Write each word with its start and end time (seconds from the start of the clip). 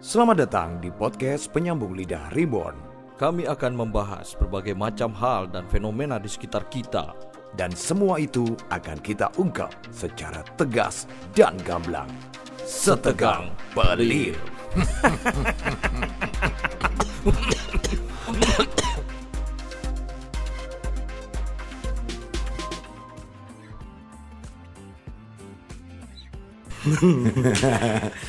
Selamat 0.00 0.48
datang 0.48 0.80
di 0.80 0.88
podcast 0.88 1.52
Penyambung 1.52 1.92
Lidah 1.92 2.32
Reborn 2.32 2.72
Kami 3.20 3.44
akan 3.44 3.84
membahas 3.84 4.32
berbagai 4.32 4.72
macam 4.72 5.12
hal 5.12 5.44
dan 5.52 5.68
fenomena 5.68 6.16
di 6.16 6.24
sekitar 6.24 6.64
kita. 6.72 7.12
dan 7.52 7.68
semua 7.76 8.16
itu 8.16 8.56
akan 8.72 8.96
kita 9.04 9.28
ungkap 9.36 9.68
secara 9.92 10.40
tegas 10.56 11.04
dan 11.36 11.52
gamblang. 11.68 12.08
Setegang 12.64 13.52
pelir. 13.76 14.40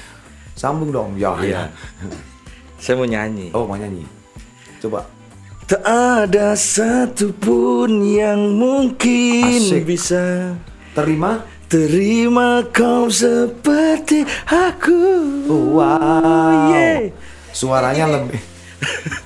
Sambung 0.62 0.94
dong, 0.94 1.18
ya. 1.18 1.34
Iya. 1.42 1.62
Saya 2.84 3.02
mau 3.02 3.10
nyanyi. 3.10 3.50
Oh, 3.58 3.66
mau 3.66 3.74
nyanyi. 3.74 4.06
Coba. 4.78 5.10
Tak 5.66 5.82
ada 5.82 6.54
satupun 6.54 8.06
yang 8.06 8.62
mungkin 8.62 9.58
Asik. 9.58 9.90
bisa 9.90 10.54
Terima. 10.94 11.42
terima 11.66 12.62
kau 12.70 13.10
seperti 13.10 14.22
aku. 14.46 15.02
Wow. 15.50 16.76
Yeah. 16.78 17.10
Suaranya 17.58 18.22
lebih 18.22 18.38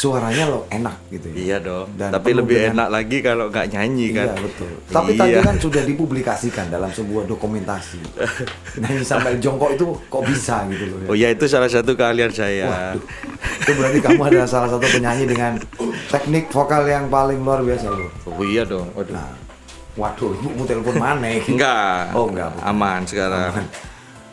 Suaranya 0.00 0.48
lo 0.48 0.64
enak 0.66 0.96
gitu 1.12 1.28
ya. 1.28 1.34
Iya 1.36 1.56
dong. 1.60 1.92
Dan 1.92 2.08
Tapi 2.08 2.30
lebih 2.32 2.56
dengan- 2.56 2.72
enak 2.72 2.88
lagi 2.88 3.18
kalau 3.20 3.52
nggak 3.52 3.66
nyanyi 3.68 4.06
kan. 4.10 4.26
Iya 4.26 4.40
betul. 4.40 4.70
Tapi 4.88 5.10
tadi 5.12 5.30
Iya. 5.30 5.40
kan 5.44 5.56
sudah 5.60 5.82
dipublikasikan 5.84 6.66
dalam 6.66 6.88
sebuah 6.88 7.28
dokumentasi. 7.28 8.00
Nyanyi 8.80 9.04
sambil 9.04 9.36
jongkok 9.36 9.76
itu 9.76 9.84
kok 10.08 10.22
bisa 10.24 10.64
gitu 10.72 10.84
loh. 10.88 10.98
Ya. 11.04 11.08
Oh 11.12 11.16
ya 11.18 11.28
itu 11.28 11.44
salah 11.44 11.68
satu 11.68 11.92
keahlian 11.92 12.32
saya. 12.32 12.96
Waduh. 12.96 13.04
Itu 13.60 13.70
berarti 13.76 13.98
kamu 14.00 14.20
adalah 14.24 14.48
salah 14.48 14.68
satu 14.70 14.86
penyanyi 14.88 15.28
dengan 15.28 15.52
teknik 16.08 16.48
vokal 16.48 16.88
yang 16.88 17.04
paling 17.06 17.36
luar 17.38 17.60
biasa 17.60 17.92
loh. 17.92 18.08
Oh 18.24 18.40
iya 18.40 18.64
dong. 18.64 18.88
Waduh. 18.96 19.12
Nah, 19.12 19.36
waduh, 19.94 20.32
ibu 20.32 20.48
mau 20.50 20.64
telepon 20.64 20.96
mana? 20.96 21.28
Enggak. 21.28 22.16
Oh, 22.16 22.24
enggak, 22.24 22.48
bukan. 22.56 22.64
Aman 22.64 23.00
sekarang. 23.04 23.52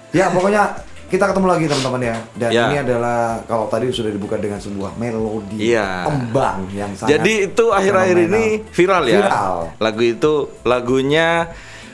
Ya 0.10 0.32
pokoknya 0.32 0.64
kita 1.08 1.24
ketemu 1.26 1.48
lagi 1.48 1.66
teman-teman 1.66 2.02
ya. 2.04 2.16
Dan 2.34 2.50
Ya. 2.50 2.64
ini 2.66 2.78
adalah 2.80 3.20
kalau 3.44 3.66
tadi 3.66 3.88
sudah 3.90 4.10
dibuka 4.10 4.36
dengan 4.36 4.58
sebuah 4.58 4.96
melodi 4.96 5.72
Iya. 5.72 6.04
tembang 6.06 6.68
yang 6.70 6.92
sangat 6.94 7.16
Jadi 7.16 7.34
itu 7.48 7.66
akhir-akhir 7.70 8.18
ini 8.22 8.46
viral 8.68 9.04
ya. 9.06 9.20
Viral. 9.22 9.56
Lagu 9.78 10.02
itu 10.04 10.34
lagunya 10.62 11.28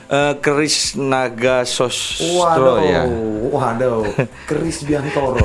eh, 0.04 0.34
Kris 0.36 0.94
Naga 0.94 1.64
Sostro 1.64 2.28
Waduh, 2.36 2.76
ya. 2.82 3.02
waduh, 3.48 4.02
Keris 4.48 4.82
Biantoro. 4.82 5.40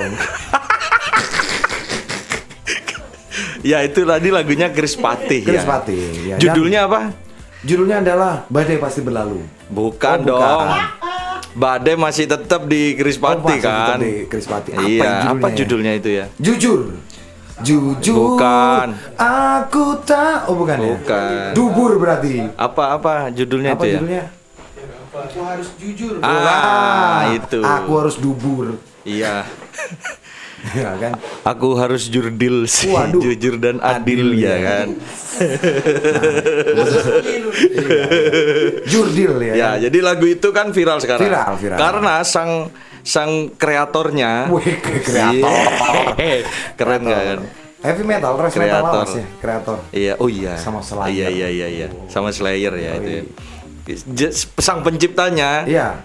Ya 3.60 3.84
itu 3.84 4.02
tadi 4.02 4.28
lagunya 4.30 4.72
Kris 4.72 4.96
Patih 4.96 5.44
Kris 5.44 5.62
ya. 5.62 5.68
Patih, 5.68 6.02
ya. 6.26 6.36
Judulnya 6.38 6.88
apa? 6.88 7.12
Judulnya 7.60 8.00
adalah 8.00 8.48
Badai 8.48 8.80
Pasti 8.80 9.04
Berlalu. 9.04 9.44
Bukan 9.70 10.18
Oh, 10.22 10.26
bukan. 10.26 10.40
dong. 10.40 10.70
Badai 11.58 11.98
masih 11.98 12.30
tetap 12.30 12.70
di 12.70 12.94
Kris 12.94 13.18
Oh, 13.18 13.36
kan. 13.60 13.98
di 13.98 14.30
Kris 14.30 14.46
Patih. 14.46 14.74
Apa 14.78 14.86
iya, 14.86 15.02
judulnya 15.02 15.34
apa 15.34 15.48
ya? 15.50 15.56
judulnya 15.58 15.94
itu 15.98 16.10
ya? 16.10 16.26
Jujur. 16.38 16.80
Jujur. 17.60 18.16
Bukan. 18.16 18.88
Aku 19.20 19.86
tak. 20.06 20.48
Oh 20.48 20.56
bukan 20.56 20.78
ya? 20.80 20.88
Bukan. 20.96 21.52
Dubur 21.58 21.92
berarti. 22.00 22.48
Apa 22.56 22.96
apa 22.96 23.14
judulnya 23.34 23.74
Apa 23.76 23.84
itu 23.84 23.90
ya? 23.90 24.00
judulnya? 24.00 24.24
Ah, 26.22 26.30
Wah, 26.30 27.22
itu. 27.36 27.60
Aku 27.60 27.92
harus 28.00 28.16
dubur. 28.16 28.78
Iya. 29.04 29.44
ya 30.76 30.92
kan? 30.96 31.14
Aku 31.46 31.74
harus 31.74 32.08
jurdil 32.08 32.64
sih, 32.66 32.90
Waduh. 32.90 33.22
jujur 33.22 33.56
dan 33.58 33.80
adil, 33.80 34.34
Adil, 34.34 34.40
ya 34.40 34.50
ya. 34.50 34.58
kan. 34.62 34.88
Jurdil 38.86 39.34
ya. 39.42 39.54
Ya, 39.54 39.70
kan? 39.72 39.84
jadi 39.84 39.98
lagu 40.00 40.26
itu 40.26 40.48
kan 40.50 40.72
viral 40.72 41.00
sekarang. 41.00 41.22
Viral, 41.24 41.54
viral. 41.56 41.78
Karena 41.78 42.16
sang 42.24 42.70
sang 43.00 43.56
kreatornya 43.56 44.52
Wih, 44.52 44.76
kreator. 44.82 45.50
Keren 46.80 47.02
kan? 47.04 47.40
Heavy 47.80 48.04
metal, 48.04 48.36
thrash 48.36 48.60
metal 48.60 48.84
Kreator. 48.84 49.06
ya, 49.08 49.26
kreator. 49.40 49.78
Iya, 49.96 50.14
oh 50.20 50.28
iya. 50.28 50.60
Sama 50.60 50.84
Slayer. 50.84 51.32
Iya, 51.32 51.48
iya, 51.48 51.48
iya, 51.48 51.68
iya. 51.72 51.88
Sama 52.12 52.28
Slayer 52.30 52.76
ya 52.76 52.92
Oh, 52.92 53.00
itu. 53.00 53.08
iya. 53.08 53.22
ya. 53.88 53.96
J- 54.06 54.36
Sang 54.60 54.84
penciptanya 54.84 55.64
Iya. 55.64 56.04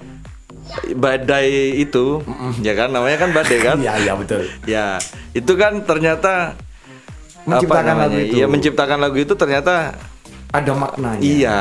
Badai 0.93 1.49
itu, 1.77 2.21
ya 2.61 2.73
kan 2.73 2.89
namanya 2.89 3.19
kan 3.19 3.31
badai 3.31 3.59
kan? 3.61 3.77
Iya, 3.85 3.95
iya 4.01 4.13
betul. 4.15 4.43
Ya, 4.65 4.87
itu 5.33 5.53
kan 5.55 5.83
ternyata 5.83 6.57
Menciptakan 7.45 7.97
lagu 8.01 8.17
itu. 8.17 8.35
Iya, 8.41 8.47
menciptakan 8.49 8.99
lagu 8.99 9.21
itu 9.21 9.37
ternyata 9.37 9.93
Ada 10.49 10.73
maknanya. 10.73 11.21
iya. 11.21 11.61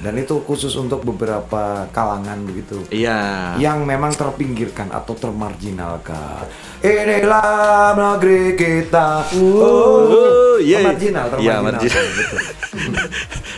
Dan 0.00 0.16
itu 0.16 0.40
khusus 0.40 0.72
untuk 0.78 1.04
beberapa 1.04 1.84
kalangan 1.90 2.40
begitu. 2.46 2.80
Iya. 2.88 3.52
Yang 3.60 3.78
memang 3.84 4.14
terpinggirkan 4.14 4.88
atau 4.88 5.12
termarginalkan. 5.12 6.48
Inilah 6.80 7.52
negeri 7.92 8.54
kita. 8.54 9.28
Oh, 9.36 10.56
iya. 10.56 10.88
Marginal, 10.88 11.26
Iya, 11.36 11.60
termarginal. 11.60 11.60
marginal. 11.60 12.04
Betul. 12.08 12.40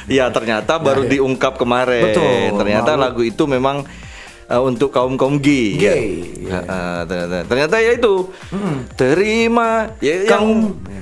Iya 0.06 0.30
ternyata 0.30 0.78
baru 0.78 1.02
iya. 1.02 1.18
diungkap 1.18 1.58
kemarin. 1.58 2.14
Betul, 2.14 2.62
Ternyata 2.62 2.94
baru. 2.94 3.02
lagu 3.10 3.22
itu 3.22 3.42
memang 3.44 3.82
uh, 4.48 4.62
untuk 4.62 4.90
kaum 4.90 5.14
kaum 5.14 5.36
gay. 5.36 5.74
Gay, 5.74 6.06
Ya. 6.46 6.58
iya. 6.58 6.58
Uh, 6.62 7.00
ternyata, 7.04 7.36
ternyata 7.44 7.76
ya 7.78 7.90
itu. 7.94 8.14
Terima. 8.94 9.90
Ya, 9.98 10.14
yang 10.24 10.28
Kaum. 10.28 10.58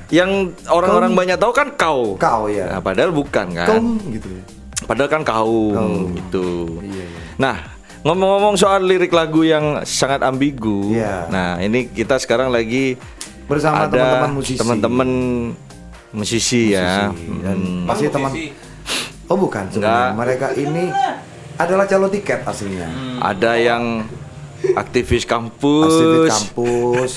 yang 0.09 0.31
orang-orang 0.67 1.11
banyak 1.13 1.37
tahu 1.37 1.51
kan 1.51 1.67
kau. 1.73 2.15
Kau 2.15 2.45
ya. 2.45 2.65
Nah, 2.67 2.81
padahal 2.81 3.09
bukan 3.09 3.47
kan. 3.51 3.67
Kaum 3.67 3.87
gitu 4.09 4.29
ya. 4.29 4.43
Padahal 4.85 5.09
kan 5.09 5.21
kaum, 5.21 5.73
Kaum. 5.73 6.09
itu. 6.13 6.49
Iya, 6.83 7.05
iya. 7.05 7.21
Nah, 7.35 7.55
ngomong-ngomong 8.01 8.53
soal 8.53 8.85
lirik 8.85 9.09
lagu 9.09 9.41
yang 9.41 9.81
sangat 9.81 10.21
ambigu. 10.21 10.93
Iya. 10.93 11.25
Nah, 11.27 11.57
ini 11.57 11.87
kita 11.87 12.17
sekarang 12.17 12.49
lagi 12.49 12.99
Bersama 13.45 13.85
teman-teman 13.85 14.31
musisi. 14.33 14.57
Teman-teman 14.57 15.09
musisi, 16.11 16.61
ya. 16.71 17.09
Musisi. 17.09 17.29
Dan 17.41 17.57
Hmm. 17.57 17.85
pasti 17.85 18.05
teman 18.09 18.31
Oh 19.25 19.33
bukan 19.33 19.65
sebenarnya. 19.69 20.13
Mereka 20.13 20.47
ini 20.55 20.85
adalah 21.55 21.85
calon 21.87 22.11
tiket 22.11 22.43
aslinya. 22.43 22.87
Ada 23.23 23.51
yang 23.55 24.03
aktivis 24.75 25.23
kampus. 25.23 25.91
Aktivis 25.91 26.31
kampus. 26.31 27.11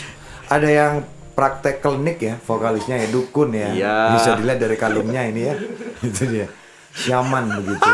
Ada 0.49 0.69
yang 0.69 0.93
praktek 1.39 1.79
klinik 1.79 2.19
ya, 2.19 2.35
vokalisnya 2.43 2.99
ya 2.99 3.07
dukun 3.11 3.55
ya. 3.55 3.71
Iya. 3.71 3.97
Bisa 4.19 4.31
dilihat 4.39 4.59
dari 4.59 4.77
kalungnya 4.79 5.23
ini 5.27 5.41
ya. 5.47 5.55
Itu 6.09 6.27
dia. 6.27 6.47
Siaman 6.99 7.63
begitu. 7.63 7.91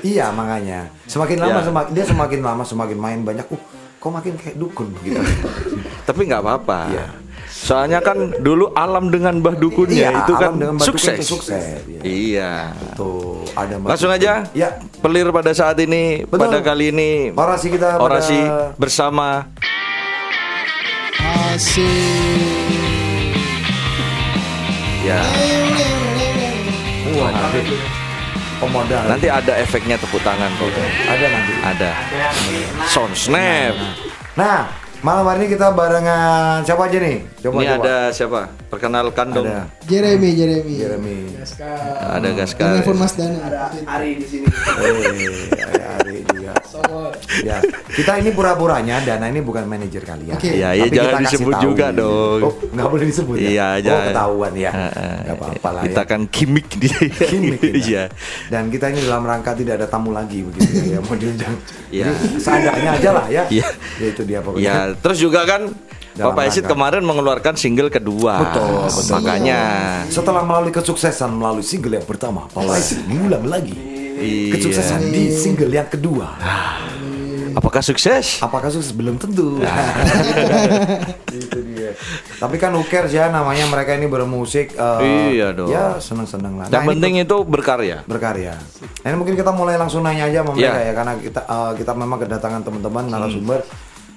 iya 0.00 0.32
makanya. 0.32 0.88
Semakin 1.04 1.36
lama 1.44 1.60
Iya. 1.60 1.66
semakin 1.68 1.90
dia 1.92 2.04
semakin 2.08 2.40
lama 2.40 2.62
semakin 2.64 2.98
main 2.98 3.20
banyak. 3.20 3.44
Uh, 3.52 3.60
kok 4.00 4.12
makin 4.12 4.32
kayak 4.40 4.56
dukun 4.56 4.88
begitu. 4.96 5.20
Tapi 6.08 6.20
nggak 6.24 6.40
apa-apa. 6.40 6.80
Iya. 6.88 7.06
Soalnya 7.70 8.02
kan 8.02 8.18
dulu 8.36 8.74
alam 8.74 9.14
dengan 9.14 9.38
Mbah 9.38 9.54
Dukunnya 9.54 10.10
Iya, 10.10 10.26
itu 10.26 10.32
kan 10.34 10.58
dengan 10.58 10.74
Mbah 10.74 10.82
Dukun 10.82 10.98
sukses. 10.98 11.14
itu 11.14 11.26
sukses, 11.30 11.62
iya. 11.86 12.02
Iya. 12.02 12.52
Tuh, 12.98 13.46
ada 13.54 13.78
Mbak 13.78 13.88
Langsung 13.88 14.10
Dukun. 14.10 14.26
aja. 14.26 14.32
Ya. 14.50 14.68
Pelir 14.98 15.30
pada 15.30 15.54
saat 15.54 15.78
ini, 15.78 16.26
Betul. 16.26 16.50
pada 16.50 16.58
kali 16.60 16.90
ini 16.90 17.30
Orasi 17.30 17.70
kita 17.70 17.94
pada- 17.94 18.02
orasi 18.02 18.38
bersama 18.74 19.46
ya. 25.02 25.20
Wah, 27.12 27.30
nanti 27.30 27.60
pemodal. 28.58 29.02
Nanti 29.06 29.26
ada 29.26 29.52
efeknya 29.56 29.96
tepuk 29.96 30.22
tangan 30.22 30.50
kok. 30.54 30.70
ada 31.06 31.26
nanti. 31.28 31.52
Ada. 31.60 31.90
Sound 32.86 33.14
snap. 33.14 33.74
Nah, 34.34 34.70
malam 35.00 35.24
hari 35.24 35.44
ini 35.44 35.56
kita 35.56 35.72
barengan 35.72 36.60
siapa 36.60 36.84
aja 36.84 36.98
nih? 37.00 37.18
Coba 37.40 37.56
Ini 37.56 37.66
coba. 37.66 37.80
ada 37.80 37.96
siapa? 38.12 38.40
Perkenalkan 38.68 39.26
dong. 39.32 39.48
Ada 39.48 39.64
Jeremy, 39.88 40.30
Jeremy. 40.36 40.74
Jeremy. 40.76 41.18
Ada 41.98 42.28
Gaskar. 42.36 42.84
Telepon 42.84 42.96
Mas 43.00 43.14
Dana. 43.16 43.32
Eh, 43.32 43.40
ada 43.40 43.58
Ari 43.88 44.10
juga. 44.20 44.52
Ya, 47.40 47.62
kita 47.88 48.20
ini 48.20 48.34
pura-puranya 48.34 49.00
Dana 49.00 49.26
ini 49.26 49.40
bukan 49.40 49.64
manajer 49.64 50.02
kalian. 50.02 50.36
Oke. 50.36 50.50
Iya, 50.50 50.76
iya, 50.76 50.84
Tapi 50.86 50.96
jangan 50.96 51.20
disebut 51.24 51.54
tahu. 51.54 51.64
juga 51.64 51.86
dong. 51.94 52.40
Oh, 52.42 52.52
nggak 52.68 52.88
boleh 52.90 53.06
disebut 53.06 53.36
ya? 53.38 53.48
Iya, 53.48 53.66
oh, 53.66 53.76
jangan. 53.80 54.06
ketahuan 54.10 54.52
ya. 54.54 54.70
Heeh. 54.70 55.14
Nggak 55.20 55.36
apa-apa 55.38 55.68
lah 55.70 55.82
Kita 55.86 56.02
ya. 56.02 56.10
kan 56.10 56.20
gimmick 56.28 56.68
dia. 56.76 56.98
Gimmick 57.30 57.60
kita. 57.62 57.78
Iya. 57.80 58.04
Dan 58.50 58.62
kita 58.68 58.84
ini 58.92 59.00
dalam 59.06 59.22
rangka 59.24 59.52
tidak 59.54 59.74
ada 59.80 59.86
tamu 59.88 60.10
lagi 60.10 60.42
begitu 60.42 60.74
ya, 60.90 60.98
mau 61.00 61.14
diundang. 61.16 61.54
Iya. 61.90 62.04
Jadi 62.12 62.38
seadanya 62.38 62.90
aja 62.98 63.10
lah 63.14 63.26
ya. 63.30 63.42
Iya. 63.48 63.66
Ya 63.98 64.06
itu 64.10 64.22
dia 64.26 64.38
pokoknya. 64.42 64.64
Ya, 64.64 64.76
terus 64.96 65.18
juga 65.18 65.44
kan 65.44 65.70
Dalam 66.10 66.34
Bapak 66.34 66.50
Esit 66.50 66.66
kemarin 66.66 67.00
mengeluarkan 67.00 67.54
single 67.54 67.86
kedua. 67.86 68.42
Betul, 68.42 68.90
betul. 68.90 69.14
Makanya 69.14 69.60
Setelah 70.06 70.42
melalui 70.42 70.70
kesuksesan 70.70 71.30
melalui 71.32 71.62
single 71.62 71.94
yang 71.94 72.04
pertama, 72.04 72.44
Papa 72.46 72.74
Esit 72.74 73.06
mengulang 73.06 73.46
lagi 73.46 73.78
Iya. 74.16 74.52
kesuksesan 74.52 75.06
di 75.06 75.32
single 75.32 75.70
yang 75.70 75.86
kedua. 75.86 76.34
Apakah 77.50 77.80
sukses? 77.80 78.38
Apakah 78.38 78.68
sukses 78.68 78.90
belum 78.90 79.16
tentu. 79.16 79.58
itu 81.30 81.58
dia. 81.66 81.90
Tapi 82.36 82.56
kan 82.56 82.70
uker 82.74 83.06
ya 83.06 83.26
namanya 83.26 83.66
mereka 83.66 83.94
ini 83.94 84.06
bermusik. 84.06 84.70
eh, 84.72 85.34
Iya 85.34 85.50
dong. 85.52 85.66
Ya 85.68 85.98
seneng-seneng 85.98 86.54
lah. 86.56 86.66
Yang 86.68 86.84
ini 86.84 86.90
penting 86.90 87.12
itu 87.18 87.36
berkarya. 87.42 87.98
berkarya. 88.04 88.54
Nah, 89.02 89.08
ini 89.08 89.16
mungkin 89.16 89.34
kita 89.34 89.50
mulai 89.50 89.74
langsung 89.74 90.02
nanya 90.02 90.26
aja 90.26 90.42
sama 90.42 90.52
mereka 90.52 90.68
Iya. 90.74 90.84
ya 90.84 90.92
karena 90.92 91.12
kita 91.16 91.40
eh, 91.42 91.72
kita 91.74 91.92
memang 91.92 92.18
kedatangan 92.18 92.60
teman-teman 92.62 93.04
narasumber. 93.08 93.60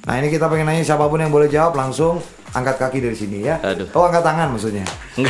Nah 0.04 0.20
ini 0.20 0.28
kita 0.28 0.46
pengen 0.46 0.68
nanya 0.68 0.84
siapa 0.84 1.08
pun 1.08 1.16
yang 1.18 1.30
boleh 1.30 1.48
jawab 1.48 1.74
langsung 1.74 2.20
angkat 2.52 2.76
kaki 2.78 3.00
dari 3.00 3.16
sini 3.16 3.38
ya. 3.42 3.56
Aduh. 3.58 3.88
Oh 3.92 4.04
angkat 4.04 4.20
tangan 4.22 4.52
maksudnya. 4.52 4.84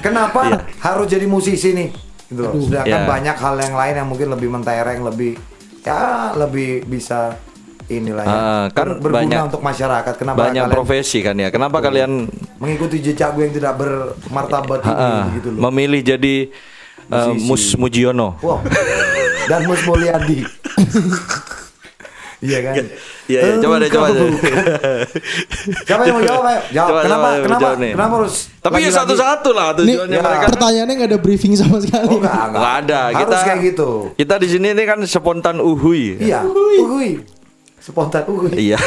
Kenapa 0.00 0.40
harus 0.78 1.06
jadi 1.06 1.24
musisi 1.24 1.72
nih? 1.72 1.88
Gitu 2.26 2.40
loh. 2.40 2.52
Sedangkan 2.54 3.02
Iya. 3.02 3.08
banyak 3.08 3.36
hal 3.36 3.54
yang 3.58 3.74
lain 3.74 3.94
yang 3.96 4.08
mungkin 4.08 4.28
lebih 4.28 4.48
mentereng, 4.48 5.00
lebih 5.02 5.32
ya 5.80 6.34
lebih 6.34 6.84
bisa 6.84 7.38
inilah 7.86 8.22
ya. 8.22 8.34
Ah, 8.34 8.64
kan 8.68 8.98
ber- 8.98 9.00
berguna 9.00 9.22
banyak- 9.22 9.46
untuk 9.48 9.62
masyarakat. 9.62 10.14
Kenapa 10.16 10.36
Banyak 10.42 10.62
kalian 10.62 10.74
profesi 10.74 11.18
kan 11.22 11.34
ya. 11.34 11.48
Kenapa 11.48 11.78
kalian 11.80 12.26
mengikuti 12.58 12.98
jejak 13.00 13.32
gue 13.32 13.46
yang 13.46 13.54
tidak 13.54 13.74
bermartabat 13.76 14.82
ini 14.82 14.92
ah, 14.92 15.24
gitu 15.32 15.48
loh. 15.50 15.60
memilih 15.64 16.02
jadi 16.04 16.50
uh, 17.08 17.32
Musisi. 17.32 17.46
Mus 17.46 17.64
Mujiono? 17.80 18.28
Wow. 18.40 18.60
Dan 19.46 19.60
Mus 19.64 19.82
Mulyadi. 19.82 20.42
Iya 22.44 22.58
kan? 22.60 22.74
Iya, 23.26 23.40
iya, 23.40 23.54
coba 23.64 23.74
deh, 23.80 23.88
coba 23.88 24.06
deh. 24.12 24.28
Siapa 25.88 26.02
yang 26.04 26.16
mau 26.20 26.24
jawab? 26.24 26.44
Ayo, 26.44 26.60
jawab. 26.68 26.90
Coba, 26.92 27.00
kenapa? 27.00 27.26
coba, 27.26 27.44
kenapa? 27.48 27.62
jawab. 27.64 27.76
Kenapa 27.80 28.14
harus? 28.20 28.34
Tapi 28.60 28.76
ya 28.84 28.90
satu-satu 28.92 29.50
lah 29.56 29.66
tujuannya 29.72 30.18
ya, 30.20 30.22
mereka. 30.22 30.46
pertanyaannya 30.52 30.94
nggak 31.00 31.10
ada 31.16 31.20
briefing 31.20 31.52
sama 31.56 31.76
sekali. 31.80 32.12
Oh, 32.12 32.20
enggak, 32.20 32.36
enggak. 32.36 32.60
Nggak 32.60 32.74
ada. 32.84 33.00
Harus 33.00 33.20
Kita 33.24 33.36
kayak 33.40 33.60
gitu. 33.72 33.88
Kita 34.20 34.34
di 34.36 34.48
sini 34.52 34.66
ini 34.76 34.82
kan 34.84 34.98
spontan 35.08 35.56
uhui. 35.64 36.20
Iya. 36.20 36.40
Uhui. 36.44 37.10
Spontan 37.80 38.22
uhui. 38.28 38.52
Iya. 38.52 38.78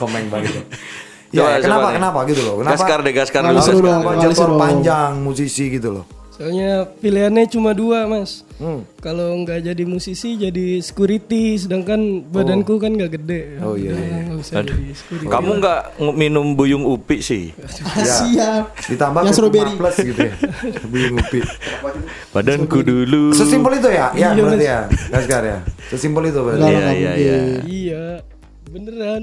Komeng 0.00 0.32
banget. 0.32 0.52
ya. 1.36 1.44
Coba, 1.44 1.48
Ya, 1.52 1.60
coba 1.60 1.60
kenapa? 1.60 1.88
Kenapa 1.92 2.18
gitu 2.24 2.40
loh? 2.40 2.54
Kenapa? 2.64 2.72
Gaskar 2.72 2.98
deh, 3.04 3.12
gaskar 3.12 3.40
dulu. 3.44 3.60
Kenapa 3.60 4.10
jadwal 4.16 4.50
panjang 4.56 5.12
musisi 5.20 5.64
gitu 5.76 5.88
loh? 5.92 6.17
Soalnya 6.38 6.70
pilihannya 6.94 7.50
cuma 7.50 7.74
dua 7.74 8.06
mas. 8.06 8.46
Hmm. 8.56 8.86
Kalau 8.98 9.34
nggak 9.38 9.58
jadi 9.64 9.82
musisi 9.82 10.34
jadi 10.34 10.78
security, 10.78 11.58
sedangkan 11.58 11.98
badanku 12.24 12.78
kan 12.78 12.94
nggak 12.94 13.10
gede. 13.12 13.58
Oh, 13.58 13.74
iya, 13.74 13.90
iya. 13.90 14.22
nggak 14.24 14.38
usah 14.38 14.62
jadi 14.62 14.94
security. 14.94 15.26
Kamu 15.26 15.58
nggak 15.58 15.80
ng- 15.98 16.14
minum 16.14 16.54
buyung 16.54 16.86
upi 16.86 17.18
sih? 17.18 17.50
Ah, 17.84 18.06
siap. 18.22 18.70
Ditambah 18.86 19.20
Yang 19.20 19.26
ke 19.26 19.34
strawberry. 19.34 19.74
plus 19.74 19.96
gitu 20.00 20.20
ya. 20.20 20.34
Buyung 20.90 21.14
upi. 21.18 21.40
Badanku 22.30 22.78
dulu. 22.82 23.34
Sesimpel 23.34 23.72
itu 23.76 23.90
ya? 23.90 24.06
Ya, 24.14 24.30
Iya, 24.30 24.38
berarti 24.40 24.54
Mas. 24.56 24.62
ya. 24.64 24.78
Gaskar 25.10 25.42
ya. 25.42 25.58
Sesimpel 25.88 26.22
itu 26.24 26.38
berarti. 26.40 26.62
Iya, 26.62 26.78
nggak 26.78 26.94
iya, 26.94 27.10
mungkin. 27.10 27.62
Iya, 27.66 28.04
beneran. 28.68 29.22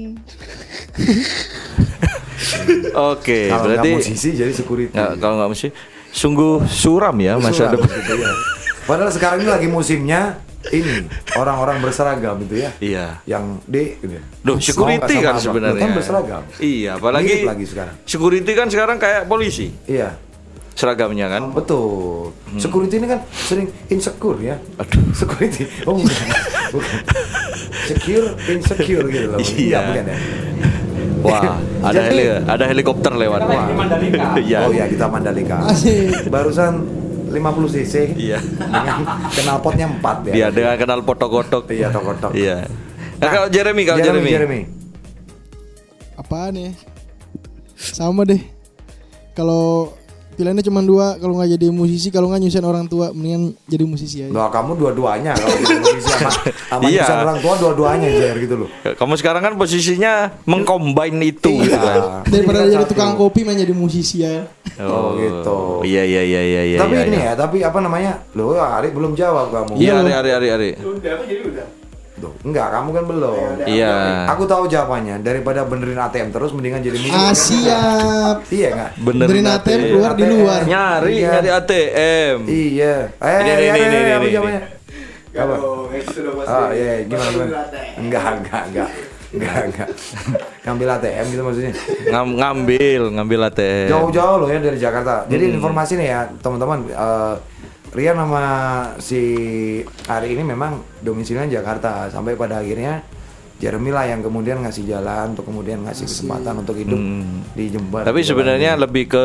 Oke, 3.10 3.48
Kalau 3.48 3.62
berarti 3.64 3.88
nggak 3.90 4.00
musisi 4.02 4.28
jadi 4.32 4.52
security. 4.52 4.92
nggak 4.92 5.12
kalau 5.16 5.34
nggak 5.36 5.50
musisi 5.50 5.70
sungguh 6.16 6.64
suram 6.64 7.12
ya 7.20 7.36
masa 7.36 7.68
Suram 7.68 7.76
depan. 7.76 7.88
gitu 7.92 8.12
ya. 8.16 8.32
Padahal 8.82 9.12
sekarang 9.12 9.38
ini 9.42 9.50
lagi 9.50 9.68
musimnya 9.68 10.40
ini 10.66 11.04
orang-orang 11.34 11.78
berseragam 11.78 12.40
itu 12.40 12.56
ya. 12.58 12.70
Iya. 12.80 13.06
Yang 13.28 13.44
D 13.64 13.76
gitu 14.00 14.12
ya. 14.16 14.22
Duh, 14.40 14.56
security 14.58 15.14
kan 15.20 15.36
sebenarnya. 15.36 15.82
Kan 15.82 15.92
berseragam. 15.92 16.42
Iya, 16.56 16.90
apalagi 16.96 17.28
Mirip 17.28 17.46
lagi 17.46 17.64
sekarang. 17.66 17.94
security 18.02 18.50
kan 18.50 18.66
sekarang 18.66 18.96
kayak 18.96 19.26
polisi 19.26 19.70
Iya. 19.84 20.16
seragamnya 20.72 21.28
kan. 21.28 21.52
Betul. 21.52 22.32
Security 22.56 22.96
ini 22.96 23.06
kan 23.06 23.20
sering 23.30 23.68
insecure 23.86 24.40
ya. 24.40 24.56
Hmm. 24.56 24.80
Aduh. 24.80 25.04
Security. 25.12 25.62
Oh 25.84 25.96
bukan. 25.96 26.26
bukan. 26.72 26.98
Secure, 27.88 28.28
insecure 28.46 29.06
gitu 29.06 29.26
loh. 29.30 29.38
Iya. 29.38 29.52
Enggak, 29.54 29.82
bukan 29.86 30.04
ya. 30.04 30.16
Wah, 31.26 31.58
ada 31.82 31.92
Jadi- 31.92 32.08
heli, 32.08 32.24
ada 32.46 32.64
helikopter 32.64 33.12
lewat. 33.12 33.40
Iya. 34.46 34.58
Oh 34.64 34.72
ya 34.72 34.86
kita 34.86 35.06
Mandalika. 35.06 35.58
Asik. 35.66 36.28
Barusan 36.28 36.86
50 37.26 37.34
cc 37.68 37.94
Iya. 38.14 38.38
dengan 38.38 39.02
knalpotnya 39.34 39.86
4 39.92 40.30
ya. 40.30 40.34
Iya, 40.34 40.46
dengan 40.50 40.74
kenal 40.76 41.00
potok-potok. 41.02 41.68
Iya, 41.68 41.90
tok-tok. 41.90 42.32
Iya. 42.32 42.64
Nah, 43.16 43.28
kalau 43.28 43.48
Jeremy, 43.48 43.82
kalau 43.82 43.98
Jeremy, 43.98 44.20
Jeremy. 44.22 44.30
Jeremy. 44.30 44.60
Apaan 46.16 46.54
ya? 46.54 46.70
Sama 47.76 48.24
deh. 48.24 48.40
Kalau 49.32 49.92
pilihannya 50.36 50.60
cuma 50.62 50.84
dua, 50.84 51.16
kalau 51.16 51.40
nggak 51.40 51.56
jadi 51.56 51.66
musisi, 51.72 52.08
kalau 52.12 52.28
nggak 52.28 52.44
nyusahin 52.44 52.68
orang 52.68 52.84
tua, 52.86 53.10
mendingan 53.10 53.56
jadi 53.64 53.84
musisi 53.88 54.16
aja. 54.22 54.30
Loh, 54.30 54.52
kamu 54.52 54.76
dua-duanya 54.76 55.32
kalau 55.32 55.56
jadi 55.56 55.74
musisi 55.82 56.08
sama, 56.12 56.30
sama 56.68 56.82
Iya. 56.86 57.02
nyusahin 57.02 57.20
orang 57.24 57.38
tua 57.40 57.54
dua-duanya 57.56 58.08
Jer 58.12 58.36
gitu 58.36 58.54
loh. 58.60 58.68
Kamu 58.84 59.12
sekarang 59.16 59.42
kan 59.42 59.52
posisinya 59.56 60.12
mengcombine 60.44 61.18
itu 61.24 61.50
gitu 61.64 61.74
kan. 61.74 62.22
Daripada 62.28 62.62
Jadi 62.62 62.68
kan 62.68 62.74
jadi 62.76 62.86
tukang 62.86 63.12
kopi 63.16 63.40
main 63.42 63.56
jadi 63.56 63.72
musisi 63.72 64.22
ya. 64.22 64.44
Oh, 64.76 65.16
gitu. 65.16 65.80
Iya 65.88 66.04
iya 66.04 66.22
iya 66.22 66.40
iya 66.44 66.62
iya. 66.68 66.78
tapi 66.78 66.94
iya, 67.00 67.08
ini 67.08 67.16
iya. 67.16 67.32
ya, 67.32 67.32
tapi 67.32 67.56
apa 67.64 67.78
namanya? 67.80 68.12
Loh, 68.36 68.60
Ari 68.60 68.92
belum 68.92 69.16
jawab 69.16 69.48
kamu. 69.48 69.80
Iya, 69.80 70.04
Iya, 70.04 70.04
Ari 70.04 70.12
Ari 70.12 70.30
Ari 70.36 70.48
Ari. 70.52 70.70
Loh, 72.16 72.32
enggak, 72.42 72.72
kamu 72.72 72.88
kan 72.90 73.04
belum. 73.04 73.48
Iya. 73.62 74.24
Aku 74.32 74.48
tahu 74.48 74.64
jawabannya. 74.64 75.20
Daripada 75.20 75.68
benerin 75.68 76.00
ATM 76.00 76.32
terus 76.32 76.48
mendingan 76.50 76.80
jadi 76.80 76.96
musisi. 76.96 77.12
Ah 77.12 77.32
siap. 77.36 78.36
Iya 78.56 78.68
enggak? 78.72 78.90
Benerin 78.98 79.44
ATM 79.46 79.80
keluar 79.90 80.12
di 80.12 80.24
luar. 80.24 80.60
Nyari 80.64 81.12
Iya. 81.14 81.28
nyari 81.30 81.48
ATM. 81.52 82.36
Iya. 82.44 82.94
Eh, 83.12 83.28
Ini, 83.28 83.44
iya, 83.44 83.54
ini, 83.54 83.60
iya, 83.60 83.72
ini, 83.74 83.84
iya, 83.86 84.00
ini, 84.00 84.10
apa 84.10 84.24
ini. 84.24 84.32
jawabannya? 84.32 84.62
Apa? 85.36 85.54
Oh 85.60 85.84
iya, 85.92 86.04
iya, 86.72 86.94
gimana 87.04 87.28
gimana? 87.28 87.52
Enggak, 88.00 88.24
enggak, 88.40 88.62
enggak. 88.66 88.90
Enggak, 89.26 89.58
enggak. 89.68 89.88
Ngambil 90.64 90.88
ATM 90.90 91.24
gitu 91.28 91.42
maksudnya. 91.44 91.72
Ngam, 92.08 92.28
ngambil 92.34 93.02
ngambil 93.12 93.40
ATM. 93.44 93.88
Jauh-jauh 93.92 94.36
loh 94.40 94.48
ya 94.48 94.58
dari 94.58 94.78
Jakarta. 94.78 95.28
Jadi 95.28 95.44
informasi 95.52 95.92
nih 95.94 96.08
ya, 96.08 96.20
teman-teman 96.40 96.88
eh, 96.88 97.34
Rian 97.96 98.12
sama 98.20 98.44
si 99.00 99.20
Ari 100.04 100.36
ini 100.36 100.44
memang 100.44 100.84
domisilinya 101.00 101.48
Jakarta 101.48 102.12
sampai 102.12 102.36
pada 102.36 102.60
akhirnya 102.60 103.00
Jeremy 103.56 103.88
lah 103.88 104.04
yang 104.04 104.20
kemudian 104.20 104.60
ngasih 104.60 104.84
jalan 104.84 105.32
untuk 105.32 105.48
kemudian 105.48 105.80
ngasih 105.80 106.04
kesempatan 106.04 106.60
untuk 106.60 106.76
hidup 106.76 107.00
di 107.56 107.72
Jember. 107.72 108.04
Tapi 108.04 108.20
Jalan 108.20 108.28
sebenarnya 108.28 108.70
ini. 108.76 108.82
lebih 108.84 109.04
ke 109.16 109.24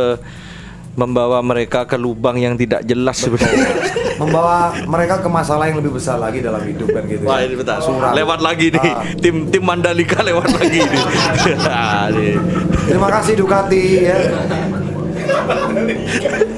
membawa 0.96 1.44
mereka 1.44 1.84
ke 1.84 2.00
lubang 2.00 2.40
yang 2.40 2.56
tidak 2.56 2.88
jelas 2.88 3.20
sebenarnya. 3.20 3.92
membawa 4.24 4.72
mereka 4.88 5.20
ke 5.20 5.28
masalah 5.28 5.68
yang 5.68 5.84
lebih 5.84 5.98
besar 6.00 6.16
lagi 6.16 6.40
dalam 6.40 6.64
hidup 6.64 6.96
kan 6.96 7.04
gitu. 7.12 7.28
Wah 7.28 7.44
ya. 7.44 7.52
ini 7.52 7.56
bentar. 7.60 7.84
Suram. 7.84 8.16
Lewat 8.16 8.40
lagi 8.40 8.72
nih. 8.72 8.80
Ah. 8.88 9.04
Tim 9.20 9.52
tim 9.52 9.64
Mandalika 9.68 10.24
lewat 10.24 10.48
lagi 10.48 10.80
nih. 10.80 11.04
Ah, 11.68 12.08
nih. 12.08 12.40
Terima 12.88 13.10
kasih 13.12 13.34
Ducati 13.36 13.84
ya. 14.08 14.16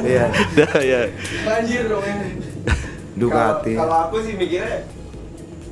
Iya, 0.04 0.26
Dah, 0.54 0.74
ya. 0.80 1.02
Banjir 1.44 1.82
dong 1.88 2.04
ya. 2.04 2.16
Ducati. 3.14 3.72
Kalau 3.74 3.86
kalau 3.86 3.98
aku 4.10 4.18
sih 4.22 4.34
mikirnya 4.34 4.84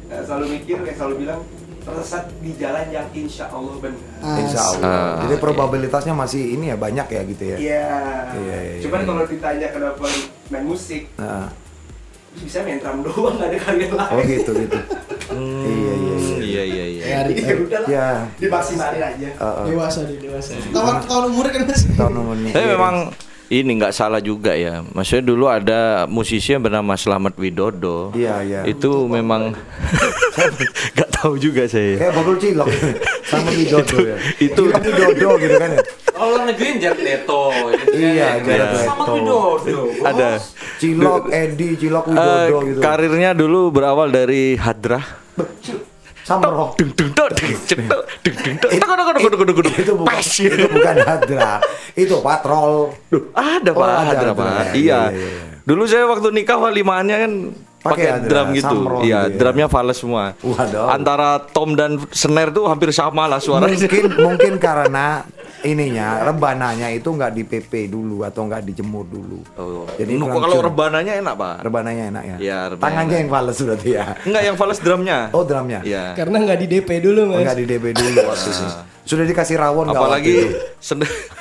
eh, 0.07 0.21
selalu 0.23 0.45
mikir 0.55 0.77
kayak 0.81 0.97
selalu 0.97 1.15
bilang 1.25 1.41
tersesat 1.81 2.29
di 2.37 2.53
jalan 2.55 2.85
yang 2.93 3.07
insya 3.11 3.49
Allah 3.49 3.73
benar. 3.81 4.37
Insya 4.37 4.61
Allah. 4.61 4.85
Ah, 4.85 5.13
Jadi 5.25 5.35
probabilitasnya 5.41 6.13
masih 6.13 6.53
ini 6.53 6.69
ya 6.69 6.77
banyak 6.77 7.07
ya 7.09 7.21
gitu 7.25 7.43
ya. 7.43 7.57
Iya. 7.57 7.89
Iya, 8.37 8.57
iya, 8.61 8.79
Cuman 8.85 8.99
iya. 9.01 9.07
kalau 9.09 9.23
ditanya 9.25 9.67
kenapa 9.73 10.05
main 10.53 10.65
musik, 10.67 11.09
terus 11.17 12.45
bisa 12.47 12.63
main 12.63 12.77
drum 12.79 13.01
doang 13.03 13.35
nggak 13.35 13.49
ada 13.51 13.57
karya 13.59 13.87
lain. 13.89 14.13
oh 14.13 14.21
gitu 14.23 14.51
gitu. 14.55 14.77
Iya 15.65 15.93
iya. 15.97 16.15
Iya 16.41 16.63
iya 16.63 16.85
iya. 16.85 16.90
Ya, 17.11 17.19
di- 17.21 17.35
Ya 17.37 17.55
udah 17.57 17.81
Ya. 17.85 18.07
dimaksimalin 18.35 19.01
aja. 19.01 19.29
Uh, 19.35 19.43
uh, 19.43 19.65
dewasa 19.67 19.99
deh 20.03 20.17
dewasa. 20.17 20.51
Tahun 20.65 20.95
tahun 21.03 21.23
umurnya 21.29 21.51
kan 21.53 21.63
mas. 21.65 21.81
tahun 21.91 22.13
nomornya. 22.13 22.49
Tapi 22.49 22.63
Iya, 22.63 22.71
memang 22.71 22.95
ini 23.51 23.71
nggak 23.75 23.91
salah 23.91 24.19
juga 24.19 24.55
ya. 24.55 24.79
Maksudnya 24.87 25.23
dulu 25.25 25.45
ada 25.45 25.79
musisi 26.07 26.49
yang 26.49 26.61
bernama 26.61 26.95
Slamet 26.95 27.35
Widodo. 27.35 28.11
Iya, 28.13 28.35
iya. 28.41 28.59
Itu 28.63 29.05
memang 29.05 29.51
nggak 30.95 31.09
tahu 31.13 31.35
juga 31.35 31.67
saya. 31.67 31.99
Kayak 31.99 32.13
bakul 32.15 32.35
cilok 32.37 32.67
sama 33.23 33.49
Widodo 33.51 33.97
ya. 34.01 34.15
Itu- 34.39 34.71
Widodo 34.71 35.29
gitu 35.37 35.55
kan 35.57 35.69
ya. 35.71 35.81
Oh, 36.13 36.29
luar 36.29 36.45
negeri 36.45 36.77
Jared 36.77 37.01
Leto. 37.01 37.49
Iya, 37.91 38.37
Jared 38.39 38.71
Sama 38.79 39.03
Leto. 39.03 39.13
Widodo. 39.17 39.79
Ada 39.99 40.29
Cilok 40.77 41.23
Edi, 41.27 41.69
Cilok 41.75 42.05
eh, 42.05 42.13
Widodo 42.13 42.57
gitu. 42.63 42.79
karirnya 42.79 43.31
dulu 43.33 43.69
berawal 43.69 44.07
dari 44.07 44.53
hadrah. 44.55 45.01
Samroh. 46.21 46.77
Dung 46.77 46.91
deng 46.93 47.09
dung 47.13 47.29
dung 47.33 47.51
deng 48.23 48.35
dung 48.45 48.55
dung. 48.57 48.79
Tok 48.79 48.85
tok 48.85 48.95
tok 48.95 49.13
tok. 49.17 49.73
Itu 49.81 49.93
bukan 49.97 50.17
itu 50.21 50.67
bukan 50.69 50.95
hadra. 51.01 51.51
itu 51.97 52.15
patrol. 52.23 52.95
Duh, 53.11 53.23
ada 53.35 53.71
oh, 53.73 53.81
Pak 53.81 53.87
oh, 53.89 54.03
hadra, 54.05 54.31
Pak. 54.31 54.47
Iya. 54.47 54.61
Iya, 54.71 54.99
iya, 55.11 55.27
iya. 55.27 55.43
Dulu 55.61 55.83
saya 55.85 56.05
waktu 56.09 56.27
nikah 56.33 56.57
walimahannya 56.57 57.17
kan 57.17 57.31
pakai 57.81 58.07
drum 58.29 58.47
gitu. 58.53 58.65
Samron 58.69 59.01
iya, 59.01 59.25
gitu 59.25 59.33
ya. 59.33 59.37
drumnya 59.41 59.67
fals 59.67 59.97
semua. 59.97 60.37
Waduh. 60.41 60.87
Antara 60.89 61.41
tom 61.41 61.73
dan 61.73 61.97
snare 62.13 62.53
tuh 62.53 62.69
hampir 62.69 62.93
sama 62.93 63.25
lah 63.25 63.41
suaranya. 63.41 63.73
Mungkin 63.73 64.05
mungkin 64.21 64.53
karena 64.61 65.25
ininya 65.61 66.25
rebananya 66.25 66.89
itu 66.89 67.09
nggak 67.13 67.31
di 67.37 67.43
PP 67.45 67.93
dulu 67.93 68.25
atau 68.25 68.45
nggak 68.49 68.65
dijemur 68.65 69.05
dulu. 69.05 69.39
Oh. 69.57 69.85
Jadi 69.93 70.17
Nuh, 70.17 70.29
kalau 70.33 70.61
rebananya 70.61 71.13
enak, 71.17 71.33
Pak. 71.37 71.55
Rebananya 71.61 72.03
enak 72.09 72.23
ya. 72.25 72.37
Iya, 72.41 72.59
rebananya 72.73 72.81
Tangannya 72.81 73.17
yang 73.21 73.29
fales 73.29 73.57
berarti 73.61 73.89
ya. 73.93 74.05
Enggak 74.25 74.43
yang 74.45 74.55
fals 74.57 74.79
drumnya. 74.81 75.17
Oh 75.33 75.43
drumnya. 75.45 75.79
Iya. 75.85 76.17
Karena 76.17 76.37
nggak 76.41 76.59
di 76.65 76.67
DP 76.67 76.89
dulu 77.01 77.21
mas. 77.33 77.45
Enggak 77.45 77.57
di 77.61 77.65
DB 77.69 77.85
dulu 77.93 78.17
waktu 78.25 78.49
itu. 78.49 78.65
Sudah 79.05 79.25
dikasih 79.25 79.55
rawon 79.57 79.85
nggak 79.89 80.01
Apalagi 80.01 80.35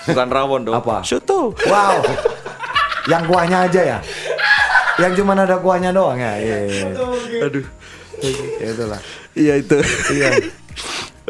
bukan 0.09 0.29
rawon 0.29 0.61
dong. 0.69 0.75
Apa? 0.77 1.01
Soto. 1.05 1.57
Wow. 1.69 2.01
yang 3.09 3.25
kuahnya 3.25 3.69
aja 3.69 3.81
ya. 3.97 3.99
Yang 5.01 5.25
cuma 5.25 5.33
ada 5.33 5.57
kuahnya 5.57 5.91
doang 5.97 6.21
ya. 6.21 6.37
Iya. 6.37 6.57
iya, 6.69 6.87
iya. 6.93 7.45
Aduh. 7.49 7.65
Ya 8.61 8.69
itulah. 8.77 9.01
Iya 9.33 9.55
itu. 9.57 9.77
Iya. 10.13 10.31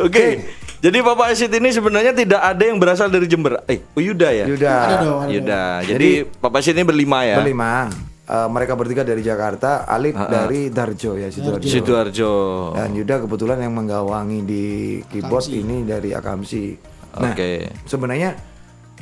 Oke. 0.01 0.43
Jadi 0.81 0.99
Bapak 1.05 1.37
Asit 1.37 1.53
ini 1.53 1.69
sebenarnya 1.77 2.17
tidak 2.17 2.41
ada 2.41 2.65
yang 2.65 2.81
berasal 2.81 3.13
dari 3.13 3.29
Jember. 3.29 3.61
Eh, 3.69 3.85
oh, 3.93 4.01
Yuda 4.01 4.33
ya? 4.33 4.49
Yuda. 4.49 4.77
Yuda. 5.29 5.63
Jadi, 5.85 6.25
Bapak 6.41 6.65
Asit 6.65 6.73
ini 6.73 6.89
berlima 6.89 7.21
ya. 7.29 7.37
Berlima. 7.37 7.93
Eh, 8.31 8.49
mereka 8.49 8.79
bertiga 8.79 9.05
dari 9.05 9.21
Jakarta, 9.21 9.85
Alif 9.85 10.15
dari 10.17 10.71
Darjo 10.71 11.19
ya 11.19 11.29
Sidoarjo. 11.29 11.67
Sidoarjo. 11.67 12.33
Dan 12.79 12.97
Yuda 12.97 13.27
kebetulan 13.27 13.59
yang 13.61 13.77
menggawangi 13.77 14.41
di 14.47 14.65
keyboard 15.11 15.53
ini 15.53 15.85
dari 15.85 16.17
Akamsi. 16.17 16.79
Nah, 17.21 17.35
Oke. 17.35 17.69
sebenarnya 17.91 18.39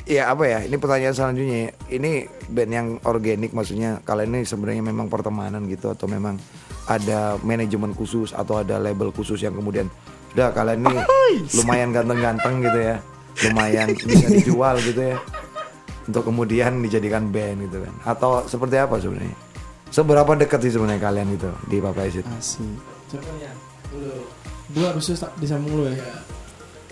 ya 0.08 0.32
apa 0.32 0.48
ya? 0.48 0.64
Ini 0.64 0.80
pertanyaan 0.80 1.12
selanjutnya. 1.12 1.76
Ini 1.92 2.24
band 2.48 2.72
yang 2.72 2.88
organik 3.04 3.52
maksudnya 3.52 4.00
kalian 4.02 4.32
ini 4.32 4.48
sebenarnya 4.48 4.82
memang 4.82 5.12
pertemanan 5.12 5.68
gitu 5.68 5.92
atau 5.92 6.08
memang 6.08 6.40
ada 6.88 7.36
manajemen 7.44 7.92
khusus 7.92 8.32
atau 8.32 8.64
ada 8.64 8.80
label 8.80 9.12
khusus 9.12 9.44
yang 9.44 9.52
kemudian 9.52 9.92
udah 10.34 10.48
kalian 10.52 10.84
ini 10.84 10.96
lumayan 11.56 11.88
ganteng-ganteng 11.94 12.54
gitu 12.64 12.78
ya. 12.78 12.96
Lumayan 13.48 13.94
bisa 13.94 14.26
dijual 14.34 14.76
gitu 14.82 15.14
ya. 15.14 15.16
Untuk 16.08 16.24
kemudian 16.24 16.80
dijadikan 16.80 17.30
band 17.30 17.68
gitu 17.68 17.84
kan. 17.84 17.94
Atau 18.02 18.44
seperti 18.48 18.80
apa 18.80 18.98
sebenarnya? 18.98 19.36
Seberapa 19.88 20.36
dekat 20.36 20.60
sih 20.64 20.72
sebenarnya 20.76 21.00
kalian 21.00 21.26
gitu 21.36 21.48
di 21.68 21.76
Papa 21.80 22.04
Isit? 22.04 22.24
Asik. 22.36 22.64
Dua 24.68 24.92
harus 24.92 25.08
disambung 25.40 25.80
lu 25.80 25.88
ya. 25.88 25.96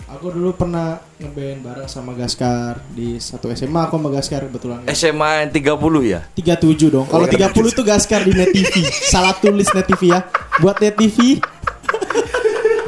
Aku 0.07 0.31
dulu 0.31 0.55
pernah 0.55 1.03
ngeband 1.19 1.67
bareng 1.67 1.89
sama 1.91 2.15
Gaskar 2.15 2.79
di 2.95 3.19
satu 3.19 3.51
SMA 3.51 3.91
aku 3.91 3.99
sama 3.99 4.07
Gaskar 4.07 4.47
kebetulan. 4.47 4.87
SMA 4.95 5.51
30 5.51 5.67
ya? 6.07 6.23
37 6.31 6.87
dong. 6.87 7.05
Kalau 7.11 7.27
30 7.27 7.51
itu 7.75 7.83
Gaskar 7.83 8.23
di 8.23 8.31
Net 8.31 8.55
TV. 8.55 8.87
Salah 8.87 9.35
tulis 9.35 9.67
Net 9.75 9.83
TV 9.83 10.15
ya. 10.15 10.23
Buat 10.63 10.79
Net 10.79 10.95
TV 10.95 11.43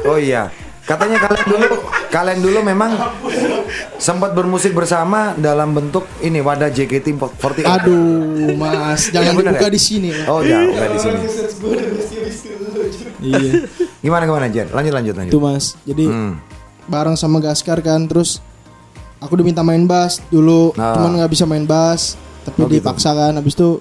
Oh 0.02 0.16
iya, 0.16 0.48
katanya 0.82 1.16
kalian 1.18 1.46
dulu 1.46 1.66
kalian 2.08 2.40
dulu 2.40 2.58
memang 2.62 2.90
sempat 3.96 4.32
bermusik 4.32 4.72
bersama 4.72 5.32
dalam 5.34 5.70
bentuk 5.70 6.08
ini 6.18 6.38
wadah 6.38 6.68
JKT48. 6.68 7.62
Aduh, 7.62 8.54
Mas, 8.54 9.08
jangan 9.08 9.26
Yang 9.26 9.36
bener 9.36 9.52
dibuka 9.52 9.66
ya? 9.66 9.70
di 9.70 9.80
sini. 9.80 10.10
Oh, 10.24 10.40
ya, 10.40 10.58
enggak 10.58 10.88
di 10.88 10.98
sini. 10.98 11.18
Iya. 13.20 13.68
Gimana 14.00 14.24
gimana 14.24 14.46
Jen? 14.48 14.68
Lanjut 14.70 14.92
lanjut 14.92 15.14
lanjut. 15.14 15.30
Itu, 15.30 15.38
Mas. 15.38 15.76
Jadi 15.84 16.04
Hmm. 16.04 16.40
bareng 16.86 17.14
sama 17.14 17.38
Gaskar 17.38 17.78
kan 17.80 18.00
terus 18.04 18.40
aku 19.18 19.36
diminta 19.36 19.60
main 19.60 19.84
bass 19.84 20.18
dulu 20.26 20.72
Ah. 20.74 20.96
teman 20.96 21.14
nggak 21.14 21.30
bisa 21.30 21.44
main 21.44 21.62
bass 21.62 22.16
tapi 22.42 22.56
Oh, 22.56 22.66
gitu. 22.66 22.80
dipaksa 22.80 23.12
kan 23.12 23.32
habis 23.32 23.52
itu 23.52 23.78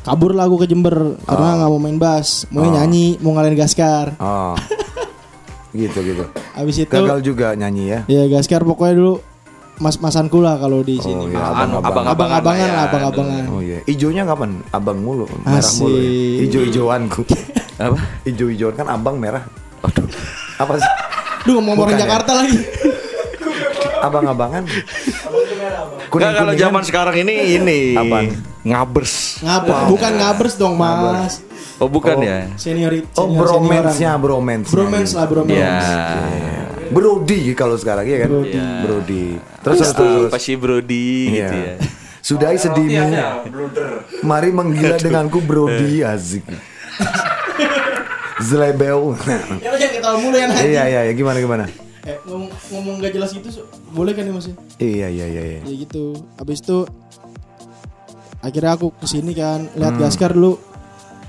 kabur 0.00 0.32
lah 0.32 0.46
aku 0.46 0.56
ke 0.56 0.66
Jember 0.66 0.94
karena 1.20 1.44
Ah. 1.44 1.56
nggak 1.58 1.68
mau 1.68 1.82
main 1.82 1.98
bass 1.98 2.46
mau 2.48 2.64
nyanyi 2.64 3.18
mau 3.18 3.34
ngalahin 3.34 3.58
Gaskar 3.58 4.14
Oh. 4.16 4.54
Gitu 5.70 5.98
gitu. 6.02 6.24
habis 6.52 6.76
itu 6.76 6.90
Gagal 6.90 7.18
juga 7.20 7.54
nyanyi 7.54 7.84
ya. 7.88 8.00
ya 8.06 8.22
Gaskar 8.26 8.62
pokoknya 8.62 8.94
dulu 8.96 9.14
mas-masanku 9.78 10.38
lah 10.38 10.60
kalau 10.60 10.82
di 10.82 10.98
sini 10.98 11.16
Oh 11.16 11.24
iya, 11.24 11.40
Anu, 11.40 11.80
abang-abang. 11.80 12.04
abang-abangan 12.12 12.60
ya. 12.60 12.74
lah 12.74 12.82
abang-abangan 12.84 13.44
Oh 13.48 13.60
iya, 13.60 13.78
ijonya 13.86 14.22
kapan? 14.24 14.60
Abang 14.70 14.98
mulu, 15.00 15.24
merah 15.40 15.56
Asik. 15.56 15.80
mulu. 15.80 15.96
Ya. 15.96 16.40
Ijo-ijoanku. 16.44 17.22
Apa? 17.80 17.96
Ijo-ijoan 18.28 18.76
kan 18.76 18.92
abang 18.92 19.16
merah. 19.16 19.40
Aduh. 19.80 20.04
Apa 20.60 20.76
sih? 20.76 20.90
Duh 21.48 21.56
ngomong 21.56 21.80
orang 21.80 21.96
ya? 21.96 22.04
Jakarta 22.04 22.44
lagi 22.44 22.60
Abang-abangan. 24.00 24.64
Enggak 26.10 26.32
kalau 26.34 26.52
zaman 26.52 26.82
sekarang 26.84 27.16
ini 27.16 27.56
ini 27.56 27.80
Apaan? 27.96 28.26
ngabers. 28.60 29.40
Ngabers 29.40 29.80
bukan 29.88 30.12
ngabers 30.20 30.54
dong 30.56 30.76
mas 30.76 31.40
Oh 31.80 31.88
bukan 31.88 32.14
Oh. 32.14 32.22
ya? 32.22 32.44
senior 32.54 32.92
Oh, 33.16 33.26
bromance-nya, 33.26 34.12
bromance. 34.14 34.68
bromance 34.68 35.12
lah 35.12 35.24
bromance 35.24 35.56
Ya. 35.56 35.80
Brody 36.90 37.54
kalau 37.54 37.74
sekarang 37.74 38.04
ya 38.04 38.26
kan? 38.26 38.30
Brody. 38.82 39.40
Terus 39.62 39.78
terus 39.78 39.78
terus. 39.80 39.92
terus. 39.94 40.28
Apa 40.28 40.38
sih 40.38 40.54
Brody 40.54 41.06
gitu 41.32 41.56
Iya. 41.56 41.72
ya? 41.72 41.74
Sudahi 42.20 42.56
sedihmu. 42.58 43.16
Mari 44.20 44.50
menggila 44.50 44.96
denganku 44.96 45.40
Brody 45.40 46.04
ya 49.54 49.68
lo 49.68 49.76
jangan 49.76 49.94
ketawa 49.94 50.16
mulu 50.16 50.32
ya 50.34 50.46
nanti 50.46 50.64
Iya 50.66 50.82
iya 50.86 51.00
iya 51.02 51.12
gimana 51.12 51.38
gimana? 51.38 51.64
eh, 52.00 52.16
ngomong, 52.24 52.48
ngomong 52.70 52.94
gak 52.98 53.12
jelas 53.12 53.30
gitu 53.30 53.48
so- 53.52 53.68
boleh 53.90 54.16
kan 54.16 54.24
nih 54.24 54.32
mas 54.32 54.46
ya 54.46 54.54
Iya 54.78 55.06
iya 55.10 55.26
iya 55.28 55.42
iya. 55.46 55.60
ya 55.60 55.74
gitu 55.78 56.16
habis 56.34 56.58
itu 56.58 56.88
akhirnya 58.40 58.72
aku 58.72 58.88
ke 58.90 59.04
sini 59.04 59.32
kan 59.32 59.68
lihat 59.70 59.92
Hmm. 59.92 60.00
Gaskar 60.00 60.32
dulu 60.32 60.56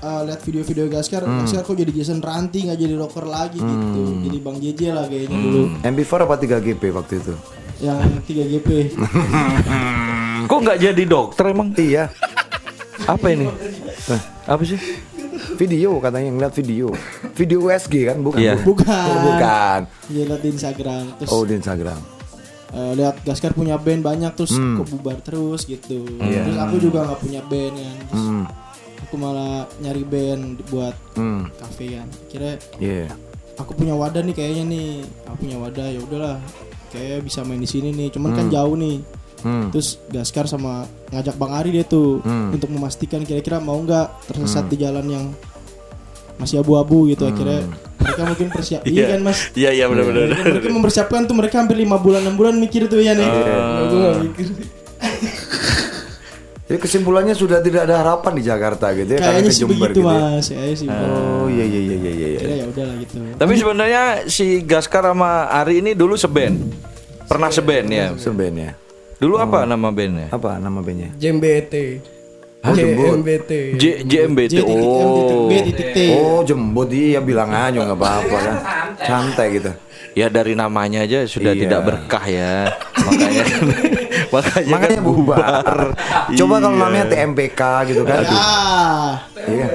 eh, 0.02 0.20
lihat 0.24 0.40
video-video 0.40 0.84
Gaskar 0.88 1.22
Gaskar 1.22 1.62
kok 1.62 1.74
jadi 1.74 1.92
Jason 1.92 2.18
Ranti 2.18 2.66
nggak 2.66 2.76
jadi 2.76 2.94
rocker 2.96 3.24
lagi 3.24 3.56
gitu 3.56 3.70
Hmm. 4.02 4.22
jadi 4.22 4.38
Bang 4.38 4.58
JJ 4.58 4.80
lah 4.90 5.06
kayaknya 5.06 5.36
dulu 5.36 5.62
MP4 5.80 6.12
apa 6.20 6.34
3GP 6.36 6.82
waktu 6.90 7.14
itu? 7.16 7.34
yang 7.78 7.98
3 8.20 8.28
GP 8.48 8.68
Kok 10.44 10.58
nggak 10.60 10.78
jadi 10.80 11.02
dokter 11.04 11.44
emang? 11.48 11.70
Iya. 11.72 12.10
Apa 13.04 13.26
ini? 13.28 13.46
Apa 14.44 14.62
sih? 14.62 14.78
Video 15.52 15.98
katanya 15.98 16.30
ngeliat 16.30 16.50
video. 16.52 16.90
Video 17.32 17.58
USG 17.64 17.94
kan 18.04 18.18
bukan? 18.20 18.38
Iya. 18.38 18.54
Bu- 18.56 18.74
bukan 18.74 19.06
Oh, 19.08 19.18
bukan. 19.28 19.80
Iya 20.08 20.22
lihat 20.24 20.40
di 20.40 20.48
Instagram 20.50 21.02
terus 21.16 21.30
Oh 21.30 21.42
di 21.42 21.54
Instagram. 21.54 22.00
eh, 22.70 22.92
lihat 22.94 23.20
Gaskar 23.20 23.52
punya 23.52 23.76
band 23.76 24.00
banyak 24.00 24.32
terus 24.32 24.52
Hmm. 24.52 24.78
kok 24.78 24.88
bubar 24.88 25.18
terus 25.18 25.62
gitu 25.62 26.08
Iya. 26.18 26.42
terus 26.42 26.58
aku 26.58 26.76
juga 26.80 27.04
nggak 27.04 27.20
punya 27.20 27.40
band 27.42 27.74
kan 27.76 27.96
terus 28.02 28.24
Hmm. 28.24 28.44
Aku 29.12 29.20
malah 29.20 29.68
nyari 29.76 30.08
band 30.08 30.64
buat 30.72 30.96
Hmm. 31.12 31.44
cafe 31.52 31.92
kan. 31.92 32.08
Kira 32.32 32.56
Iya. 32.80 33.12
aku 33.60 33.76
punya 33.76 33.92
wadah 33.92 34.24
nih 34.24 34.32
kayaknya 34.32 34.64
nih. 34.64 35.04
Aku 35.28 35.36
punya 35.36 35.60
wadah 35.60 35.84
ya 35.84 36.00
udahlah. 36.00 36.40
Kayak 36.88 37.20
bisa 37.20 37.44
main 37.44 37.60
di 37.60 37.68
sini 37.68 37.92
nih. 37.92 38.08
Cuman 38.08 38.32
kan 38.32 38.48
jauh 38.48 38.72
nih. 38.72 39.04
Hmm. 39.42 39.68
terus 39.68 39.98
Gaskar 40.06 40.46
sama 40.46 40.86
ngajak 41.10 41.34
Bang 41.34 41.50
Ari 41.50 41.74
dia 41.74 41.82
tuh 41.82 42.22
Hmm. 42.22 42.54
untuk 42.54 42.70
memastikan 42.70 43.20
kira-kira 43.20 43.58
mau 43.58 43.74
nggak 43.76 44.30
tersesat 44.30 44.70
di 44.70 44.78
jalan 44.78 45.02
yang 45.04 45.24
masih 46.38 46.62
abu-abu 46.62 47.10
gitu. 47.10 47.28
Akhirnya 47.28 47.68
mereka 47.98 48.22
mungkin 48.24 48.48
persiap 48.48 48.80
iya. 48.88 49.12
Kan 49.12 49.20
mas? 49.20 49.52
Iya 49.52 49.74
iya 49.74 49.90
benar-benar. 49.90 50.40
mereka, 50.40 50.70
mempersiapkan 50.70 51.26
tuh 51.26 51.36
mereka 51.36 51.60
hampir 51.60 51.76
lima 51.76 51.98
bulan 51.98 52.24
enam 52.24 52.32
bulan 52.32 52.56
mikir 52.56 52.88
tuh 52.88 53.04
ya 53.04 53.12
nih. 53.12 53.28
Mikir 53.28 54.48
Jadi 56.72 56.80
kesimpulannya 56.80 57.36
sudah 57.36 57.60
tidak 57.60 57.84
ada 57.84 58.00
harapan 58.00 58.32
di 58.32 58.42
Jakarta 58.42 58.96
gitu 58.96 59.12
ya 59.12 59.20
karena 59.20 59.44
kayaknya 59.44 59.44
ke 59.44 59.52
sih 59.52 59.66
begitu 59.68 59.92
gitu 59.92 60.00
ya. 60.00 60.08
mas 60.08 60.46
kayaknya 60.48 60.72
sih 60.72 60.86
Oh 60.88 61.44
iya 61.44 61.64
iya 61.68 61.80
iya 61.84 61.96
iya 62.00 62.12
iya. 62.16 62.38
kira 62.40 62.54
ya 62.56 62.64
udahlah 62.64 62.96
gitu 62.96 63.14
Tapi 63.36 63.52
sebenarnya 63.60 64.02
si 64.24 64.46
Gaskar 64.64 65.04
sama 65.04 65.52
Ari 65.52 65.84
ini 65.84 65.92
dulu 65.92 66.16
seband. 66.16 66.56
Pernah 67.28 67.52
seband 67.52 67.86
ya. 67.92 68.06
Seben 68.16 68.56
ya. 68.56 68.72
Dulu 69.20 69.36
apa 69.36 69.68
nama 69.68 69.92
bandnya? 69.92 70.32
Apa 70.32 70.56
nama 70.56 70.80
bandnya? 70.80 71.12
JMBT. 71.12 71.74
Oh. 72.62 72.72
JMBT. 72.72 73.50
J 73.76 73.84
JMBT. 74.08 74.56
Oh. 74.64 75.52
Oh 76.16 76.40
jembut 76.40 76.88
iya 76.88 77.20
bilang 77.20 77.52
aja 77.52 77.84
nggak 77.84 78.00
apa-apa 78.00 78.36
kan. 78.40 78.56
Santai 78.96 79.60
gitu. 79.60 79.76
Ya 80.12 80.28
dari 80.28 80.56
namanya 80.56 81.04
aja 81.04 81.28
sudah 81.28 81.52
Iya. 81.52 81.68
tidak 81.68 81.80
berkah 81.84 82.24
ya. 82.24 82.72
Makanya 82.96 83.44
makanya, 84.32 84.66
Makanya 84.66 84.96
kan 84.96 85.04
bubar. 85.04 85.76
Coba 86.32 86.54
kalau 86.56 86.72
Iya. 86.72 86.80
namanya 86.80 87.02
TMPK 87.06 87.60
gitu 87.86 88.02
kan. 88.02 88.20
ah 88.26 89.10
Iya. 89.44 89.68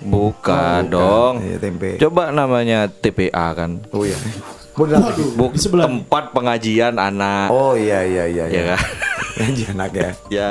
Bukan 0.00 0.80
dong. 0.88 1.34
Iya 1.44 1.56
tempe. 1.60 2.00
Coba 2.00 2.32
namanya 2.32 2.88
TPA 2.88 3.52
kan. 3.52 3.84
Oh 3.92 4.02
iya. 4.02 4.16
Buk 5.36 5.52
di 5.52 5.60
tempat 5.60 6.32
pengajian 6.32 6.96
anak. 6.96 7.52
Oh 7.52 7.76
iya 7.76 8.00
iya 8.02 8.24
iya. 8.24 8.44
Ya 8.48 8.62
kan? 8.72 8.80
Janji 9.38 9.62
anak 9.68 9.90
ya. 9.92 10.10
ya. 10.32 10.48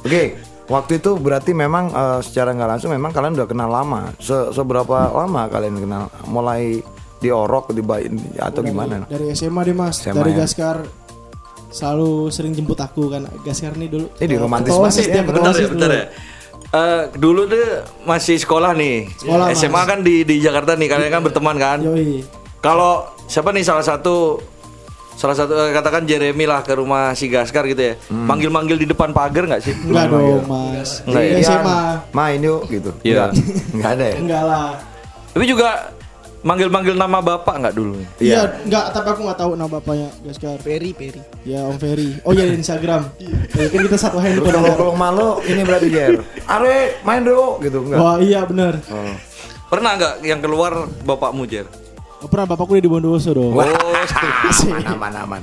Oke, 0.00 0.38
waktu 0.66 1.02
itu 1.02 1.18
berarti 1.18 1.50
memang 1.50 1.90
eh, 1.90 2.20
secara 2.22 2.54
nggak 2.54 2.70
langsung 2.72 2.94
memang 2.94 3.10
kalian 3.10 3.34
udah 3.34 3.48
kenal 3.50 3.66
lama. 3.66 4.14
Se- 4.16 4.54
seberapa 4.54 5.10
lama 5.10 5.50
kalian 5.50 5.82
kenal? 5.82 6.06
Mulai 6.24 6.78
diorok, 7.18 7.74
dibayin 7.74 8.22
atau 8.38 8.60
gimana? 8.62 9.02
dari 9.08 9.32
SMA 9.32 9.66
deh 9.66 9.74
mas 9.74 9.98
SMA 9.98 10.14
dari 10.14 10.30
ya. 10.30 10.44
Gaskar 10.44 10.76
selalu 11.76 12.32
sering 12.32 12.56
jemput 12.56 12.80
aku 12.80 13.12
kan 13.12 13.28
Gaskar 13.44 13.76
nih 13.76 13.92
dulu 13.92 14.08
Ini 14.16 14.24
di 14.24 14.36
romantis 14.40 14.72
banget 14.72 14.96
OSIS 14.96 15.06
ya. 15.12 15.22
Bentar 15.22 15.52
ya, 15.52 15.68
bentar 15.68 15.90
dulu. 15.92 16.00
ya. 16.00 16.04
Eh, 16.66 17.02
dulu 17.14 17.40
tuh 17.46 17.64
masih 18.08 18.36
sekolah 18.40 18.72
nih. 18.72 19.12
Sekolah, 19.20 19.46
SMA 19.52 19.76
Mas. 19.76 19.84
kan 19.84 19.98
di 20.00 20.24
di 20.24 20.40
Jakarta 20.40 20.72
nih. 20.74 20.88
Kalian 20.88 21.10
kan 21.12 21.22
berteman 21.22 21.56
kan? 21.60 21.78
Yoi. 21.84 22.24
Kalau 22.58 23.06
siapa 23.28 23.52
nih 23.52 23.62
salah 23.62 23.84
satu 23.84 24.40
salah 25.16 25.32
satu 25.32 25.52
eh, 25.54 25.70
katakan 25.72 26.04
Jeremy 26.04 26.44
lah 26.44 26.60
ke 26.60 26.74
rumah 26.74 27.12
si 27.12 27.28
Gaskar 27.28 27.68
gitu 27.68 27.92
ya. 27.92 27.94
Hmm. 28.08 28.26
Manggil-manggil 28.26 28.76
di 28.76 28.86
depan 28.88 29.12
pagar 29.12 29.46
nggak 29.46 29.62
sih? 29.62 29.74
Enggak 29.76 30.10
dong, 30.10 30.42
Mas. 30.48 31.04
Enggak 31.06 31.22
ya? 31.22 31.32
Di 31.36 31.42
SMA. 31.44 31.78
Main 32.10 32.40
yuk 32.40 32.62
gitu. 32.66 32.90
Iya. 33.04 33.30
Enggak. 33.30 33.30
Enggak 33.76 33.90
ada 33.92 34.04
ya? 34.04 34.16
Enggak 34.16 34.42
lah. 34.48 34.68
Tapi 35.36 35.44
juga 35.44 35.68
manggil-manggil 36.46 36.94
nama 36.94 37.18
bapak 37.18 37.54
nggak 37.58 37.74
dulu? 37.74 37.98
Iya, 38.22 38.62
enggak, 38.62 38.94
tapi 38.94 39.06
aku 39.10 39.20
enggak 39.26 39.38
tahu 39.42 39.50
nama 39.58 39.66
bapaknya, 39.66 40.08
Gaskar. 40.22 40.62
Peri, 40.62 40.94
Peri. 40.94 41.18
Ya, 41.42 41.66
Om 41.66 41.76
Ferry. 41.82 42.14
Oh 42.22 42.30
iya, 42.30 42.46
di 42.46 42.62
Instagram. 42.62 43.10
Ya, 43.58 43.66
kan 43.66 43.80
kita 43.82 43.98
satu 43.98 44.22
handphone. 44.22 44.54
kalau 44.54 44.72
kalau 44.78 44.94
malu 44.94 45.28
ini 45.42 45.66
berarti 45.66 45.90
Jer. 45.90 46.22
Are 46.46 47.02
main 47.02 47.26
dulu 47.26 47.58
gitu 47.66 47.82
enggak? 47.82 47.98
Wah, 47.98 48.16
iya 48.22 48.46
benar. 48.46 48.78
Pernah 49.66 49.90
nggak 49.98 50.14
yang 50.22 50.38
keluar 50.38 50.86
bapakmu 51.02 51.42
Jer? 51.50 51.66
Oh, 52.22 52.30
pernah 52.30 52.46
bapakku 52.54 52.78
di 52.78 52.86
Bondowoso 52.86 53.34
dong. 53.34 53.52
Wah, 53.58 53.66
aman 53.66 54.86
aman 54.86 55.12
aman. 55.26 55.42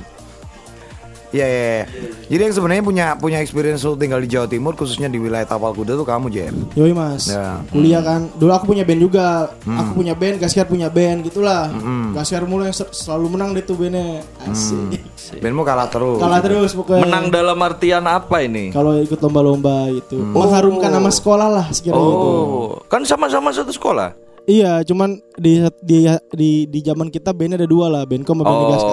Iya, 1.34 1.42
iya, 1.44 1.62
iya. 1.66 1.84
Jadi 2.24 2.40
yang 2.40 2.54
sebenarnya 2.54 2.84
punya 2.84 3.06
punya 3.18 3.38
experience 3.42 3.82
lu 3.82 3.98
tinggal 3.98 4.22
di 4.22 4.30
Jawa 4.30 4.46
Timur 4.46 4.72
khususnya 4.72 5.10
di 5.10 5.18
wilayah 5.18 5.42
Tapal 5.42 5.74
Kuda 5.74 5.92
tuh 5.92 6.06
kamu 6.06 6.30
Jer. 6.30 6.54
Yoi 6.72 6.94
mas, 6.94 7.26
Ya. 7.26 7.58
kuliah 7.68 7.98
kan. 8.00 8.30
Dulu 8.32 8.54
aku 8.54 8.70
punya 8.70 8.86
band 8.86 9.02
juga. 9.02 9.50
Aku 9.60 9.98
punya 9.98 10.14
band, 10.14 10.38
Gaskar 10.38 10.64
punya 10.64 10.86
band 10.86 11.26
gitulah. 11.26 11.74
Gaskar 12.14 12.46
mulu 12.46 12.62
yang 12.62 12.72
ser- 12.72 12.94
selalu 12.94 13.34
menang 13.34 13.50
deh 13.50 13.60
tuh 13.60 13.74
bandnya. 13.74 14.22
Asik. 14.46 15.02
Bandmu 15.42 15.66
kalah 15.66 15.90
terus. 15.90 16.22
Kalah 16.22 16.38
terus 16.38 16.70
pokoknya. 16.70 17.02
Menang 17.02 17.24
dalam 17.28 17.58
artian 17.58 18.04
apa 18.04 18.38
ini? 18.38 18.70
Kalau 18.70 18.94
ikut 18.96 19.18
lomba-lomba 19.18 19.90
itu, 19.90 20.14
mengharumkan 20.14 20.86
nama 20.88 21.10
sekolah 21.10 21.48
lah 21.50 21.66
sekiranya 21.68 21.98
gitu. 21.98 22.30
Oh, 22.30 22.78
kan 22.86 23.02
sama-sama 23.02 23.50
satu 23.50 23.74
sekolah. 23.74 24.14
Iya, 24.44 24.84
cuman 24.84 25.16
di 25.40 25.56
di 25.80 26.04
di 26.30 26.50
di 26.68 26.80
zaman 26.84 27.08
kita 27.08 27.32
bandnya 27.32 27.56
ada 27.56 27.64
dua 27.64 27.88
lah, 27.88 28.04
Bandcom 28.04 28.36
sama 28.36 28.44
band 28.44 28.68
Gaskar. 28.70 28.92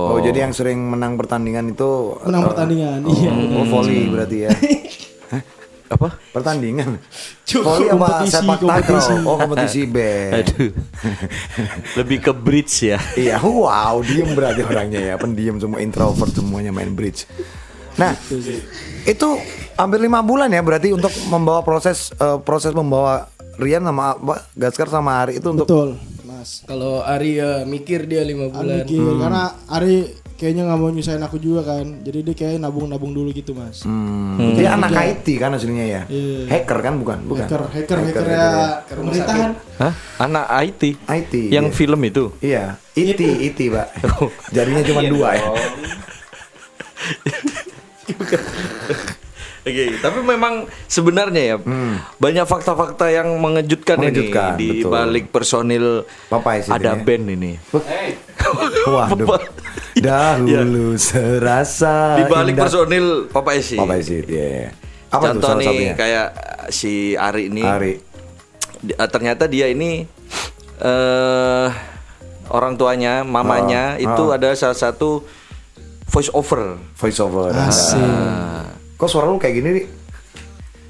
Oh, 0.00 0.16
Oh, 0.16 0.18
jadi 0.24 0.48
yang 0.48 0.52
sering 0.56 0.80
menang 0.80 1.20
pertandingan 1.20 1.76
itu 1.76 2.16
Menang 2.24 2.42
eh, 2.42 2.48
pertandingan. 2.48 2.98
Iya. 3.04 3.30
Oh, 3.60 3.64
volley 3.68 4.08
berarti 4.08 4.36
ya. 4.48 4.50
apa? 5.94 6.08
Pertandingan. 6.30 7.02
Cuk, 7.42 7.62
Volley 7.66 7.90
apa 7.90 8.06
kompetisi, 8.22 8.34
sepak 8.38 8.58
takraw? 8.62 9.06
Oh, 9.26 9.36
kompetisi 9.36 9.80
band. 9.94 10.32
Aduh. 10.38 10.70
Lebih 11.98 12.18
ke 12.30 12.32
bridge 12.32 12.94
ya. 12.94 12.98
Iya, 13.20 13.42
wow, 13.42 13.98
diem 14.00 14.30
berarti 14.32 14.62
orangnya 14.62 15.00
ya, 15.02 15.14
pendiam 15.18 15.58
semua 15.58 15.82
introvert 15.82 16.30
semuanya 16.30 16.70
main 16.70 16.94
bridge. 16.94 17.26
Nah, 17.98 18.14
itu 19.04 19.28
hampir 19.74 19.98
lima 19.98 20.22
bulan 20.22 20.48
ya 20.48 20.62
berarti 20.62 20.94
untuk 20.94 21.10
membawa 21.26 21.60
proses 21.66 22.14
eh, 22.16 22.38
proses 22.40 22.70
membawa 22.70 23.26
Rian 23.60 23.84
sama 23.84 24.16
apa, 24.16 24.46
Gaskar 24.56 24.88
sama 24.88 25.20
Ari 25.20 25.36
itu 25.42 25.52
untuk 25.52 25.68
Betul, 25.68 25.88
Mas. 26.40 26.64
Kalau 26.64 27.04
Ari 27.04 27.36
ya 27.36 27.68
mikir 27.68 28.08
dia 28.08 28.24
lima 28.24 28.48
Ari 28.48 28.56
bulan. 28.56 28.76
mikir, 28.80 29.04
karena 29.20 29.44
Ari 29.68 29.96
kayaknya 30.40 30.72
nggak 30.72 30.80
mau 30.80 30.88
nyusahin 30.88 31.20
aku 31.20 31.36
juga 31.36 31.60
kan. 31.68 32.00
Jadi 32.00 32.18
dia 32.24 32.32
kayak 32.32 32.64
nabung-nabung 32.64 33.12
dulu 33.12 33.28
gitu, 33.36 33.52
Mas. 33.52 33.84
Hmm, 33.84 34.56
dia 34.56 34.72
anak 34.72 34.88
IT 34.88 35.36
kan 35.36 35.52
aslinya 35.52 35.84
ya. 35.84 36.02
Iya. 36.08 36.48
Hacker 36.48 36.80
kan 36.80 36.96
bukan? 36.96 37.28
Bukan. 37.28 37.44
Hacker, 37.44 37.68
hacker, 37.68 37.98
hacker 38.08 38.24
ya 38.24 38.80
pemerintahan. 38.88 39.52
Hah? 39.76 39.92
Anak 40.16 40.48
IT. 40.64 40.96
IT. 41.04 41.34
Yang 41.52 41.66
iya. 41.68 41.76
film 41.76 42.00
itu. 42.08 42.24
Iya, 42.40 42.80
IT, 42.96 43.20
IT, 43.20 43.58
Pak. 43.68 44.00
Jadinya 44.56 44.80
cuma 44.80 45.04
dua 45.04 45.36
ya. 45.36 45.44
Oke, 49.60 49.92
tapi 49.96 50.18
memang 50.20 50.54
sebenarnya 50.86 51.42
ya 51.46 51.56
banyak 52.16 52.44
fakta-fakta 52.44 53.08
yang 53.08 53.28
mengejutkan, 53.34 53.96
Hmm. 53.96 54.08
Mengejutkan, 54.08 54.50
ini 54.50 54.58
di 54.58 54.68
betul. 54.78 54.90
balik 54.90 55.24
personil 55.28 55.86
Popeye 56.26 56.60
sih 56.60 56.70
ada 56.70 56.90
ini 56.90 56.96
ya. 56.96 57.04
band 57.04 57.24
ini. 57.28 57.52
Waduh. 58.86 59.36
Dahulu 59.92 60.96
serasa 60.96 62.16
Di 62.16 62.24
balik 62.24 62.54
indah. 62.54 62.64
personil 62.64 63.06
Papa 63.26 63.52
Esi. 63.52 63.76
Papa 63.76 63.94
Isi, 63.94 64.24
iya. 64.24 64.72
Apa 65.08 65.28
tuh 65.28 65.42
Contoh 65.42 65.48
salah 65.50 65.58
nih 65.58 65.66
satunya? 65.66 65.94
kayak 65.94 66.26
si 66.70 66.92
Ari 67.12 67.42
ini. 67.46 67.60
Ari. 67.60 67.92
Di- 68.80 68.96
eh, 68.96 69.08
ternyata 69.08 69.44
dia 69.44 69.66
ini 69.66 70.08
eh 70.78 71.68
orang 72.48 72.74
tuanya, 72.74 73.20
mamanya 73.22 73.94
Oh, 73.94 74.04
itu 74.08 74.22
oh. 74.24 74.32
ada 74.32 74.54
salah 74.54 74.74
satu 74.74 75.20
voice 76.06 76.32
over. 76.32 76.80
Voice 76.96 77.20
over. 77.20 77.52
Asik. 77.52 78.79
Kok 79.00 79.08
suara 79.08 79.32
lu 79.32 79.40
kayak 79.40 79.54
gini 79.56 79.68
nih? 79.80 79.86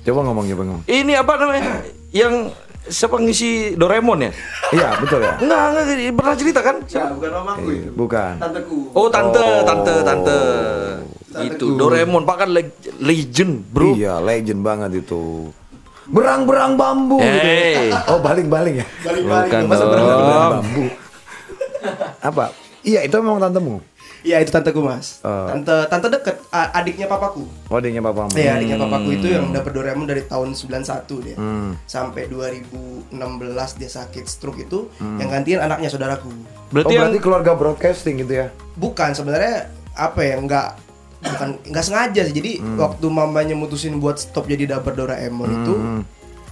Coba 0.02 0.26
ngomong, 0.26 0.42
coba 0.50 0.62
ngomong. 0.66 0.84
Ini 0.90 1.12
apa 1.14 1.32
namanya? 1.38 1.62
Yang 2.10 2.50
siapa 2.90 3.22
ngisi 3.22 3.78
Doraemon 3.78 4.26
ya? 4.26 4.30
Iya, 4.74 4.88
betul 4.98 5.22
ya? 5.22 5.38
Enggak, 5.38 5.62
enggak 5.70 5.86
pernah 6.18 6.34
cerita 6.34 6.60
kan? 6.60 6.76
Ya, 6.90 7.06
bukan 7.06 7.30
mamaku 7.30 7.68
itu. 7.70 7.90
Bukan. 7.94 8.32
Tanteku. 8.42 8.78
Oh, 8.98 9.06
tante, 9.06 9.46
tante, 9.62 9.94
tante. 10.02 10.38
Itu 11.46 11.78
Doraemon 11.78 12.26
Pak 12.26 12.36
kan 12.42 12.48
leg- 12.50 12.82
legend, 12.98 13.62
Bro. 13.70 13.94
Iya, 13.94 14.18
legend 14.18 14.66
banget 14.66 15.06
itu. 15.06 15.54
Berang-berang 16.10 16.74
bambu 16.74 17.22
gitu. 17.22 17.46
Hey. 17.46 17.94
Oh, 18.10 18.18
baling-baling 18.18 18.82
ya? 18.82 18.86
Bukan 19.06 19.62
Masa 19.70 19.86
berang-berang 19.86 20.50
bambu? 20.58 20.84
Apa? 22.18 22.50
Iya, 22.82 23.06
itu 23.06 23.14
memang 23.22 23.38
tantemu. 23.38 23.78
Iya 24.20 24.36
itu 24.44 24.52
tanteku 24.52 24.84
mas. 24.84 25.20
Oh. 25.24 25.48
Tante 25.48 25.88
tante 25.88 26.06
deket 26.12 26.36
a- 26.52 26.72
adiknya 26.76 27.08
papaku. 27.08 27.44
Oh, 27.72 27.76
adiknya 27.80 28.04
papamu. 28.04 28.32
Iya 28.36 28.60
adiknya 28.60 28.76
papaku 28.76 29.08
itu 29.16 29.26
yang 29.32 29.48
dapat 29.50 29.72
Doraemon 29.72 30.06
dari 30.08 30.22
tahun 30.28 30.52
91 30.52 31.24
dia. 31.24 31.36
Hmm. 31.40 31.72
Sampai 31.88 32.28
2016 32.28 33.16
dia 33.80 33.90
sakit 33.90 34.24
stroke 34.28 34.60
itu 34.60 34.92
yang 35.00 35.28
gantiin 35.28 35.60
anaknya 35.60 35.88
saudaraku. 35.88 36.28
Berarti, 36.70 36.92
oh, 36.92 36.94
yang 36.94 37.02
berarti 37.08 37.20
keluarga 37.20 37.52
broadcasting 37.56 38.20
gitu 38.20 38.32
ya? 38.44 38.46
Bukan 38.76 39.16
sebenarnya 39.16 39.72
apa 39.96 40.20
ya 40.22 40.36
nggak 40.38 40.68
bukan 41.20 41.48
nggak 41.68 41.84
sengaja 41.84 42.20
sih. 42.28 42.34
Jadi 42.36 42.52
waktu 42.76 43.06
mamanya 43.08 43.56
mutusin 43.56 43.96
buat 43.98 44.20
stop 44.20 44.46
jadi 44.46 44.76
dapur 44.76 44.92
Doraemon 44.92 45.50
itu 45.50 45.74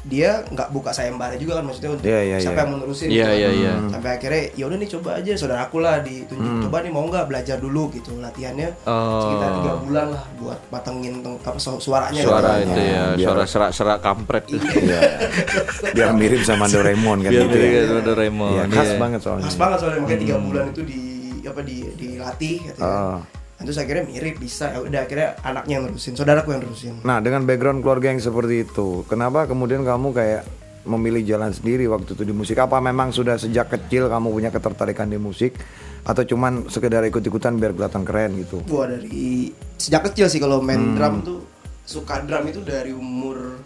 dia 0.08 0.40
nggak 0.42 0.68
buka 0.68 0.88
sayembara 0.88 1.36
juga 1.36 1.60
kan 1.60 1.64
maksudnya 1.64 1.90
untuk 1.92 2.02
Iya, 2.02 2.20
iya, 2.22 2.36
siapa 2.38 2.50
iya. 2.50 2.60
yang 2.60 2.70
menerusin 2.72 3.06
Iya, 3.06 3.12
gitu 3.12 3.28
kan. 3.28 3.36
iya, 3.36 3.48
iya. 3.52 3.72
sampai 3.88 4.10
akhirnya 4.10 4.42
ya 4.50 4.64
udah 4.64 4.78
nih 4.78 4.88
coba 4.90 5.10
aja 5.14 5.30
saudaraku 5.34 5.76
lah 5.78 5.96
ditunjuk 6.00 6.52
coba 6.64 6.76
nih 6.80 6.90
mau 6.90 7.04
nggak 7.04 7.26
belajar 7.26 7.56
dulu 7.56 7.82
gitu 7.90 8.10
latihannya 8.16 8.68
Oh. 8.82 9.20
sekitar 9.22 9.50
tiga 9.54 9.72
bulan 9.78 10.06
lah 10.10 10.24
buat 10.34 10.58
matengin 10.68 11.14
teng- 11.20 11.36
apa 11.38 11.58
su- 11.58 11.76
suaranya 11.78 12.20
suara 12.20 12.50
gitu. 12.58 12.72
itu 12.72 12.80
ya, 12.82 13.02
biar- 13.10 13.20
suara 13.20 13.42
serak-serak 13.44 13.98
kampret. 14.00 14.44
Iya. 14.48 15.00
Biar 15.94 16.10
mirip 16.12 16.42
sama 16.42 16.64
Doraemon 16.66 17.20
kan 17.20 17.30
Biar 17.30 17.44
gitu 17.44 17.54
ya. 17.54 17.62
mirip 17.62 17.84
sama 17.86 18.02
Doraemon, 18.02 18.50
Iya, 18.50 18.64
khas 18.66 18.88
iya. 18.88 18.96
banget 18.96 19.20
soalnya. 19.20 19.44
Pas 19.44 19.56
banget 19.58 19.78
soalnya 19.78 20.00
makanya 20.00 20.20
tiga 20.20 20.36
bulan 20.38 20.64
itu 20.68 20.82
di 20.82 21.00
apa 21.42 21.60
di 21.60 21.76
dilatih 21.94 22.56
gitu 22.66 22.80
ya. 22.80 23.20
Dan 23.58 23.66
terus 23.66 23.76
akhirnya 23.76 24.06
mirip 24.06 24.38
bisa 24.38 24.70
ya 24.70 24.78
udah 24.78 25.00
akhirnya 25.02 25.34
anaknya 25.42 25.72
yang 25.74 25.84
nerusin, 25.86 26.14
saudaraku 26.14 26.54
yang 26.54 26.62
nerusin. 26.62 26.94
Nah, 27.02 27.18
dengan 27.18 27.42
background 27.42 27.82
keluarga 27.82 28.08
yang 28.08 28.22
seperti 28.22 28.62
itu, 28.62 29.02
kenapa 29.04 29.44
kemudian 29.44 29.82
kamu 29.82 30.14
kayak 30.14 30.46
memilih 30.86 31.26
jalan 31.26 31.50
sendiri 31.50 31.84
waktu 31.84 32.14
itu 32.14 32.22
di 32.22 32.30
musik? 32.30 32.54
Apa 32.54 32.78
memang 32.78 33.10
sudah 33.10 33.34
sejak 33.34 33.66
kecil 33.68 34.06
kamu 34.06 34.30
punya 34.30 34.48
ketertarikan 34.48 35.10
di 35.10 35.18
musik 35.18 35.58
atau 36.00 36.22
cuman 36.22 36.70
sekedar 36.70 37.02
ikut-ikutan 37.04 37.58
biar 37.58 37.74
kelihatan 37.74 38.06
keren 38.06 38.38
gitu? 38.38 38.62
Gua 38.62 38.86
dari 38.86 39.50
sejak 39.74 40.06
kecil 40.06 40.30
sih 40.30 40.38
kalau 40.38 40.62
Hmm. 40.62 40.66
main 40.68 40.94
drum 40.94 41.14
tuh 41.20 41.38
suka 41.82 42.22
drum 42.22 42.46
itu 42.46 42.62
dari 42.62 42.94
umur 42.94 43.58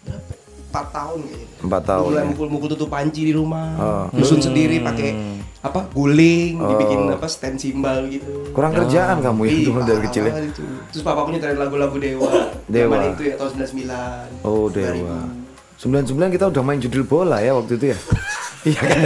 berapa? 0.00 0.32
4 0.70 0.86
tahun 0.88 1.18
kayaknya. 1.20 1.48
Empat 1.60 1.82
tahun, 1.84 2.08
Mulai 2.08 2.22
ya. 2.22 2.28
mukul-mukul 2.30 2.68
tutup 2.70 2.88
panci 2.88 3.20
di 3.20 3.34
rumah. 3.34 3.68
Oh. 3.76 4.06
Nyusun 4.16 4.40
sendiri 4.40 4.80
pakai 4.80 5.10
apa? 5.60 5.80
Guling, 5.90 6.56
dibikin 6.56 6.98
Oh. 7.04 7.12
apa? 7.12 7.26
stand 7.26 7.56
cymbal 7.56 8.08
gitu. 8.08 8.48
Kurang 8.50 8.72
kerjaan 8.72 9.20
kamu 9.20 9.40
ya 9.42 9.50
Ih, 9.50 9.60
dulu 9.62 9.80
dari 9.80 9.92
parah 9.92 10.04
kecil 10.06 10.22
ya? 10.24 10.32
itu. 10.42 10.62
Terus 10.88 11.02
papa 11.02 11.20
punya 11.22 11.36
nyetelin 11.36 11.58
lagu-lagu 11.58 11.96
Dewa. 11.96 12.30
Dewa. 12.64 12.94
Zaman 12.96 13.12
itu 13.12 13.22
ya 13.22 13.34
tahun 13.36 13.50
99. 13.60 14.26
Oh, 14.42 14.66
2000. 14.66 14.96
Dewa. 14.96 15.18
99 15.76 16.28
kita 16.30 16.44
udah 16.46 16.62
main 16.62 16.78
judul 16.78 17.04
bola 17.04 17.38
ya 17.38 17.52
waktu 17.52 17.72
itu 17.74 17.86
ya? 17.92 17.98
Iya 18.60 18.76
kan? 18.76 19.00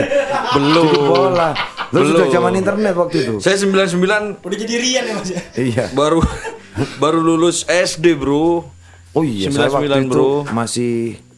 Belum. 0.53 0.85
Judul 0.85 1.03
bola. 1.09 1.49
Lu 1.89 1.97
Belum. 1.97 2.11
sudah 2.11 2.27
zaman 2.29 2.53
internet 2.57 2.95
waktu 2.97 3.17
itu? 3.21 3.35
Saya 3.39 3.55
99 3.55 4.43
Udah 4.43 4.59
jadi 4.59 4.75
Rian 4.77 5.05
ya 5.05 5.15
mas 5.15 5.31
ya? 5.31 5.41
Iya. 5.55 5.85
baru 5.91 6.19
baru 7.03 7.19
lulus 7.21 7.63
SD, 7.65 8.15
Bro. 8.15 8.67
Oh 9.11 9.23
iya, 9.23 9.47
saya 9.49 9.71
waktu 9.71 9.95
99, 9.95 10.03
itu 10.03 10.11
bro. 10.11 10.43
masih 10.51 10.93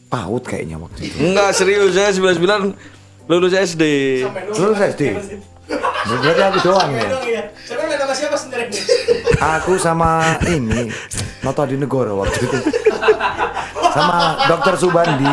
PAUD 0.09 0.43
kayaknya 0.43 0.77
waktu 0.77 0.99
itu. 1.05 1.17
Enggak 1.21 1.53
serius 1.53 1.93
saya 1.93 2.09
99 2.09 2.73
lulus 3.27 3.53
SD. 3.53 3.83
Lulus 4.55 4.79
SD? 4.79 5.03
Berarti 6.07 6.41
aku 6.47 6.59
doang 6.63 6.89
ya? 6.95 7.07
Sama 7.67 8.15
siapa 8.15 8.35
sebenarnya? 8.39 8.81
Aku 9.59 9.75
sama 9.75 10.39
ini 10.47 10.87
Nota 11.43 11.67
di 11.67 11.75
Negoro 11.75 12.23
waktu 12.23 12.39
itu 12.47 12.57
Sama 13.91 14.39
Dokter 14.47 14.73
Subandi. 14.79 15.27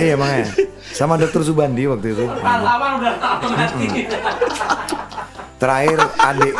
Iya 0.00 0.16
makanya 0.16 0.48
Sama 0.96 1.20
Dokter 1.20 1.44
Subandi 1.44 1.84
waktu 1.84 2.16
itu. 2.16 2.24
Terakhir 5.60 5.98
adik 6.16 6.54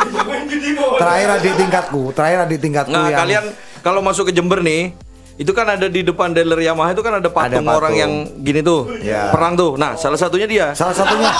Terakhir 1.01 1.29
adik 1.33 1.53
tingkatku 1.57 2.01
Terakhir 2.13 2.39
adik 2.45 2.59
tingkatku 2.61 2.93
Nah, 2.93 3.09
yang 3.09 3.19
kalian 3.25 3.45
kalau 3.79 4.03
masuk 4.03 4.27
ke 4.27 4.35
Jember 4.35 4.59
nih, 4.59 4.91
itu 5.39 5.51
kan 5.55 5.65
ada 5.71 5.87
di 5.87 6.03
depan 6.03 6.35
dealer 6.35 6.59
Yamaha 6.59 6.91
itu 6.91 6.99
kan 6.99 7.15
ada 7.23 7.31
patung, 7.31 7.63
patung. 7.63 7.79
orang 7.79 7.93
yang 7.95 8.11
gini 8.43 8.59
tuh, 8.59 8.91
Ya. 8.99 9.31
perang 9.31 9.55
tuh. 9.55 9.79
Nah, 9.79 9.95
salah 9.95 10.19
satunya 10.19 10.43
dia. 10.43 10.65
Salah 10.75 10.91
satunya 10.91 11.31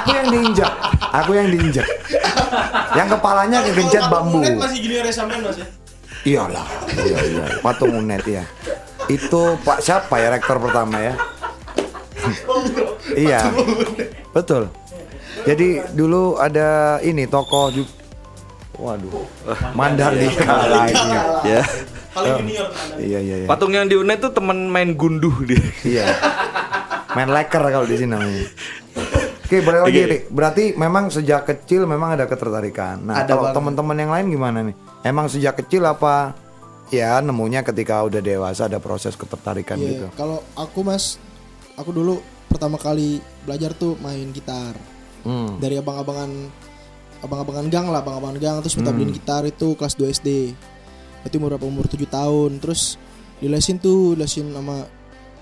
Aku 0.00 0.14
yang 0.14 0.28
diinjak. 0.30 0.70
Aku 1.12 1.30
yang 1.34 1.48
diinjak. 1.50 1.84
Yang 2.94 3.08
kepalanya 3.18 3.58
kegencet 3.66 4.06
bambu. 4.06 4.38
masih 4.38 4.78
gini 4.80 5.02
resamen 5.02 5.42
mas 5.42 5.58
ya. 5.58 5.66
Iyalah, 6.20 6.68
iya 7.00 7.18
iya. 7.26 7.44
Patung 7.58 7.96
Unet 7.96 8.22
ya. 8.22 8.44
Itu 9.10 9.58
Pak 9.66 9.82
siapa 9.82 10.20
ya 10.22 10.30
rektor 10.30 10.62
pertama 10.62 11.00
ya? 11.00 11.14
iya. 13.18 13.40
Betul. 14.30 14.70
Jadi 15.42 15.80
dulu 15.90 16.36
ada 16.36 17.00
ini 17.00 17.24
tokoh 17.26 17.72
juga. 17.72 17.92
Waduh. 18.78 19.26
Mandalika 19.74 20.64
lagi. 20.64 20.96
Ya. 21.44 21.60
Paling 22.10 22.32
junior. 22.40 22.66
Iya 22.96 23.18
iya 23.18 23.36
iya. 23.42 23.46
Patung 23.46 23.70
yang 23.70 23.86
di 23.86 23.94
UNED 23.94 24.18
tuh 24.20 24.32
teman 24.32 24.66
main 24.66 24.94
gunduh 24.94 25.34
dia. 25.42 25.62
Iya. 25.82 26.04
Main 27.10 27.30
leker 27.30 27.62
kalau 27.62 27.86
di 27.86 27.96
sini 27.96 28.10
namanya. 28.10 28.46
Oke, 29.40 29.58
boleh 29.60 29.80
lagi. 29.82 30.00
Rik. 30.06 30.22
Berarti 30.30 30.64
memang 30.74 31.10
sejak 31.10 31.42
kecil 31.44 31.82
memang 31.82 32.14
ada 32.14 32.26
ketertarikan. 32.26 33.02
Nah, 33.02 33.18
Ada 33.18 33.34
kalau 33.34 33.50
teman-teman 33.50 33.96
yang 33.98 34.10
lain 34.10 34.26
gimana 34.30 34.58
nih? 34.62 34.74
Emang 35.02 35.26
sejak 35.26 35.58
kecil 35.58 35.82
apa 35.82 36.38
ya 36.90 37.18
nemunya 37.18 37.62
ketika 37.62 38.02
udah 38.02 38.18
dewasa 38.18 38.66
ada 38.66 38.78
proses 38.78 39.14
ketertarikan 39.14 39.78
Iya, 39.78 39.86
gitu? 39.88 40.06
kalau 40.14 40.42
aku 40.54 40.82
mas, 40.82 41.18
aku 41.74 41.90
dulu 41.90 42.18
pertama 42.46 42.74
kali 42.74 43.18
belajar 43.42 43.70
tuh 43.72 43.94
main 43.98 44.26
gitar 44.30 44.74
Hmm. 45.22 45.58
dari 45.58 45.78
abang-abangan 45.78 46.30
abang-abangan 47.20 47.66
gang 47.68 47.86
lah, 47.86 48.00
abang-abangan 48.00 48.38
gang 48.38 48.56
terus 48.58 48.74
minta 48.74 48.90
Hmm. 48.90 48.98
beliin 48.98 49.12
gitar 49.12 49.42
itu 49.44 49.74
kelas 49.74 49.94
2 49.94 50.10
SD. 50.10 50.28
Itu 51.22 51.36
umur 51.36 51.54
berapa 51.54 51.64
umur 51.64 51.84
7 51.84 52.00
tahun. 52.06 52.58
Terus 52.58 52.96
dilesin 53.38 53.76
tuh, 53.76 54.14
lesin 54.14 54.48
sama 54.50 54.84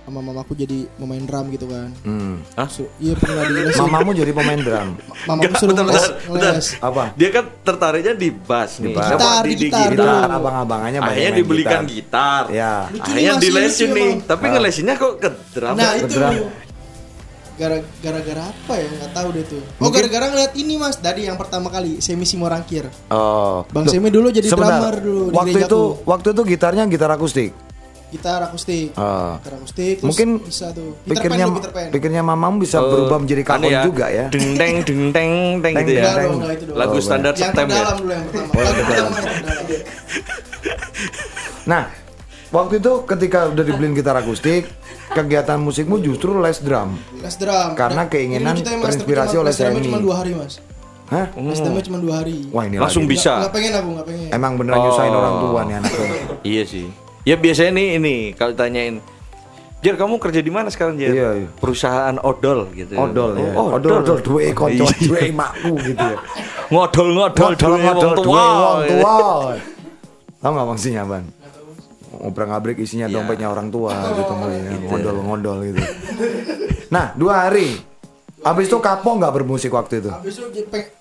sama 0.09 0.25
mamaku 0.25 0.57
jadi 0.57 0.89
pemain 0.97 1.21
drum 1.21 1.53
gitu 1.53 1.69
kan. 1.69 1.93
Hmm. 2.01 2.41
Su- 2.67 2.89
Iya 2.97 3.13
pernah 3.13 3.45
dilesin. 3.45 3.77
Mamamu 3.79 4.17
jadi 4.17 4.33
pemain 4.33 4.57
drum. 4.57 4.89
Mamaku 5.29 5.53
suruh 5.55 5.69
bentar, 5.69 5.85
ngeles, 5.85 6.01
bentar, 6.01 6.17
bentar. 6.25 6.49
ngeles. 6.49 6.67
Apa? 6.81 7.03
Dia 7.13 7.29
kan 7.29 7.45
tertariknya 7.61 8.15
di 8.17 8.29
bass 8.33 8.81
nih. 8.81 8.97
Gitar, 8.97 9.43
di, 9.45 9.49
di 9.49 9.55
di 9.55 9.63
gitar. 9.69 9.93
gitar. 9.93 10.29
Abang-abangannya 10.33 11.01
banyak 11.05 11.13
Akhirnya 11.13 11.33
dibelikan 11.37 11.83
gitar. 11.85 12.43
Ya. 12.49 12.89
Lucu 12.89 13.05
Akhirnya 13.05 13.33
dilesin 13.37 13.89
nih. 13.93 14.11
emang. 14.17 14.25
Tapi 14.25 14.45
ngelesinnya 14.49 14.95
kok 14.97 15.13
ke 15.21 15.29
drum. 15.53 15.75
Nah 15.77 15.93
ke 15.93 15.99
itu 16.01 16.07
drum. 16.09 16.33
Gara- 17.59 17.83
gara-gara 17.99 18.43
apa 18.47 18.73
ya 18.73 18.87
nggak 18.89 19.11
tahu 19.13 19.29
deh 19.31 19.45
tuh. 19.45 19.63
Oh 19.77 19.91
gara-gara 19.91 20.27
ngeliat 20.29 20.53
ini 20.55 20.75
mas 20.75 20.97
dari 20.97 21.27
yang 21.27 21.35
pertama 21.35 21.69
kali 21.69 21.99
Semi 21.99 22.23
Simorangkir. 22.23 22.87
Oh. 23.09 23.67
Bang 23.69 23.85
Semi 23.85 24.09
dulu 24.09 24.31
jadi 24.31 24.47
sebentar. 24.47 24.79
drummer 24.81 24.97
dulu 24.97 25.23
Waktu 25.35 25.59
itu 25.61 25.81
waktu 26.05 26.29
itu 26.31 26.43
gitarnya 26.49 26.87
gitar 26.87 27.11
akustik. 27.11 27.51
Gitar 28.09 28.41
akustik. 28.41 28.95
Oh. 28.95 29.37
Gitar 29.37 29.53
akustik. 29.59 29.95
Terus 29.99 30.07
Mungkin 30.07 30.29
bisa 30.41 30.73
tuh. 30.73 30.97
Peter 30.99 31.05
Pan 31.05 31.13
pikirnya 31.21 31.45
dulu, 31.45 31.57
Peter 31.59 31.73
Pan. 31.75 31.89
pikirnya 31.93 32.23
mamamu 32.23 32.57
bisa 32.59 32.79
berubah 32.81 33.19
menjadi 33.19 33.43
Anu 33.45 33.51
kakon 33.61 33.85
juga 33.85 34.07
ya. 34.09 34.25
Deng 34.31 34.47
deng 34.55 34.77
deng 34.81 35.13
deng 35.13 35.33
deng 35.61 35.75
gitu 35.85 35.93
ya. 35.93 36.05
Dong. 36.25 36.41
Lagu 36.73 36.97
Oh, 36.97 37.03
standar 37.03 37.35
yang 37.35 37.43
September. 37.45 37.75
terdalam 37.75 37.97
dulu 37.99 38.11
yang 38.11 38.25
pertama. 38.25 38.49
Oh, 38.49 38.63
yang 38.63 38.73
Lagu 38.73 38.81
pertama. 38.81 39.17
Nah, 41.65 41.83
waktu 42.49 42.75
itu 42.79 42.93
ketika 43.05 43.41
udah 43.47 43.61
dibeliin 43.63 43.93
gitar 43.93 44.17
akustik, 44.17 44.65
kegiatan 45.11 45.57
musikmu 45.57 45.99
justru 45.99 46.37
les 46.37 46.59
drum. 46.59 46.97
Les 47.19 47.35
drum. 47.35 47.73
Karena 47.75 48.05
Dan 48.05 48.11
keinginan 48.11 48.53
ini 48.53 48.61
ya, 48.61 48.77
terinspirasi 48.79 49.35
oleh 49.37 49.51
drumnya 49.51 49.75
Semi. 49.75 49.87
cuma 49.87 49.99
dua 49.99 50.15
hari 50.17 50.33
mas. 50.33 50.55
Hah? 51.09 51.27
Les 51.33 51.59
drumnya 51.59 51.83
cuma 51.83 51.99
dua 51.99 52.15
hari. 52.19 52.37
Wah 52.49 52.65
ini 52.65 52.77
Langsung 52.77 53.05
lagi. 53.05 53.13
bisa. 53.15 53.33
Nggak 53.39 53.53
pengen 53.53 53.73
aku 53.75 53.89
nggak 53.91 54.07
pengen. 54.07 54.29
Emang 54.31 54.53
bener 54.55 54.73
nyusahin 54.75 55.13
orang 55.13 55.35
tua 55.41 55.61
nih 55.63 55.75
anaknya. 55.77 56.09
Iya 56.51 56.63
sih. 56.65 56.87
Ya 57.23 57.35
biasanya 57.35 57.73
nih 57.75 57.87
ini 57.97 58.17
kalau 58.33 58.53
tanyain 58.53 59.01
Jer 59.79 59.95
kamu 59.95 60.19
kerja 60.19 60.43
di 60.43 60.51
mana 60.51 60.75
sekarang 60.75 60.99
Jer? 60.99 61.15
Iya, 61.15 61.29
iya. 61.39 61.49
Perusahaan 61.55 62.19
odol 62.19 62.67
gitu. 62.75 62.99
Odol 62.99 63.39
ya. 63.39 63.55
Oh, 63.55 63.79
odol 63.79 64.03
odol 64.03 64.19
duwe 64.19 64.51
konco, 64.51 64.83
Iya. 64.83 65.07
duwe 65.07 65.31
makku 65.31 65.71
gitu 65.79 66.03
ya. 66.03 66.19
Ngodol 66.67 67.09
ngodol 67.15 67.47
Odol 67.47 67.55
duwe 67.55 67.79
wong 67.79 68.13
tua. 68.19 68.43
wong 68.43 68.81
tua. 68.91 69.55
Tahu 70.43 70.51
nggak 70.51 70.67
maksudnya, 70.67 71.03
Ban? 71.07 71.25
Ngobrol 72.19 72.47
ngabrik 72.51 72.77
isinya 72.79 73.07
Iya. 73.07 73.15
dompetnya 73.15 73.49
orang 73.49 73.71
tua 73.71 73.95
gitu, 74.19 74.33
ya. 74.35 74.75
ngodol-ngodol 74.91 75.59
gitu. 75.67 75.81
Nah, 76.91 77.15
dua 77.15 77.47
hari. 77.47 77.79
Habis 78.39 78.71
itu 78.71 78.79
kapok 78.79 79.19
nggak 79.19 79.35
bermusik 79.35 79.71
waktu 79.71 79.99
itu? 79.99 80.11
Habis 80.11 80.35
itu 80.39 80.47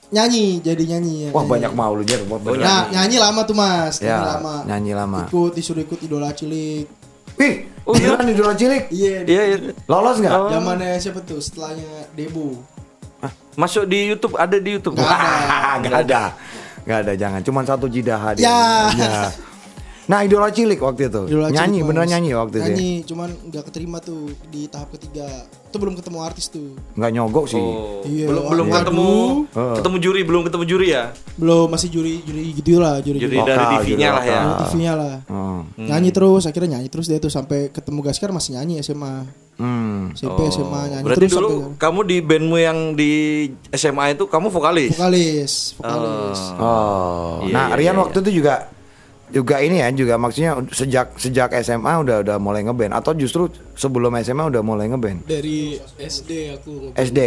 nyanyi 0.07 0.57
jadi 0.63 0.83
nyanyi 0.95 1.13
ya. 1.27 1.29
Wah 1.35 1.43
nyanyi. 1.43 1.51
banyak 1.53 1.71
mau 1.75 1.91
lu 1.93 2.03
bener. 2.03 2.63
Nah 2.63 2.81
nyanyi 2.89 3.17
lama 3.19 3.41
tuh 3.43 3.55
mas. 3.55 3.99
Ya, 3.99 4.17
Nyanyi 4.17 4.25
lama. 4.25 4.53
nyanyi 4.65 4.91
lama. 4.95 5.19
Ikut 5.27 5.51
disuruh 5.53 5.83
ikut 5.83 5.99
idola 6.01 6.33
cilik. 6.33 6.85
Wih, 7.37 7.69
oh 7.85 7.93
iya 7.93 8.17
nih 8.17 8.33
idola 8.33 8.53
cilik. 8.57 8.83
Iya. 8.89 9.15
Iya, 9.29 9.41
iya. 9.45 9.57
Lolos 9.85 10.17
nggak? 10.17 10.33
Zamannya 10.33 10.97
siapa 10.97 11.21
tuh? 11.21 11.37
Setelahnya 11.37 12.09
Debu. 12.17 12.57
Masuk 13.57 13.89
di 13.89 14.09
YouTube 14.09 14.37
ada 14.37 14.57
di 14.57 14.69
YouTube. 14.73 14.97
Nggak 14.97 15.09
ada. 15.09 15.33
Nggak 15.81 15.97
ada. 16.05 16.21
Nggak 16.87 16.97
ada, 17.03 17.13
jangan. 17.13 17.41
Cuman 17.43 17.63
satu 17.65 17.85
jidah 17.85 18.21
dia. 18.33 18.47
Ya. 18.47 18.59
Ya. 18.95 19.21
Nah, 20.07 20.23
idola 20.23 20.47
cilik 20.47 20.79
waktu 20.79 21.11
itu. 21.11 21.21
Idola 21.27 21.51
nyanyi, 21.51 21.77
cilik, 21.77 21.87
beneran 21.91 22.07
nyanyi 22.07 22.29
waktu 22.31 22.55
itu. 22.55 22.63
ya? 22.63 22.67
Nyanyi, 22.69 22.91
cuman 23.03 23.29
nggak 23.43 23.63
keterima 23.67 23.97
tuh 23.99 24.21
di 24.47 24.63
tahap 24.65 24.95
ketiga. 24.95 25.27
Itu 25.67 25.77
belum 25.77 25.99
ketemu 25.99 26.17
artis 26.23 26.47
tuh. 26.47 26.79
Nggak 26.95 27.11
nyogok 27.11 27.45
sih. 27.45 27.59
Oh, 27.59 27.99
Iya, 28.07 28.25
belum 28.25 28.43
belum 28.47 28.65
waduh. 28.65 28.77
ketemu 28.79 29.09
Oh. 29.49 29.75
ketemu 29.75 29.95
juri 29.99 30.21
belum 30.23 30.41
ketemu 30.43 30.63
juri 30.65 30.87
ya 30.89 31.03
Belum 31.35 31.67
masih 31.67 31.89
juri 31.89 32.23
juri 32.23 32.55
gitu 32.55 32.79
lah, 32.79 33.03
juri, 33.03 33.19
juri 33.19 33.35
juri. 33.35 33.43
dari 33.45 33.65
TV-nya 33.75 33.83
juri 33.83 34.15
lah 34.15 34.23
ya. 34.23 34.41
TV-nya 34.63 34.93
lah. 34.95 35.15
Oh. 35.27 35.59
Nyanyi 35.75 36.09
terus, 36.09 36.47
akhirnya 36.47 36.79
nyanyi 36.79 36.87
terus 36.87 37.05
dia 37.05 37.19
tuh 37.19 37.27
sampai 37.27 37.67
ketemu 37.67 37.99
Gaskar 38.01 38.31
masih 38.31 38.55
nyanyi 38.55 38.79
SMA. 38.79 39.27
Hmm. 39.57 40.13
SMP 40.13 40.47
SMA 40.47 40.81
nyanyi 40.87 41.03
berarti 41.03 41.19
terus 41.19 41.33
dulu 41.33 41.49
sampai 41.49 41.81
kamu 41.81 41.99
di 42.05 42.17
bandmu 42.21 42.57
yang 42.57 42.77
di 42.93 43.11
SMA 43.71 44.13
itu 44.13 44.23
kamu 44.23 44.47
vokalis 44.47 44.93
vokalis, 44.93 45.53
vokalis. 45.75 46.39
Oh. 46.55 47.41
Iya, 47.41 47.51
nah, 47.51 47.65
iya, 47.67 47.75
Rian 47.75 47.91
iya, 47.91 47.99
waktu 47.99 48.17
itu 48.21 48.31
juga 48.37 48.69
juga 49.29 49.59
ini 49.59 49.77
ya, 49.77 49.91
juga 49.91 50.15
maksudnya 50.15 50.55
sejak 50.69 51.15
sejak 51.15 51.51
SMA 51.59 51.93
udah 51.99 52.21
udah 52.21 52.37
mulai 52.37 52.61
ngeband 52.61 52.93
atau 52.93 53.11
justru 53.11 53.45
sebelum 53.73 54.15
SMA 54.17 54.43
udah 54.45 54.61
mulai 54.61 54.87
ngeband? 54.87 55.23
Dari 55.23 55.75
SD 55.95 56.31
aku 56.53 56.91
SD. 56.93 57.19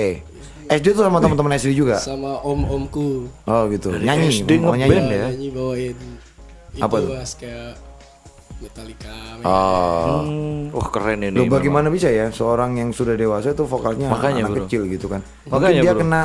SD 0.66 0.86
tuh 0.90 1.02
sama 1.02 1.18
teman-teman 1.18 1.52
SD 1.52 1.74
juga. 1.74 1.98
sama 1.98 2.40
om-omku 2.40 3.26
Oh 3.44 3.62
gitu. 3.68 3.90
nyanyi, 3.92 4.30
SD 4.38 4.50
mau 4.58 4.72
ngeband 4.72 4.88
nyanyi. 5.02 5.14
ya? 5.14 5.26
nyanyi 5.28 5.48
bawain 5.50 5.96
itu 6.70 6.80
Apa 6.80 6.96
tuh? 6.96 7.10
mas 7.12 7.32
kayak 7.34 7.74
Metallica 8.56 9.10
Oh. 9.40 10.20
Hmm, 10.20 10.68
wah 10.70 10.88
keren 10.88 11.16
ini 11.18 11.32
Loh 11.32 11.42
memang. 11.42 11.56
bagaimana 11.56 11.88
bisa 11.88 12.06
ya 12.06 12.28
seorang 12.28 12.76
yang 12.76 12.90
sudah 12.90 13.12
dewasa 13.14 13.50
itu 13.50 13.64
vokalnya 13.64 14.06
Makanya, 14.06 14.44
anak 14.44 14.52
bro. 14.52 14.60
kecil 14.62 14.84
gitu 14.86 15.08
kan? 15.08 15.24
Mungkin 15.42 15.52
Makanya, 15.54 15.80
dia 15.80 15.92
bro. 15.92 16.00
kena 16.00 16.20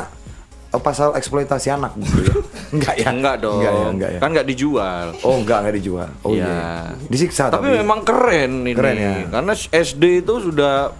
pasal 0.78 1.12
eksploitasi 1.12 1.68
anak 1.68 1.92
gitu 1.96 2.18
ya? 2.20 2.34
enggak 2.74 2.94
ya? 2.96 3.08
enggak 3.08 3.34
dong 3.38 3.58
Enggak 3.58 3.72
ya, 3.72 3.86
enggak 3.88 4.10
ya. 4.10 4.18
kan 4.18 4.28
nggak 4.30 4.46
dijual 4.46 5.06
Oh 5.20 5.34
enggak 5.36 5.58
enggak 5.60 5.76
dijual. 5.76 6.08
Oh 6.20 6.30
Iya. 6.30 6.44
iya. 6.44 6.64
Disiksa 7.06 7.44
tapi, 7.48 7.66
memang 7.72 8.02
keren 8.02 8.62
ini 8.62 8.72
Keren 8.72 8.96
ya. 8.96 9.14
karena 9.30 9.52
SD 9.54 10.02
itu 10.20 10.34
sudah 10.42 10.90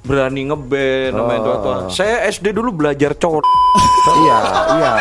berani 0.00 0.44
ngeband 0.44 1.12
namanya 1.12 1.40
Oh. 1.40 1.44
tua-tua. 1.50 1.76
Saya 1.88 2.24
SD 2.26 2.52
dulu 2.52 2.70
belajar 2.74 3.12
cowok. 3.12 3.42
iya 4.20 4.36
iya. 4.70 4.92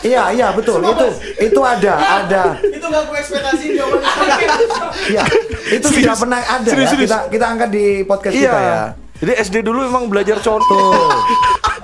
iya 0.00 0.22
iya 0.30 0.48
betul 0.50 0.80
itu 0.80 1.06
itu 1.42 1.60
ada 1.60 1.92
ada 2.22 2.56
Itu 2.58 2.86
gak 2.86 3.00
aku 3.02 3.12
ekspektasi 3.14 3.66
jawabannya. 3.74 4.48
iya 5.12 5.24
itu 5.70 5.86
tidak 5.90 6.16
pernah 6.16 6.38
ada 6.38 6.64
Serius, 6.66 6.84
ya. 6.84 6.90
serius. 6.90 7.04
kita 7.06 7.18
kita 7.28 7.44
angkat 7.46 7.68
di 7.70 7.84
podcast 8.02 8.32
Iya. 8.32 8.44
kita 8.46 8.60
ya. 8.60 8.80
Jadi 9.20 9.32
SD 9.38 9.56
dulu 9.60 9.84
emang 9.84 10.04
belajar 10.06 10.36
cowok. 10.38 10.64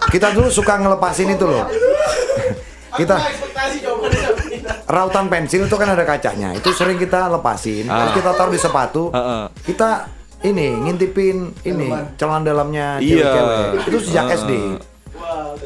Kita 0.09 0.33
dulu 0.33 0.49
suka 0.49 0.79
ngelepasin 0.79 1.29
itu 1.31 1.45
loh. 1.45 1.67
kita 2.97 3.21
rautan 4.89 5.29
pensil 5.29 5.69
itu 5.69 5.77
kan 5.77 5.93
ada 5.93 6.01
kacanya. 6.03 6.57
Itu 6.57 6.73
sering 6.73 6.97
kita 6.97 7.29
lepasin. 7.29 7.85
Terus 7.85 8.11
Ah. 8.11 8.17
kita 8.17 8.31
taruh 8.33 8.53
di 8.53 8.61
sepatu. 8.61 9.13
Heeh. 9.13 9.45
Kita 9.67 10.09
ini 10.41 10.81
ngintipin 10.81 11.53
ini 11.63 11.89
celana 12.17 12.41
dalamnya 12.41 12.97
Iya. 12.97 13.77
Itu 13.85 14.01
sejak 14.01 14.33
SD. 14.33 14.53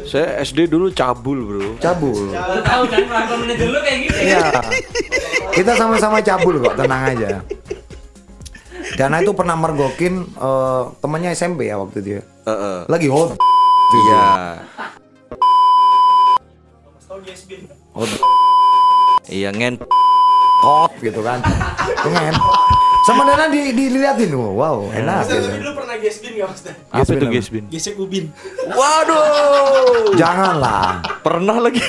Saya 0.07 0.43
SD 0.43 0.67
dulu 0.67 0.91
cabul, 0.91 1.39
Bro. 1.45 1.69
Cabul. 1.79 2.35
Tahu 2.35 2.83
kan 2.87 3.03
melakukan 3.05 3.39
kayak 3.83 3.99
gitu. 4.07 4.19
Iya. 4.27 4.43
Kita 5.51 5.73
sama-sama 5.75 6.19
cabul 6.23 6.63
kok, 6.63 6.75
tenang 6.75 7.15
aja. 7.15 7.43
Dana 8.99 9.23
itu 9.23 9.31
pernah 9.31 9.55
mergokin 9.55 10.27
eh, 10.27 10.83
temannya 10.99 11.31
SMP 11.31 11.71
ya 11.71 11.79
waktu 11.79 12.03
itu 12.03 12.11
ya. 12.19 12.23
Heeh. 12.47 12.79
Lagi 12.91 13.07
hot. 13.07 13.39
Iya. 13.91 14.27
Hot, 17.91 18.11
Iya 19.27 19.51
ngen. 19.51 19.75
hot 20.61 20.93
gitu 21.01 21.21
kan. 21.23 21.43
Pengen. 22.01 22.35
Sama 23.01 23.25
Dana 23.25 23.49
di, 23.49 23.73
diliatin, 23.73 24.31
wow, 24.37 24.93
enak. 24.93 25.25
Tapi 25.25 25.41
Gitu. 25.41 25.49
dulu 25.57 25.71
pernah 25.73 25.97
gesbin 25.97 26.33
gak 26.37 26.49
mas? 26.53 26.61
Apa 26.93 27.11
itu? 27.11 27.27
Gesbin? 27.33 27.65
Gesek 27.67 27.97
ubin. 27.97 28.29
Waduh. 28.69 30.13
Janganlah. 30.15 31.01
Pernah 31.25 31.57
lagi. 31.59 31.81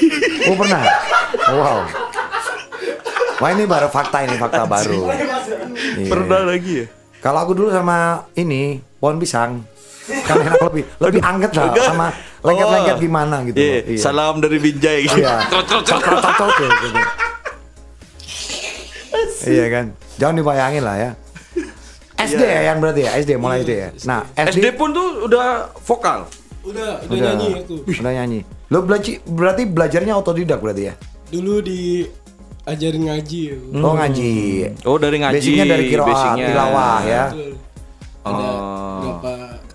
Oh 0.47 0.55
pernah. 0.55 0.81
Wow. 1.51 1.79
Wah 3.37 3.49
ini 3.51 3.63
baru 3.67 3.91
fakta 3.91 4.23
ini 4.23 4.39
fakta 4.39 4.63
baru. 4.63 5.11
Iya. 5.99 6.09
Pernah 6.09 6.41
lagi 6.47 6.71
ya? 6.81 6.85
Kalau 7.19 7.39
aku 7.43 7.53
dulu 7.53 7.69
sama 7.69 8.25
ini 8.33 8.79
pohon 8.97 9.19
pisang. 9.19 9.61
Kan 10.01 10.37
enak 10.41 10.61
lebih 10.65 10.83
lebih 10.97 11.21
anget 11.21 11.51
lah 11.53 11.69
sama 11.85 12.07
lengket-lengket 12.41 12.97
gimana 12.97 13.35
gitu. 13.45 13.57
Iya, 13.61 13.69
loh. 13.77 13.91
Iya. 13.93 13.99
Salam 14.01 14.35
dari 14.41 14.57
Binjai. 14.57 15.05
Iya. 15.05 15.35
Cocok, 15.53 15.89
gitu. 16.57 16.99
Iya 19.41 19.65
kan. 19.69 19.85
Jangan 20.17 20.35
dibayangin 20.37 20.83
lah 20.85 20.95
ya. 20.97 21.11
SD 22.21 22.41
ya 22.45 22.61
yang 22.69 22.77
berarti 22.77 23.01
ya, 23.01 23.11
SD 23.17 23.31
mulai 23.41 23.65
SD 23.65 23.71
ya. 23.73 23.89
Nah, 24.05 24.21
SD 24.37 24.77
pun 24.77 24.93
tuh 24.93 25.25
udah 25.25 25.73
vokal. 25.81 26.29
Udah, 26.61 27.01
udah, 27.01 27.09
udah 27.09 27.17
nyanyi 27.17 27.49
aku. 27.65 27.75
Udah 27.89 28.13
nyanyi. 28.13 28.39
Lo 28.69 28.85
belajar 28.85 29.17
berarti 29.25 29.63
belajarnya 29.65 30.13
otodidak 30.13 30.61
berarti 30.61 30.93
ya? 30.93 30.95
Dulu 31.33 31.65
di 31.65 32.05
ajarin 32.69 33.09
ngaji 33.09 33.41
aku. 33.57 33.65
Oh 33.81 33.93
ngaji. 33.97 34.31
Oh 34.85 34.97
dari 35.01 35.17
ngaji. 35.17 35.41
Basicnya 35.41 35.65
dari 35.65 35.83
kiroat, 35.89 36.37
tilawah 36.37 36.99
ya. 37.01 37.25
Betul. 37.33 37.51
Ada 38.21 38.49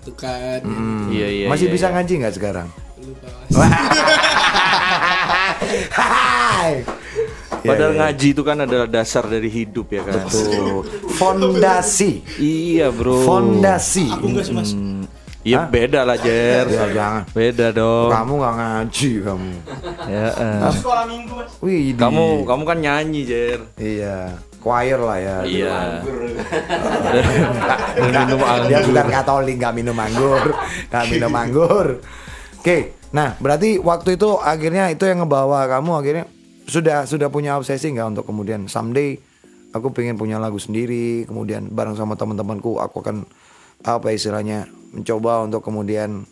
Oh. 0.07 0.15
berapa 0.15 0.59
ketukan 0.61 1.11
Iya 1.11 1.27
iya. 1.27 1.47
Masih 1.51 1.67
iya, 1.67 1.73
bisa 1.75 1.87
iya. 1.89 1.93
ngaji 1.99 2.13
nggak 2.23 2.35
sekarang? 2.35 2.67
lupa. 2.97 3.27
Hai. 5.91 6.73
Iya, 7.57 7.73
Padahal 7.73 7.93
iya. 7.93 7.99
ngaji 8.05 8.27
itu 8.37 8.41
kan 8.45 8.57
adalah 8.63 8.87
dasar 8.87 9.23
dari 9.25 9.49
hidup 9.49 9.89
ya 9.89 10.05
kan. 10.05 10.29
Tuh, 10.29 10.85
fondasi. 11.19 12.21
Iya 12.37 12.93
bro. 12.93 13.25
Fondasi. 13.25 14.07
Aku 14.13 14.29
enggak 14.29 14.45
sih 14.45 14.53
mas. 14.53 14.71
Hmm, 14.71 15.03
Iya 15.41 15.65
beda 15.65 16.05
lah 16.05 16.21
Jer. 16.21 16.69
Ya 16.69 16.85
jangan. 16.93 17.23
Beda 17.33 17.73
dong. 17.73 18.13
Kamu 18.13 18.33
nggak 18.39 18.55
ngaji 18.61 19.11
kamu. 19.25 19.51
Ya, 20.05 20.27
eh. 20.37 20.71
Sekolah 20.79 21.03
minggu 21.09 21.33
mas. 21.33 21.51
Wih, 21.59 21.97
Kamu 21.97 22.45
kamu 22.45 22.63
kan 22.63 22.77
nyanyi 22.77 23.21
Jer. 23.25 23.59
Iya, 23.75 24.37
choir 24.61 24.99
lah 24.99 25.17
ya. 25.19 25.37
Iya. 25.45 25.77
Minum 28.03 28.41
anggur. 28.41 28.67
Dia 28.69 28.79
bukan 28.83 29.07
Katolik, 29.09 29.55
nggak 29.57 29.73
minum 29.73 29.97
anggur, 29.97 30.43
nggak 30.91 31.05
minum 31.09 31.33
anggur. 31.33 31.87
Oke, 32.57 32.97
nah 33.15 33.33
berarti 33.39 33.79
waktu 33.79 34.19
itu 34.19 34.37
akhirnya 34.37 34.91
itu 34.91 35.07
yang 35.07 35.23
ngebawa 35.23 35.65
kamu 35.71 35.91
akhirnya 36.03 36.25
sudah 36.67 37.07
sudah 37.07 37.31
punya 37.31 37.55
obsesi 37.55 37.95
nggak 37.95 38.17
untuk 38.17 38.25
kemudian 38.27 38.67
someday 38.67 39.15
aku 39.71 39.93
pengen 39.95 40.19
punya 40.19 40.41
lagu 40.41 40.59
sendiri, 40.59 41.23
kemudian 41.29 41.71
bareng 41.71 41.95
sama 41.95 42.17
teman-temanku 42.19 42.81
aku 42.81 43.05
akan 43.05 43.23
apa 43.85 44.09
istilahnya 44.11 44.67
mencoba 44.91 45.45
untuk 45.45 45.61
kemudian 45.61 46.25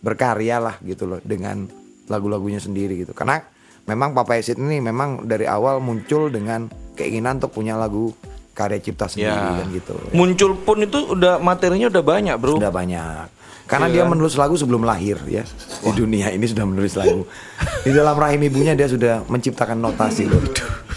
berkarya 0.00 0.62
lah 0.62 0.76
gitu 0.86 1.08
loh 1.08 1.20
dengan 1.24 1.66
lagu-lagunya 2.06 2.62
sendiri 2.62 3.02
gitu. 3.02 3.12
Karena 3.12 3.42
memang 3.86 4.12
Papa 4.12 4.36
Acid 4.36 4.58
ini 4.58 4.82
memang 4.82 5.24
dari 5.24 5.46
awal 5.46 5.78
muncul 5.78 6.28
dengan 6.28 6.66
keinginan 6.94 7.38
untuk 7.38 7.54
punya 7.54 7.78
lagu 7.78 8.10
karya 8.52 8.80
cipta 8.80 9.06
sendiri 9.06 9.30
Ya. 9.30 9.62
kan 9.62 9.68
gitu. 9.70 9.94
Muncul 10.12 10.50
pun 10.58 10.82
itu 10.82 11.12
udah 11.12 11.38
materinya 11.38 11.86
udah 11.88 12.02
banyak 12.02 12.36
bro. 12.36 12.56
Sudah 12.58 12.72
banyak. 12.72 13.28
Karena 13.66 13.90
dia 13.90 14.06
menulis 14.06 14.38
lagu 14.38 14.54
sebelum 14.54 14.86
lahir 14.86 15.18
ya. 15.26 15.42
Di 15.82 15.90
dunia 15.90 16.30
ini 16.30 16.46
sudah 16.46 16.62
menulis 16.62 16.94
lagu. 16.94 17.26
Di 17.82 17.90
dalam 17.90 18.14
rahim 18.14 18.38
ibunya 18.46 18.78
dia 18.78 18.86
sudah 18.86 19.26
menciptakan 19.26 19.82
notasi 19.82 20.30
loh. 20.30 20.38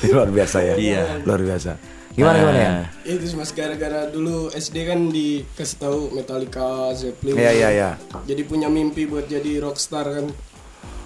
Luar 0.05 0.29
biasa 0.29 0.57
ya. 0.61 0.73
Iya. 0.77 1.03
Luar 1.25 1.41
biasa. 1.41 1.81
Gimana 2.13 2.35
gimana 2.35 2.59
ya? 2.59 2.71
Ya, 3.07 3.13
itu 3.15 3.31
mas 3.33 3.49
gara-gara 3.55 4.11
dulu 4.11 4.51
SD 4.51 4.85
kan 4.85 5.07
dikasih 5.07 5.77
tahu 5.79 5.99
Metallica, 6.13 6.91
Zeppelin. 6.93 7.37
Iya 7.37 7.51
iya 7.53 7.69
iya. 7.71 7.89
Jadi 8.27 8.41
punya 8.43 8.67
mimpi 8.67 9.09
buat 9.09 9.25
jadi 9.25 9.61
rockstar 9.63 10.05
kan. 10.05 10.25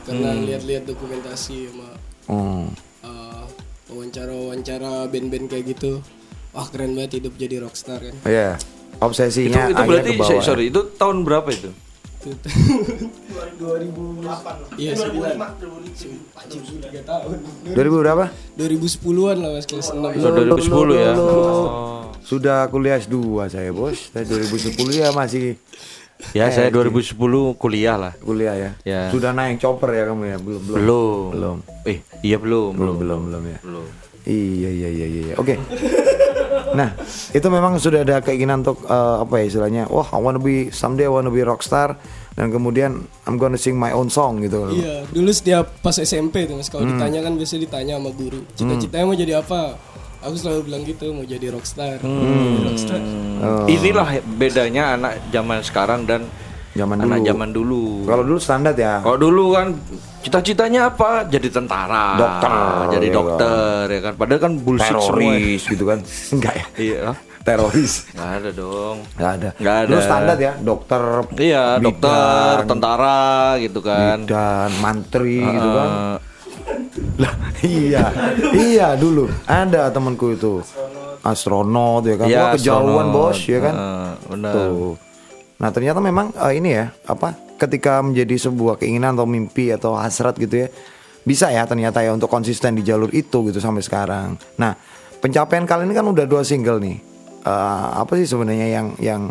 Karena 0.03 0.29
Hmm. 0.29 0.43
lihat-lihat 0.43 0.83
dokumentasi 0.83 1.57
sama 1.67 1.89
Hmm. 2.25 2.67
uh, 3.01 3.43
wawancara-wawancara 3.87 5.07
band-band 5.07 5.47
kayak 5.47 5.65
gitu. 5.69 6.03
Wah 6.51 6.67
keren 6.67 6.93
banget 6.93 7.17
hidup 7.17 7.33
jadi 7.35 7.59
rockstar 7.59 7.99
kan. 7.99 8.15
Iya. 8.23 8.55
Itu, 8.55 9.01
Obsesinya 9.01 9.49
itu 9.65 9.73
akhirnya 9.73 9.89
berarti 9.89 10.11
ke 10.11 10.21
bawah. 10.21 10.41
sorry 10.41 10.65
itu 10.67 10.81
tahun 10.93 11.17
berapa 11.23 11.49
itu? 11.49 11.71
Itu 12.21 12.39
2008 13.59 14.77
Iya 14.77 14.91
2005 14.95 15.43
3 16.79 17.03
tahun 17.03 17.37
2000 17.67 17.73
berapa? 17.97 18.25
2010-an 18.55 19.37
lah 19.37 19.51
mas 19.51 19.65
kelas 19.65 19.87
6 19.89 19.99
Oh, 19.99 20.31
2010 20.31 20.95
ya. 20.95 21.11
Oh. 21.13 22.13
Sudah 22.23 22.65
kuliah 22.67 22.95
S2 22.97 23.19
saya, 23.47 23.69
Bos. 23.69 24.07
Saya 24.09 24.23
2010 24.23 24.71
ya 24.93 25.11
masih 25.11 25.59
Ya 26.31 26.47
saya 26.47 26.71
2010 26.71 27.19
kuliah 27.55 27.99
lah. 27.99 28.13
kuliah 28.17 28.55
ya. 28.55 28.71
Ya. 28.81 29.01
Sudah 29.11 29.35
naik 29.35 29.59
chopper 29.59 29.91
ya 29.91 30.03
kamu 30.07 30.23
ya? 30.25 30.37
Belum 30.39 30.61
belum. 30.63 30.75
Belum. 30.79 31.27
Belum. 31.29 31.57
Eh, 31.83 31.99
iya 32.23 32.37
belum, 32.39 32.71
Belum 32.73 32.95
belum 32.95 33.19
belum 33.27 33.43
ya. 33.45 33.59
Belum. 33.59 33.85
Iya 34.23 34.69
iya 34.71 34.89
iya 34.89 35.05
iya. 35.05 35.21
iya. 35.29 35.35
Oke. 35.35 35.59
Nah, 36.73 36.89
itu 37.29 37.47
memang 37.53 37.77
sudah 37.77 38.01
ada 38.01 38.17
keinginan 38.17 38.65
untuk 38.65 38.81
eh, 38.83 39.15
apa 39.21 39.37
ya 39.37 39.45
istilahnya? 39.45 39.83
Wah, 39.93 40.09
I 40.09 40.17
wanna 40.17 40.41
be 40.41 40.73
someday 40.73 41.05
I 41.05 41.13
wanna 41.13 41.29
be 41.29 41.45
rockstar 41.45 42.01
dan 42.33 42.49
kemudian 42.49 42.97
I'm 43.29 43.37
gonna 43.37 43.61
sing 43.61 43.77
my 43.77 43.93
own 43.93 44.09
song 44.09 44.41
gitu. 44.41 44.73
Iya 44.73 45.05
dulu 45.05 45.29
setiap 45.29 45.69
pas 45.85 45.93
SMP 45.93 46.49
tuh 46.49 46.57
mas 46.57 46.73
Kalau 46.73 46.81
Hmm. 46.81 46.97
ditanya 46.97 47.21
kan 47.21 47.37
biasanya 47.37 47.61
ditanya 47.61 47.93
sama 48.01 48.09
guru 48.09 48.41
Cita-citanya 48.57 49.05
mau 49.05 49.13
jadi 49.13 49.33
apa? 49.37 49.77
Aku 50.23 50.35
selalu 50.35 50.61
bilang 50.63 50.81
gitu 50.83 51.11
mau 51.11 51.23
jadi 51.23 51.47
rockstar 51.49 51.99
Hmm. 51.99 52.63
Rockstar 52.63 53.01
Oh. 53.43 53.67
Inilah 53.67 54.07
bedanya 54.33 54.95
anak 54.95 55.19
zaman 55.29 55.59
sekarang 55.59 56.07
dan 56.07 56.23
Zaman 56.73 56.95
anak 56.97 57.19
dulu. 57.19 57.27
zaman 57.27 57.49
dulu. 57.51 57.83
Kalau 58.03 58.23
dulu 58.23 58.39
standar 58.39 58.73
ya. 58.73 58.97
Kalau 58.97 59.19
dulu 59.19 59.51
kan 59.51 59.75
cita-citanya 60.21 60.89
apa? 60.89 61.27
Jadi 61.27 61.47
tentara, 61.47 62.15
Dokter, 62.15 62.53
jadi 62.89 63.07
ya 63.07 63.13
dokter 63.13 63.81
ya 63.85 64.01
kan. 64.01 64.13
Padahal 64.15 64.41
kan 64.41 64.53
bullshit 64.57 64.89
semua. 64.89 65.05
Teroris 65.05 65.61
gitu 65.61 65.83
kan. 65.83 65.99
Enggak 66.33 66.53
ya? 66.55 66.65
Iya. 66.79 67.01
Teroris. 67.43 67.93
Nggak 68.09 68.31
ada 68.39 68.49
dong. 68.55 68.97
Enggak 69.13 69.31
ada. 69.35 69.49
Nggak 69.59 69.75
ada. 69.75 69.89
Dulu 69.91 70.01
standar 70.01 70.37
ya, 70.39 70.53
dokter. 70.57 71.01
Iya, 71.35 71.63
bidan, 71.75 71.83
dokter, 71.83 72.53
tentara 72.65 73.21
gitu 73.59 73.79
kan. 73.83 74.17
bidan, 74.23 74.69
mantri 74.79 75.43
gitu 75.43 75.69
kan. 75.69 75.89
Lah, 77.17 77.33
iya. 77.61 78.09
iya 78.53 78.87
dulu 78.97 79.29
ada 79.45 79.89
temanku 79.93 80.33
itu. 80.33 80.61
Astronot 81.23 82.03
ya 82.03 82.15
kan. 82.19 82.27
Wah, 82.27 82.49
kejauhan 82.57 83.07
astronot. 83.07 83.15
bos 83.15 83.39
ya 83.47 83.59
kan. 83.63 83.75
Benar. 84.27 84.53
Tuh. 84.53 84.93
Nah, 85.61 85.69
ternyata 85.71 85.99
memang 86.03 86.35
eh, 86.35 86.53
ini 86.59 86.69
ya, 86.75 86.91
apa? 87.07 87.37
Ketika 87.55 88.03
menjadi 88.03 88.49
sebuah 88.49 88.81
keinginan 88.81 89.15
atau 89.15 89.23
mimpi 89.23 89.71
atau 89.71 89.95
hasrat 89.95 90.35
gitu 90.35 90.67
ya. 90.67 90.69
Bisa 91.23 91.47
ya 91.47 91.63
ternyata 91.63 92.03
ya 92.03 92.11
untuk 92.11 92.27
konsisten 92.27 92.75
di 92.75 92.83
jalur 92.83 93.07
itu 93.15 93.47
gitu 93.47 93.63
sampai 93.63 93.79
sekarang. 93.79 94.35
Nah, 94.59 94.75
pencapaian 95.23 95.63
kalian 95.63 95.87
ini 95.87 95.95
kan 95.95 96.03
udah 96.11 96.25
dua 96.27 96.43
single 96.43 96.83
nih. 96.83 96.99
Eh, 97.47 97.87
apa 97.95 98.11
sih 98.19 98.27
sebenarnya 98.27 98.67
yang 98.67 98.87
yang 98.99 99.21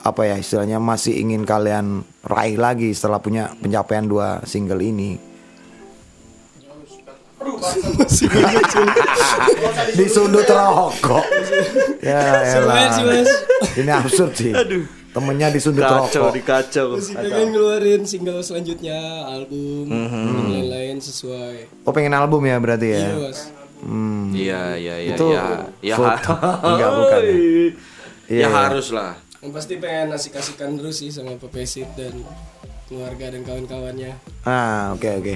apa 0.00 0.24
ya 0.28 0.36
istilahnya 0.36 0.80
masih 0.80 1.16
ingin 1.16 1.44
kalian 1.44 2.04
raih 2.24 2.56
lagi 2.56 2.92
setelah 2.92 3.20
punya 3.20 3.48
pencapaian 3.56 4.04
dua 4.04 4.44
single 4.44 4.84
ini? 4.84 5.29
Disundut 9.92 10.46
rokok. 10.46 11.24
ya 12.00 12.20
elah. 12.54 12.88
sih, 12.90 13.04
Mas. 13.04 13.30
Ini 13.74 13.90
absurd 13.92 14.32
sih. 14.34 14.52
Temennya 15.10 15.50
disundut 15.50 15.82
Kacau, 15.82 16.30
rokok. 16.30 16.32
dikacau. 16.32 16.86
Kita 16.94 17.26
kan 17.26 17.46
ngeluarin 17.48 18.02
single 18.04 18.38
selanjutnya 18.40 18.94
Album 19.26 19.90
Mhm. 19.90 20.22
dan 20.30 20.46
lain-lain 20.46 20.96
sesuai 20.98 21.82
Oh 21.82 21.90
pengen 21.90 22.14
album 22.14 22.46
ya 22.46 22.56
berarti 22.56 22.88
ya? 22.88 23.00
Iya 23.00 23.16
mas 23.18 23.40
Hmm. 23.80 24.28
Iya, 24.30 24.76
iya, 24.76 24.94
iya, 25.00 25.14
Itu 25.16 25.32
iya. 25.32 25.44
Ya, 25.82 25.94
ha- 25.96 26.20
Enggak, 26.68 26.90
bukan 26.94 27.18
ya? 27.18 27.32
Iya, 27.32 27.68
ya 28.28 28.36
iya. 28.36 28.48
harus 28.52 28.92
lah. 28.92 29.16
Pasti 29.42 29.74
pengen 29.74 30.12
asik-asikan 30.12 30.76
terus 30.76 31.00
sih 31.00 31.08
sama 31.08 31.32
Pepesit 31.34 31.88
dan 31.96 32.12
keluarga 32.86 33.32
dan 33.32 33.40
kawan-kawannya 33.40 34.12
Ah 34.44 34.92
oke 34.92 35.08
oke. 35.16 35.34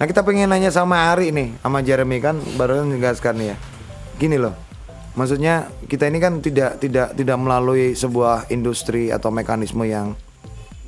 Nah 0.00 0.08
kita 0.08 0.24
pengen 0.24 0.48
nanya 0.48 0.72
sama 0.72 1.12
Ari 1.12 1.28
nih, 1.28 1.60
sama 1.60 1.84
Jeremy 1.84 2.24
kan 2.24 2.40
baru 2.56 2.88
menjelaskan 2.88 3.36
nih 3.36 3.46
ya. 3.52 3.56
Gini 4.16 4.40
loh, 4.40 4.56
maksudnya 5.12 5.68
kita 5.92 6.08
ini 6.08 6.16
kan 6.16 6.40
tidak 6.40 6.80
tidak 6.80 7.12
tidak 7.12 7.36
melalui 7.36 7.92
sebuah 7.92 8.48
industri 8.48 9.12
atau 9.12 9.28
mekanisme 9.28 9.84
yang 9.84 10.16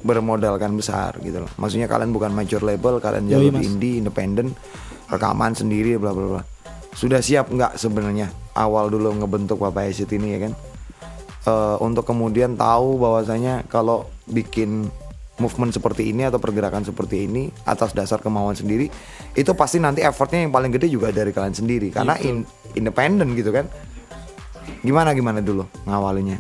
bermodalkan 0.01 0.73
besar 0.73 1.21
gitu 1.21 1.45
loh. 1.45 1.53
Maksudnya 1.61 1.93
kalian 1.93 2.09
bukan 2.09 2.33
major 2.33 2.65
label, 2.65 3.05
kalian 3.05 3.29
jalur 3.29 3.53
di 3.61 3.69
indie, 3.69 4.01
independen, 4.01 4.57
rekaman 5.13 5.53
sendiri, 5.53 6.01
bla 6.01 6.17
bla 6.17 6.41
bla. 6.41 6.43
Sudah 6.97 7.21
siap 7.21 7.53
nggak 7.53 7.77
sebenarnya 7.77 8.33
awal 8.57 8.89
dulu 8.89 9.13
ngebentuk 9.13 9.61
Papa 9.61 9.85
Acid 9.85 10.09
ini 10.09 10.41
ya 10.41 10.49
kan? 10.49 10.53
Eh, 11.43 11.77
untuk 11.85 12.09
kemudian 12.09 12.57
tahu 12.57 12.97
bahwasanya 12.97 13.69
kalau 13.69 14.09
bikin 14.25 14.89
movement 15.35 15.73
seperti 15.73 16.07
ini 16.07 16.23
atau 16.23 16.37
pergerakan 16.37 16.83
seperti 16.83 17.25
ini 17.25 17.49
atas 17.65 17.91
dasar 17.91 18.19
kemauan 18.19 18.53
sendiri 18.53 18.93
itu 19.33 19.51
pasti 19.53 19.77
nanti 19.77 20.01
effortnya 20.01 20.41
yang 20.41 20.51
paling 20.51 20.69
gede 20.71 20.89
juga 20.89 21.09
dari 21.09 21.31
kalian 21.31 21.53
sendiri 21.53 21.89
karena 21.89 22.21
in- 22.21 22.45
independen 22.75 23.33
gitu 23.33 23.49
kan 23.49 23.65
gimana 24.81 25.13
gimana 25.13 25.39
dulu 25.39 25.65
ngawalinya 25.85 26.37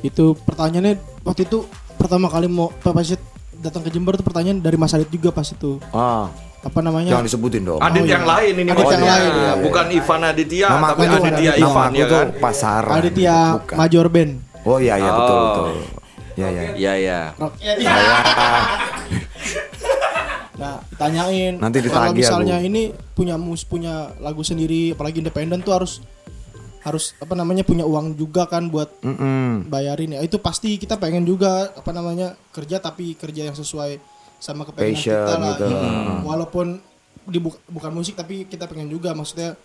Itu 0.00 0.32
pertanyaannya 0.34 0.96
waktu 1.22 1.44
itu 1.44 1.66
pertama 1.94 2.26
kali 2.26 2.46
mau 2.46 2.72
Papa 2.72 3.02
Shit 3.02 3.20
datang 3.52 3.82
ke 3.82 3.90
Jember 3.90 4.16
tuh 4.16 4.24
pertanyaan 4.24 4.56
dari 4.58 4.74
Mas 4.74 4.96
Adit 4.96 5.10
juga 5.10 5.28
pas 5.30 5.44
itu. 5.44 5.76
ah 5.90 6.32
Apa 6.60 6.80
namanya? 6.80 7.08
jangan 7.10 7.24
disebutin 7.24 7.62
dong 7.62 7.76
Adit 7.78 8.04
yang 8.06 8.24
lain 8.24 8.52
ini 8.54 8.64
Adit 8.64 8.68
yang 8.70 8.78
maksudnya. 8.78 9.12
lain, 9.12 9.30
iya, 9.34 9.52
bukan 9.60 9.86
Ivan 9.90 10.20
Aditya, 10.22 10.66
Nama 10.70 10.86
tapi 10.86 11.02
Aditya 11.04 11.52
nama 11.52 11.60
Ivan 11.60 11.88
aku 11.90 11.96
ya 11.96 12.06
kan. 12.06 12.26
pasaran 12.38 12.94
Aditya 12.96 13.36
bukan. 13.54 13.76
Major 13.76 14.06
Band. 14.08 14.32
oh 14.62 14.78
iya 14.78 14.94
iya 14.96 15.10
betul 15.10 15.36
Oh. 15.36 15.68
Betul 16.32 16.46
Ya 16.78 16.94
ya. 16.94 17.20
Ya 17.58 17.72
ya. 17.74 17.90
Nah, 20.54 20.76
tanyain. 20.94 21.56
Nanti 21.56 21.80
kalau 21.80 22.12
ditagih 22.12 22.20
misalnya 22.20 22.56
aku. 22.60 22.68
ini 22.68 22.82
punya 23.10 23.34
mus 23.34 23.64
punya 23.64 23.94
lagu 24.20 24.44
sendiri, 24.44 24.92
apalagi 24.92 25.24
independen 25.24 25.64
tuh 25.64 25.72
harus 25.72 26.04
harus 26.80 27.12
apa 27.16 27.32
namanya 27.32 27.60
punya 27.60 27.84
uang 27.84 28.12
juga 28.14 28.44
kan 28.44 28.68
buat 28.68 28.88
Mm-mm. 29.00 29.68
bayarin 29.68 30.16
ya. 30.16 30.20
Itu 30.20 30.36
pasti 30.36 30.76
kita 30.76 30.96
pengen 30.96 31.24
juga 31.24 31.72
apa 31.72 31.90
namanya 31.90 32.36
kerja 32.52 32.76
tapi 32.76 33.16
kerja 33.16 33.48
yang 33.48 33.56
sesuai 33.56 34.00
sama 34.36 34.64
Passion 34.64 34.96
kita 34.96 35.34
lah. 35.34 35.56
gitu. 35.56 35.64
Iya. 35.66 36.24
Walaupun 36.24 36.66
di 37.24 37.38
bu- 37.38 37.60
bukan 37.68 37.92
musik 37.92 38.16
tapi 38.16 38.44
kita 38.44 38.64
pengen 38.64 38.88
juga 38.88 39.12
maksudnya 39.12 39.56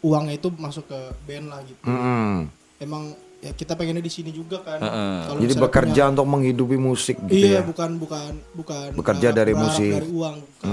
uangnya 0.00 0.34
itu 0.34 0.48
masuk 0.50 0.84
ke 0.84 1.00
band 1.22 1.46
lah 1.48 1.60
gitu. 1.64 1.84
Mm-mm. 1.84 2.48
Emang 2.76 3.12
ya 3.42 3.50
kita 3.50 3.74
pengennya 3.74 4.00
di 4.00 4.08
sini 4.08 4.30
juga 4.30 4.62
kan. 4.62 4.78
Heeh. 4.78 5.14
Kalau 5.26 5.40
Jadi 5.40 5.54
bekerja 5.58 5.92
punya- 5.98 6.10
untuk 6.12 6.26
menghidupi 6.28 6.76
musik 6.78 7.18
gitu 7.26 7.42
Iya, 7.44 7.58
ya. 7.58 7.60
bukan 7.62 7.98
bukan 7.98 8.32
bukan 8.54 8.88
Bekerja 8.94 9.28
berharap- 9.28 9.40
dari 9.42 9.52
musik. 9.52 9.92
dari 9.92 10.08
uang, 10.08 10.36
bukan, 10.38 10.70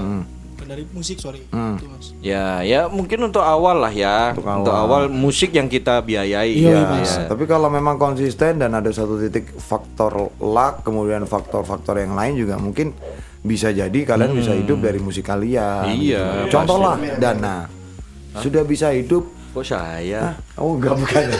bukan 0.48 0.66
dari 0.68 0.84
musik 0.88 1.16
sorry. 1.18 1.42
Itu, 1.42 1.84
Mas. 1.84 2.06
Ya, 2.20 2.62
ya 2.62 2.86
mungkin 2.86 3.18
untuk 3.24 3.42
awal 3.42 3.76
lah 3.80 3.90
ya. 3.90 4.30
Untuk 4.32 4.46
Untuk, 4.46 4.70
awal. 4.72 5.02
awal. 5.02 5.12
musik 5.12 5.50
yang 5.50 5.66
kita 5.66 5.98
biayai. 6.00 6.54
Iya, 6.54 6.70
ya. 6.70 6.80
Mas. 6.88 7.10
Ya. 7.12 7.26
Tapi 7.26 7.44
kalau 7.44 7.66
memang 7.68 7.98
konsisten 7.98 8.56
dan 8.56 8.70
ada 8.70 8.88
satu 8.88 9.18
titik 9.18 9.50
faktor 9.52 10.30
luck, 10.38 10.80
kemudian 10.80 11.26
faktor-faktor 11.26 11.98
yang 11.98 12.14
lain 12.14 12.38
juga 12.38 12.54
mungkin 12.54 12.94
bisa 13.40 13.68
jadi 13.68 13.98
kalian 14.06 14.30
bisa 14.30 14.52
hidup 14.52 14.78
dari 14.78 14.96
musik 14.96 15.24
kalian. 15.24 15.90
Iya, 15.90 16.46
gitu. 16.46 16.54
Contoh 16.54 16.78
lah 16.78 16.96
Dana. 17.16 17.66
Sudah 18.32 18.62
bisa 18.62 18.94
hidup 18.94 19.26
Kok 19.50 19.66
saya? 19.66 20.38
Oh 20.54 20.78
enggak 20.78 20.94
bukan. 20.94 21.24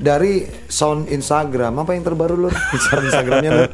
Dari 0.00 0.40
sound 0.64 1.06
Instagram 1.06 1.76
apa 1.76 1.92
yang 1.92 2.00
terbaru 2.00 2.32
lu? 2.34 2.50
Sound 2.88 3.04
Instagramnya 3.04 3.50
lu. 3.52 3.64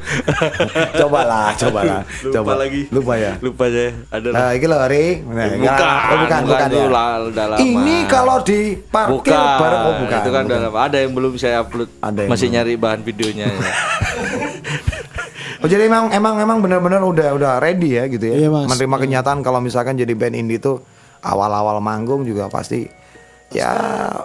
cobalah, 1.01 1.55
cobalah. 1.55 2.03
Lupa 2.03 2.35
Coba 2.35 2.53
lagi. 2.59 2.83
Lupa 2.91 3.15
ya. 3.15 3.33
Lupa 3.39 3.71
saya. 3.71 3.95
Ada 4.11 4.29
Nah, 4.35 4.49
ini 4.51 4.67
loh, 4.67 4.81
Ri. 4.85 5.07
Nah, 5.23 5.47
Bukan, 5.47 5.63
ya. 5.63 5.75
Oh, 5.79 6.17
bukan, 6.19 6.41
bukan, 6.45 6.69
itu 6.69 6.77
ya. 6.77 6.89
lah, 6.91 7.09
udah 7.25 7.45
lama. 7.47 7.59
Ini 7.63 7.97
kalau 8.11 8.37
di 8.43 8.61
parkir 8.77 9.39
Bukan, 9.39 9.55
bareng 9.57 9.81
oh 9.81 9.95
bukan. 10.03 10.19
itu 10.19 10.31
kan 10.35 10.43
bukan. 10.43 10.51
udah 10.51 10.59
lama. 10.67 10.79
Ada 10.83 10.97
yang 10.99 11.13
belum 11.15 11.33
saya 11.39 11.57
upload. 11.63 11.89
Ada 12.01 12.19
yang 12.21 12.31
Masih 12.35 12.47
belum. 12.47 12.55
nyari 12.59 12.73
bahan 12.75 13.01
videonya. 13.01 13.47
ya. 13.47 13.55
Oh 15.57 15.69
jadi 15.69 15.89
emang 15.89 16.13
emang 16.13 16.37
emang 16.37 16.59
benar-benar 16.61 17.01
udah 17.01 17.33
udah 17.33 17.53
ready 17.57 17.97
ya 17.97 18.05
gitu 18.07 18.29
ya. 18.29 18.35
Iya, 18.37 18.49
Mas. 18.53 18.69
Menerima 18.69 18.97
kenyataan 18.99 19.41
kalau 19.41 19.59
misalkan 19.59 19.97
jadi 19.97 20.13
band 20.13 20.37
indie 20.37 20.61
tuh 20.61 20.85
awal-awal 21.23 21.81
manggung 21.81 22.23
juga 22.23 22.47
pasti 22.47 22.85
ya 23.49 23.71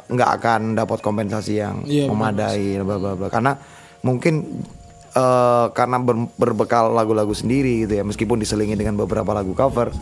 nggak 0.03 0.31
akan 0.37 0.61
dapat 0.73 0.99
kompensasi 0.99 1.53
yang 1.55 1.85
Iya, 1.85 2.09
memadai 2.09 2.81
bla 2.81 2.97
bla 2.97 3.13
bla 3.13 3.27
karena 3.27 3.53
mungkin 4.01 4.63
eh, 5.11 5.65
karena 5.69 5.97
ber- 5.97 6.33
berbekal 6.33 6.89
lagu-lagu 6.89 7.31
sendiri 7.31 7.85
gitu 7.85 7.93
ya 7.95 8.03
meskipun 8.03 8.37
diselingi 8.37 8.73
dengan 8.73 8.97
beberapa 8.97 9.29
lagu 9.31 9.53
cover 9.53 9.93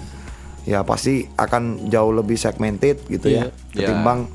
ya 0.63 0.84
pasti 0.84 1.25
akan 1.25 1.88
jauh 1.88 2.13
lebih 2.13 2.36
segmented 2.36 3.03
gitu 3.08 3.27
ya 3.27 3.49
Iya. 3.75 3.75
ketimbang 3.75 4.29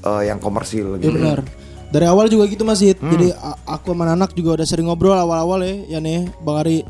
eh, 0.00 0.22
yang 0.26 0.38
komersil 0.38 0.96
Iya 0.96 1.02
gitu. 1.02 1.18
benar. 1.18 1.40
Dari 1.88 2.04
awal 2.04 2.28
juga 2.28 2.44
gitu 2.44 2.62
Mas 2.62 2.84
Hit. 2.84 3.00
Hmm. 3.00 3.08
Jadi 3.08 3.32
aku 3.64 3.96
sama 3.96 4.04
anak 4.06 4.36
juga 4.36 4.60
udah 4.60 4.66
sering 4.68 4.86
ngobrol 4.86 5.16
awal-awal 5.16 5.64
ya, 5.64 5.96
ya 5.96 5.98
nih 5.98 6.28
Bang 6.38 6.60
Ari. 6.60 6.84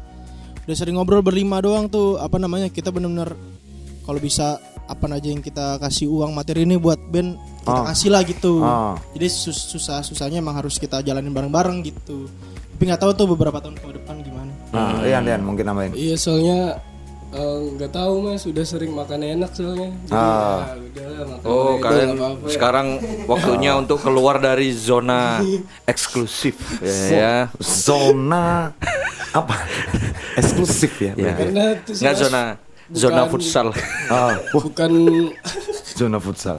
Udah 0.66 0.74
sering 0.74 0.98
ngobrol 0.98 1.22
berlima 1.22 1.62
doang 1.62 1.86
tuh 1.86 2.18
apa 2.18 2.34
namanya 2.36 2.66
kita 2.66 2.90
bener-bener 2.90 3.38
kalau 4.08 4.16
bisa 4.18 4.56
apa 4.82 5.04
aja 5.12 5.28
yang 5.28 5.44
kita 5.44 5.76
kasih 5.76 6.08
uang 6.08 6.32
materi 6.32 6.64
ini 6.64 6.80
buat 6.80 6.96
band 7.04 7.36
kita 7.60 7.76
Ah. 7.78 7.84
kasih 7.86 8.08
lah 8.08 8.24
gitu. 8.24 8.64
Ah. 8.64 8.96
Jadi 9.12 9.28
sus- 9.28 9.68
susah 9.68 10.00
susahnya 10.00 10.40
emang 10.40 10.56
harus 10.56 10.80
kita 10.80 11.04
jalanin 11.04 11.28
bareng-bareng 11.28 11.84
gitu. 11.84 12.24
Tapi 12.72 12.88
nggak 12.88 12.96
tahu 12.98 13.12
tuh 13.12 13.26
beberapa 13.28 13.60
tahun 13.60 13.76
ke 13.76 13.84
depan 13.92 14.24
gimana. 14.24 14.48
Nah, 14.70 15.04
Rian, 15.04 15.20
Rian 15.22 15.44
mungkin 15.44 15.68
nambahin. 15.68 15.92
Iya 15.92 16.16
soalnya 16.16 16.80
eh, 17.28 17.58
nggak 17.76 17.92
tahu 17.92 18.24
mas 18.24 18.40
udah 18.42 18.64
sering 18.64 18.96
makan 18.96 19.20
enak 19.20 19.52
soalnya. 19.52 19.92
Jadi 20.02 20.16
Ah. 20.16 20.72
ya 20.72 20.80
udahlah 20.80 21.24
makan 21.28 21.44
Oh, 21.44 21.68
itu 21.68 21.82
kalian 21.84 22.08
nggak 22.08 22.24
apa-apa 22.24 22.46
ya. 22.48 22.52
sekarang 22.56 22.86
waktunya 23.28 23.72
untuk 23.76 23.98
keluar 24.00 24.40
dari 24.40 24.72
zona 24.72 25.44
eksklusif 25.84 26.56
ya. 26.80 26.96
ya. 27.12 27.34
Zona 27.60 28.72
apa? 29.30 29.54
Eksklusif 30.34 30.96
ya. 30.96 31.12
Ya. 31.12 31.36
Karena 31.36 31.64
Nggak 31.84 32.14
zona 32.16 32.42
zona 32.90 33.26
futsal. 33.26 33.68
Ah, 34.08 34.36
bukan 34.50 34.92
zona 35.92 36.18
futsal. 36.18 36.58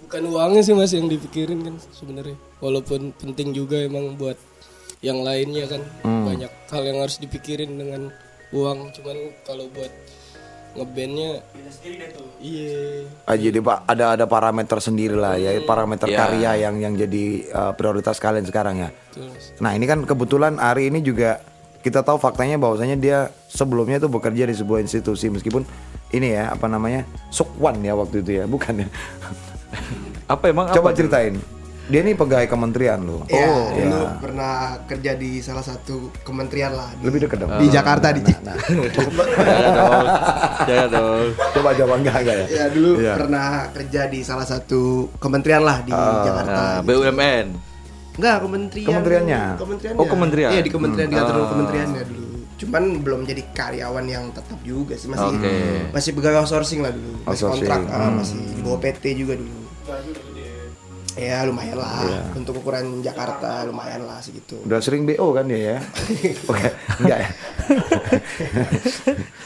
bukan 0.00 0.22
uangnya 0.30 0.62
sih 0.62 0.70
mas 0.70 0.94
yang 0.94 1.06
dipikirin 1.06 1.60
kan 1.60 1.74
sebenarnya. 1.90 2.38
Walaupun 2.58 3.10
penting 3.12 3.50
juga 3.50 3.82
emang 3.82 4.14
buat 4.14 4.38
yang 5.02 5.20
lainnya 5.20 5.66
kan 5.66 5.82
Hmm. 6.00 6.24
banyak 6.24 6.52
hal 6.70 6.82
yang 6.82 6.98
harus 7.00 7.18
dipikirin 7.18 7.74
dengan 7.74 8.14
uang. 8.50 8.94
Cuman 8.94 9.16
kalau 9.42 9.66
buat 9.68 9.90
ngebandnya 10.76 11.40
iya 12.38 13.08
Ah, 13.24 13.34
jadi 13.34 13.58
pak 13.58 13.88
ada 13.88 14.12
ada 14.12 14.24
parameter 14.28 14.78
sendiri 14.78 15.16
lah 15.16 15.34
ya 15.34 15.56
parameter 15.64 16.04
Ya. 16.06 16.18
karya 16.20 16.50
yang 16.62 16.76
yang 16.78 16.94
jadi 16.94 17.24
uh, 17.48 17.72
prioritas 17.72 18.20
kalian 18.20 18.44
sekarang 18.44 18.76
ya. 18.78 18.90
betul. 18.92 19.32
Nah 19.58 19.72
ini 19.72 19.84
kan 19.84 20.04
kebetulan 20.04 20.60
Ari 20.60 20.88
ini 20.88 21.00
juga 21.00 21.40
kita 21.86 22.02
tahu 22.02 22.18
faktanya 22.18 22.58
bahwasanya 22.58 22.96
dia 22.96 23.18
sebelumnya 23.46 23.96
tuh 23.96 24.10
bekerja 24.10 24.42
di 24.42 24.52
sebuah 24.52 24.82
institusi 24.82 25.30
meskipun 25.30 25.62
ini 26.08 26.34
ya 26.34 26.50
apa 26.50 26.66
namanya 26.66 27.02
sukwan 27.28 27.78
ya 27.78 27.94
waktu 27.94 28.20
itu 28.20 28.30
ya 28.34 28.44
bukan 28.44 28.82
ya. 28.82 28.88
Apa 30.26 30.50
emang 30.50 30.66
Coba 30.68 30.90
apa? 30.90 30.98
ceritain. 30.98 31.38
Dia 31.86 32.02
ini 32.02 32.18
pegawai 32.18 32.50
kementerian 32.50 32.98
loh. 32.98 33.22
Iya, 33.24 33.46
Oh, 33.46 33.70
dulu 33.70 33.94
ya. 33.96 34.10
pernah 34.18 34.52
kerja 34.82 35.14
di 35.14 35.38
salah 35.38 35.62
satu 35.62 36.10
kementerian 36.20 36.74
lah 36.74 36.90
di, 36.92 37.06
Lebih 37.06 37.20
dekat 37.22 37.38
dong. 37.38 37.50
di 37.54 37.66
Jakarta 37.70 38.10
di 38.10 38.26
Nah, 38.42 38.58
Jangan 38.58 39.70
dong. 39.70 40.06
Jangan 40.66 40.88
dong. 40.90 41.26
coba 41.54 41.68
jawab 41.72 41.96
enggak 41.96 42.16
enggak 42.18 42.36
ya? 42.36 42.46
Ya 42.50 42.64
dulu 42.66 42.90
Iya. 42.98 43.14
pernah 43.14 43.46
kerja 43.70 44.02
di 44.10 44.20
salah 44.20 44.42
satu 44.42 44.82
kementerian 45.16 45.62
lah 45.62 45.78
di 45.80 45.94
Jakarta. 45.94 46.50
Nah, 46.50 46.74
gitu. 46.82 46.90
BUMN. 46.90 47.46
Enggak, 48.16 48.36
kementerian. 48.40 48.88
Kementeriannya? 48.88 49.40
Kementeriannya. 49.56 49.98
Oh, 49.98 50.06
kementerian. 50.06 50.50
Iya, 50.50 50.60
di 50.60 50.70
kementerian 50.70 51.08
di 51.08 51.16
kantor 51.16 51.34
Ah. 51.36 51.48
kementeriannya 51.48 52.02
dulu. 52.06 52.24
Cuman 52.56 52.82
belum 52.98 53.20
jadi 53.22 53.42
karyawan 53.50 54.04
yang 54.06 54.24
tetap 54.32 54.56
juga 54.62 54.96
sih, 54.96 55.06
masih 55.06 55.28
Oke. 55.30 55.54
masih 55.92 56.10
pegawai 56.12 56.40
outsourcing 56.40 56.80
lah 56.80 56.88
dulu. 56.90 57.12
Masih 57.22 57.28
Outsourcing. 57.44 57.68
kontrak, 57.68 57.80
ah, 57.86 58.00
Hmm. 58.02 58.14
masih 58.16 58.36
di 58.40 58.60
bawah 58.60 58.80
PT 58.80 59.04
juga 59.12 59.34
dulu. 59.34 59.60
Ya 61.14 61.40
lumayan 61.42 61.76
lah 61.76 62.00
Iya. 62.02 62.20
untuk 62.34 62.60
ukuran 62.60 63.00
Jakarta 63.00 63.64
lumayan 63.64 64.04
lah 64.04 64.20
segitu. 64.20 64.60
Udah 64.62 64.80
sering 64.80 65.04
BO 65.04 65.32
kan 65.32 65.48
dia 65.48 65.60
ya? 65.72 65.78
Oke, 66.52 66.68
enggak 66.98 67.18
ya? 67.18 67.28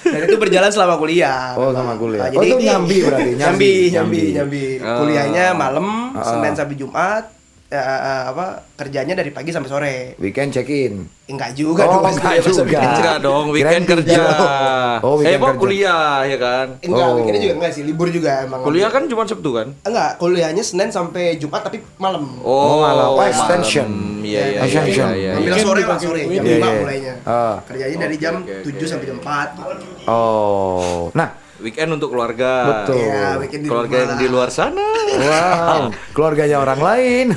Dan 0.04 0.20
itu 0.24 0.36
berjalan 0.36 0.66
selama 0.68 0.94
kuliah. 0.96 1.54
Oh, 1.54 1.70
sama 1.70 1.94
kuliah. 1.94 2.26
Nah, 2.26 2.34
Oh, 2.34 2.42
itu 2.42 2.58
nyambi 2.58 2.96
berarti, 3.00 3.30
Nyambi, 3.32 3.38
nyambi, 3.38 3.72
nyambi, 3.88 4.22
nyambi. 4.34 4.62
nyambi. 4.78 4.98
Kuliahnya 4.98 5.44
malam, 5.52 5.86
Ah. 6.12 6.26
Senin 6.26 6.54
sampai 6.54 6.74
Jumat. 6.74 7.24
Eh, 7.70 7.78
apa 8.26 8.66
kerjanya 8.74 9.14
dari 9.14 9.30
pagi 9.30 9.54
sampai 9.54 9.70
sore. 9.70 9.94
Weekend 10.18 10.50
check 10.50 10.66
in. 10.66 11.06
Enggak 11.24 11.54
juga 11.54 11.86
Oh, 11.86 12.02
dong, 12.02 12.10
enggak 12.10 12.42
juga. 12.42 12.66
weekend. 12.66 12.90
Enggak 12.98 13.16
dong, 13.22 13.44
weekend 13.54 13.84
kerja. 13.86 14.22
Oh, 14.98 15.14
weekend 15.14 15.30
eh, 15.30 15.38
mau 15.38 15.48
kerja. 15.48 15.60
kuliah 15.62 16.06
ya 16.26 16.34
kan? 16.34 16.66
Enggak, 16.82 17.06
Oh. 17.06 17.14
weekendnya 17.14 17.40
juga 17.40 17.54
enggak 17.62 17.70
sih, 17.70 17.82
libur 17.86 18.10
juga 18.10 18.42
emang. 18.42 18.66
Kuliah 18.66 18.90
kan 18.90 19.06
cuma 19.06 19.22
Sabtu 19.22 19.50
kan? 19.54 19.70
Enggak, 19.86 20.18
kuliahnya 20.18 20.66
Senin 20.66 20.90
sampai 20.90 21.38
Jumat 21.38 21.62
tapi 21.62 21.78
malam. 21.94 22.42
Oh, 22.42 22.82
malam. 22.82 23.06
Oh, 23.06 23.16
malam. 23.16 23.30
extension. 23.30 23.86
Iya, 24.20 24.42
iya, 24.44 24.58
Extension. 24.60 25.06
iya, 25.06 25.16
iya, 25.16 25.32
Ambil 25.38 25.54
iya. 25.54 25.62
sore 25.62 25.82
lah 25.84 25.96
sore, 25.96 26.20
jam 26.20 26.42
Iya, 26.42 26.42
5 26.42 26.66
iya. 26.66 26.80
mulainya. 26.82 27.14
Ah. 27.22 27.54
Kerjanya 27.64 27.96
dari 28.02 28.16
jam 28.18 28.34
oke, 28.42 28.66
7 28.66 28.84
sampai 28.84 29.06
jam 29.06 29.16
4 29.16 29.46
gitu. 29.54 29.70
Oh, 30.04 31.06
nah, 31.14 31.28
Weekend 31.60 31.90
untuk 31.92 32.08
keluarga. 32.10 32.50
Betul. 32.82 32.96
Iya, 32.98 33.36
weekend 33.36 33.62
di 33.62 33.68
Keluarga 33.68 33.92
rumah 33.92 34.04
yang 34.06 34.16
di 34.16 34.28
luar 34.28 34.48
sana. 34.48 34.86
wow, 35.12 35.82
keluarganya 36.10 36.56
orang 36.58 36.80
lain. 36.80 37.26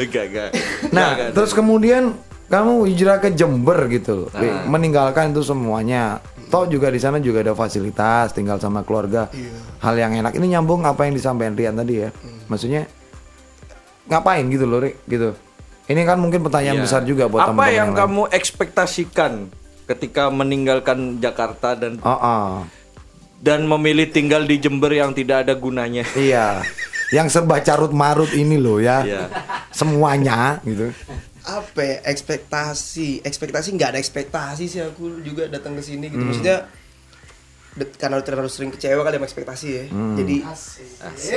Enggak, 0.00 0.24
enggak. 0.26 0.50
Nah, 0.90 1.08
Enggak, 1.12 1.28
terus 1.32 1.52
kemudian 1.52 2.16
kamu 2.46 2.72
hijrah 2.86 3.18
ke 3.18 3.30
Jember 3.30 3.86
gitu, 3.88 4.26
meninggalkan 4.66 5.30
itu 5.30 5.42
semuanya. 5.42 6.18
Toh 6.50 6.66
juga 6.66 6.90
di 6.90 6.98
sana 6.98 7.18
juga 7.18 7.40
ada 7.40 7.54
fasilitas, 7.54 8.32
tinggal 8.32 8.58
sama 8.58 8.82
keluarga. 8.82 9.30
Hal 9.78 9.94
yang 9.94 10.12
enak. 10.12 10.34
Ini 10.34 10.58
nyambung 10.58 10.82
apa 10.82 11.04
yang 11.04 11.14
disampaikan 11.14 11.54
Rian 11.54 11.74
tadi 11.74 12.00
ya. 12.00 12.10
Maksudnya 12.46 12.90
ngapain 14.06 14.42
gitu 14.48 14.66
loh, 14.66 14.82
Rik, 14.82 14.98
gitu. 15.06 15.30
Ini 15.86 16.02
kan 16.02 16.18
mungkin 16.18 16.40
pertanyaan 16.40 16.78
Iya. 16.78 16.84
besar 16.84 17.02
juga 17.02 17.26
buat 17.26 17.40
Apa 17.40 17.50
teman-teman 17.50 17.70
yang 17.72 17.90
lain. 17.90 17.98
kamu 17.98 18.22
ekspektasikan 18.30 19.32
ketika 19.90 20.30
meninggalkan 20.30 21.18
Jakarta 21.18 21.74
dan 21.74 21.98
Oh, 22.00 22.14
oh. 22.14 22.50
dan 23.38 23.66
memilih 23.66 24.06
tinggal 24.06 24.44
di 24.44 24.56
Jember 24.56 24.92
yang 24.92 25.10
tidak 25.10 25.42
ada 25.44 25.54
gunanya? 25.54 26.06
Iya. 26.16 26.62
Yang 27.10 27.34
serba 27.34 27.58
carut 27.58 27.90
marut 27.90 28.30
ini 28.30 28.54
loh 28.54 28.78
ya. 28.78 29.02
Iya. 29.02 29.24
Semuanya 29.74 30.62
gitu. 30.62 30.94
apa 31.40 31.80
ya, 31.80 31.96
ekspektasi 32.04 33.24
ekspektasi 33.24 33.74
nggak 33.74 33.96
ada 33.96 33.98
ekspektasi 33.98 34.64
sih 34.66 34.78
aku 34.78 35.18
juga 35.20 35.48
datang 35.48 35.74
ke 35.74 35.82
sini 35.82 36.06
Hmm. 36.06 36.12
gitu 36.12 36.24
maksudnya 36.28 36.56
karena 37.70 38.18
terlalu 38.20 38.50
sering 38.50 38.74
kecewa 38.74 39.06
kali 39.06 39.16
sama 39.16 39.26
ekspektasi 39.30 39.66
ya. 39.70 39.84
Hmm. 39.94 40.18
Jadi 40.18 40.36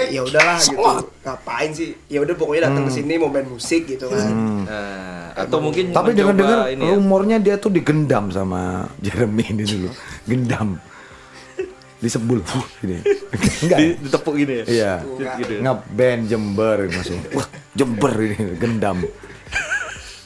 ya 0.10 0.22
udahlah 0.26 0.58
gitu. 0.58 0.82
Ngapain 1.24 1.70
sih? 1.72 1.94
Ya 2.10 2.20
udah 2.26 2.34
pokoknya 2.34 2.74
datang 2.74 2.90
ke 2.90 2.92
sini 2.92 3.22
mau 3.22 3.30
main 3.30 3.46
musik 3.46 3.86
gitu 3.86 4.10
kan. 4.10 4.34
Nah, 4.66 5.30
atau 5.38 5.62
mungkin 5.62 5.94
Tapi 5.94 6.12
mencoba 6.12 6.18
dengar-dengar 6.18 6.60
ini 6.74 6.84
ya. 6.84 6.94
rumornya 6.98 7.38
dia 7.38 7.56
tuh 7.62 7.70
digendam 7.70 8.34
sama 8.34 8.90
Jeremy 8.98 9.46
ini 9.54 9.64
dulu. 9.64 9.90
Gendam. 10.26 10.82
Disebul. 12.04 12.44
Gini. 12.84 13.00
Enggak. 13.64 13.78
Di- 13.80 13.96
ditepuk 14.04 14.34
gini 14.36 14.54
ya. 14.60 14.66
Iya. 14.68 14.94
Gitu 15.40 15.52
ya. 15.56 15.62
Ngeband 15.64 16.22
Jember 16.28 16.78
maksudnya. 16.92 17.30
Wah, 17.32 17.48
Jember 17.72 18.14
ini 18.20 18.36
gendam. 18.60 18.98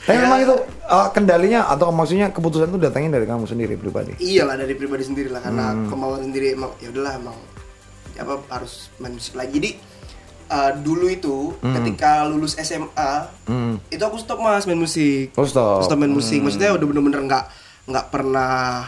Tapi 0.08 0.18
memang 0.18 0.40
itu 0.40 0.56
uh, 0.86 1.12
kendalinya 1.12 1.68
atau 1.68 1.92
maksudnya 1.92 2.32
keputusan 2.32 2.72
itu 2.72 2.80
datangnya 2.80 3.20
dari 3.20 3.28
kamu 3.28 3.44
sendiri 3.44 3.76
pribadi. 3.76 4.16
Iyalah 4.18 4.56
dari 4.56 4.72
pribadi 4.72 5.04
sendiri 5.04 5.28
lah 5.28 5.44
karena 5.44 5.76
Hmm. 5.76 5.92
kemauan 5.92 6.24
sendiri 6.24 6.56
emang 6.56 6.72
ya 6.80 6.88
udahlah 6.88 7.14
emang 7.18 7.36
apa 8.16 8.34
harus 8.50 8.88
main 8.98 9.12
musik 9.12 9.36
lagi. 9.36 9.52
Jadi 9.54 9.72
uh, 10.48 10.72
dulu 10.74 11.06
itu 11.06 11.36
ketika 11.62 12.24
lulus 12.24 12.56
SMA 12.56 13.12
Hmm. 13.44 13.84
itu 13.88 14.00
aku 14.00 14.16
stop 14.16 14.40
mas 14.40 14.64
main 14.64 14.80
musik. 14.80 15.36
Oh, 15.36 15.44
stop. 15.44 15.84
Stop 15.84 16.00
main 16.00 16.10
musik. 16.10 16.40
Maksudnya 16.40 16.72
udah 16.72 16.88
bener-bener 16.88 17.22
nggak 17.22 17.44
nggak 17.86 18.06
pernah 18.08 18.88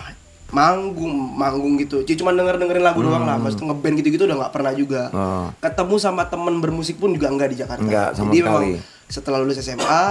manggung 0.49 1.13
manggung 1.35 1.77
gitu. 1.77 2.01
Cuma 2.15 2.31
denger 2.31 2.57
dengerin 2.57 2.81
lagu 2.81 3.03
doang 3.03 3.21
lah. 3.21 3.35
Maksudnya 3.37 3.69
ngeband 3.69 3.95
gitu-gitu 3.99 4.23
udah 4.23 4.37
nggak 4.39 4.53
pernah 4.55 4.71
juga. 4.71 5.01
Hmm. 5.09 5.19
Oh. 5.19 5.47
Ketemu 5.59 5.95
sama 5.99 6.23
temen 6.25 6.57
bermusik 6.57 6.95
pun 6.95 7.11
juga 7.11 7.27
enggak 7.27 7.51
di 7.51 7.57
Jakarta. 7.59 7.83
Nggak, 7.83 8.09
sama 8.15 8.23
Jadi 8.25 8.37
sekali. 8.37 8.47
memang 8.47 8.63
setelah 9.05 9.37
lulus 9.37 9.59
SMA 9.59 10.05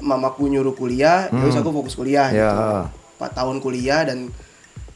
mamaku 0.00 0.46
nyuruh 0.46 0.72
kuliah, 0.72 1.26
ya 1.26 1.42
wis 1.42 1.54
aku 1.54 1.70
fokus 1.72 1.92
kuliah 1.92 2.28
Hmm. 2.28 2.36
Ya. 2.36 2.50
gitu. 2.50 2.66
4 3.18 3.34
tahun 3.34 3.56
kuliah 3.58 4.00
dan 4.02 4.30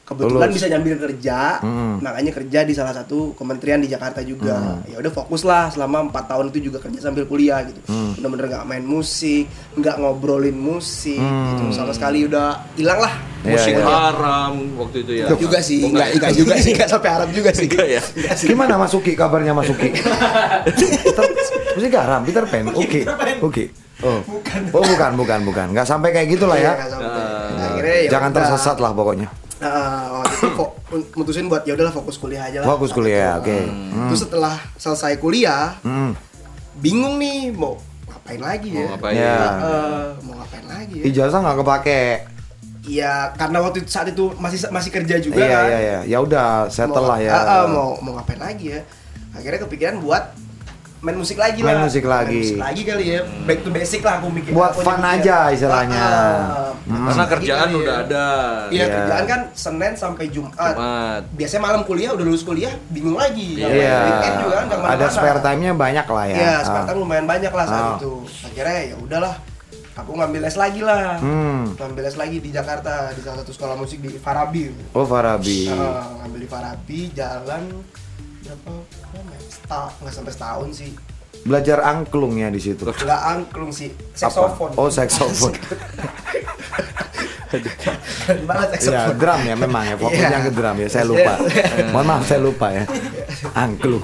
kebetulan 0.05 0.47
Lulus. 0.47 0.55
bisa 0.55 0.67
nyambil 0.69 0.95
kerja, 1.01 1.59
Hmm. 1.59 1.99
makanya 1.99 2.31
kerja 2.33 2.61
di 2.63 2.71
salah 2.71 2.93
satu 2.93 3.33
kementerian 3.33 3.79
di 3.79 3.87
Jakarta 3.87 4.21
juga. 4.21 4.79
Ya 4.85 4.95
udah 4.97 5.11
fokus 5.11 5.43
lah 5.43 5.69
selama 5.69 6.07
4 6.07 6.27
tahun 6.29 6.47
itu 6.49 6.69
juga 6.69 6.79
kerja 6.79 6.99
sambil 7.01 7.25
kuliah 7.25 7.63
gitu. 7.63 7.81
Hmm. 7.85 8.15
Bener-bener 8.15 8.47
nggak 8.49 8.65
main 8.65 8.85
musik, 8.85 9.47
nggak 9.75 9.97
ngobrolin 9.97 10.55
musik 10.55 11.19
gitu. 11.19 11.63
Sama 11.73 11.91
sekali 11.91 12.25
udah 12.25 12.63
hilang 12.73 13.01
lah. 13.01 13.15
Iya, 13.43 13.59
Musik 13.59 13.75
iya. 13.75 13.83
haram 13.83 14.55
waktu 14.77 14.97
itu 15.03 15.13
ya. 15.19 15.27
juga 15.35 15.59
sih, 15.59 15.83
Oh, 15.83 15.91
nggak 15.91 15.99
enggak. 16.05 16.15
enggak 16.15 16.33
juga 16.37 16.55
sih, 16.57 16.71
nggak 16.73 16.89
sampai 16.89 17.11
Arab 17.11 17.29
juga 17.33 17.51
sih. 17.51 17.67
Enggak 17.67 17.89
ya? 17.89 18.03
Nggak 18.05 18.35
sih. 18.39 18.47
Gimana 18.47 18.75
Masuki 18.79 19.13
kabarnya 19.13 19.51
Masuki? 19.53 19.91
Peter, 20.69 21.25
mesti 21.75 21.89
garam, 21.89 22.21
Peter 22.23 22.45
Pan. 22.45 22.71
Oke. 22.71 23.03
Oke. 23.41 23.65
Oh. 24.03 24.21
Oh, 24.73 24.83
bukan, 24.85 25.13
bukan, 25.15 25.41
bukan. 25.43 25.67
Nggak 25.71 25.87
sampai 25.87 26.11
kayak 26.11 26.29
gitu 26.29 26.45
lah 26.45 26.59
Iya, 26.59 26.73
ya. 26.75 26.75
akhirnya 27.65 27.97
ya 28.01 28.11
Jangan 28.11 28.31
udah. 28.31 28.39
tersesat 28.41 28.77
lah 28.77 28.91
pokoknya. 28.91 29.29
Nah, 29.57 29.71
waktu 30.19 30.35
itu 30.37 30.49
kok 30.53 30.71
mutusin 31.15 31.47
buat 31.47 31.63
ya 31.63 31.73
udahlah 31.73 31.95
fokus 31.95 32.19
kuliah 32.19 32.43
aja 32.45 32.59
lah. 32.61 32.67
Fokus 32.69 32.91
kuliah, 32.91 33.39
oke. 33.39 33.59
Hmm. 33.63 34.11
Terus 34.11 34.21
setelah 34.21 34.59
selesai 34.75 35.17
kuliah, 35.17 35.79
Hmm. 35.81 36.19
bingung 36.77 37.15
nih 37.17 37.51
mau 37.51 37.79
ngapain 38.05 38.43
lagi 38.43 38.69
ya? 38.73 38.83
Mau 38.83 38.91
ngapain? 38.93 39.15
Ya. 39.15 39.39
Eh, 39.39 40.07
mau 40.21 40.35
ngapain 40.37 40.67
lagi 40.67 40.95
ya? 40.99 41.05
Ijazah 41.07 41.39
nggak 41.39 41.59
kepake. 41.59 42.03
Iya, 42.83 43.31
karena 43.33 43.63
waktu 43.63 43.79
itu- 43.79 43.93
saat 43.95 44.11
itu 44.11 44.35
masih 44.37 44.67
masih 44.69 44.91
kerja 44.91 45.15
juga 45.17 45.39
Iya, 45.39 45.55
kan. 45.55 45.65
iya, 45.65 45.79
iya. 45.79 45.99
Ya 46.05 46.19
udah, 46.19 46.67
settle 46.67 47.07
lah 47.07 47.17
ya. 47.17 47.31
Mau 47.65 47.95
mau 48.03 48.19
ngapain 48.19 48.43
lagi 48.43 48.75
ya? 48.75 48.83
Akhirnya 49.33 49.63
kepikiran 49.63 50.03
buat 50.03 50.35
main 51.03 51.19
musik 51.19 51.35
lagi 51.35 51.59
Main 51.61 51.77
lah. 51.77 51.85
musik 51.85 52.05
lagi. 52.07 52.31
Main 52.33 52.47
musik 52.49 52.63
lagi 52.63 52.83
kali 52.87 53.05
ya. 53.11 53.21
Back 53.43 53.59
to 53.61 53.71
basic 53.71 54.01
lah 54.01 54.23
aku 54.23 54.31
mikir. 54.31 54.51
Buat 54.51 54.71
aku 54.73 54.81
fun 54.81 54.97
mikir. 54.97 55.13
aja 55.19 55.37
istilahnya. 55.51 55.99
Ah, 56.01 56.71
ah. 56.71 57.07
Karena 57.11 57.25
kerjaan 57.27 57.67
ya. 57.67 57.77
udah 57.77 57.97
ada. 58.01 58.27
Iya, 58.67 58.71
Iya. 58.71 58.85
kerjaan 58.89 59.25
kan 59.27 59.41
Senin 59.53 59.93
sampai 59.93 60.31
Jumat. 60.31 60.55
Jumat. 60.55 61.23
Biasanya 61.35 61.63
malam 61.65 61.83
kuliah 61.83 62.11
udah 62.11 62.23
lulus 62.23 62.43
kuliah 62.43 62.71
bingung 62.89 63.19
lagi. 63.19 63.59
Iya. 63.59 63.99
weekend 64.01 64.37
juga 64.41 64.55
kan 64.57 64.67
Ada 64.89 65.07
spare 65.11 65.41
time-nya 65.43 65.71
banyak 65.75 66.07
lah 66.07 66.25
ya. 66.25 66.37
Iya, 66.39 66.55
spare 66.63 66.85
time 66.87 66.99
lumayan 66.99 67.27
banyak 67.27 67.51
lah 67.51 67.65
saat 67.67 67.83
Ah. 67.85 67.97
itu. 67.99 68.13
Akhirnya 68.47 68.79
ya 68.87 68.97
udahlah. 68.97 69.35
Aku 69.93 70.17
ngambil 70.17 70.41
les 70.41 70.57
lagi 70.57 70.81
lah. 70.81 71.19
Hmm. 71.19 71.77
Ngambil 71.77 72.03
les 72.07 72.17
lagi 72.17 72.39
di 72.39 72.49
Jakarta 72.49 73.13
di 73.13 73.21
salah 73.21 73.43
satu 73.43 73.53
sekolah 73.53 73.75
musik 73.77 74.01
di 74.01 74.17
Farabi. 74.17 74.73
Oh, 74.95 75.05
Farabi. 75.05 75.69
Ah, 75.69 76.17
ngambil 76.17 76.39
di 76.39 76.49
Farabi 76.49 77.01
jalan 77.13 77.63
berapa 78.41 78.73
ya? 78.73 79.02
Setahun, 79.53 79.93
nggak 79.99 80.15
sampai 80.15 80.33
setahun 80.33 80.69
sih. 80.73 80.91
Belajar 81.43 81.79
angklungnya 81.83 82.49
di 82.49 82.59
situ. 82.59 82.83
Nggak 82.87 83.23
angklung 83.27 83.69
sih, 83.71 83.93
saksofon. 84.13 84.73
Oh, 84.75 84.89
saksofon. 84.89 85.53
Keren 87.53 88.49
banget 88.49 88.69
Ya, 88.81 89.13
drum 89.13 89.41
ya 89.43 89.55
memang 89.55 89.85
ya. 89.85 89.95
Fokusnya 89.95 90.29
Iya. 90.33 90.39
ke 90.41 90.51
drum 90.51 90.77
ya. 90.79 90.89
Saya 90.89 91.05
lupa. 91.05 91.33
Mohon 91.93 92.07
maaf 92.07 92.25
saya 92.25 92.41
lupa 92.41 92.67
ya. 92.71 92.85
Angklung. 93.53 94.01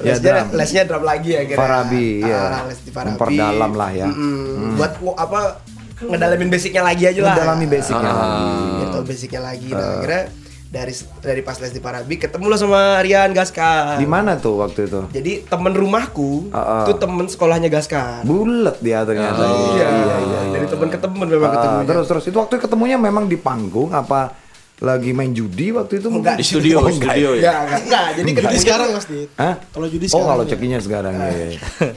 Ya, 0.00 0.16
lesnya, 0.16 0.30
drum. 0.34 0.46
lesnya 0.56 0.82
drum 0.84 1.04
lagi 1.04 1.30
ya 1.30 1.42
kira. 1.44 1.54
Farabi, 1.56 2.06
iya. 2.20 2.64
les 2.66 2.80
di 2.80 2.90
Farabi. 2.90 3.10
Memperdalam 3.14 3.72
lah 3.72 3.90
ya. 3.92 4.08
Mm-mm. 4.08 4.74
Buat 4.74 4.92
wo- 4.98 5.14
apa 5.14 5.62
ngedalamin 6.00 6.48
basicnya 6.48 6.82
lagi 6.82 7.04
aja 7.04 7.20
lah. 7.22 7.34
Mendalami 7.36 7.66
basicnya 7.68 8.00
Ah. 8.02 8.16
lagi. 8.16 8.82
Tahu 8.88 9.02
basicnya 9.04 9.40
lagi. 9.44 9.68
Nah, 9.70 9.86
akhirnya 10.00 10.22
dari 10.70 10.94
dari 11.18 11.42
pas 11.42 11.58
les 11.58 11.68
di 11.68 11.78
Farabi 11.78 12.14
ketemu 12.14 12.46
lah 12.46 12.54
sama 12.56 12.80
Rian 13.02 13.30
Gaskar. 13.30 13.98
Di 13.98 14.06
mana 14.06 14.38
tuh 14.38 14.62
waktu 14.62 14.86
itu? 14.86 15.02
Jadi 15.10 15.42
temen 15.44 15.72
rumahku 15.72 16.46
Ah, 16.48 16.58
ah. 16.62 16.82
itu 16.86 16.94
temen 16.94 17.26
sekolahnya 17.26 17.66
Gaskar. 17.66 18.22
Bulet 18.22 18.78
dia 18.78 19.02
ternyata. 19.02 19.42
iya, 19.74 19.88
iya, 19.90 20.16
iya. 20.16 20.40
Dari 20.52 20.66
temen 20.66 20.86
ke 20.86 20.96
temen 20.96 21.26
memang 21.26 21.48
Ah, 21.48 21.54
ketemunya. 21.56 21.86
terus 21.88 22.06
terus 22.06 22.24
itu 22.24 22.36
waktu 22.36 22.54
ketemunya 22.56 22.96
memang 22.96 23.26
di 23.26 23.34
panggung 23.34 23.90
apa 23.90 24.30
lagi 24.78 25.10
main 25.10 25.28
judi 25.30 25.68
waktu 25.70 25.98
itu 25.98 26.08
Enggak, 26.08 26.38
Di 26.38 26.46
studio, 26.46 26.76
Oh, 26.76 26.86
enggak. 26.86 27.12
studio 27.12 27.28
ya. 27.32 27.36
Enggak, 27.36 27.58
enggak, 27.58 27.80
enggak. 27.82 28.06
Jadi 28.06 28.20
Judi 28.22 28.32
ketemunya 28.32 28.62
sekarang 28.62 28.86
tuh- 28.86 28.94
Mas 28.94 29.06
Dit. 29.06 29.28
Hah? 29.36 29.54
Kalau 29.68 29.86
judi 29.86 29.98
Oh, 30.00 30.08
sekarang. 30.08 30.28
kalau 30.30 30.42
ya. 30.42 30.48
cekinya 30.48 30.78
sekarang 30.78 31.14
ya. 31.16 31.28
ya. 31.28 31.48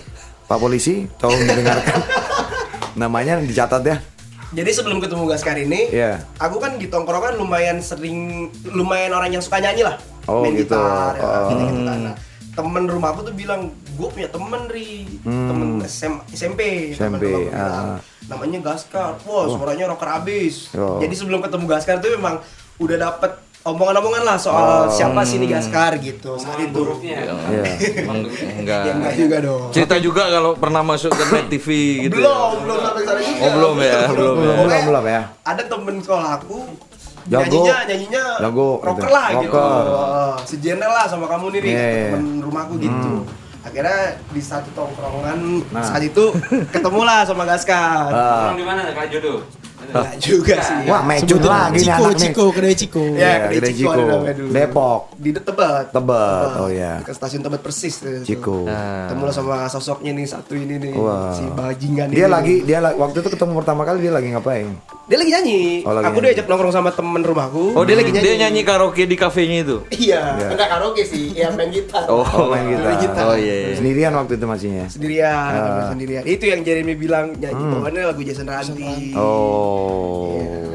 Pak 0.49 0.57
polisi, 0.59 0.93
tolong 1.15 1.41
didengarkan. 1.41 1.99
Namanya 2.99 3.33
dicatat 3.39 3.83
ya. 3.83 3.97
Jadi 4.53 4.69
sebelum 4.69 5.01
ketemu 5.01 5.25
Gaskar 5.25 5.57
ini, 5.57 5.89
Iya. 5.89 6.21
aku 6.37 6.61
kan 6.61 6.77
di 6.77 6.85
tongkrongan 6.85 7.41
lumayan 7.41 7.81
sering, 7.81 8.49
lumayan 8.69 9.09
orang 9.09 9.33
yang 9.33 9.41
suka 9.41 9.57
nyanyi 9.57 9.81
lah, 9.81 9.97
Oh, 10.29 10.45
main 10.45 10.53
gitu. 10.53 10.77
gitar, 10.77 11.17
ya, 11.17 11.25
Oh. 11.25 11.49
gitu, 11.49 11.63
gitu 11.65 11.81
kan. 11.83 11.99
Nah, 12.05 12.15
temen 12.53 12.83
rumahku 12.85 13.25
tuh 13.25 13.33
bilang, 13.33 13.73
gue 13.73 14.07
punya 14.07 14.29
temen 14.29 14.69
ri, 14.69 15.09
Hmm. 15.25 15.49
temen 15.49 15.67
SM, 15.81 16.13
SMP, 16.29 16.93
temen 16.93 17.17
SMP, 17.17 17.49
ah. 17.49 17.97
namanya 18.29 18.61
Gaskar, 18.61 19.17
wah 19.25 19.45
suaranya 19.49 19.89
rocker 19.89 20.21
abis. 20.21 20.69
Oh. 20.77 21.01
Jadi 21.01 21.13
sebelum 21.17 21.41
ketemu 21.41 21.65
Gaskar 21.65 21.97
tuh 21.97 22.13
memang 22.13 22.37
udah 22.77 22.97
dapet 23.01 23.33
omongan-omongan 23.63 24.23
lah 24.23 24.35
soal 24.35 24.85
Oh. 24.85 24.91
siapa 24.91 25.23
sih 25.23 25.37
ini 25.37 25.47
Gaskar 25.47 25.95
gitu 25.97 26.35
saat 26.35 26.59
itu. 26.59 26.75
buruknya. 26.75 27.23
Iya. 27.47 27.63
Emang 27.99 28.27
enggak. 28.59 28.81
Ya 28.81 28.93
enggak 28.93 29.13
juga 29.15 29.37
dong. 29.39 29.63
Cerita 29.71 29.95
juga 29.97 30.23
kalau 30.27 30.51
pernah 30.53 30.81
masuk 30.81 31.09
ke 31.09 31.23
net 31.29 31.47
TV 31.49 31.67
gitu. 32.03 32.15
belum, 32.17 32.53
belum 32.61 32.77
sampai 32.81 33.01
sana 33.01 33.19
juga. 33.19 33.39
Oh, 33.39 33.49
belum 33.53 33.75
ya, 33.77 33.97
belum 34.09 34.35
ya. 34.37 34.55
Belum, 34.59 34.83
belum 34.85 35.05
ya. 35.05 35.21
ada 35.41 35.61
temen 35.63 35.95
sekolah 35.97 36.29
aku 36.37 36.57
Jago. 37.23 37.39
nyanyinya 37.39 37.77
nyanyinya 37.87 38.23
Jago, 38.37 38.69
rocker 38.83 38.99
gitu. 39.01 39.07
lah 39.09 39.27
gitu 39.33 39.47
Rocker. 39.47 39.83
Wah, 39.89 40.35
sejener 40.43 40.89
lah 40.89 41.05
sama 41.07 41.25
kamu 41.25 41.45
nih 41.49 41.59
Ri, 41.59 41.69
Iya, 41.69 41.79
kata 41.79 41.87
iya. 41.89 42.03
temen 42.09 42.23
rumahku 42.41 42.73
gitu 42.77 43.11
akhirnya 43.63 43.99
di 44.27 44.41
satu 44.43 44.69
tongkrongan 44.75 45.39
Nah. 45.71 45.79
saat 45.81 46.03
itu 46.03 46.35
ketemu 46.67 46.99
lah 47.01 47.23
sama 47.23 47.47
Gaskar 47.47 48.11
Ah. 48.11 48.51
Orang 48.51 48.59
di 48.59 48.65
mana 48.67 48.91
Kak 48.91 49.07
Jodoh? 49.07 49.39
Enggak 49.85 50.15
juga 50.17 50.55
sih 50.59 50.75
Wah, 50.85 51.01
mecut 51.01 51.27
Sebutin 51.33 51.49
lagi 51.49 51.71
nih 51.73 51.81
Ciko, 51.83 51.93
anak 51.93 52.11
nih. 52.11 52.21
Ciko, 52.23 52.43
kedai 52.49 52.75
Ciko. 52.75 53.03
Ya, 53.03 53.17
Iya, 53.17 53.35
kedai 53.49 53.73
Ciko. 53.73 54.01
Depok. 54.49 55.01
di 55.15 55.29
Tebet 55.33 55.85
Tebet, 55.89 56.49
oh 56.55 56.69
iya. 56.69 56.93
ke 56.99 57.11
stasiun 57.11 57.41
Tebet 57.41 57.61
persis 57.61 57.95
tuh. 57.97 58.21
Ciko. 58.21 58.57
ketemu 58.67 59.23
lah 59.23 59.33
sama 59.33 59.55
sosoknya 59.67 60.11
nih 60.11 60.25
satu 60.25 60.53
ini 60.53 60.75
nih 60.77 60.93
si 61.31 61.43
bajingan 61.47 62.07
Dia 62.09 62.25
ini. 62.25 62.31
lagi 62.31 62.55
dia 62.63 62.79
waktu 62.81 63.17
itu 63.17 63.29
ketemu 63.29 63.51
pertama 63.55 63.81
kali 63.83 63.99
dia 63.99 64.11
lagi 64.11 64.27
ngapain? 64.29 64.67
Dia 65.13 65.19
lagi 65.19 65.29
nyanyi 65.31 65.61
Oh, 65.79 65.93
lagi 65.93 66.03
aku 66.03 66.17
nyanyi. 66.17 66.25
diajak 66.27 66.45
nongkrong 66.47 66.73
sama 66.73 66.89
temen 66.89 67.21
rumahku 67.21 67.77
Oh, 67.77 67.85
dia 67.85 67.93
lagi 67.93 68.09
dia 68.09 68.33
nyanyi 68.35 68.61
karaoke 68.61 69.05
di 69.05 69.13
kafenya 69.13 69.61
itu. 69.61 69.77
iya 69.93 70.33
Iya. 70.33 70.49
enggak 70.49 70.69
karaoke 70.71 71.05
sih 71.05 71.29
ya 71.31 71.53
main 71.53 71.69
gitar 71.69 72.09
Oh, 72.09 72.25
Oh, 72.25 72.49
main 72.49 72.65
gitar. 72.65 72.81
Main 72.83 72.97
gitar. 72.99 73.23
Oh 73.23 73.37
iya. 73.37 73.55
iya. 73.63 73.77
Sendirian 73.77 74.09
waktu 74.11 74.33
itu 74.33 74.45
masihnya. 74.47 74.85
sendirian 74.89 75.53
main 75.53 75.85
sendirian 75.87 76.23
itu 76.25 76.43
yang 76.43 76.65
Jeremy 76.65 76.95
bilang 76.95 77.37
nyanyi 77.37 77.61
bawaannya 77.69 78.01
lagu 78.03 78.21
Jason 78.21 78.49
Ranti 78.49 79.13
Oh. 79.13 80.72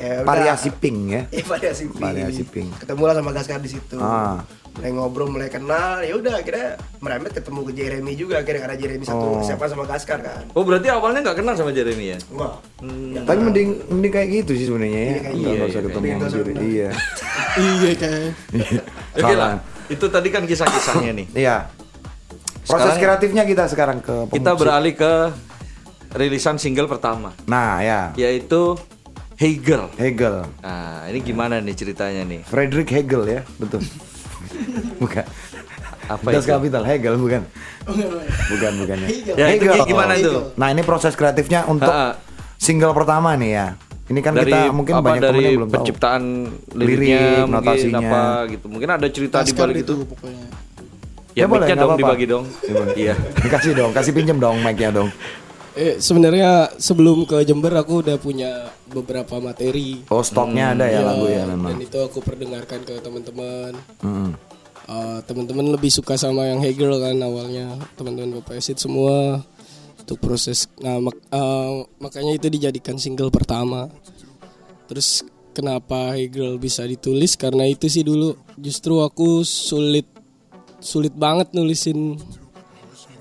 Ya. 0.00 0.24
Variasi 0.24 0.72
pink 0.72 0.98
ya. 1.06 1.22
Iya, 1.30 1.44
variasi 1.44 1.84
pink. 1.86 2.00
Variasi 2.00 2.42
pink. 2.48 2.70
Ketemu 2.80 3.02
lah 3.04 3.14
sama 3.14 3.30
Gaskar 3.30 3.60
di 3.60 3.68
situ. 3.68 3.96
Ah. 4.00 4.40
Mulai 4.70 4.90
ngobrol, 4.90 5.28
mulai 5.28 5.50
kenal. 5.50 6.00
Ya 6.00 6.14
udah, 6.14 6.40
akhirnya 6.40 6.78
merembet 6.98 7.34
ketemu 7.34 7.60
ke 7.68 7.72
Jeremy 7.74 8.12
juga. 8.14 8.40
Akhirnya 8.40 8.64
karena 8.64 8.76
Jeremy 8.78 9.04
satu 9.04 9.26
Oh. 9.36 9.44
siapa 9.44 9.68
sama 9.68 9.84
Gaskar 9.84 10.18
kan. 10.18 10.48
Oh, 10.50 10.64
berarti 10.64 10.88
awalnya 10.88 11.20
nggak 11.20 11.36
kenal 11.36 11.52
sama 11.52 11.70
Jeremy 11.70 12.16
ya? 12.16 12.18
Wah. 12.32 12.56
Tapi 13.20 13.40
mending 13.42 13.68
mending 13.90 14.08
kayak 14.10 14.28
gitu 14.40 14.52
sih 14.56 14.66
sebenarnya 14.66 14.96
ya. 14.96 15.12
Iya, 15.28 15.50
iya, 15.52 15.64
usah 15.68 15.82
ketemu 15.84 16.04
iya. 16.06 16.14
sama 16.16 16.30
diri. 16.32 16.52
usah 16.52 16.64
Iya. 16.64 16.88
Iya 17.60 17.90
kayak. 17.92 18.30
Oke 19.20 19.34
lah. 19.34 19.52
Itu 19.90 20.06
tadi 20.08 20.28
kan 20.30 20.42
kisah-kisahnya 20.46 21.12
nih. 21.12 21.26
Iya. 21.44 21.56
Proses 22.62 22.94
Sekarang- 22.94 23.00
kreatifnya 23.18 23.42
kita 23.44 23.64
sekarang 23.66 23.98
ke 23.98 24.14
Kita 24.30 24.54
beralih 24.54 24.94
ke 24.94 25.12
rilisan 26.10 26.56
single 26.56 26.86
pertama, 26.86 27.30
Nah, 27.46 27.78
ya. 27.82 28.10
yaitu 28.14 28.74
Hegel. 29.40 29.88
Hegel. 29.96 30.44
Nah, 30.60 31.08
ini 31.08 31.18
gimana 31.24 31.58
nih 31.58 31.72
ceritanya 31.72 32.22
nih? 32.22 32.44
Frederick 32.44 32.92
Hegel 32.92 33.24
ya, 33.26 33.40
betul. 33.56 33.80
bukan. 35.02 35.24
Apa 36.04 36.26
Das 36.28 36.44
itu? 36.44 36.52
Kapital 36.52 36.84
Hegel 36.84 37.16
bukan. 37.16 37.42
Bukan 38.50 38.72
bukan 38.76 38.96
ya. 39.00 39.08
Ya, 39.38 39.46
itu 39.56 39.64
gimana 39.86 40.12
tuh? 40.18 40.52
Nah, 40.54 40.68
ini 40.68 40.84
proses 40.84 41.16
kreatifnya 41.16 41.64
untuk 41.64 41.88
Ha-ha. 41.88 42.20
single 42.60 42.92
pertama 42.92 43.32
nih 43.34 43.52
ya. 43.54 43.66
Ini 44.10 44.20
kan 44.20 44.34
dari 44.34 44.50
kita 44.50 44.74
mungkin 44.74 44.92
apa 44.92 45.06
banyak 45.06 45.22
dari 45.22 45.38
yang 45.40 45.52
belum 45.56 45.68
tahu. 45.70 45.76
penciptaan 45.78 46.22
Lirik, 46.74 46.98
liriknya 46.98 47.22
mungkin 47.40 47.52
notasinya. 47.54 48.00
apa 48.02 48.22
gitu. 48.50 48.64
Mungkin 48.66 48.88
ada 48.90 49.06
cerita 49.06 49.36
di 49.40 49.52
balik 49.54 49.76
itu. 49.78 49.94
itu 49.94 49.94
pokoknya. 50.04 50.46
Ya, 51.30 51.38
Ya 51.38 51.46
boleh, 51.46 51.66
dong 51.70 51.78
apa-apa. 51.78 51.96
dibagi 51.96 52.26
dong. 52.26 52.44
Iya. 52.98 53.14
Dikasih 53.38 53.72
dong, 53.72 53.90
kasih 53.94 54.12
pinjem 54.12 54.36
dong 54.36 54.58
mic-nya 54.60 54.90
dong. 54.90 55.08
Eh 55.80 55.96
sebenarnya 55.96 56.76
sebelum 56.76 57.24
ke 57.24 57.40
Jember 57.48 57.72
aku 57.72 58.04
udah 58.04 58.20
punya 58.20 58.68
beberapa 58.84 59.40
materi. 59.40 60.04
Oh, 60.12 60.20
stoknya 60.20 60.76
ada 60.76 60.84
ya 60.84 61.00
Iya, 61.00 61.08
lagu 61.08 61.26
ya 61.26 61.42
memang. 61.48 61.72
Dan 61.72 61.80
itu 61.80 61.96
aku 61.96 62.20
perdengarkan 62.20 62.84
ke 62.84 63.00
teman-teman. 63.00 63.72
Mm-mm. 64.04 64.30
Eh, 64.90 65.18
teman-teman 65.22 65.70
lebih 65.70 65.86
suka 65.86 66.18
sama 66.18 66.50
yang 66.50 66.58
Hegel 66.58 66.90
kan 66.98 67.14
awalnya 67.22 67.78
teman-teman 67.94 68.42
Bapak 68.42 68.58
semua 68.58 69.38
untuk 70.02 70.18
proses 70.18 70.66
nah 70.82 70.98
mak- 70.98 71.30
eh, 71.30 71.72
makanya 72.02 72.34
itu 72.34 72.50
dijadikan 72.50 72.98
single 72.98 73.30
pertama 73.30 73.86
terus 74.90 75.22
kenapa 75.54 76.18
Hegel 76.18 76.58
bisa 76.58 76.82
ditulis 76.82 77.38
karena 77.38 77.70
itu 77.70 77.86
sih 77.86 78.02
dulu 78.02 78.34
justru 78.58 78.98
aku 78.98 79.46
sulit 79.46 80.10
sulit 80.82 81.14
banget 81.14 81.54
nulisin 81.54 82.18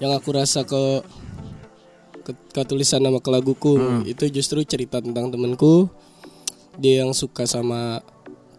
yang 0.01 0.09
aku 0.17 0.33
rasa 0.33 0.65
ke 0.65 1.05
ke, 2.29 2.31
ke 2.53 2.61
tulisan 2.69 3.01
nama 3.01 3.17
ke 3.17 3.29
laguku 3.33 4.05
itu 4.05 4.29
justru 4.29 4.61
cerita 4.61 5.01
tentang 5.01 5.33
temenku 5.33 5.89
dia 6.77 7.03
yang 7.03 7.11
suka 7.11 7.49
sama 7.49 8.05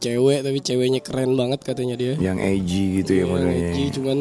cewek 0.00 0.42
tapi 0.42 0.58
ceweknya 0.58 1.00
keren 1.04 1.36
banget 1.36 1.60
katanya 1.62 1.94
dia. 1.94 2.16
Yang 2.16 2.38
AG 2.40 2.70
gitu 3.04 3.12
ya 3.14 3.24
edgy, 3.28 3.84
cuman 3.94 4.18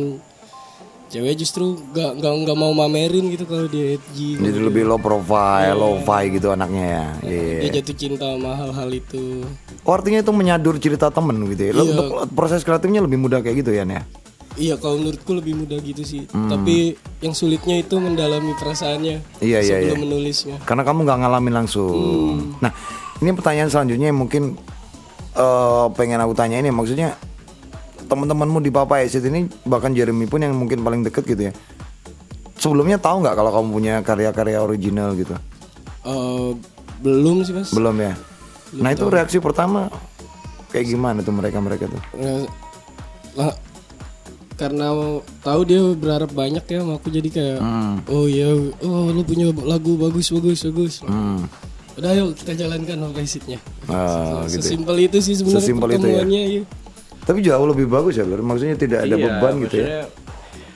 cewek 1.09 1.41
justru 1.41 1.73
gak, 1.89 2.21
gak, 2.21 2.33
nggak 2.45 2.57
mau 2.59 2.69
mamerin 2.69 3.33
gitu 3.33 3.49
kalau 3.49 3.65
dia 3.65 3.97
edgy 3.97 4.37
Jadi 4.37 4.59
lebih 4.61 4.85
low 4.85 5.01
profile, 5.01 5.73
low 5.73 5.97
fi 6.05 6.29
gitu 6.29 6.53
anaknya 6.53 6.85
ya. 6.85 7.05
Iya. 7.25 7.59
dia 7.65 7.69
jatuh 7.81 7.95
cinta 7.97 8.25
sama 8.29 8.53
hal-hal 8.53 8.89
itu. 8.93 9.41
Oh, 9.81 9.93
artinya 9.97 10.21
itu 10.21 10.29
menyadur 10.29 10.77
cerita 10.77 11.09
temen 11.09 11.33
gitu 11.49 11.61
ya. 11.65 11.71
Untuk 11.73 12.29
proses 12.37 12.61
kreatifnya 12.61 13.01
lebih 13.01 13.17
mudah 13.17 13.41
kayak 13.41 13.65
gitu 13.65 13.73
ya, 13.73 13.87
ya. 13.89 14.05
Iya 14.59 14.75
kalau 14.75 14.99
menurutku 14.99 15.31
lebih 15.31 15.55
mudah 15.55 15.79
gitu 15.79 16.03
sih 16.03 16.27
tapi 16.27 16.93
yang 17.23 17.31
sulitnya 17.31 17.79
itu 17.79 17.95
mendalami 17.95 18.51
perasaannya 18.59 19.39
Iya, 19.39 19.59
iya, 19.63 19.79
sebelum 19.87 19.95
iya. 19.95 20.03
menulisnya 20.03 20.55
Karena 20.67 20.83
kamu 20.83 21.07
nggak 21.07 21.19
ngalamin 21.23 21.53
langsung. 21.55 21.95
Hmm. 22.35 22.59
Nah, 22.59 22.71
ini 23.19 23.29
pertanyaan 23.31 23.71
selanjutnya 23.71 24.11
yang 24.11 24.19
mungkin 24.19 24.59
eh, 25.33 25.85
pengen 25.95 26.19
aku 26.19 26.35
tanya 26.35 26.59
ini 26.59 26.69
maksudnya 26.69 27.15
teman-temanmu 28.05 28.59
di 28.59 28.71
Papa 28.73 28.99
Exit 28.99 29.23
ini 29.23 29.47
bahkan 29.63 29.95
Jeremy 29.95 30.25
pun 30.25 30.41
yang 30.43 30.51
mungkin 30.57 30.83
paling 30.83 31.07
deket 31.07 31.23
gitu 31.23 31.49
ya. 31.49 31.53
Sebelumnya 32.59 32.99
tahu 32.99 33.23
nggak 33.23 33.35
kalau 33.39 33.51
kamu 33.55 33.67
punya 33.71 33.93
karya-karya 34.03 34.59
original 34.59 35.15
gitu? 35.15 35.31
Eh, 36.03 36.51
belum 36.99 37.47
sih 37.47 37.55
mas 37.55 37.71
Belum 37.71 37.95
ya. 37.95 38.13
Nah 38.75 38.91
itu 38.91 39.07
reaksi 39.07 39.39
pertama 39.39 39.87
kayak 40.69 40.85
gimana 40.91 41.23
tuh 41.23 41.31
mereka 41.31 41.57
mereka 41.63 41.85
tuh? 41.87 42.01
Eh, 42.19 42.43
karena 44.59 44.91
tahu 45.39 45.61
dia 45.63 45.79
berharap 45.95 46.29
banyak 46.29 46.61
ya 46.61 46.77
sama 46.79 46.99
aku 46.99 47.07
jadi 47.07 47.29
kayak 47.29 47.59
oh 48.05 48.27
ya 48.27 48.51
oh 48.81 49.09
lu 49.09 49.23
punya 49.23 49.47
lagu 49.55 49.95
bagus 49.95 50.29
bagus 50.29 50.67
bagus 50.67 50.93
Hmm. 51.01 51.47
udah 51.95 52.11
yuk 52.13 52.35
kita 52.35 52.53
jalankan 52.57 52.99
apa 53.01 53.17
exitnya 53.17 53.57
Ah, 53.85 54.43
gitu. 54.43 54.59
ya. 54.59 54.61
sesimpel 54.61 54.95
itu 54.99 55.17
sih 55.17 55.33
sebenarnya 55.33 55.63
Sesimpel 55.63 55.89
itu 55.93 56.07
ya. 56.07 56.23
iya. 56.27 56.61
Tapi 57.19 57.39
jauh 57.39 57.61
lebih 57.63 57.85
bagus 57.85 58.15
ya, 58.15 58.25
Lur. 58.25 58.41
Maksudnya 58.41 58.73
tidak 58.73 59.05
ada 59.05 59.13
Iya, 59.13 59.21
beban 59.21 59.53
gitu 59.61 59.75
ya. 59.77 60.09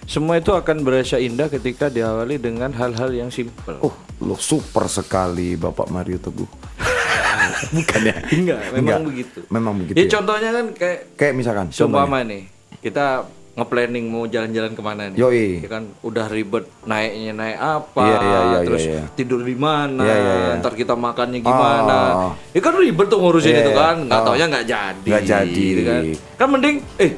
Semua 0.05 0.37
itu 0.37 0.51
akan 0.51 0.77
berasa 0.81 1.17
indah 1.17 1.47
ketika 1.47 1.87
diawali 1.87 2.37
dengan 2.37 2.69
hal-hal 2.69 3.09
yang 3.09 3.29
simpel. 3.29 3.73
Oh, 3.79 3.89
lo 4.19 4.35
super 4.35 4.85
sekali 4.85 5.55
Bapak 5.55 5.89
Mario 5.89 6.19
Teguh. 6.19 6.45
Bukan 7.73 8.01
ya? 8.03 8.15
Enggak, 8.29 8.59
memang 8.69 8.77
Enggak. 8.77 8.99
begitu. 9.03 9.39
Memang 9.47 9.73
begitu. 9.75 9.95
Ya, 9.95 10.03
ya? 10.03 10.09
contohnya 10.11 10.49
kan 10.51 10.65
kayak 10.73 10.99
Kayak 11.15 11.33
misalkan, 11.33 11.65
seumpama 11.69 12.21
nih, 12.21 12.43
kita 12.79 13.25
nge-planning 13.53 14.05
mau 14.07 14.25
jalan-jalan 14.25 14.73
ke 14.73 14.81
mana 14.81 15.13
nih. 15.13 15.17
Yoi. 15.17 15.61
Ya 15.61 15.69
kan 15.69 15.85
udah 16.01 16.25
ribet 16.25 16.65
naiknya 16.83 17.33
naik 17.33 17.57
apa, 17.57 18.01
Iya, 18.01 18.17
iya, 18.17 18.39
iya, 18.41 18.59
terus 18.65 18.81
iya, 18.81 18.93
iya. 18.95 19.03
tidur 19.13 19.45
di 19.45 19.53
mana, 19.53 20.01
Iya, 20.01 20.15
iya, 20.15 20.33
iya. 20.33 20.53
ntar 20.57 20.73
kita 20.73 20.97
makannya 20.97 21.37
gimana. 21.37 21.97
Oh. 22.11 22.31
Ya 22.49 22.59
kan 22.59 22.73
ribet 22.73 23.07
tuh 23.07 23.21
ngurusin 23.21 23.53
Iya, 23.53 23.61
itu 23.61 23.71
iya. 23.71 23.77
kan, 23.77 23.95
nggak 24.03 24.19
Oh. 24.19 24.25
taunya 24.25 24.45
nggak 24.49 24.65
jadi. 24.65 25.05
Nggak 25.07 25.23
jadi. 25.23 25.53
gitu 25.53 25.81
kan. 25.85 26.01
Kan 26.33 26.47
mending 26.49 26.75
eh 26.97 27.11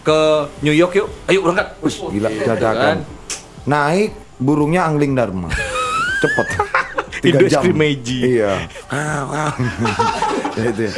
ke 0.00 0.18
New 0.60 0.74
York 0.74 0.92
yuk, 0.94 1.08
ayo 1.26 1.38
berangkat. 1.40 1.66
Wih, 1.78 1.94
Gila 2.10 2.28
gitu 2.28 2.42
dadakan. 2.44 2.74
kan. 2.74 2.98
Naik 3.64 4.10
burungnya 4.36 4.82
angling 4.82 5.14
dharma. 5.14 5.46
Cepet. 6.22 6.46
Tiga 7.24 7.38
jam. 7.48 7.62
Skrimeji. 7.62 8.18
Iya. 8.38 8.68
Ah, 8.90 9.48
ah. 9.48 9.52
Ya, 10.58 10.62
itu 10.74 10.82
ya. 10.82 10.94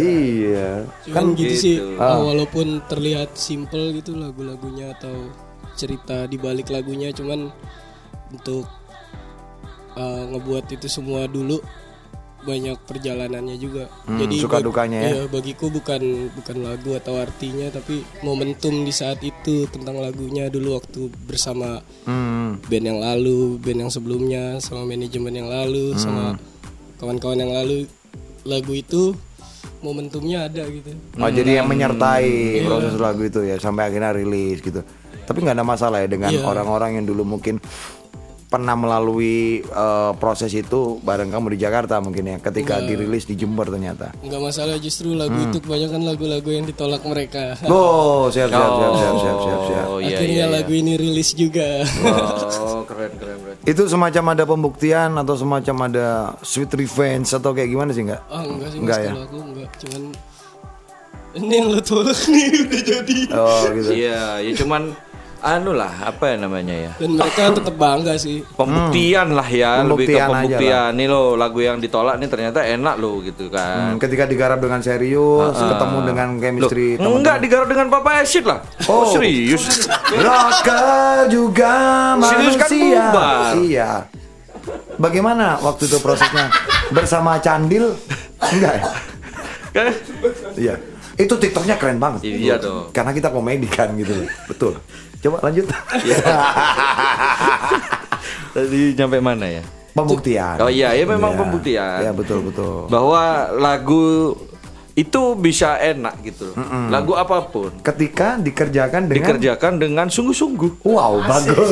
Iya. 0.00 0.70
Cuman 1.04 1.24
gitu, 1.36 1.54
sih 1.56 1.76
gitu. 1.76 2.00
Ah. 2.00 2.16
uh, 2.16 2.32
walaupun 2.32 2.80
terlihat 2.88 3.36
simple 3.36 3.92
gitu 3.92 4.16
lagu-lagunya 4.16 4.96
atau 4.96 5.12
cerita 5.74 6.24
di 6.30 6.38
balik 6.38 6.70
lagunya 6.70 7.10
cuman 7.10 7.50
untuk 8.30 8.64
uh, 9.98 10.22
ngebuat 10.32 10.70
itu 10.70 10.86
semua 10.86 11.26
dulu 11.26 11.58
banyak 12.44 12.76
perjalanannya 12.84 13.56
juga. 13.56 13.88
Hmm, 14.04 14.20
Jadi 14.20 14.36
suka 14.38 14.60
dukanya 14.60 14.98
ya? 15.00 15.10
Iya, 15.10 15.22
bagiku 15.26 15.66
bukan 15.68 16.02
bukan 16.30 16.56
lagu 16.60 16.92
atau 16.94 17.16
artinya 17.16 17.68
tapi 17.68 18.04
momentum 18.20 18.84
di 18.84 18.92
saat 18.92 19.18
itu 19.20 19.64
tentang 19.66 19.96
lagunya 19.96 20.46
dulu 20.46 20.76
waktu 20.76 21.08
bersama 21.24 21.80
Hmm. 22.04 22.60
band 22.62 22.84
yang 22.86 23.00
lalu, 23.00 23.56
band 23.58 23.88
yang 23.88 23.90
sebelumnya, 23.90 24.60
sama 24.60 24.84
manajemen 24.84 25.34
yang 25.34 25.48
lalu, 25.48 25.96
sama 25.96 26.36
kawan-kawan 26.96 27.40
yang 27.40 27.50
lalu. 27.50 27.88
Lagu 28.44 28.70
itu 28.70 29.16
momentumnya 29.80 30.46
ada 30.46 30.64
gitu. 30.66 30.92
Oh, 31.16 31.28
jadi 31.28 31.60
yang 31.60 31.66
menyertai 31.66 32.60
Iya. 32.60 32.64
proses 32.64 32.94
lagu 32.96 33.20
itu 33.20 33.40
ya 33.40 33.56
sampai 33.56 33.88
akhirnya 33.88 34.12
rilis 34.12 34.60
gitu. 34.60 34.80
Tapi 35.24 35.38
nggak 35.40 35.56
ada 35.56 35.64
masalah 35.64 36.04
ya 36.04 36.08
dengan 36.08 36.28
Iya. 36.28 36.44
orang-orang 36.44 37.00
yang 37.00 37.06
dulu 37.06 37.24
mungkin 37.24 37.56
pernah 38.54 38.74
melalui 38.74 39.34
eh, 39.60 40.12
proses 40.14 40.54
itu 40.54 41.02
bareng 41.02 41.26
kamu 41.26 41.52
di 41.52 41.58
Jakarta 41.58 41.98
mungkin 41.98 42.22
ya 42.24 42.36
ketika 42.38 42.78
dirilis 42.78 43.26
di 43.26 43.34
Jember 43.34 43.66
ternyata. 43.66 44.14
Nggak 44.22 44.38
masalah 44.40 44.78
justru 44.78 45.10
lagu 45.12 45.34
Hmm. 45.34 45.50
itu 45.50 45.58
kebanyakan 45.58 46.06
lagu-lagu 46.06 46.46
yang 46.46 46.62
ditolak 46.64 47.02
mereka. 47.02 47.58
Oh, 47.66 48.30
siap 48.30 48.46
siap 48.46 48.70
siap 48.70 48.92
siap 48.94 49.14
siap 49.18 49.36
siap 49.42 49.60
siap. 49.66 49.84
Oh 49.84 49.98
iya 49.98 50.14
Akhirnya 50.14 50.30
iya. 50.30 50.46
iya. 50.46 50.54
lagu 50.54 50.72
ini 50.72 50.92
rilis 50.94 51.34
juga. 51.34 51.82
Oh 52.62 52.86
keren 52.86 53.10
keren 53.18 53.36
berarti. 53.42 53.62
Itu 53.66 53.82
semacam 53.84 54.24
ada 54.30 54.44
pembuktian 54.44 55.10
atau 55.16 55.34
semacam 55.34 55.76
ada 55.90 56.06
sweet 56.40 56.70
revenge 56.70 57.32
atau 57.32 57.50
kayak 57.50 57.66
gimana 57.66 57.90
sih 57.90 58.06
nggak? 58.06 58.22
Ah 58.30 58.46
enggak 58.46 58.68
sih 58.70 58.78
Enggak 58.78 58.96
mas 58.96 59.04
ya? 59.04 59.10
kalau 59.10 59.24
aku 59.26 59.36
enggak 59.42 59.70
cuman 59.82 60.02
ini 61.34 61.50
yang 61.50 61.66
lo 61.66 61.80
tolak 61.82 62.20
nih 62.30 62.46
udah 62.62 62.82
jadi 62.86 63.18
Oh 63.34 63.62
gitu. 63.74 63.90
Iya, 64.06 64.22
ya 64.38 64.52
cuman 64.54 64.82
anu 65.44 65.70
lah 65.70 65.92
apa 66.02 66.32
ya 66.32 66.36
namanya 66.40 66.72
ya 66.72 66.92
dan 66.96 67.10
mereka 67.14 67.52
tetap 67.60 67.74
bangga 67.74 68.16
sih. 68.16 68.40
pembuktian 68.56 69.28
lah 69.30 69.44
ya 69.44 69.84
lebih 69.84 70.08
ke 70.08 70.16
Pembuktian 70.16 70.28
pembuktian 70.32 70.90
nih 70.90 71.06
lo 71.06 71.22
lagu 71.34 71.60
yang 71.60 71.76
ditolak 71.76 72.16
nih 72.16 72.26
ternyata 72.26 72.64
enak 72.64 72.96
lo 72.96 73.20
gitu 73.20 73.46
kan 73.48 73.76
Hmm, 73.84 74.00
ketika 74.00 74.24
digarap 74.24 74.56
dengan 74.56 74.80
serius, 74.80 75.52
ketemu 75.54 75.98
dengan 76.02 76.28
chemistry 76.38 76.96
Loh, 76.96 77.14
enggak 77.14 77.38
digarap 77.38 77.66
dengan 77.66 77.86
Papa 77.86 78.10
Acid 78.18 78.44
lah 78.44 78.64
oh, 78.86 79.04
serius 79.06 79.84
Rocker 80.16 80.80
juga 81.28 81.74
Serius 82.24 82.54
kan 82.54 82.66
manusia. 82.66 83.02
bubar. 83.04 83.52
Iya. 83.56 83.90
Bagaimana 84.96 85.60
waktu 85.60 85.84
itu 85.84 85.98
prosesnya 85.98 86.48
bersama 86.88 87.36
Candil? 87.36 87.92
Enggak 88.40 88.72
ya? 88.74 88.84
kan 89.70 89.84
Iya. 90.54 90.74
Itu 91.14 91.34
TikToknya 91.34 91.76
keren 91.76 91.98
banget. 91.98 92.24
Iya 92.24 92.56
dong. 92.56 92.90
Karena 92.90 93.10
kita 93.10 93.28
komedi 93.28 93.66
kan 93.66 93.92
gitu. 93.94 94.14
Betul. 94.46 94.78
Coba 95.24 95.36
lanjut. 95.42 95.66
Iya. 95.98 96.20
tadi 98.54 98.94
nyampe 98.94 99.18
mana 99.18 99.50
ya 99.50 99.62
Pembuktian. 99.90 100.58
Oh 100.58 100.68
iya, 100.68 100.90
ya 100.90 101.04
memang 101.04 101.32
Iya. 101.32 101.38
pembuktian. 101.40 101.98
Iya 102.02 102.10
betul 102.12 102.38
betul. 102.44 102.86
bahwa 102.86 103.48
lagu 103.54 104.34
itu 104.92 105.34
bisa 105.34 105.74
enak 105.76 106.22
gitu 106.22 106.50
loh. 106.50 106.54
lagu 106.86 107.12
apa 107.14 107.40
pun 107.44 107.70
Ketika 107.80 108.36
dikerjakan 108.36 109.06
dengan 109.06 109.34
dikerjakan 109.34 109.72
dengan 109.76 110.06
sungguh-sungguh 110.06 110.82
Wow, 110.82 111.20
bagus. 111.20 111.56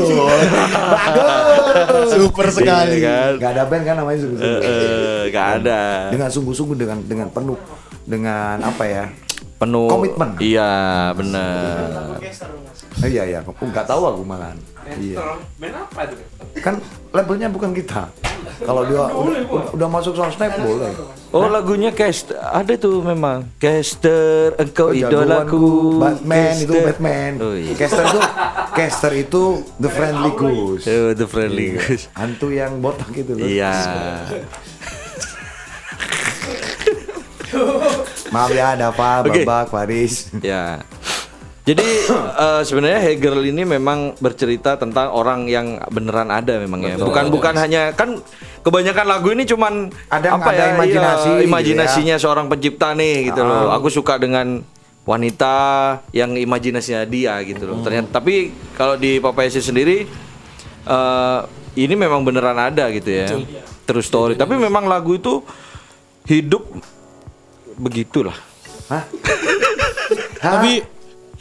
bagus. 0.89 2.09
Super 2.11 2.47
sekali. 2.49 2.99
Iya 2.99 3.05
kan 3.05 3.31
Gak 3.39 3.51
ada 3.53 3.63
band 3.65 3.83
kan 3.85 3.95
namanya 3.97 4.19
sungguh-sungguh. 4.19 4.63
Eh, 4.65 5.23
nggak 5.29 5.47
ada 5.57 5.81
Dengan 6.09 6.29
sungguh-sungguh 6.31 6.77
dengan 6.77 6.99
dengan 7.01 7.29
penuh 7.29 7.57
dengan 8.03 8.59
apa 8.61 8.85
ya? 8.85 9.05
penuh 9.55 9.87
Komitmen. 9.87 10.35
iya 10.43 11.15
benar 11.15 12.19
Eh, 13.01 13.09
iya 13.09 13.23
iya, 13.25 13.39
aku 13.41 13.65
nggak 13.65 13.85
tahu 13.85 14.03
aku 14.07 14.23
malahan. 14.23 14.59
Iya. 14.95 15.17
Main 15.57 15.73
apa 15.73 16.05
itu? 16.05 16.15
Kan 16.59 16.77
labelnya 17.11 17.49
bukan 17.49 17.73
kita. 17.73 18.11
Kalau 18.61 18.83
dia 18.85 19.07
udah, 19.07 19.43
udah 19.73 19.89
masuk 19.89 20.13
sosmed 20.13 20.51
boleh. 20.53 20.93
Oh 21.31 21.47
lagunya 21.47 21.91
cast 21.91 22.31
ada 22.31 22.75
tuh 22.77 23.01
memang 23.01 23.49
caster 23.57 24.53
engkau 24.55 24.91
Oh, 24.91 24.95
idolaku 24.95 25.57
ku, 25.57 25.63
Batman 25.99 26.55
itu. 26.55 26.75
Batman. 26.77 27.33
oh, 27.41 27.55
iya. 27.55 27.73
Caster 27.75 28.05
itu 28.05 28.21
Caster 28.73 29.13
itu 29.15 29.43
the 29.79 29.89
friendly 29.89 30.31
ghost. 30.33 30.85
Oh, 30.85 31.11
the 31.13 31.25
friendly 31.25 31.67
Iya. 31.69 31.79
ghost. 31.79 32.05
Hantu 32.13 32.47
yang 32.51 32.73
botak 32.79 33.11
itu 33.13 33.33
loh. 33.33 33.43
iya 33.43 33.75
Maaf 38.29 38.51
ya 38.51 38.73
ada 38.73 38.89
apa 38.89 39.21
Oke. 39.23 39.45
Babak 39.45 39.69
Faris. 39.69 40.33
ya 40.41 40.81
jadi 41.63 41.87
eh, 42.43 42.63
sebenarnya 42.67 43.01
Hegel 43.07 43.39
ini 43.47 43.63
memang 43.63 44.19
bercerita 44.19 44.75
tentang 44.75 45.15
orang 45.15 45.47
yang 45.47 45.79
beneran 45.95 46.27
ada 46.35 46.59
memang 46.59 46.83
ya. 46.83 46.99
Bukan 46.99 47.31
bukan 47.31 47.55
hanya 47.55 47.95
kan 47.95 48.19
kebanyakan 48.67 49.07
lagu 49.07 49.31
ini 49.31 49.47
cuman 49.47 49.87
Ada- 50.11 50.43
apa 50.43 50.51
ada 50.51 50.59
ya 50.59 50.67
imajinasi 50.75 51.31
iya, 51.39 51.47
imajinasinya 51.47 52.17
seorang 52.19 52.51
pencipta 52.51 52.99
nih 52.99 53.31
gitu 53.31 53.47
loh. 53.47 53.71
Ah. 53.71 53.79
aku 53.79 53.95
suka 53.95 54.19
dengan 54.19 54.67
wanita 55.07 55.55
yang 56.11 56.35
imajinasinya 56.35 57.07
dia 57.07 57.39
gitu 57.47 57.63
loh. 57.71 57.79
Ternyata 57.87 58.11
tapi 58.19 58.51
kalau 58.75 58.99
di 58.99 59.23
Papa 59.23 59.47
Esi 59.47 59.63
sendiri 59.63 60.11
eh, 60.87 61.39
ini 61.79 61.95
memang 61.95 62.27
beneran 62.27 62.59
ada 62.59 62.91
gitu 62.91 63.11
ya. 63.11 63.31
Terus 63.87 64.11
story. 64.11 64.35
Tapi 64.35 64.59
memang 64.59 64.91
lagu 64.91 65.15
itu 65.15 65.47
hidup 66.27 66.67
begitulah 67.79 68.37
Hah? 68.91 69.05
Tapi 70.43 70.83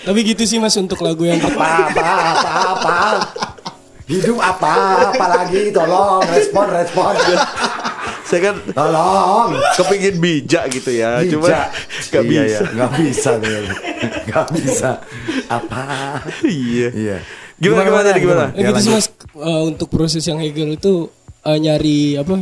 tapi 0.02 0.20
gitu 0.24 0.44
sih 0.44 0.58
Mas 0.58 0.76
untuk 0.76 1.00
lagu 1.00 1.24
yang 1.24 1.38
apa 1.38 1.66
apa 1.88 2.06
apa 2.32 2.52
apa? 2.74 2.98
Hidup 4.06 4.38
apa 4.38 4.74
apalagi 5.10 5.72
tolong 5.72 6.26
respon 6.28 6.66
respon. 6.68 7.14
Saya 8.24 8.42
kan 8.48 8.56
tolong. 8.72 9.56
kepingin 9.76 10.16
bijak 10.18 10.72
gitu 10.72 10.92
ya 10.92 11.20
cuma 11.28 11.48
Bijak. 11.48 11.68
nggak 12.10 12.24
Iya, 12.24 12.42
bisa. 12.42 12.42
iya. 12.42 12.60
nggak 12.72 12.92
bisa 12.98 13.32
nggak 14.28 14.46
bisa. 14.54 14.90
Apa? 15.48 15.84
Iya. 16.44 16.88
Iya. 16.92 17.18
Gimana, 17.62 17.86
gimana, 17.86 18.06
tadi, 18.10 18.20
gimana? 18.20 18.46
Ya 18.58 18.74
gitu 18.74 18.80
sih 18.82 18.92
mas. 18.92 19.08
Eh, 19.32 19.62
untuk 19.64 19.88
proses 19.88 20.24
yang 20.26 20.42
Hegel 20.42 20.76
itu 20.76 21.08
eh, 21.44 21.58
nyari 21.60 22.18
apa 22.18 22.42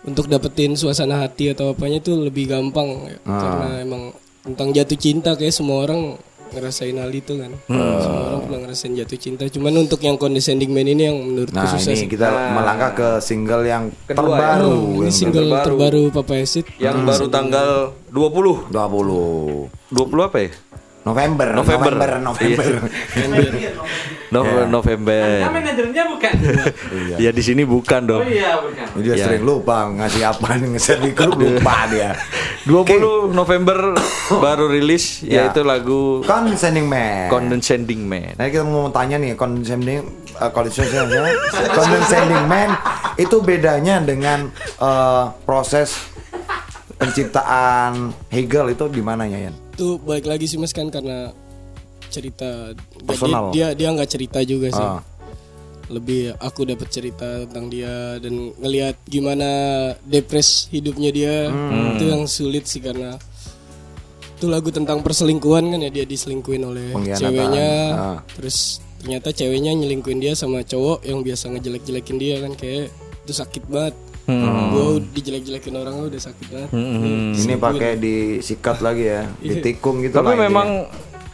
untuk 0.00 0.26
dapetin 0.26 0.74
suasana 0.74 1.24
hati 1.24 1.50
atau 1.50 1.72
apanya 1.72 1.98
itu 1.98 2.14
lebih 2.14 2.50
gampang. 2.50 3.10
Ya. 3.10 3.16
Ah. 3.24 3.40
karena 3.40 3.68
emang 3.80 4.02
tentang 4.40 4.68
jatuh 4.72 4.98
cinta 4.98 5.30
kayak 5.34 5.52
semua 5.52 5.84
orang 5.84 6.16
ngerasain 6.50 6.94
hal 6.94 7.10
itu 7.10 7.32
kan. 7.34 7.52
Hmm. 7.64 7.98
semua 7.98 8.22
orang 8.24 8.40
pernah 8.42 8.60
ngerasain 8.62 8.92
jatuh 8.94 9.16
cinta. 9.16 9.44
Cuman 9.46 9.72
untuk 9.78 10.00
yang 10.00 10.14
condescending 10.14 10.68
man 10.68 10.84
ini 10.84 11.02
yang 11.04 11.16
menurutku 11.16 11.52
Nah 11.52 11.66
susah 11.68 11.92
ini 11.92 12.00
sih. 12.00 12.08
kita 12.08 12.26
melangkah 12.52 12.90
ke 12.92 13.08
single 13.20 13.62
yang 13.62 13.88
Kedua 14.04 14.10
ya. 14.10 14.16
terbaru 14.16 14.70
Oh, 14.70 14.84
ini 14.96 15.02
yang 15.02 15.12
single 15.12 15.44
terbaru. 15.44 15.64
terbaru, 15.64 16.02
Papa 16.12 16.34
Acid 16.36 16.64
yang 16.76 16.96
baru 17.02 17.26
tanggal 17.26 17.68
20 18.08 18.68
20 18.68 19.70
20 19.88 20.22
apa 20.22 20.38
ya 20.38 20.50
November 21.00 21.48
November. 21.50 21.92
November 21.96 22.10
November, 22.20 22.66
No- 24.30 24.46
Ya. 24.46 24.62
November 24.64 25.26
Kan 25.42 25.50
manajernya 25.52 26.04
bukan. 26.06 26.32
ya 27.18 27.30
di 27.32 27.42
sini 27.42 27.66
bukan 27.66 28.00
Oh 28.04 28.08
dong 28.14 28.30
iya 28.30 28.54
bukan. 28.56 28.86
dia 29.02 29.14
Iya. 29.16 29.24
sering 29.26 29.42
lupa 29.42 29.90
ngasih 29.90 30.22
apa 30.22 30.54
nge-share 30.62 31.00
di 31.00 31.10
grup 31.10 31.34
lupa 31.34 31.90
dia 31.90 32.14
20 32.62 33.32
November 33.32 33.98
baru 34.32 34.70
rilis 34.70 35.18
Ya. 35.20 35.48
yaitu 35.48 35.64
lagu 35.64 36.22
Condescending 36.22 36.86
Man 36.86 37.26
Condescending 37.26 38.02
Man 38.04 38.38
Nah 38.38 38.46
kita 38.46 38.62
mau 38.62 38.86
tanya 38.88 39.18
nih 39.18 39.34
condescending 39.34 40.06
uh, 40.36 40.46
condescending, 40.48 41.10
condescending 41.76 42.44
man 42.46 42.70
itu 43.16 43.40
bedanya 43.40 43.98
dengan 43.98 44.46
uh, 44.78 45.34
proses 45.42 46.06
penciptaan 46.94 48.14
Hegel 48.28 48.70
itu 48.70 48.86
di 48.86 49.00
mananya 49.00 49.40
Yan? 49.40 49.56
Itu 49.70 49.98
baik 49.98 50.24
lagi 50.24 50.44
sih 50.44 50.56
mas 50.56 50.70
kan 50.70 50.86
karena 50.86 51.30
cerita 52.08 52.74
Personal. 53.00 53.50
dia 53.50 53.70
dia 53.72 53.88
nggak 53.88 54.10
cerita 54.10 54.42
juga 54.42 54.68
sih 54.68 54.82
Ah. 54.82 54.98
lebih 55.88 56.34
aku 56.36 56.62
dapat 56.64 56.86
cerita 56.88 57.26
tentang 57.44 57.66
dia 57.66 57.90
dan 58.16 58.54
ngelihat 58.56 58.94
gimana 59.04 59.48
depres 60.04 60.66
hidupnya 60.68 61.10
dia 61.10 61.34
Hmm. 61.46 61.94
itu 61.94 62.04
yang 62.06 62.22
sulit 62.24 62.62
sih 62.64 62.78
karena 62.78 63.18
itu 64.32 64.46
lagu 64.46 64.70
tentang 64.70 65.00
perselingkuhan 65.00 65.66
kan 65.68 65.80
ya 65.80 65.90
dia 65.92 66.04
diselingkuhin 66.04 66.62
oleh 66.62 66.88
ceweknya 67.12 67.70
Ah. 67.90 68.18
terus 68.28 68.78
ternyata 68.98 69.30
ceweknya 69.30 69.72
nyelingkuhin 69.72 70.18
dia 70.18 70.32
sama 70.32 70.62
cowok 70.62 71.02
yang 71.02 71.20
biasa 71.20 71.50
ngejelek-jelekin 71.50 72.16
dia 72.16 72.36
kan 72.38 72.52
kayak 72.52 72.90
itu 73.20 73.32
sakit 73.32 73.64
banget 73.66 73.94
gua 74.70 74.84
dijelek-jelekin 75.10 75.74
orang 75.74 75.94
udah 76.02 76.20
sakit 76.20 76.46
banget 76.48 76.70
Hmm. 76.70 77.32
Ini 77.32 77.54
pakai 77.56 77.90
disikat 77.96 78.78
lagi 78.80 79.04
ya, 79.06 79.22
ditikung 79.36 80.00
gitu 80.00 80.14
tapi 80.14 80.32
lah 80.32 80.46
memang 80.46 80.68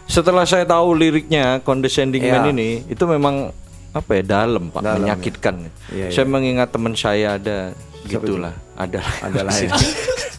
setelah 0.06 0.44
saya 0.44 0.62
tahu 0.62 0.94
liriknya 0.94 1.58
Condescending 1.60 2.22
Iya. 2.22 2.38
Man 2.38 2.52
ini 2.52 2.86
itu 2.86 3.04
memang 3.04 3.50
apa 3.90 4.10
ya 4.12 4.22
dalam 4.22 4.68
pak 4.68 4.80
Dalam, 4.80 5.02
menyakitkan 5.02 5.54
Iya, 5.88 6.06
saya 6.10 6.26
mengingat 6.26 6.68
teman 6.68 6.92
saya 6.92 7.34
ada 7.34 7.72
gitulah 8.04 8.54
ada. 8.74 9.00
Ada 9.18 9.40
lah 9.40 9.56
ya. 9.64 9.72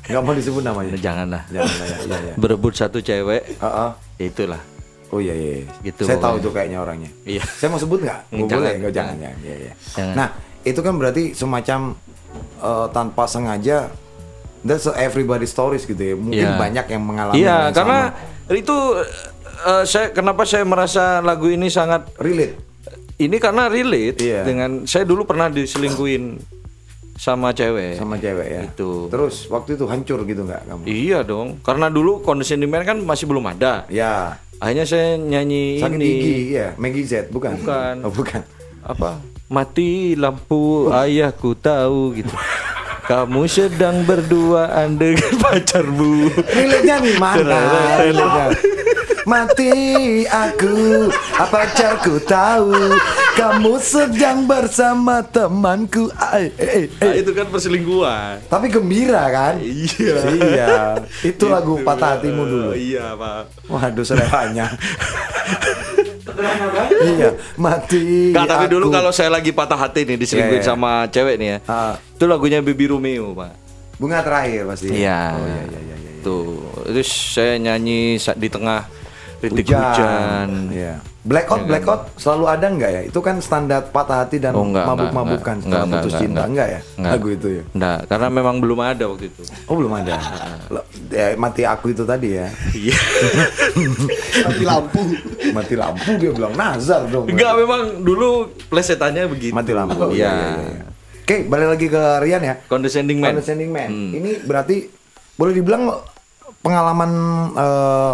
Gak 0.07 0.21
mau 0.23 0.31
disebut 0.31 0.63
namanya. 0.63 0.95
janganlah 0.95 1.43
Jangan 1.49 1.75
lah 1.75 1.85
ya. 1.85 1.97
Iya, 1.99 2.17
iya. 2.21 2.33
berebut 2.37 2.73
satu 2.73 3.01
cewek 3.01 3.59
Ah, 3.59 3.67
ah. 3.67 3.91
itulah 4.15 4.61
Oh 5.07 5.19
iya 5.19 5.31
iya. 5.31 5.51
iya. 5.57 5.67
Gitu 5.83 6.03
Saya 6.03 6.19
tahu 6.19 6.35
tuh 6.37 6.51
kayaknya 6.51 6.79
orangnya. 6.79 7.07
Iya. 7.23 7.39
Saya 7.39 7.71
mau 7.71 7.79
sebut 7.79 7.99
nggak? 7.99 8.19
Hmm, 8.27 8.35
Nggak 8.37 8.47
jangan, 8.49 8.59
boleh, 8.61 8.75
nggak 8.77 8.93
jangan, 8.93 9.15
jangan. 9.15 9.23
jangan. 9.23 9.47
Iya, 9.47 9.55
iya. 9.57 9.73
Jangan. 9.95 10.15
Nah, 10.15 10.27
itu 10.63 10.79
kan 10.79 10.93
berarti 10.95 11.23
semacam 11.31 11.79
eh, 12.39 12.87
tanpa 12.89 13.25
sengaja 13.25 13.89
that's 14.61 14.89
everybody 14.93 15.45
stories 15.45 15.83
gitu 15.83 15.97
ya. 15.97 16.15
Mungkin 16.15 16.43
Iya. 16.43 16.57
banyak 16.57 16.85
yang 16.87 17.03
mengalami 17.03 17.35
Iya, 17.37 17.47
hal 17.47 17.61
yang 17.63 17.75
karena 17.75 17.99
sama. 18.11 18.53
itu 18.53 18.77
eh, 19.63 19.83
saya 19.83 20.07
kenapa 20.11 20.41
saya 20.43 20.63
merasa 20.63 21.19
lagu 21.19 21.47
ini 21.47 21.67
sangat 21.67 22.09
relate. 22.17 22.57
ini 23.17 23.37
karena 23.37 23.65
relate 23.65 24.17
Iya. 24.19 24.41
dengan 24.43 24.83
saya 24.83 25.01
dulu 25.01 25.23
pernah 25.23 25.47
diselingkuin 25.47 26.37
sama 27.15 27.49
cewek. 27.49 27.97
sama 27.97 28.13
cewek 28.15 28.45
ya. 28.47 28.61
Itu. 28.63 29.09
Terus 29.09 29.47
waktu 29.47 29.73
itu 29.73 29.89
hancur 29.89 30.21
gitu 30.23 30.45
nggak 30.45 30.61
kamu? 30.63 30.83
Iya 30.85 31.19
dong, 31.21 31.57
karena 31.61 31.89
dulu 31.89 32.21
Condescending 32.21 32.69
Man 32.69 32.85
kan 32.85 33.01
masih 33.01 33.25
belum 33.25 33.41
ada. 33.47 33.89
Ya. 33.89 34.37
Akhirnya 34.57 34.85
saya 34.85 35.17
nyanyi 35.17 35.77
Sakit 35.77 35.97
ini 35.97 36.09
gigi, 36.11 36.37
ya. 36.53 36.73
Maggie 36.77 37.05
Z, 37.05 37.29
bukan? 37.29 37.57
Bukan. 37.57 37.95
Oh, 38.05 38.09
bukan. 38.09 38.41
apa? 38.81 39.17
Mati 39.47 40.11
lampu 40.19 40.91
ayahku 40.91 41.55
tahu 41.55 42.19
gitu. 42.19 42.35
Kamu 43.07 43.47
sedang 43.47 44.03
berduaan 44.03 44.99
dengan 44.99 45.39
pacarmu. 45.43 46.27
Relate-nya 46.51 46.99
nih 46.99 47.15
mana? 47.15 47.63
Mati 49.23 49.71
aku, 50.27 51.07
apa 51.35 51.63
pacarku 51.63 52.19
tahu 52.27 52.75
kamu 53.39 53.79
sedang 53.79 54.43
bersama 54.43 55.23
temanku. 55.23 56.11
Ay, 56.19 56.51
eh, 56.59 56.67
eh, 56.67 56.85
Nah, 56.99 57.15
eh. 57.15 57.23
itu 57.23 57.31
kan 57.31 57.47
perselingkuhan. 57.47 58.51
Tapi 58.51 58.67
gembira 58.67 59.31
kan? 59.31 59.63
Iya. 59.63 60.15
Iya. 60.27 60.75
Itu 61.23 61.47
lagu 61.47 61.79
patah 61.87 62.19
hatimu 62.19 62.43
dulu. 62.43 62.71
Iya, 62.75 63.15
Pak. 63.15 63.71
Waduh 63.71 64.03
serempanya. 64.03 64.75
iya, 67.09 67.29
mati. 67.55 68.31
Nggak, 68.31 68.45
tapi 68.45 68.65
dulu 68.67 68.85
aku. 68.87 68.95
kalau 68.95 69.11
saya 69.11 69.29
lagi 69.29 69.51
patah 69.51 69.77
hati 69.77 70.03
nih 70.03 70.17
diselingkuhin 70.17 70.61
Iya, 70.61 70.65
iya. 70.65 70.71
sama 70.71 70.91
cewek 71.07 71.35
nih 71.37 71.47
ya. 71.47 71.57
Ah, 71.65 71.93
Itu 72.13 72.25
lagunya 72.25 72.59
Baby 72.61 72.85
Romeo, 72.87 73.33
Pak. 73.33 73.53
bunga 73.97 74.21
terakhir 74.21 74.69
pasti. 74.69 74.93
Iya. 74.93 75.21
Oh 75.33 75.45
iya 75.45 75.63
iya 75.65 75.79
iya. 75.81 75.95
iya. 75.97 76.11
Tuh, 76.21 76.61
terus 76.85 77.09
saya 77.09 77.57
nyanyi 77.57 78.01
di 78.17 78.47
tengah 78.47 78.85
rintik 79.39 79.65
hujan. 79.67 80.49
Iya. 80.69 80.95
Blackout, 81.27 81.67
blackout 81.67 82.01
selalu 82.15 82.45
ada 82.47 82.65
nggak 82.71 82.87
ya? 82.89 83.01
Itu 83.03 83.19
kan 83.19 83.43
standar 83.43 83.91
patah 83.91 84.23
hati 84.23 84.39
dan 84.39 84.55
Oh, 84.55 84.63
mabuk-mabukan 84.63 85.59
enggak, 85.59 85.67
setelah 85.67 85.83
enggak, 85.83 85.99
putus 85.99 86.11
enggak, 86.15 86.23
cinta, 86.23 86.39
enggak. 86.39 86.47
enggak 86.47 86.67
ya? 86.67 86.79
Enggak. 86.95 87.11
Lagu 87.11 87.27
itu 87.27 87.47
ya? 87.51 87.63
Enggak, 87.75 87.99
karena 88.07 88.27
memang 88.31 88.55
belum 88.63 88.79
ada 88.79 89.03
waktu 89.11 89.25
itu. 89.27 89.41
Oh 89.67 89.75
belum 89.75 89.91
ada. 89.91 90.13
Lo- 90.73 90.87
ya, 91.11 91.25
mati 91.35 91.61
aku 91.67 91.85
itu 91.91 92.03
tadi 92.07 92.29
ya. 92.31 92.47
Iya. 92.71 92.97
mati 94.47 94.63
lampu 94.63 95.01
Mati 95.51 95.75
lampu 95.75 96.09
dia 96.15 96.31
bilang 96.31 96.53
nazar 96.55 97.01
dong. 97.11 97.27
Enggak, 97.27 97.51
memang 97.59 97.81
dulu 98.01 98.29
plesetannya 98.71 99.27
begitu. 99.27 99.51
Mati 99.51 99.71
lampu. 99.75 99.99
Iya. 100.15 100.31
iya, 100.31 100.31
iya, 100.31 100.63
iya. 100.63 100.85
Oke, 101.27 101.43
balik 101.43 101.67
lagi 101.75 101.87
ke 101.91 102.03
Rian 102.23 102.39
ya. 102.39 102.55
Condescending 102.71 103.19
man. 103.19 103.35
Condescending 103.35 103.67
Man. 103.67 103.89
Hmm. 103.91 104.11
Ini 104.15 104.47
berarti 104.47 104.87
boleh 105.35 105.51
dibilang 105.51 105.91
pengalaman 106.63 107.11
eh, 107.51 108.13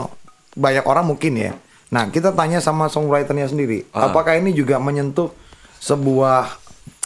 banyak 0.57 0.85
orang 0.85 1.05
mungkin 1.05 1.33
ya. 1.37 1.53
Nah, 1.89 2.07
kita 2.07 2.31
tanya 2.31 2.57
sama 2.57 2.85
songwriternya 2.85 3.45
sendiri. 3.45 3.83
Ah. 3.89 4.07
Apakah 4.07 4.35
ini 4.35 4.51
juga 4.51 4.77
menyentuh 4.77 5.29
sebuah 5.77 6.63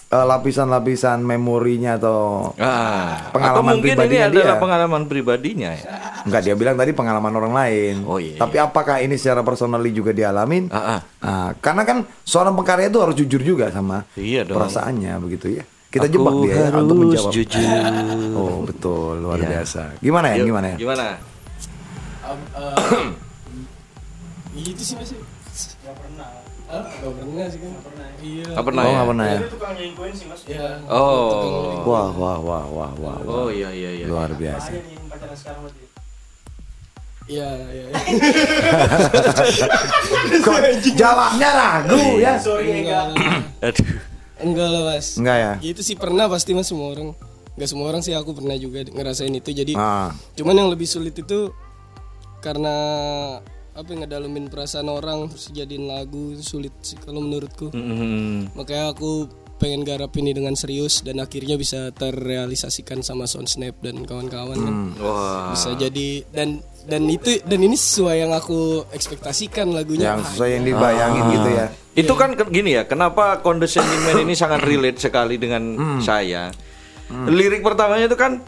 eh, 0.08 0.24
lapisan-lapisan 0.24 1.20
memorinya 1.20 1.96
atau 1.96 2.52
Ah, 2.56 3.28
Pengalaman 3.30 3.52
atau 3.52 3.62
mungkin 3.66 3.84
ini 3.84 3.92
pribadinya 3.92 4.26
adalah 4.26 4.46
dia. 4.48 4.56
pengalaman 4.58 5.02
pribadinya 5.06 5.70
ya. 5.72 5.84
enggak 6.24 6.42
dia 6.42 6.56
bilang 6.56 6.76
tadi 6.76 6.92
pengalaman 6.92 7.34
orang 7.34 7.54
lain. 7.54 7.96
Oh, 8.04 8.16
iya, 8.16 8.36
Tapi 8.38 8.56
apakah 8.58 9.00
ini 9.00 9.16
secara 9.16 9.42
personally 9.42 9.92
juga 9.92 10.12
dialamin? 10.12 10.68
Ah, 10.70 10.80
ah. 10.96 11.00
Ah, 11.20 11.50
karena 11.54 11.84
kan 11.84 11.98
seorang 12.22 12.54
pengkarya 12.54 12.88
itu 12.88 13.00
harus 13.00 13.16
jujur 13.16 13.42
juga 13.42 13.68
sama 13.68 14.08
Iya 14.14 14.44
dong. 14.44 14.56
perasaannya 14.56 15.12
begitu 15.20 15.52
ya. 15.54 15.64
Kita 15.88 16.04
Aku 16.04 16.14
jebak 16.14 16.34
dia 16.42 16.52
ya, 16.52 16.64
harus 16.68 16.84
untuk 16.84 16.98
menjawab. 16.98 17.32
jujur. 17.32 17.80
Oh 18.34 18.56
betul 18.62 19.14
luar 19.18 19.40
Iya. 19.40 19.48
biasa. 19.50 19.82
Gimana 19.98 20.28
ya? 20.30 20.36
Yuk, 20.38 20.46
Gimana 20.48 20.68
ya? 20.68 20.78
Gimana? 20.78 21.06
Itu 24.56 24.84
sih 24.84 24.96
masih 24.96 25.18
Gak 25.84 25.96
pernah 25.98 26.30
Gak 26.68 27.14
pernah 27.16 27.46
sih 27.48 27.60
kan 27.60 27.72
Iya 28.22 28.46
Gak 28.54 28.66
pernah 28.66 28.82
Oh 28.84 28.88
ya? 28.88 28.96
nggak 28.96 29.08
pernah 29.12 29.26
ya? 29.26 29.40
Iya 30.48 30.68
Oh. 30.88 31.84
Wah 31.88 32.10
wah 32.12 32.38
wah 32.40 32.66
wah 32.68 32.92
wah. 32.96 33.18
wah. 33.24 33.48
Oh 33.48 33.50
iya 33.52 33.70
iya 33.72 34.04
iya. 34.04 34.06
Luar 34.08 34.32
biasa. 34.36 34.76
Iya 37.28 37.50
iya 37.76 37.86
Kok 40.48 40.58
jawabnya 40.96 41.50
ragu 41.52 42.00
ya? 42.24 42.40
Enggak 42.40 43.04
lah. 43.12 43.40
Aduh. 43.68 43.88
Enggak 44.38 44.68
lah 44.70 44.82
mas 44.94 45.18
Enggak 45.18 45.38
ya? 45.38 45.52
Itu 45.60 45.82
sih 45.82 45.98
pernah 45.98 46.30
pasti 46.30 46.54
mas 46.54 46.70
semua 46.70 46.94
orang 46.94 47.12
Gak 47.58 47.70
semua 47.74 47.90
orang 47.90 48.06
sih 48.06 48.14
aku 48.14 48.38
pernah 48.38 48.54
juga 48.54 48.86
ngerasain 48.86 49.34
itu 49.34 49.50
Jadi 49.50 49.74
Ah, 49.74 50.14
cuman 50.38 50.56
yang 50.56 50.70
lebih 50.70 50.86
sulit 50.86 51.18
itu 51.18 51.50
Karena 52.38 52.76
apa 53.78 53.94
ngedalemin 53.94 54.50
perasaan 54.50 54.90
orang 54.90 55.30
terus 55.30 55.54
jadiin 55.54 55.86
lagu 55.86 56.34
itu 56.34 56.42
sulit 56.42 56.74
sih 56.82 56.98
kalau 56.98 57.22
menurutku 57.22 57.70
Mhm. 57.70 58.58
makanya 58.58 58.90
aku 58.90 59.30
pengen 59.58 59.82
garap 59.82 60.14
ini 60.14 60.34
dengan 60.34 60.54
serius 60.54 61.02
dan 61.02 61.18
akhirnya 61.18 61.54
bisa 61.56 61.90
terrealisasikan 61.92 63.02
sama 63.02 63.26
Sound 63.26 63.46
Snap 63.46 63.78
dan 63.80 64.02
kawan-kawan 64.02 64.54
kan 64.56 64.76
Wah. 64.98 65.50
bisa 65.50 65.74
jadi 65.74 66.26
dan 66.28 66.58
dan 66.84 67.06
itu 67.06 67.38
dan 67.44 67.60
ini 67.60 67.74
sesuai 67.74 68.18
yang 68.20 68.32
aku 68.32 68.86
ekspektasikan 68.90 69.70
lagunya 69.70 70.12
yang 70.12 70.22
sesuai 70.24 70.50
yang 70.52 70.64
dibayangin 70.64 71.24
gitu 71.32 71.50
ya. 71.52 71.66
Itu 71.96 72.14
kan 72.14 72.34
ke- 72.34 72.48
gini 72.48 72.74
ya, 72.74 72.86
kenapa 72.86 73.42
Condescending 73.42 74.02
Man 74.04 74.24
ini 74.24 74.34
sangat 74.34 74.62
relate 74.62 74.98
sekali 75.00 75.36
dengan 75.36 75.74
Hmm. 75.74 76.00
saya. 76.00 76.54
Lirik 77.10 77.60
pertamanya 77.60 78.06
itu 78.06 78.16
kan 78.16 78.40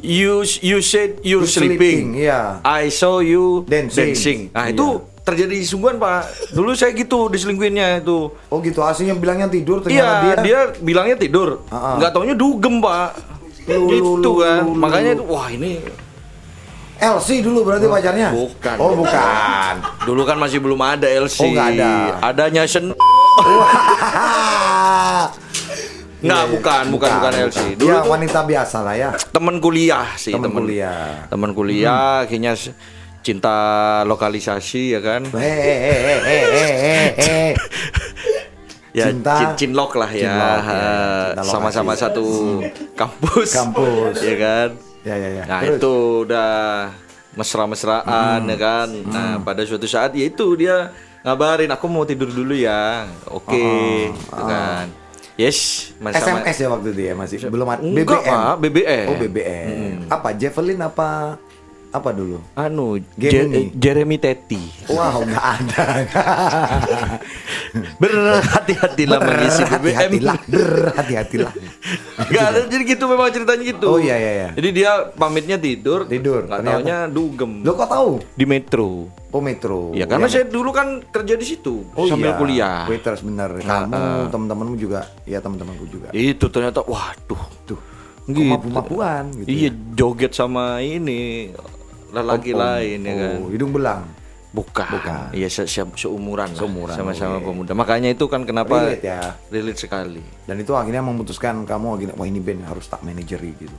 You 0.00 0.40
you 0.58 0.78
said 0.80 1.20
you're 1.20 1.42
You're 1.42 1.46
sleeping, 1.46 2.16
sleeping. 2.16 2.24
iya. 2.24 2.58
I 2.62 2.88
saw 2.88 3.20
you 3.20 3.62
Dancing. 3.64 4.16
dancing. 4.16 4.40
Nah, 4.50 4.64
Iya. 4.64 4.72
itu 4.72 4.86
terjadi 5.20 5.56
sungguhan, 5.60 6.00
Pak. 6.00 6.20
Dulu 6.50 6.72
saya 6.72 6.92
gitu 6.92 7.28
diselingkuhinnya 7.28 8.00
itu. 8.00 8.32
Oh 8.48 8.58
gitu, 8.58 8.80
aslinya 8.80 9.12
bilangnya 9.12 9.44
tidur 9.46 9.84
ternyata 9.84 10.00
Iya, 10.00 10.12
dia. 10.16 10.34
dia, 10.40 10.58
bilangnya 10.80 11.16
tidur. 11.16 11.60
Ah. 11.68 12.00
Nggak 12.00 12.10
taunya 12.10 12.32
dugem, 12.32 12.80
Pak. 12.80 13.10
Lu, 13.68 13.84
lu, 13.84 13.92
gitu 14.16 14.30
kan. 14.40 14.64
Makanya 14.64 15.20
itu 15.20 15.24
wah 15.28 15.52
ini 15.52 15.84
LC 16.98 17.44
dulu 17.44 17.62
berarti 17.62 17.84
pacarnya? 17.86 18.32
bukan. 18.32 18.76
Oh 18.80 18.96
bukan. 18.96 19.74
Dulu 20.02 20.22
kan 20.24 20.34
masih 20.34 20.58
belum 20.58 20.80
ada 20.80 21.04
LC. 21.04 21.44
Oh, 21.44 21.52
nggak 21.52 21.68
ada. 21.76 21.92
Adanya 22.24 22.64
sen 22.64 22.90
Nggak, 26.18 26.44
bukan, 26.50 26.84
bukan, 26.90 27.10
bukan 27.12 27.32
LC. 27.44 27.60
Dulu 27.74 27.86
Dia 27.86 28.00
tuh- 28.00 28.10
wanita 28.10 28.40
biasa 28.42 28.76
lah 28.80 28.94
ya. 28.94 29.10
temen 29.28 29.56
kuliah 29.58 30.08
sih 30.14 30.30
Temen 30.30 30.50
temen. 30.50 30.60
kuliah. 30.60 31.26
temen 31.26 31.50
kuliah 31.52 32.22
akhirnya 32.22 32.52
s- 32.52 32.74
cinta 33.20 33.54
lokalisasi 34.02 34.94
ya 34.94 35.00
kan? 35.00 35.22
Eh 35.30 35.38
eh 35.38 35.78
eh 35.78 36.42
eh 37.14 37.50
ya 38.98 39.04
Cinta- 39.06 39.38
cin 39.38 39.70
cinlok 39.70 39.94
lah 39.94 40.10
ya, 40.10 40.22
Cinlok, 40.24 40.58
ya, 40.64 40.80
ya, 41.36 41.42
sama-sama 41.44 41.92
lokasi. 41.92 42.02
satu 42.02 42.24
kampus. 42.94 43.48
Kampus. 43.52 44.14
ya 44.28 44.36
kan? 44.36 44.68
Ya 45.06 45.14
ya 45.14 45.28
ya. 45.32 45.42
nah 45.46 45.60
Terus? 45.62 45.78
itu 45.78 45.94
udah 46.24 46.50
mesra-mesraan 47.38 48.40
ya 48.42 48.56
kan? 48.56 48.88
Nah 49.06 49.38
pada 49.38 49.62
suatu 49.62 49.86
saat 49.86 50.12
ya 50.12 50.26
itu 50.26 50.46
dia 50.54 50.90
ngabarin 51.20 51.68
aku 51.68 51.86
mau 51.86 52.02
tidur 52.02 52.26
dulu 52.28 52.54
ya 52.54 53.06
oke 53.28 53.62
gitu 54.10 54.44
kan 54.44 54.86
yes 55.38 55.90
mas- 55.96 56.18
sama- 56.18 56.42
SMS 56.42 56.58
ya 56.58 56.68
waktu 56.68 56.88
itu 56.90 57.02
ya 57.04 57.14
masih 57.14 57.36
belum 57.46 57.68
ada 57.68 57.80
Enggak, 57.80 58.20
BBM. 58.20 58.28
Pak, 58.28 58.54
BBM. 58.58 59.06
Oh 59.06 59.16
BBM. 59.16 59.94
Apa 60.10 60.28
Javelin 60.34 60.80
apa 60.82 61.08
apa 61.88 62.12
dulu? 62.12 62.36
anu. 62.52 63.00
Je- 63.16 63.72
Jeremy 63.72 64.16
Teti 64.16 64.60
Wow 64.86 65.24
nggak 65.24 65.44
ada. 65.44 65.84
berhati-hatilah 67.98 69.18
mengisi 69.18 69.62
BBM 69.62 69.78
Berhati-hatilah, 69.78 70.36
berhati-hatilah. 70.46 71.52
Gak 72.28 72.44
ada 72.44 72.58
jadi 72.66 72.84
gitu 72.84 73.04
memang 73.06 73.30
ceritanya 73.30 73.62
gitu. 73.62 73.86
Oh, 73.86 73.96
iya, 73.96 74.16
iya, 74.16 74.30
iya. 74.34 74.48
Jadi 74.52 74.68
dia 74.74 74.90
pamitnya 75.14 75.56
tidur, 75.56 76.04
Tidur, 76.04 76.44
taunya 76.44 77.06
dugem 77.06 77.62
Lo 77.62 77.72
kok 77.72 77.88
tahu? 77.88 78.10
di 78.34 78.44
metro. 78.44 79.08
Oh 79.28 79.44
Metro. 79.44 79.92
Ya 79.92 80.08
karena 80.08 80.24
Ya, 80.24 80.32
saya 80.34 80.44
dulu 80.48 80.72
kan 80.72 81.04
kerja 81.04 81.36
di 81.36 81.44
situ 81.44 81.84
Oh 81.92 82.08
sambil 82.08 82.32
iya, 82.32 82.36
kuliah. 82.36 82.80
Waiters 82.88 83.20
bener. 83.20 83.60
Kamu, 83.60 84.28
teman-temanmu 84.28 84.74
juga, 84.74 85.04
ya 85.24 85.38
teman-temanku 85.38 85.84
juga. 85.84 86.08
Itu 86.10 86.48
ternyata 86.48 86.80
waduh 86.80 87.44
Tuh, 87.68 87.76
gitu. 88.24 88.32
kemapu-mapuan 88.32 89.28
gitu. 89.36 89.48
iya 89.48 89.68
ya. 89.68 89.70
joget 89.94 90.32
sama 90.32 90.80
ini 90.80 91.52
lelaki 92.10 92.50
Om-om. 92.52 92.62
lain 92.62 92.98
ya 93.00 93.14
kan. 93.14 93.36
Oh, 93.36 93.48
hidung 93.48 93.70
belang. 93.70 94.02
Bukan. 94.48 94.88
Bukan. 94.88 95.28
Iya 95.30 95.46
se- 95.46 95.68
se- 95.68 95.84
seumuran, 95.94 96.48
Seumuran, 96.50 96.96
sama-sama 96.96 97.36
pemuda. 97.38 97.76
Makanya 97.76 98.08
itu 98.08 98.24
kan 98.26 98.42
kenapa 98.42 98.80
Relate 98.80 99.04
ya. 99.04 99.20
relate 99.48 99.76
sekali. 99.78 100.24
Dan 100.42 100.56
itu 100.56 100.72
akhirnya 100.72 101.04
memutuskan 101.04 101.62
kamu 101.62 101.86
akhirnya 101.94 102.14
wah 102.16 102.24
ini 102.24 102.40
band 102.40 102.64
harus 102.64 102.88
tak 102.88 103.04
manajeri 103.04 103.52
gitu. 103.54 103.76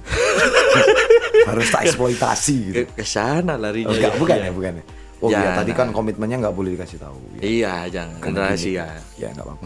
harus 1.50 1.68
tak 1.68 1.82
eksploitasi 1.84 2.56
gitu. 2.70 2.84
Ke, 2.86 3.02
sana 3.02 3.58
larinya. 3.58 3.90
Oh, 3.90 3.98
enggak, 3.98 4.14
bukan 4.16 4.38
Iya. 4.38 4.46
ya, 4.46 4.52
bukan 4.54 4.74
ya. 4.78 4.84
Oh 5.20 5.28
iya, 5.28 5.36
Jangan. 5.36 5.58
tadi 5.60 5.72
kan 5.76 5.88
komitmennya 5.92 6.38
nggak 6.40 6.56
boleh 6.56 6.72
dikasih 6.78 6.96
tahu. 6.96 7.18
Ya. 7.36 7.42
Iya, 7.44 7.74
jangan 7.92 8.20
Kan 8.22 8.32
rahasia. 8.38 8.86
Ya 9.18 9.28
nggak 9.34 9.44
apa-apa. 9.44 9.66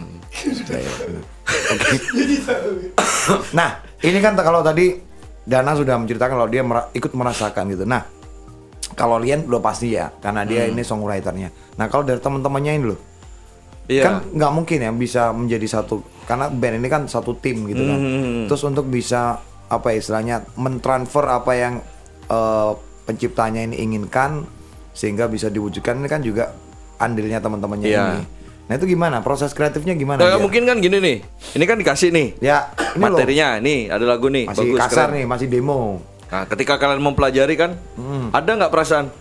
Ya. 0.72 0.92
Oke. 1.70 1.90
nah, 3.60 3.70
ini 4.00 4.18
kan 4.18 4.34
kalau 4.34 4.66
tadi 4.66 4.98
Dana 5.44 5.76
sudah 5.76 6.00
menceritakan 6.00 6.34
kalau 6.34 6.50
dia 6.50 6.64
ikut 6.90 7.12
merasakan 7.12 7.70
gitu. 7.70 7.84
Nah, 7.84 8.02
kalau 8.94 9.18
Lian 9.18 9.46
udah 9.46 9.60
pasti 9.60 9.94
ya, 9.94 10.10
karena 10.16 10.42
dia 10.44 10.66
ini 10.66 10.82
songwriternya. 10.82 11.50
Nah, 11.76 11.86
kalau 11.88 12.02
dari 12.02 12.18
teman-temannya 12.18 12.74
ini 12.74 12.86
loh, 12.86 13.00
Iya. 13.84 14.04
kan 14.04 14.14
nggak 14.32 14.52
mungkin 14.54 14.78
ya 14.80 14.92
bisa 14.92 15.36
menjadi 15.36 15.68
satu 15.68 16.00
karena 16.24 16.48
band 16.48 16.80
ini 16.80 16.88
kan 16.88 17.04
satu 17.04 17.36
tim 17.36 17.68
gitu 17.68 17.84
kan. 17.84 18.00
Hmm. 18.00 18.46
Terus 18.48 18.64
untuk 18.64 18.88
bisa 18.88 19.44
apa 19.68 19.92
ya 19.92 20.00
istilahnya 20.00 20.36
mentransfer 20.56 21.26
apa 21.26 21.52
yang 21.52 21.74
eh, 22.24 22.72
penciptanya 23.04 23.68
ini 23.68 23.84
inginkan 23.84 24.48
sehingga 24.96 25.28
bisa 25.28 25.52
diwujudkan 25.52 26.00
ini 26.00 26.08
kan 26.08 26.24
juga 26.24 26.56
andilnya 26.96 27.44
teman-temannya 27.44 27.88
Iya. 27.88 28.04
ini. 28.08 28.22
Nah 28.64 28.80
itu 28.80 28.88
gimana 28.88 29.20
proses 29.20 29.52
kreatifnya 29.52 29.92
gimana? 29.92 30.24
Nah, 30.24 30.40
mungkin 30.40 30.64
kan 30.64 30.80
gini 30.80 31.04
nih. 31.04 31.18
Ini 31.52 31.64
kan 31.68 31.76
dikasih 31.76 32.16
nih. 32.16 32.40
ya 32.40 32.72
ini 32.96 33.04
loh, 33.04 33.12
materinya 33.12 33.60
nih 33.60 33.92
ada 33.92 34.06
lagu 34.08 34.32
nih 34.32 34.48
masih 34.48 34.72
bagus 34.72 34.80
kasar 34.80 35.12
keren. 35.12 35.16
nih 35.20 35.26
masih 35.28 35.48
demo. 35.52 36.00
Nah, 36.34 36.50
ketika 36.50 36.76
kalian 36.76 36.98
mempelajari 37.00 37.54
kan, 37.54 37.78
Hmm. 37.94 38.34
ada 38.34 38.58
nggak 38.58 38.74
perasaan, 38.74 39.14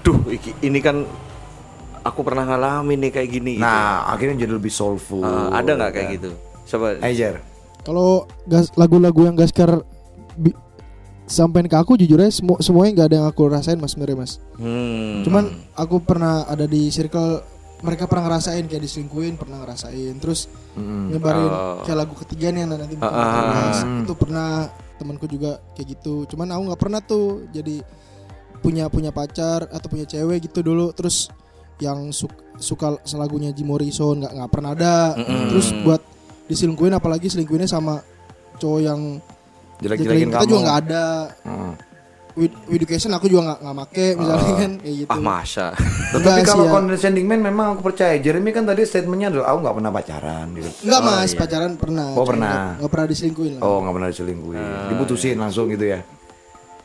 duh 0.00 0.16
iki- 0.26 0.56
ini 0.62 0.80
kan 0.80 1.04
aku 2.00 2.24
pernah 2.24 2.48
ngalamin 2.48 2.96
nih 2.98 3.12
kayak 3.12 3.28
gini. 3.30 3.52
gitu. 3.54 3.62
Nah 3.62 4.08
akhirnya 4.08 4.40
jadi 4.40 4.56
lebih 4.56 4.72
soulful. 4.72 5.20
Ah, 5.20 5.52
ada 5.52 5.76
nggak 5.76 5.92
kayak 5.92 6.08
ya. 6.08 6.14
gitu? 6.16 6.30
Coba. 6.66 6.96
Ejer. 7.02 7.44
Kalau 7.80 8.08
gas 8.44 8.72
lagu-lagu 8.72 9.20
yang 9.22 9.36
Gaskar 9.36 9.84
bi- 10.34 10.56
sampein 11.24 11.64
ke 11.64 11.76
aku 11.76 11.94
jujur 11.94 12.16
aja 12.18 12.32
semua 12.32 12.56
semuanya 12.58 12.90
nggak 12.94 13.06
ada 13.06 13.16
yang 13.18 13.28
aku 13.28 13.42
rasain 13.46 13.76
mas 13.76 13.92
sebenarnya 13.92 14.16
mas. 14.18 14.32
Hmm. 14.56 15.20
Cuman 15.22 15.44
aku 15.74 16.00
pernah 16.00 16.42
ada 16.44 16.64
di 16.64 16.88
circle 16.88 17.44
mereka 17.80 18.04
pernah 18.04 18.24
ngerasain 18.26 18.64
kayak 18.64 18.82
diselingkuhin 18.82 19.34
pernah 19.34 19.60
ngerasain 19.60 20.14
terus 20.16 20.46
nyebarin 20.76 21.46
Oh. 21.46 21.80
kayak 21.82 21.98
lagu 21.98 22.14
ketiga 22.18 22.48
nih 22.48 22.60
yang 22.60 22.70
nanti 22.72 22.96
bahas. 22.96 23.80
ah. 23.80 24.00
itu 24.00 24.12
pernah 24.14 24.50
temanku 24.96 25.24
juga 25.24 25.56
kayak 25.72 25.88
gitu 25.94 26.14
cuman 26.26 26.48
aku 26.50 26.62
nggak 26.66 26.80
pernah 26.80 27.00
tuh 27.00 27.26
jadi 27.48 27.80
punya 28.60 28.86
punya 28.86 29.08
pacar 29.10 29.64
atau 29.66 29.86
punya 29.86 30.04
cewek 30.04 30.44
gitu 30.44 30.60
dulu 30.60 30.92
terus 30.92 31.32
yang 31.78 32.10
su- 32.10 32.28
suka 32.54 33.00
selagunya 33.02 33.48
Jim 33.50 33.64
Morrison 33.66 34.20
nggak 34.20 34.32
nggak 34.34 34.50
pernah 34.52 34.70
ada 34.70 35.16
terus 35.48 35.72
buat 35.80 36.04
diselingkuhin 36.44 36.92
apalagi 36.92 37.26
selingkuhinnya 37.26 37.64
sama 37.64 38.04
cowok 38.54 38.80
yang 38.82 39.00
Jelek-jelekin 39.80 40.28
kita 40.28 40.36
kamu. 40.36 40.44
juga 40.44 40.60
nggak 40.60 40.78
ada 40.82 41.04
Hmm. 41.40 41.72
Education 42.68 43.10
aku 43.10 43.26
juga 43.26 43.42
nggak 43.44 43.58
nggak 43.60 43.76
make 43.76 44.06
misalnya 44.14 44.54
kan 44.56 44.72
kayak 44.76 44.94
gitu 44.96 45.08
Ah 45.08 45.18
masa. 45.18 45.66
Tapi 46.12 46.20
Enggak 46.20 46.36
kalau 46.44 46.64
ya. 46.64 46.70
condescending 46.72 47.24
man 47.24 47.40
memang 47.40 47.66
aku 47.72 47.82
percaya. 47.84 48.14
Jeremy 48.16 48.50
kan 48.50 48.64
tadi 48.64 48.82
statementnya 48.82 49.28
adalah 49.28 49.46
aku 49.48 49.58
nggak 49.60 49.76
pernah 49.76 49.90
pacaran 49.90 50.46
gitu. 50.52 50.70
Enggak 50.82 51.00
mas, 51.00 51.30
pacaran 51.32 51.72
pernah. 51.74 52.06
Oh, 52.12 52.22
pernah. 52.22 52.50
nggak- 52.50 52.76
Nggak 52.76 52.90
pernah 52.90 53.06
diselingkuhin 53.06 53.52
lah. 53.52 53.62
Oh 53.62 53.76
nggak 53.80 53.94
pernah 53.94 54.08
diselingkuhin, 54.08 54.66
diputusin 54.88 55.36
langsung 55.36 55.66
gitu 55.68 55.84
ya. 55.86 56.00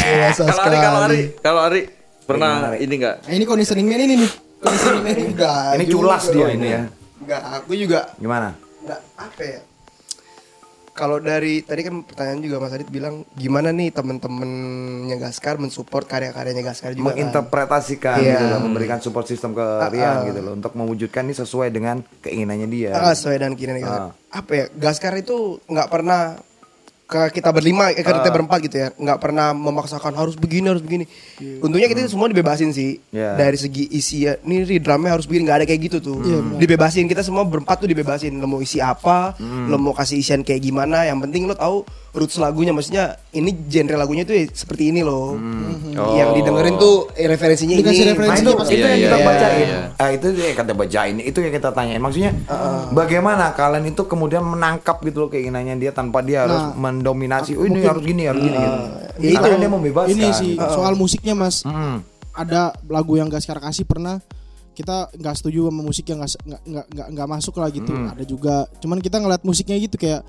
Dewasa 0.00 0.42
Kalau 0.42 0.62
Ari, 0.62 0.76
kalau 0.78 1.00
Ari, 1.00 1.20
kalau 1.38 1.60
Ari 1.62 1.82
pernah 2.24 2.52
ini 2.74 2.94
nggak? 2.96 3.16
Nah, 3.22 3.32
ini 3.32 3.44
conditioning 3.44 3.86
man 3.86 4.00
ini 4.00 4.14
nih. 4.18 4.30
Conditioning 4.58 5.02
man 5.02 5.12
ini. 5.12 5.28
Enggak 5.30 5.58
Ini 5.74 5.84
culas 5.86 6.24
dia 6.26 6.46
ini 6.50 6.68
ya. 6.68 6.82
Enggak, 7.18 7.42
aku 7.54 7.72
juga 7.74 8.00
Gimana? 8.16 8.56
nggak 8.80 9.00
apa 9.16 9.42
ya 9.42 9.60
kalau 10.98 11.22
dari 11.22 11.62
tadi 11.62 11.86
kan 11.86 12.02
pertanyaan 12.02 12.42
juga 12.42 12.58
Mas 12.58 12.74
Adit 12.74 12.90
bilang 12.90 13.22
gimana 13.32 13.70
nih 13.70 13.94
temen-temennya 13.94 15.14
Gaskar 15.16 15.54
mensupport 15.54 16.02
karya-karyanya 16.02 16.66
Gaskar 16.66 16.98
juga 16.98 17.14
kan? 17.14 17.14
Menginterpretasikan 17.14 18.18
Iya. 18.18 18.34
gitu 18.34 18.44
loh, 18.50 18.60
memberikan 18.66 18.98
support 18.98 19.30
system 19.30 19.54
ke 19.54 19.62
Rian 19.94 20.26
gitu 20.26 20.42
loh 20.42 20.58
untuk 20.58 20.74
mewujudkan 20.74 21.22
ini 21.22 21.38
sesuai 21.38 21.70
dengan 21.70 22.02
keinginannya 22.18 22.66
dia. 22.66 22.90
Ah, 22.92 23.14
sesuai 23.14 23.38
dengan 23.38 23.54
keinginan 23.54 23.78
Gaskar. 23.78 24.02
Ah. 24.02 24.12
Apa 24.34 24.50
ya? 24.52 24.64
Gaskar 24.74 25.14
itu 25.14 25.62
nggak 25.64 25.86
pernah 25.86 26.34
ke 27.08 27.40
kita 27.40 27.48
berlima, 27.50 27.88
eh, 27.88 28.04
ke 28.04 28.12
Ah. 28.12 28.20
kita 28.20 28.28
berempat 28.28 28.58
gitu 28.68 28.76
ya, 28.76 28.88
nggak 28.92 29.16
pernah 29.16 29.56
memaksakan 29.56 30.12
harus 30.12 30.36
begini 30.36 30.68
harus 30.68 30.84
begini. 30.84 31.08
Untungnya 31.64 31.88
kita 31.88 32.04
semua 32.04 32.28
dibebasin 32.28 32.68
sih 32.68 33.00
Iya. 33.08 33.32
dari 33.32 33.56
segi 33.56 33.88
isi 33.88 34.28
ya. 34.28 34.36
Nih 34.44 34.68
drumnya 34.76 35.16
harus 35.16 35.24
begini, 35.24 35.48
nggak 35.48 35.58
ada 35.64 35.66
kayak 35.66 35.80
gitu 35.88 35.98
tuh. 35.98 36.20
dibebasin 36.60 37.08
kita 37.08 37.24
semua 37.24 37.48
berempat 37.48 37.80
tuh 37.80 37.88
dibebasin. 37.88 38.36
Lo 38.36 38.44
mau 38.44 38.60
isi 38.60 38.76
apa, 38.76 39.32
Hmm. 39.40 39.72
lo 39.72 39.80
mau 39.80 39.96
kasih 39.96 40.20
isian 40.20 40.44
kayak 40.44 40.60
gimana. 40.60 41.08
Yang 41.08 41.18
penting 41.24 41.42
lo 41.48 41.56
tahu 41.56 41.76
roots 42.18 42.36
lagunya, 42.36 42.70
maksudnya 42.70 43.04
ini 43.30 43.50
genre 43.64 43.94
lagunya 43.94 44.22
tuh 44.22 44.34
ya 44.34 44.44
seperti 44.46 44.90
ini 44.90 45.00
loh. 45.00 45.38
Yang 45.94 46.28
didengerin 46.36 46.74
tuh 46.76 47.08
eh, 47.12 47.26
referensinya 47.26 47.74
Dikasih 47.74 48.02
ini. 48.02 48.10
referensi 48.12 48.30
Nah, 48.34 48.44
itu, 48.44 48.52
pas- 48.54 48.68
itu 48.68 48.78
yang 48.78 48.92
Iya, 48.92 49.04
kita 49.04 49.16
iya, 49.16 49.24
bacain. 49.24 49.58
iya. 49.62 49.78
Ah, 49.94 50.10
itu 50.10 50.26
yang 50.30 50.54
kita 50.54 50.72
bacain, 50.74 51.16
itu 51.18 51.38
yang 51.38 51.52
kita 51.52 51.68
tanyain. 51.70 51.98
Maksudnya 51.98 52.32
bagaimana 52.90 53.50
kalian 53.52 53.84
itu 53.86 54.02
kemudian 54.04 54.42
menangkap 54.42 55.00
gitu 55.00 55.24
loh 55.24 55.28
keinginannya 55.28 55.76
dia 55.76 55.90
tanpa 55.90 56.20
dia 56.20 56.44
harus 56.44 56.60
Nah, 56.60 56.74
mendominasi. 56.74 57.54
Oh 57.54 57.62
ini 57.62 57.80
harus 57.80 58.02
gini, 58.02 58.22
harus 58.24 58.40
gini 58.40 58.56
gitu. 58.56 58.82
Ya 59.18 59.30
itu. 59.32 59.56
dia 59.56 59.70
membebaskan. 59.70 60.12
Ini 60.12 60.26
sih 60.32 60.52
soal 60.54 60.94
musiknya 60.94 61.34
mas. 61.34 61.62
Hmm. 61.62 62.02
Ada 62.30 62.70
lagu 62.86 63.14
yang 63.14 63.26
Gaskar 63.26 63.58
kasih 63.58 63.82
pernah 63.82 64.22
kita 64.72 65.10
nggak 65.10 65.34
setuju 65.34 65.66
sama 65.66 65.82
musik 65.82 66.06
yang 66.06 66.22
nggak 66.22 66.32
nggak 66.38 66.62
nggak 66.62 66.84
nggak- 66.86 67.08
nggak 67.10 67.28
masuk 67.28 67.54
lah 67.58 67.68
gitu. 67.68 67.90
Hmm. 67.90 68.14
Ada 68.14 68.22
juga, 68.22 68.54
cuman 68.78 68.98
kita 68.98 69.18
ngeliat 69.18 69.42
musiknya 69.42 69.74
gitu 69.76 69.98
kayak 69.98 70.22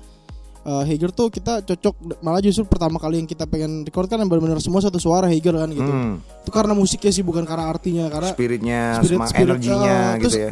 eh, 0.62 0.82
Hager 0.84 1.10
tuh 1.10 1.28
kita 1.28 1.60
cocok 1.62 1.94
malah 2.20 2.38
justru 2.38 2.64
pertama 2.64 2.96
kali 2.96 3.16
yang 3.16 3.26
kita 3.26 3.44
pengen 3.44 3.82
record 3.82 4.06
kan 4.06 4.20
benar-benar 4.20 4.58
semua 4.58 4.78
satu 4.78 4.96
suara 4.96 5.24
Hager 5.24 5.54
kan 5.54 5.68
gitu. 5.68 5.84
Hmm. 5.84 6.20
Itu 6.38 6.50
karena 6.50 6.72
musiknya 6.72 7.10
sih 7.10 7.20
bukan 7.20 7.42
karena 7.42 7.66
artinya 7.66 8.04
karena 8.06 8.30
Spiritnya, 8.30 8.80
Spirit- 8.96 9.08
semangat 9.10 9.30
spirit, 9.30 9.48
energinya 9.50 9.80
eh, 9.86 10.10
gitu 10.14 10.22
terus 10.22 10.36
ya. 10.36 10.50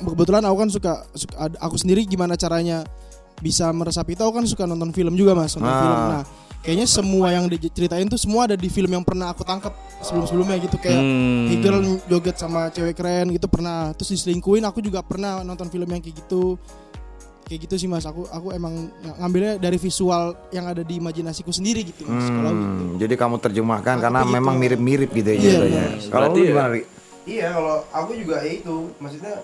kebetulan 0.00 0.42
aku 0.42 0.56
kan 0.56 0.68
suka, 0.68 0.92
suka 1.12 1.34
aku 1.58 1.76
sendiri 1.76 2.00
gimana 2.02 2.32
caranya 2.34 2.84
bisa 3.36 3.68
meresapi 3.68 4.12
itu 4.12 4.20
aku 4.20 4.34
kan 4.34 4.44
suka 4.44 4.64
nonton 4.64 4.90
film 4.90 5.12
juga 5.12 5.32
mas 5.32 5.52
nonton 5.54 5.64
Ah. 5.66 5.80
film 5.80 6.00
nah 6.10 6.24
kayaknya 6.60 6.84
semua 6.84 7.32
yang 7.32 7.48
diceritain 7.48 8.04
tuh 8.04 8.16
semua 8.16 8.44
ada 8.44 8.52
di 8.52 8.68
film 8.68 8.88
yang 8.90 9.00
pernah 9.00 9.28
aku 9.28 9.40
tangkap 9.42 9.72
sebelum 9.98 10.24
sebelumnya 10.24 10.56
gitu 10.58 10.76
kayak 10.76 10.92
Hmm. 10.94 11.48
Hegel 11.48 11.76
joget 12.06 12.36
sama 12.36 12.68
cewek 12.68 12.92
keren 12.92 13.28
gitu 13.30 13.44
pernah 13.44 13.92
terus 13.92 14.12
diselingkuhin 14.14 14.60
aku 14.62 14.80
juga 14.80 15.00
pernah 15.00 15.40
nonton 15.40 15.68
film 15.68 15.84
yang 15.86 16.00
kayak 16.00 16.16
gitu 16.18 16.60
kayak 17.50 17.66
gitu 17.66 17.74
sih 17.76 17.88
mas 17.90 18.06
aku 18.06 18.22
aku 18.24 18.54
emang 18.54 18.70
ng- 18.94 19.16
ngambilnya 19.18 19.58
dari 19.58 19.74
visual 19.74 20.22
yang 20.48 20.64
ada 20.64 20.80
di 20.80 20.94
imajinasiku 20.96 21.50
sendiri 21.50 21.82
gitu 21.82 22.06
mas 22.06 22.22
kalau 22.24 22.50
gitu 22.52 22.70
Hmm, 22.80 22.94
jadi 22.96 23.14
kamu 23.16 23.36
terjemahkan 23.40 23.94
Aku 23.96 24.02
karena 24.06 24.20
memang 24.22 24.54
mirip-mirip 24.54 25.10
gitu 25.10 25.30
ya 25.30 25.38
Iya. 25.58 25.84
Kalau 26.06 26.30
lu 26.30 26.38
Berarti 26.38 26.40
gimana, 26.46 26.68
Ri? 26.70 26.82
Iya, 27.20 27.46
kalau 27.50 27.76
aku 27.90 28.10
juga 28.14 28.36
ya 28.38 28.52
itu, 28.54 28.76
maksudnya 28.96 29.34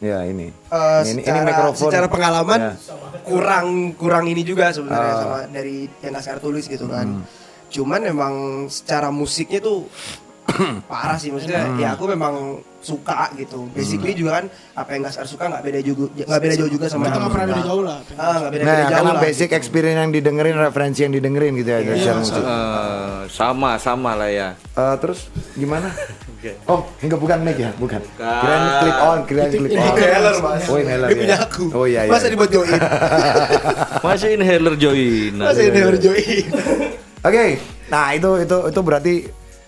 Ya 0.00 0.18
ini. 0.24 0.50
eh, 0.50 1.00
ini, 1.04 1.10
ini 1.12 1.22
secara, 1.22 1.46
mikrofon. 1.46 1.82
secara 1.86 2.06
pengalaman 2.08 2.58
Ya. 2.58 2.72
kurang 3.22 3.66
kurang 3.94 4.24
ini 4.26 4.42
juga 4.42 4.72
sebenarnya 4.72 5.12
Ah. 5.12 5.20
sama 5.20 5.38
dari 5.46 5.86
yang 6.00 6.12
Gaskar 6.12 6.40
tulis 6.40 6.64
gitu 6.64 6.88
kan. 6.88 7.06
Hmm. 7.06 7.22
Cuman 7.68 8.00
emang 8.02 8.34
secara 8.66 9.08
musiknya 9.08 9.60
tuh 9.60 9.84
parah 10.90 11.16
sih 11.16 11.28
maksudnya 11.28 11.62
Hmm. 11.62 11.78
ya 11.78 11.88
aku 11.92 12.04
memang 12.06 12.34
suka 12.78 13.30
gitu. 13.34 13.70
Basically 13.70 14.10
juga 14.12 14.36
kan 14.36 14.44
apa 14.74 14.90
yang 14.90 15.02
Gaskar 15.02 15.22
suka 15.24 15.46
nggak 15.46 15.62
beda 15.62 15.80
juga 15.80 16.10
nggak 16.18 16.40
beda 16.40 16.54
jauh 16.56 16.70
juga 16.72 16.86
sama 16.86 17.06
kita 17.06 17.16
nggak 17.16 17.30
pernah 17.30 17.46
beda 17.48 17.62
jauh 17.62 17.82
lah 17.82 17.98
Ah, 18.12 18.36
nggak 18.36 18.50
beda 18.50 18.62
Nah, 18.62 18.66
beda 18.68 18.82
jauh 18.82 18.90
karena 18.92 19.12
lah. 19.12 19.22
basic 19.22 19.48
experience 19.52 19.98
yang 19.98 20.10
didengerin, 20.10 20.56
referensi 20.56 21.00
yang 21.00 21.12
didengerin 21.12 21.52
gitu 21.54 21.70
ya 21.70 21.78
Iya, 21.78 21.94
secara 21.94 22.18
musik. 22.18 22.42
Eh, 22.42 23.20
sama 23.28 23.70
sama 23.78 24.10
lah 24.14 24.28
ya. 24.28 24.48
Eh, 24.58 24.94
terus 24.98 25.20
gimana? 25.54 25.88
Oh, 26.66 26.82
enggak 26.98 27.18
bukan 27.18 27.38
mic 27.40 27.54
ya, 27.54 27.70
bukan. 27.76 28.02
Kirain 28.18 28.62
clip 28.76 28.98
on, 29.00 29.18
kirain 29.24 29.46
clip 29.48 29.72
on. 29.72 29.94
Inhaler, 29.94 30.34
Mas. 30.42 30.62
Oh, 30.66 30.74
inhaler 30.76 31.06
Dia 31.06 31.14
ya. 31.14 31.20
punya 31.22 31.36
aku. 31.40 31.64
Oh 31.70 31.86
iya 31.86 32.00
iya. 32.02 32.10
Masa 32.10 32.26
dibuat 32.26 32.50
join? 32.52 32.80
Masih 34.02 34.28
inhaler 34.34 34.74
join. 34.74 35.32
Masa 35.38 35.60
inhaler 35.62 35.96
join? 35.96 36.44
Oke, 37.22 37.62
nah 37.86 38.10
itu 38.10 38.42
itu 38.42 38.56
itu 38.66 38.80
berarti 38.82 39.14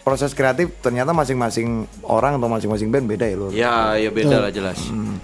proses 0.04 0.36
kreatif 0.36 0.68
ternyata 0.84 1.16
masing-masing 1.16 1.88
orang 2.04 2.36
atau 2.36 2.46
masing-masing 2.46 2.92
band 2.92 3.08
beda 3.08 3.24
ya 3.24 3.36
lo. 3.36 3.48
Ya, 3.50 3.74
ya 3.96 4.12
beda 4.12 4.36
lah 4.44 4.50
jelas. 4.52 4.78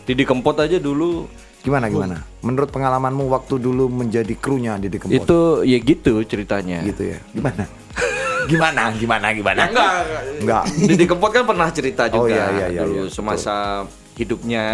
Didi 0.09 0.25
Kempot 0.25 0.57
aja 0.57 0.81
dulu 0.81 1.29
Gimana 1.61 1.93
gimana? 1.93 2.25
Menurut 2.41 2.73
pengalamanmu 2.73 3.29
waktu 3.29 3.61
dulu 3.61 3.93
menjadi 3.93 4.33
krunya 4.33 4.81
di 4.81 4.89
Kempot? 4.97 5.13
itu 5.13 5.41
ya 5.69 5.77
gitu 5.77 6.25
ceritanya. 6.25 6.81
gitu 6.89 7.13
ya. 7.13 7.19
Gimana? 7.37 7.69
gimana? 8.51 8.83
Gimana? 8.97 9.27
Gimana? 9.37 9.63
Enggak, 9.69 9.93
Enggak. 10.41 10.65
Didi 10.89 11.05
Kempot 11.05 11.31
kan 11.37 11.45
pernah 11.45 11.69
cerita 11.69 12.09
Oh, 12.17 12.25
juga 12.25 12.33
iya, 12.33 12.45
iya, 12.49 12.67
iya, 12.73 12.83
dulu 12.89 13.05
iya, 13.05 13.13
semasa 13.13 13.85
hidupnya. 14.17 14.65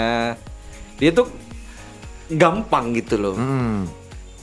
Dia 1.03 1.11
tuh 1.11 1.27
gampang 2.31 2.95
gitu 2.95 3.19
loh. 3.19 3.35
Hmm. 3.35 3.91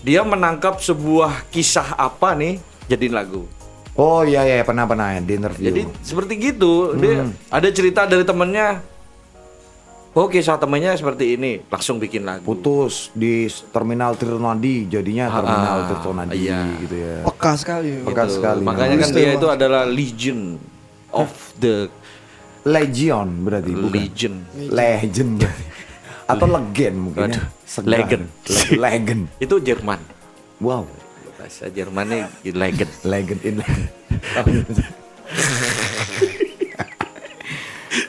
Dia 0.04 0.28
menangkap 0.28 0.84
sebuah 0.84 1.48
kisah 1.48 1.96
apa 1.96 2.36
nih 2.36 2.60
jadiin 2.92 3.16
lagu. 3.16 3.48
Oh 3.94 4.22
iya 4.22 4.42
iya 4.42 4.64
pernah 4.64 4.84
pernah 4.84 5.14
ya 5.14 5.22
di 5.22 5.34
interview. 5.34 5.70
Jadi 5.70 5.82
seperti 6.02 6.34
gitu, 6.36 6.94
dia 6.96 7.22
Hmm. 7.22 7.32
ada 7.48 7.70
cerita 7.70 8.04
dari 8.04 8.24
temennya. 8.24 8.82
Oh 10.14 10.26
kisah 10.26 10.58
temennya 10.58 10.94
seperti 10.94 11.34
ini, 11.34 11.62
langsung 11.64 11.98
bikin 11.98 12.22
lagu. 12.22 12.42
putus 12.44 13.10
di 13.12 13.46
terminal 13.70 14.14
Tirtonadi 14.14 14.86
jadinya 14.88 15.26
terminal 15.28 15.76
ah, 15.76 15.86
Tirtonadi 15.90 16.38
iya. 16.40 16.70
gitu 16.80 16.96
ya. 16.96 17.16
Peka 17.24 17.52
sekali. 17.56 17.90
Peka 18.00 18.24
Gitu. 18.24 18.34
sekali. 18.38 18.62
Makanya 18.62 18.96
kan 18.96 19.10
dia 19.10 19.30
itu 19.32 19.48
adalah 19.48 19.84
legend 19.84 20.62
of 21.10 21.30
the 21.56 21.90
Legion 22.64 23.44
berarti 23.44 23.74
bukan. 23.74 23.92
legend. 23.92 24.36
Legend 24.72 25.30
berarti. 25.36 25.64
Atau 26.24 26.46
legend 26.48 26.96
mungkin 26.96 27.22
ya. 27.28 27.42
Legend. 27.84 28.24
Le- 28.48 28.78
legend. 28.80 29.22
Itu 29.38 29.56
Jerman. 29.60 30.00
Wow. 30.58 30.86
Bahasa 31.34 31.66
Jermannya 31.68 32.30
legend. 32.46 32.92
Legend 33.04 33.40
in 33.44 33.54
legend. 33.60 34.78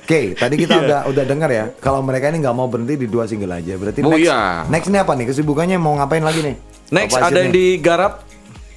Oke, 0.05 0.37
tadi 0.37 0.55
kita 0.55 0.75
udah 0.79 1.01
udah 1.09 1.25
dengar 1.25 1.49
ya. 1.49 1.65
Kalau 1.79 2.01
mereka 2.01 2.29
ini 2.29 2.41
nggak 2.41 2.53
mau 2.53 2.69
berhenti 2.69 3.01
di 3.01 3.09
dua 3.09 3.25
single 3.25 3.53
aja. 3.55 3.73
Berarti 3.75 4.01
Oh, 4.01 4.13
next, 4.13 4.21
iya. 4.23 4.65
next 4.69 4.89
ini 4.89 4.99
apa 4.99 5.13
nih? 5.13 5.27
Kesibukannya 5.27 5.77
mau 5.77 5.97
ngapain 5.97 6.21
lagi 6.21 6.41
nih? 6.43 6.57
Next 6.91 7.17
Apa 7.17 7.33
ada 7.33 7.39
yang 7.41 7.51
digarap 7.51 8.13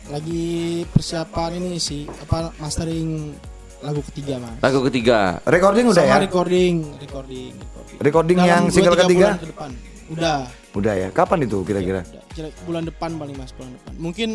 lagi 0.07 0.47
persiapan 0.87 1.59
ini 1.59 1.75
sih 1.75 2.07
apa 2.07 2.55
mastering 2.63 3.35
lagu 3.83 3.99
ketiga 4.07 4.39
mas 4.39 4.55
lagu 4.63 4.79
ketiga. 4.87 5.43
recording 5.43 5.83
udah 5.83 5.99
sama 5.99 6.15
ya? 6.15 6.23
recording 6.23 6.75
recording 6.95 7.51
recording 7.51 7.99
Recording 7.99 8.37
Dalam 8.39 8.47
yang 8.47 8.63
single 8.71 8.95
tiga 8.95 9.03
ketiga? 9.03 9.27
bulan 9.27 9.35
ke 9.35 9.47
depan 9.51 9.69
udah 10.07 10.37
Udah 10.77 10.93
ya. 10.95 11.07
Kapan 11.09 11.43
itu 11.43 11.61
kira-kira? 11.61 12.01
Udah. 12.03 12.23
Kira- 12.29 12.53
bulan 12.63 12.85
depan 12.85 13.17
paling 13.17 13.33
mas 13.33 13.49
bulan 13.51 13.73
depan 13.73 13.93
mungkin 13.97 14.29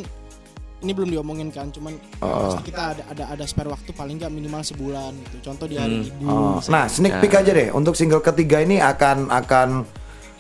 ini 0.82 0.90
belum 0.90 1.09
diomongin 1.09 1.49
kan 1.49 1.70
cuman 1.70 1.95
Oh. 2.18 2.51
pasti 2.51 2.66
kita 2.66 2.82
ada 2.90 3.03
ada 3.07 3.24
ada 3.30 3.45
spare 3.47 3.70
waktu 3.70 3.95
paling 3.95 4.18
nggak 4.18 4.34
minimal 4.34 4.59
sebulan 4.61 5.14
gitu 5.14 5.36
contoh 5.47 5.70
di 5.70 5.78
hari 5.78 6.11
ibu 6.11 6.26
Oh, 6.26 6.59
nah, 6.66 6.90
sneak 6.90 7.22
peek 7.22 7.38
aja 7.38 7.55
deh 7.55 7.70
untuk 7.70 7.95
single 7.95 8.18
ketiga 8.18 8.59
ini 8.59 8.82
akan 8.82 9.30
akan 9.30 9.68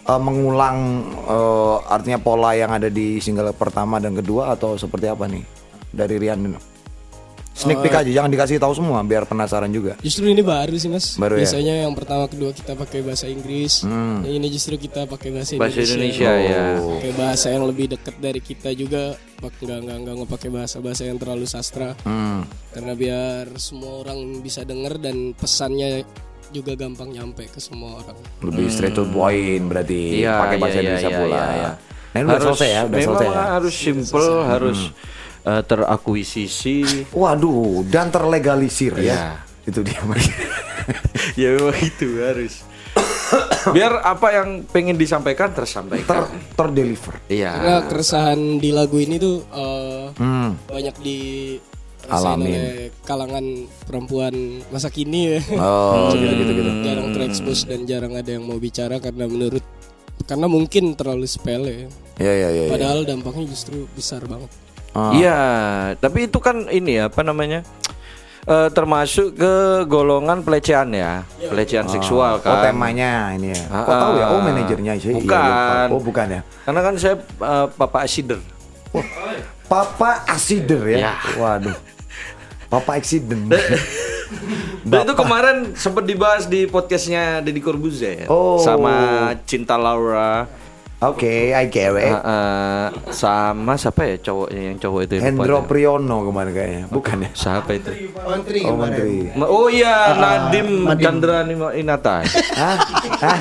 eh, 0.02 0.20
mengulang 0.20 0.76
eh, 1.22 1.76
artinya 1.86 2.18
pola 2.18 2.52
yang 2.52 2.74
ada 2.74 2.90
di 2.90 3.22
single 3.22 3.54
pertama 3.54 4.02
dan 4.02 4.18
kedua 4.18 4.50
atau 4.50 4.74
seperti 4.74 5.06
apa 5.06 5.30
nih 5.30 5.46
dari 5.88 6.18
Rian? 6.18 6.42
Sneak 7.52 7.84
peek 7.84 7.92
aja, 7.92 8.10
jangan 8.10 8.32
dikasih 8.32 8.56
tahu 8.56 8.72
semua 8.72 9.04
biar 9.04 9.28
penasaran 9.28 9.68
juga. 9.68 9.94
Justru 10.00 10.24
ini 10.26 10.40
baru 10.40 10.72
sih 10.80 10.88
mas. 10.88 11.20
Baru 11.20 11.36
ya? 11.36 11.44
Biasanya 11.44 11.84
yang 11.84 11.92
pertama 11.92 12.24
kedua 12.26 12.50
kita 12.50 12.72
pakai 12.72 13.04
bahasa 13.04 13.28
Inggris. 13.28 13.84
Yang 13.84 14.34
ini 14.40 14.48
justru 14.48 14.74
kita 14.80 15.04
pakai 15.04 15.28
bahasa, 15.36 15.60
Bahasa 15.60 15.84
Indonesia. 15.84 16.32
Indonesia 16.32 16.32
ya. 16.48 16.62
Oh. 16.80 16.96
Pakai 16.96 17.12
bahasa 17.12 17.46
yang 17.52 17.64
lebih 17.68 17.86
dekat 17.92 18.16
dari 18.18 18.40
kita 18.40 18.72
juga. 18.72 19.14
Pak 19.42 19.58
nggak 19.58 19.78
nggak 19.84 19.98
nggak 20.06 20.14
nggak 20.22 20.30
pakai 20.38 20.48
bahasa 20.54 20.76
bahasa 20.78 21.02
yang 21.04 21.18
terlalu 21.18 21.46
sastra. 21.50 21.92
Hmm. 22.06 22.46
Karena 22.72 22.92
biar 22.94 23.44
semua 23.58 24.06
orang 24.06 24.38
bisa 24.40 24.62
dengar 24.62 24.96
dan 24.96 25.34
pesannya 25.34 26.06
juga 26.52 26.76
gampang 26.76 27.10
nyampe 27.10 27.48
ke 27.48 27.58
semua 27.58 28.00
orang. 28.00 28.16
Lebih 28.44 28.68
straight 28.68 28.94
to 28.94 29.04
point 29.08 29.64
berarti 29.66 30.20
Iya, 30.22 30.36
pakai 30.36 30.56
bahasa 30.60 30.76
iya, 30.76 30.82
Indonesia 30.84 31.10
iya, 31.10 31.18
pula. 31.18 31.36
iya, 31.36 31.48
iya. 31.52 31.70
Nah, 32.12 32.18
ini 32.20 32.26
udah 32.28 32.42
selesai 32.44 32.68
ya, 32.68 32.80
udah 32.84 32.98
memang 33.00 33.08
selesai 33.08 33.28
ya. 33.32 33.44
harus 33.56 33.74
simple, 33.74 34.30
harus 34.44 34.78
eh, 35.44 35.62
terakuisisi. 35.62 37.08
Waduh, 37.12 37.86
dan 37.86 38.10
terlegalisir 38.10 38.94
ya. 38.98 39.02
Iya. 39.02 39.24
Itu 39.62 39.80
dia. 39.86 40.02
ya 41.40 41.48
memang 41.54 41.78
itu 41.78 42.18
harus. 42.18 42.66
Biar 43.76 44.02
apa 44.02 44.28
yang 44.34 44.66
pengen 44.68 44.98
disampaikan 44.98 45.54
ter 45.54 45.64
tersampaikan. 45.64 46.28
terdeliver. 46.52 47.16
Iya. 47.30 47.52
Karena 47.54 47.78
keresahan 47.88 48.40
di 48.58 48.70
lagu 48.74 48.98
ini 48.98 49.16
tuh 49.16 49.36
eh, 49.48 50.04
Hmm. 50.18 50.58
banyak 50.68 50.96
di 51.00 51.18
Alamin. 52.10 52.50
oleh 52.50 52.90
kalangan 53.06 53.44
perempuan 53.86 54.34
masa 54.74 54.90
kini 54.90 55.38
ya. 55.38 55.40
Oh, 55.54 56.10
gitu 56.18 56.34
gitu 56.34 56.52
gitu. 56.58 56.70
jarang 56.82 57.14
terekspos 57.14 57.64
dan 57.70 57.86
jarang 57.86 58.12
ada 58.18 58.26
yang 58.26 58.42
mau 58.42 58.58
bicara 58.58 58.98
karena 58.98 59.30
menurut 59.30 59.62
karena 60.26 60.46
mungkin 60.50 60.98
terlalu 60.98 61.30
sepele. 61.30 61.86
Iya 62.18 62.32
iya 62.34 62.48
iya. 62.50 62.62
iya. 62.66 62.70
Padahal 62.74 63.06
dampaknya 63.06 63.46
justru 63.48 63.86
besar 63.94 64.26
banget. 64.26 64.50
Ah. 64.92 65.10
Iya, 65.10 65.38
tapi 65.96 66.28
itu 66.28 66.36
kan 66.36 66.68
ini 66.68 67.00
ya, 67.00 67.08
apa 67.08 67.24
namanya? 67.24 67.64
Eh, 68.42 68.68
termasuk 68.74 69.38
ke 69.38 69.54
golongan 69.86 70.42
pelecehan 70.42 70.90
ya, 70.90 71.22
pelecehan 71.38 71.86
seksual 71.86 72.36
Oh 72.36 72.44
kan. 72.44 72.66
temanya 72.66 73.30
ini 73.32 73.54
ya. 73.54 73.62
Ah, 73.70 73.86
Kok 73.86 73.94
tahu 73.94 74.12
ya? 74.18 74.26
Oh 74.28 74.36
ah. 74.36 74.42
manajernya 74.42 74.92
sih. 74.98 75.14
Iya, 75.14 75.22
Bukan. 75.22 75.38
lupa. 75.46 75.94
Oh 75.94 76.00
bukan 76.02 76.26
ya. 76.26 76.40
Karena 76.66 76.80
kan 76.82 76.94
saya 76.98 77.14
eh, 77.22 77.66
Papa 77.70 77.98
Asider. 78.02 78.40
Papa 79.64 80.26
Asider 80.26 80.82
ya. 80.90 80.98
Ya. 81.08 81.14
Waduh. 81.38 81.76
Papa 82.68 82.96
accident. 82.96 83.52
Dan 84.88 85.04
itu 85.04 85.12
kemarin 85.14 85.76
sempat 85.76 86.08
dibahas 86.08 86.48
di 86.48 86.64
podcastnya 86.64 87.44
Deddy 87.44 87.60
Corbuzier 87.60 88.24
Oh. 88.26 88.56
sama 88.58 88.92
Cinta 89.44 89.76
Laura, 89.76 90.48
Oke, 91.02 91.50
I 91.50 91.66
get 91.66 91.90
it. 91.92 92.06
eh, 92.06 92.14
eh, 92.14 92.84
sama 93.10 93.74
siapa 93.74 94.06
ya 94.06 94.22
cowoknya 94.22 94.60
yang 94.70 94.78
cowok 94.78 95.00
itu 95.02 95.14
Hendro. 95.18 95.66
Priyono 95.66 96.22
kemarin 96.22 96.52
kayaknya. 96.52 96.82
Bukan 96.86 97.26
ya? 97.26 97.30
Siapa 97.34 97.74
itu? 97.74 97.90
Menteri 98.14 98.58
Oh 98.62 98.78
menteri. 98.78 99.34
Oh 99.42 99.66
iya, 99.66 100.14
Nadim 100.14 100.86
Chandra 100.96 101.42
Nima- 101.42 101.74
Inata. 101.74 102.22
Hah? 102.54 102.76
Hah? 103.18 103.38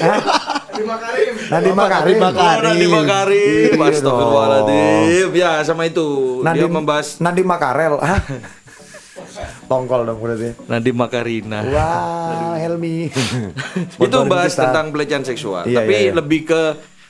Hah? 0.00 0.20
Nadiem 1.52 1.76
Makarim. 1.76 2.16
Oh, 2.16 2.58
Nadim 2.64 2.90
Makarim. 2.90 3.70
Iya 3.76 3.86
Astagfirullahaladzim. 3.92 5.28
Ya, 5.36 5.52
sama 5.62 5.84
itu. 5.84 6.40
Dia 6.40 6.44
Nadiem 6.48 6.72
membahas 6.72 7.20
Nadiem 7.20 7.44
Makarel. 7.44 8.00
Hah? 8.00 8.20
Tongkol 9.72 10.00
dong 10.04 10.18
berarti. 10.18 10.48
Nadim 10.64 10.94
Makarina. 10.94 11.58
Wah, 11.66 12.54
Helmi. 12.54 13.08
itu 14.04 14.16
bahas 14.26 14.52
kita. 14.52 14.68
tentang 14.68 14.86
pelecehan 14.88 15.24
seksual. 15.24 15.64
Iya, 15.64 15.80
Tapi 15.80 15.92
iya, 15.92 16.00
iya. 16.04 16.12
lebih 16.12 16.40
ke 16.44 16.62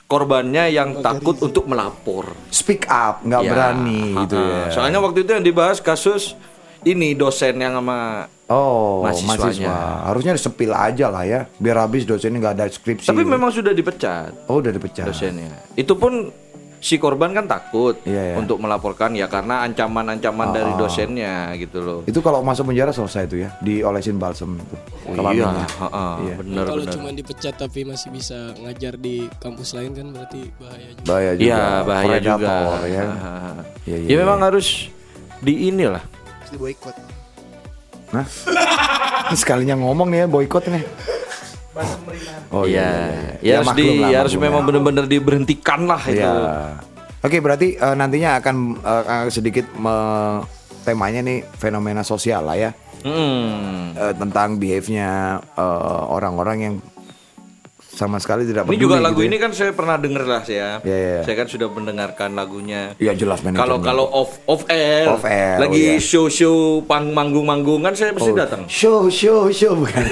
korbannya 0.05 0.65
yang 0.69 1.01
takut 1.01 1.41
untuk 1.41 1.65
melapor. 1.65 2.31
speak 2.49 2.85
up, 2.87 3.21
nggak 3.21 3.43
Ya, 3.43 3.49
berani 3.49 4.03
gitu 4.23 4.37
ya. 4.37 4.69
Soalnya 4.71 4.99
waktu 4.99 5.25
itu 5.25 5.31
yang 5.33 5.43
dibahas 5.43 5.81
kasus 5.81 6.37
ini 6.83 7.13
dosen 7.13 7.57
yang 7.57 7.75
sama 7.75 8.29
Oh, 8.45 9.01
mahasiswanya. 9.01 9.33
mahasiswa. 9.65 9.79
Harusnya 10.05 10.33
sepil 10.37 10.71
aja 10.71 11.09
lah 11.09 11.25
ya, 11.25 11.49
biar 11.57 11.81
habis 11.81 12.05
dosennya 12.05 12.37
nggak 12.39 12.55
ada 12.55 12.67
skripsi. 12.69 13.09
tapi 13.09 13.25
memang 13.25 13.49
sudah 13.49 13.73
dipecat 13.73 14.45
oh 14.45 14.61
udah 14.61 14.69
dipecat. 14.69 15.09
dosennya. 15.09 15.57
Itu 15.73 15.97
pun 15.97 16.29
si 16.83 16.99
korban 16.99 17.31
kan 17.31 17.47
takut 17.47 17.95
Iya, 18.03 18.35
iya. 18.35 18.37
untuk 18.37 18.59
melaporkan 18.59 19.15
ya 19.15 19.31
karena 19.31 19.63
ancaman-ancaman 19.63 20.51
dari 20.51 20.75
dosennya 20.75 21.55
gitu 21.55 21.79
loh. 21.79 22.01
Itu 22.11 22.19
kalau 22.19 22.43
masuk 22.43 22.75
penjara 22.75 22.91
selesai 22.91 23.31
itu 23.31 23.47
ya, 23.47 23.55
diolesin 23.63 24.19
balsem 24.19 24.59
itu. 24.59 24.75
iya, 25.07 25.15
kelaminnya. 25.15 25.67
ha-ha, 25.79 26.07
Iya. 26.27 26.35
bener 26.43 26.65
Kalau 26.67 26.85
cuma 26.91 27.09
dipecat 27.15 27.55
tapi 27.55 27.87
masih 27.87 28.11
bisa 28.11 28.51
ngajar 28.59 28.99
di 28.99 29.31
kampus 29.39 29.79
lain 29.79 29.95
kan 29.95 30.07
berarti 30.11 30.43
bahaya 30.59 30.91
juga. 30.91 31.07
Bahaya 31.07 31.33
juga. 31.39 31.47
Iya 31.47 31.63
bahaya 31.87 32.19
juga. 32.19 32.35
Predator, 32.35 32.81
ya. 32.91 33.03
Ha-ha. 33.07 33.53
Iya, 33.87 33.97
iya, 34.03 34.09
ya 34.11 34.17
memang 34.19 34.39
iya. 34.43 34.47
harus 34.51 34.67
di 35.39 35.55
inilah. 35.71 36.03
Di 36.51 36.57
boykot. 36.59 36.97
Nah, 38.13 38.27
sekalinya 39.39 39.79
ngomong 39.79 40.11
nih 40.11 40.19
ya 40.19 40.27
boykot 40.27 40.67
nih. 40.67 40.83
Oh 42.53 42.69
Iya, 42.69 42.89
iya, 43.41 43.41
ya, 43.41 43.55
harus 43.65 43.73
di, 43.73 43.85
maklum 43.89 43.97
lah, 44.05 44.09
ya 44.13 44.19
harus 44.21 44.35
maklum 44.37 44.45
memang 44.45 44.61
ya. 44.61 44.67
benar-benar 44.69 45.05
diberhentikan 45.09 45.81
lah 45.89 46.03
itu. 46.05 46.21
Iya. 46.21 46.35
Oke, 47.23 47.37
berarti 47.39 47.69
eh, 47.79 47.95
nantinya 47.97 48.31
akan 48.43 48.57
akan 48.83 49.19
sedikit 49.31 49.65
me- 49.79 50.45
temanya 50.83 51.23
nih 51.23 51.47
fenomena 51.57 52.03
sosial 52.03 52.45
lah 52.45 52.59
ya. 52.59 52.71
Hmm. 53.03 53.95
Eh, 53.97 54.15
tentang 54.15 54.61
behave-nya 54.61 55.11
eh, 55.43 56.03
orang-orang 56.13 56.57
yang 56.61 56.75
sama 57.93 58.17
sekali 58.17 58.43
tidak 58.43 58.65
Ini 58.65 58.71
peduli 58.71 58.83
juga 58.83 58.97
lagu 58.99 59.15
gitu 59.15 59.23
ya. 59.23 59.29
ini 59.29 59.37
kan 59.37 59.51
saya 59.53 59.71
pernah 59.71 59.97
denger 59.97 60.25
lah 60.25 60.41
saya. 60.41 60.81
Iya, 60.81 60.97
iya. 60.97 61.21
Saya 61.23 61.37
kan 61.37 61.47
sudah 61.47 61.69
mendengarkan 61.69 62.33
lagunya. 62.33 62.97
Iya 62.97 63.13
jelas 63.15 63.41
manajernya. 63.41 63.61
Kalau 63.61 63.77
kalau 63.79 64.07
off 64.09 64.33
off 64.45 64.63
air, 64.67 65.05
Off 65.07 65.23
air, 65.23 65.61
lagi 65.61 65.77
oh 65.77 65.93
iya. 65.93 66.01
show 66.01 66.27
show 66.27 66.57
pang 66.83 67.13
manggung 67.13 67.45
manggung 67.45 67.81
kan 67.81 67.93
saya 67.93 68.11
pasti 68.11 68.29
Oh, 68.29 68.35
datang. 68.35 68.65
Show, 68.65 69.07
show, 69.07 69.47
show 69.49 69.77
bukan. 69.81 70.05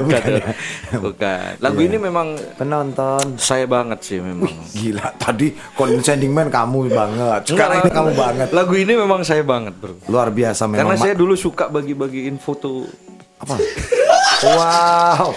bukan. 0.00 0.22
ya. 0.32 0.48
Bukan. 0.96 1.50
Lagu 1.60 1.78
Iya. 1.78 1.86
ini 1.86 1.96
memang 1.98 2.26
Penonton. 2.56 3.36
saya 3.36 3.68
banget 3.68 4.00
sih 4.00 4.18
memang. 4.18 4.48
Gila, 4.72 5.06
tadi 5.16 5.46
condescending 5.72 6.32
man 6.32 6.48
kamu 6.48 6.88
banget. 6.88 7.40
Sekarang 7.46 7.84
ini 7.84 7.90
kamu 7.92 8.10
banget. 8.14 8.48
Lagu 8.50 8.72
ini 8.72 8.92
memang 8.92 9.20
saya 9.20 9.44
banget, 9.44 9.76
Bro. 9.76 10.00
Luar 10.08 10.30
biasa 10.30 10.64
memang. 10.64 10.88
Karena 10.88 10.96
saya 10.96 11.12
dulu 11.12 11.36
suka 11.36 11.68
bagi-bagiin 11.68 12.40
foto. 12.40 12.88
apa? 13.36 13.60
Wow. 14.38 15.32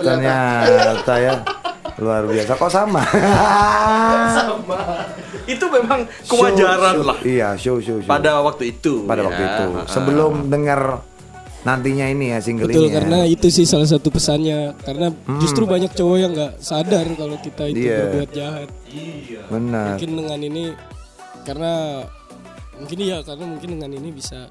Ternyata 0.00 1.14
ya. 1.16 1.34
Luar 1.96 2.22
biasa 2.24 2.52
kok 2.54 2.70
sama. 2.70 3.02
Itu 5.44 5.64
memang 5.66 6.04
kewajaran 6.24 6.94
Show, 6.94 7.00
show. 7.00 7.08
lah 7.08 7.18
Iya, 7.20 7.48
show 7.54 7.76
show 7.78 7.98
show. 7.98 8.06
pada 8.06 8.38
waktu 8.38 8.70
itu. 8.70 9.02
pada 9.02 9.20
ya. 9.20 9.26
waktu 9.26 9.42
itu. 9.42 9.64
Sebelum 9.88 10.32
dengar 10.46 11.02
nantinya 11.60 12.06
ini 12.06 12.30
ya 12.30 12.38
single 12.38 12.70
Betul 12.70 12.86
ini. 12.86 12.88
ya. 12.88 12.94
karena 12.94 13.18
itu 13.24 13.46
sih 13.48 13.66
salah 13.66 13.84
satu 13.84 14.08
pesannya 14.08 14.78
karena 14.78 15.10
justru 15.36 15.66
banyak 15.66 15.90
cowok 15.90 16.16
yang 16.16 16.30
nggak 16.30 16.54
sadar 16.58 17.02
kalau 17.12 17.36
kita 17.36 17.64
itu 17.66 17.76
Hmm. 17.76 17.82
Iya. 17.84 17.98
berbuat 18.00 18.30
jahat. 18.30 18.68
Benar. 19.48 19.86
Mungkin 19.90 20.10
dengan 20.14 20.38
ini 20.40 20.64
karena 21.42 21.72
mungkin 22.78 22.98
iya 23.00 23.18
karena 23.22 23.44
mungkin 23.48 23.68
dengan 23.74 23.90
ini 23.90 24.08
bisa 24.12 24.46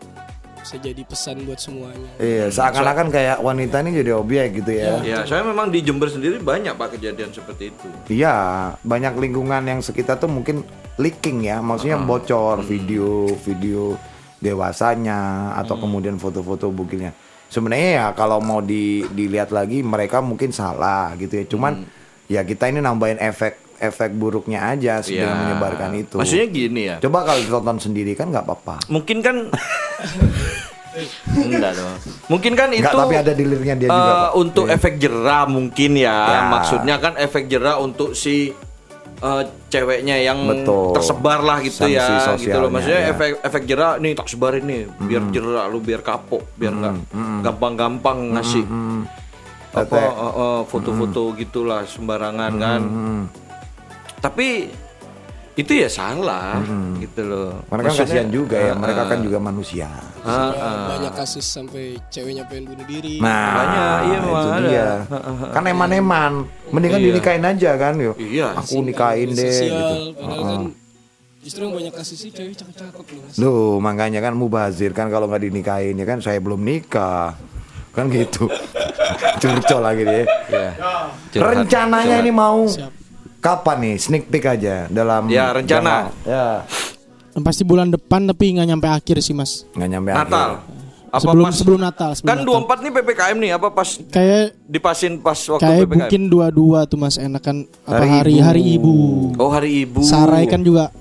bisa 0.68 0.84
jadi 0.84 1.00
pesan 1.08 1.48
buat 1.48 1.64
semuanya. 1.64 2.12
Iya, 2.20 2.52
seakan-akan 2.52 3.08
kayak 3.08 3.40
wanita 3.40 3.80
ini 3.88 4.04
jadi 4.04 4.12
objek 4.20 4.60
gitu 4.60 4.72
ya. 4.76 5.00
Ya, 5.00 5.20
saya 5.24 5.48
memang 5.48 5.72
di 5.72 5.80
Jember 5.80 6.12
sendiri 6.12 6.44
banyak 6.44 6.76
Pak 6.76 7.00
kejadian 7.00 7.32
seperti 7.32 7.72
itu. 7.72 7.88
Iya, 8.12 8.36
banyak 8.84 9.16
lingkungan 9.16 9.64
yang 9.64 9.80
sekitar 9.80 10.20
tuh 10.20 10.28
mungkin 10.28 10.68
leaking 11.00 11.48
ya, 11.48 11.64
maksudnya 11.64 11.96
bocor 12.04 12.68
video 12.68 13.32
video 13.48 13.96
dewasanya 14.44 15.56
atau 15.56 15.80
kemudian 15.80 16.20
foto-foto 16.20 16.68
bukilnya. 16.68 17.16
Sebenarnya 17.48 17.90
ya 18.04 18.08
kalau 18.12 18.44
mau 18.44 18.60
di, 18.60 19.08
dilihat 19.08 19.56
lagi 19.56 19.80
mereka 19.80 20.20
mungkin 20.20 20.52
salah 20.52 21.16
gitu 21.16 21.32
ya. 21.32 21.46
Cuman 21.48 21.88
ya 22.28 22.44
kita 22.44 22.68
ini 22.68 22.84
nambahin 22.84 23.24
efek 23.24 23.67
efek 23.80 24.12
buruknya 24.12 24.60
aja 24.68 25.00
dengan 25.00 25.28
Ya. 25.28 25.38
menyebarkan 25.38 25.92
itu. 25.96 26.16
Maksudnya 26.16 26.48
gini 26.48 26.82
ya. 26.86 26.96
Coba 27.00 27.24
kalau 27.24 27.40
ditonton 27.40 27.78
sendiri 27.80 28.12
kan 28.12 28.28
nggak 28.28 28.44
apa-apa. 28.44 28.76
Mungkin 28.88 29.20
kan 29.20 29.36
Enggak 31.30 31.78
dong. 31.78 31.94
Mungkin 32.28 32.54
kan 32.54 32.70
itu 32.72 32.82
Nggak, 32.82 32.98
tapi 32.98 33.16
ada 33.16 33.32
di 33.32 33.44
liriknya 33.44 33.76
dia 33.78 33.86
eh, 33.86 33.94
juga. 33.94 34.14
Pak. 34.18 34.30
untuk 34.36 34.66
Iya. 34.66 34.76
efek 34.76 34.94
jerah 34.98 35.44
mungkin 35.46 35.92
ya. 35.94 36.18
Ya. 36.18 36.42
Maksudnya 36.50 36.96
kan 36.98 37.14
efek 37.16 37.44
jerah 37.46 37.78
untuk 37.78 38.14
si 38.14 38.50
eh, 39.18 39.44
ceweknya 39.68 40.18
yang 40.20 40.42
Betul. 40.44 40.94
tersebar 40.94 41.42
lah 41.42 41.58
gitu 41.60 41.86
Sanksi 41.86 41.90
ya 41.92 42.06
gitu 42.08 42.22
sosialnya, 42.28 42.58
loh 42.60 42.70
maksudnya 42.72 43.02
ya. 43.04 43.10
Efek 43.12 43.30
efek 43.42 43.64
jerah 43.64 43.92
nih 43.96 44.14
tak 44.14 44.28
sebarin 44.28 44.62
nih 44.64 44.82
biar 45.00 45.24
jerah 45.32 45.66
lu 45.66 45.80
biar 45.80 46.02
kapok 46.02 46.46
biar 46.54 46.70
nggak 46.72 46.94
gampang-gampang 47.42 48.18
ngasih 48.32 48.62
apa 49.68 49.82
Tete. 49.84 49.98
eh, 49.98 50.14
eh, 50.38 50.62
foto-foto 50.64 51.22
gitulah 51.36 51.82
sembarangan 51.84 52.52
kan 52.56 52.82
tapi 54.18 54.70
itu 55.54 55.74
ya 55.74 55.90
salah 55.90 56.62
gitu 56.96 57.26
loh 57.26 57.66
Karena 57.66 57.82
kan 57.82 57.90
Maksudnya, 57.90 58.06
kasihan 58.14 58.30
juga 58.30 58.58
ya, 58.60 58.70
eh, 58.70 58.78
mereka 58.78 59.02
eh, 59.02 59.10
kan 59.10 59.20
juga 59.20 59.38
manusia. 59.40 59.90
ah, 60.22 60.54
Ya, 60.54 60.62
ah. 60.62 60.86
banyak 60.88 61.14
kasus 61.18 61.42
sampai 61.44 61.84
ceweknya 62.08 62.46
pengen 62.46 62.70
bunuh 62.70 62.86
diri. 62.86 63.18
Nah, 63.18 63.50
Banyak, 63.56 63.98
iya, 64.04 64.18
memang 64.20 64.38
itu 64.38 64.50
ada. 64.54 64.62
dia. 64.62 64.88
Kan 65.50 65.64
eman-eman, 65.66 66.32
mendingan 66.70 67.00
Iya. 67.00 67.08
dinikahin 67.10 67.42
aja 67.44 67.72
kan, 67.74 67.94
yuk. 67.98 68.14
Iya. 68.16 68.54
Aku 68.54 68.86
nikahin 68.86 69.34
deh 69.34 69.50
sosial, 69.50 69.74
gitu. 69.74 69.98
Padahal 70.16 70.44
kan 70.46 70.62
justru 71.42 71.62
yang 71.64 71.74
banyak 71.74 71.94
kasus 71.96 72.18
sih 72.20 72.30
cewek 72.30 72.54
cakep-cakep 72.54 73.06
loh. 73.10 73.26
Loh, 73.40 73.72
makanya 73.80 74.20
kan 74.22 74.34
mubazir 74.36 74.94
kan 74.94 75.10
kalau 75.10 75.26
nggak 75.26 75.42
dinikahin 75.42 75.96
ya 75.96 76.06
kan 76.06 76.22
saya 76.22 76.38
belum 76.38 76.62
nikah. 76.62 77.34
Kan 77.92 78.14
gitu. 78.14 78.46
Curcol 79.42 79.82
lagi 79.82 80.06
deh. 80.06 80.26
Iya. 80.48 80.70
Curhat, 81.34 81.66
Rencananya 81.66 82.06
curhat. 82.14 82.22
ini 82.22 82.32
mau 82.32 82.62
Siap. 82.70 82.94
Kapan 83.48 83.78
nih 83.80 83.96
sneak 83.98 84.24
peek 84.28 84.46
aja 84.46 84.76
dalam 84.88 85.24
Ya, 85.28 85.50
rencana. 85.50 86.12
jangka- 86.12 86.12
ya, 86.26 86.46
pasti 87.40 87.64
bulan 87.64 87.88
depan 87.88 88.26
tapi 88.26 88.52
nggak 88.52 88.68
nyampe 88.68 88.88
akhir 88.88 89.18
sih 89.20 89.32
mas. 89.32 89.64
nggak 89.72 89.90
nyampe 89.90 90.10
Natal. 90.12 90.50
akhir. 90.58 90.76
Apa 91.08 91.24
sebelum 91.24 91.46
pas- 91.46 91.56
sebelum 91.56 91.80
Natal. 91.80 92.10
Sebelum 92.12 92.28
kan 92.28 92.38
Natal. 92.38 92.52
24 92.68 92.78
nih 92.78 92.92
PPKM 92.92 93.38
nih 93.40 93.52
apa 93.54 93.68
pas 93.72 93.90
Kayak 94.12 94.44
dipasin 94.62 95.14
pas 95.18 95.40
waktu 95.40 95.64
kayak 95.64 95.80
PPKM? 95.80 95.92
mungkin 95.96 96.22
dua-dua 96.28 96.80
tuh 96.84 96.98
mas 96.98 97.16
enakan 97.16 97.56
apa 97.82 97.96
Hari 97.96 98.12
hari 98.12 98.34
Ibu. 98.34 98.44
hari 98.44 98.62
ibu. 98.70 98.94
Oh 99.38 99.50
hari 99.50 99.70
ibu. 99.82 100.02
Sarai 100.04 100.44
kan 100.46 100.60
juga 100.62 100.92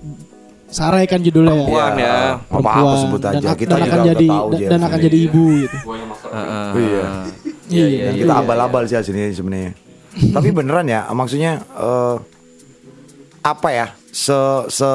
Sarai 0.69 1.07
kan 1.07 1.19
judulnya 1.19 1.53
ya. 1.53 1.59
Perempuan 1.61 1.93
ya. 1.97 2.17
Apa-apa 2.45 2.95
sebut 3.01 3.21
aja. 3.21 3.39
dan, 3.41 3.55
Kita 3.57 3.67
dan 3.69 3.79
juga 3.79 3.87
akan 3.89 3.99
udah 3.99 4.07
jadi 4.09 4.27
tahu, 4.29 4.47
dan, 4.49 4.69
dan 4.69 4.81
akan 4.83 4.99
jadi 5.01 5.19
ibu 5.21 5.43
gitu. 5.57 5.77
Heeh. 6.29 6.69
Iya. 6.77 7.05
Iya, 7.67 7.87
iya, 7.89 8.09
kita 8.15 8.31
iya. 8.33 8.43
abal-abal 8.43 8.83
sih 8.85 8.99
sini 9.01 9.23
sebenarnya. 9.33 9.73
Tapi 10.35 10.49
beneran 10.51 10.87
ya, 10.87 11.07
maksudnya 11.09 11.53
eh, 11.73 12.15
apa 13.47 13.69
ya? 13.71 13.87
Se 14.11 14.35
se 14.67 14.91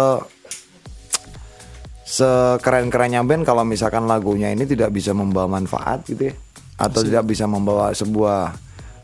sekeren-kerennya 2.03 3.23
band 3.23 3.47
kalau 3.47 3.63
misalkan 3.63 4.03
lagunya 4.03 4.51
ini 4.51 4.67
tidak 4.67 4.91
bisa 4.91 5.15
membawa 5.15 5.47
manfaat 5.47 6.03
gitu 6.03 6.27
ya 6.27 6.35
atau 6.75 6.99
tidak 6.99 7.23
bisa 7.23 7.47
membawa 7.47 7.95
sebuah 7.95 8.51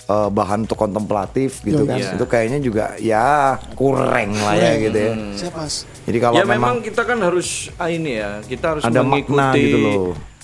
eh, 0.09 0.29
bahan 0.33 0.67
untuk 0.67 0.75
kontemplatif 0.75 1.63
gitu 1.63 1.85
Yo, 1.85 1.87
kan. 1.87 1.95
iya. 1.95 2.11
Itu 2.17 2.25
kayaknya 2.27 2.59
juga 2.59 2.85
ya 2.99 3.55
kurang 3.77 4.35
lah 4.35 4.55
ya 4.57 4.71
gitu 4.81 4.97
ya. 4.97 5.11
Siap 5.37 5.53
mas. 5.55 5.87
Jadi 6.03 6.17
kalau 6.19 6.35
ya 6.35 6.43
memang 6.43 6.59
memang, 6.59 6.75
kita 6.83 7.01
kan 7.07 7.17
harus 7.21 7.71
ah, 7.77 7.87
ini 7.87 8.11
ya, 8.19 8.43
kita 8.43 8.65
harus 8.75 8.83
Ada 8.83 8.99
mengikuti 8.99 9.39
makna 9.39 9.55
gitu 9.55 9.77
loh. 9.79 9.95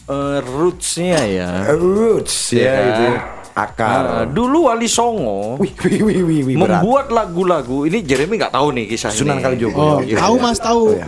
eh, 0.08 0.40
roots-nya 0.40 1.20
ya. 1.26 1.50
roots 1.76 2.36
Iya 2.54 2.64
ya 2.64 2.72
kan? 2.72 2.86
gitu 2.88 3.04
ya. 3.04 3.18
Akar. 3.54 4.02
Ah, 4.04 4.26
dulu 4.26 4.66
Wali 4.66 4.86
Songo 4.86 5.56
Wih, 5.56 5.72
wih, 5.80 6.02
wih, 6.02 6.20
wih, 6.22 6.42
wih, 6.44 6.56
membuat 6.56 7.08
lagu-lagu 7.08 7.84
ini 7.84 8.02
Jeremy 8.02 8.38
nggak 8.38 8.52
tahu 8.52 8.68
nih 8.72 8.86
kisah 8.88 9.10
Sunan 9.10 9.38
ini. 9.38 9.44
Kalijogo. 9.44 9.78
Oh, 9.78 9.98
Iya, 10.00 10.18
tahu 10.18 10.36
iya. 10.36 10.44
mas 10.44 10.58
tahu. 10.58 10.84
Oh, 10.84 10.96
iya. 10.96 11.08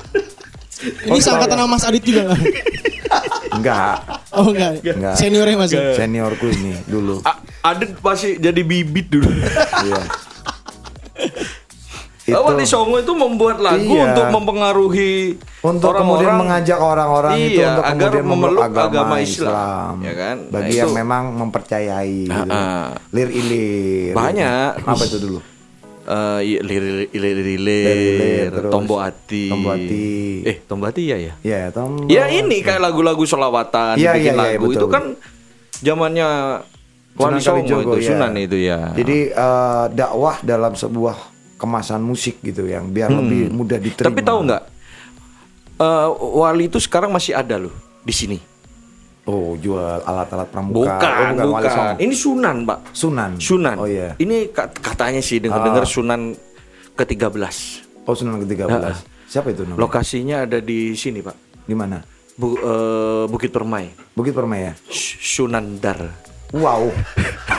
Ini 1.05 1.19
sangkatan 1.19 1.55
sama 1.55 1.71
Mas 1.71 1.83
Adit 1.83 2.03
juga? 2.03 2.35
Enggak, 3.49 3.95
Oh 4.31 4.51
enggak. 4.51 4.83
Enggak. 4.83 5.15
Seniornya 5.15 5.55
mas. 5.55 5.71
seniorku 5.71 6.45
ini 6.47 6.75
dulu. 6.83 7.23
A- 7.23 7.39
Adit 7.65 7.95
masih 7.97 8.35
jadi 8.35 8.61
bibit 8.61 9.07
dulu. 9.09 9.31
Iya. 9.81 10.01
Oh, 12.25 12.41
Wali 12.41 12.65
Songo 12.65 12.97
itu 12.97 13.13
membuat 13.13 13.61
lagu 13.61 13.85
Iya. 13.85 14.09
untuk 14.09 14.25
mempengaruhi 14.33 15.37
untuk 15.61 15.93
kemudian 15.93 16.33
orang-orang. 16.33 16.37
mengajak 16.41 16.79
orang-orang 16.81 17.33
itu 17.37 17.61
Iya, 17.61 17.67
untuk 17.69 17.85
agar 17.85 17.93
kemudian 18.09 18.25
memeluk 18.25 18.63
agama, 18.63 18.85
agama 18.89 19.15
Islam, 19.19 19.45
Islam, 19.45 19.93
ya 20.01 20.13
kan? 20.17 20.35
Nah, 20.41 20.51
Bagi 20.51 20.65
itu- 20.67 20.81
yang 20.81 20.91
memang 20.91 21.23
mempercayai, 21.35 22.17
gitu. 22.25 22.49
Ah. 22.49 22.87
lir 23.13 23.29
ilir. 23.29 24.13
Banyak. 24.13 24.71
Apa 24.81 25.03
itu 25.05 25.17
dulu? 25.19 25.39
Eh, 26.05 26.39
iya, 26.45 26.61
terus 28.49 28.69
tombo 28.69 28.95
hati. 28.97 29.49
Tombo 29.49 29.69
Hati. 29.69 30.05
Eh, 30.43 30.55
tombo 30.63 30.85
hati 30.85 31.01
ya 31.05 31.17
ya. 31.17 31.33
Ya, 31.41 31.61
tom. 31.69 32.05
Ya 32.05 32.25
ini 32.27 32.61
kayak 32.61 32.77
lagu-lagu 32.79 33.21
selawatan, 33.21 33.97
Iya, 33.97 34.13
iya, 34.13 34.13
bikin 34.15 34.33
iya, 34.33 34.41
lagu 34.53 34.65
betul, 34.65 34.77
itu 34.77 34.87
kan 34.89 35.03
zamannya 35.75 36.27
Wali 37.15 37.39
Songo 37.39 37.79
itu, 37.79 37.97
ya. 38.01 38.07
Sunan 38.11 38.33
itu 38.35 38.57
ya. 38.59 38.91
Jadi 38.91 39.17
eh, 39.29 39.85
dakwah 39.89 40.41
dalam 40.41 40.73
sebuah 40.73 41.34
kemasan 41.65 41.99
musik 41.99 42.37
gitu 42.39 42.63
yang 42.63 42.87
biar 42.87 43.09
lebih 43.09 43.49
mudah 43.49 43.81
diterima. 43.81 44.05
Hmm. 44.05 44.13
Tapi 44.13 44.21
tahu 44.21 44.39
nggak? 44.45 44.63
eh, 45.75 46.07
Wali 46.13 46.63
itu 46.65 46.77
sekarang 46.77 47.09
masih 47.09 47.33
ada 47.33 47.57
loh 47.57 47.73
di 47.99 48.13
sini. 48.13 48.37
Oh, 49.25 49.57
jual 49.57 50.05
alat-alat 50.05 50.53
pramuka. 50.53 50.85
Bukan, 50.85 51.31
oh, 51.41 51.49
bukan. 51.49 51.49
Wali 51.49 51.67
Songo. 51.67 51.93
Ini 51.97 52.13
Sunan, 52.13 52.55
Pak. 52.61 52.79
Sunan. 52.93 53.31
Sunan. 53.41 53.75
Oh 53.75 53.89
iya. 53.89 54.13
Ini 54.15 54.53
ka- 54.53 54.69
katanya 54.69 55.17
sih 55.17 55.41
dengar-dengar 55.41 55.81
Sunan 55.83 56.37
ke-13. 56.93 57.33
Oh, 58.05 58.13
Sunan 58.13 58.37
ke-13. 58.39 58.69
Ah, 58.69 58.93
ah. 58.93 58.97
Siapa 59.25 59.49
itu 59.49 59.65
namanya? 59.65 59.81
Lokasinya 59.81 60.37
ada 60.45 60.61
di 60.61 60.93
sini, 60.93 61.25
Pak. 61.25 61.65
Di 61.65 61.73
mana? 61.73 62.05
Bu- 62.37 62.53
eh, 62.53 63.25
Bukit 63.25 63.49
Permai. 63.49 63.89
Bukit 64.13 64.31
Permai 64.31 64.69
ya? 64.69 64.73
Sunandar. 65.17 66.13
Wow. 66.53 66.93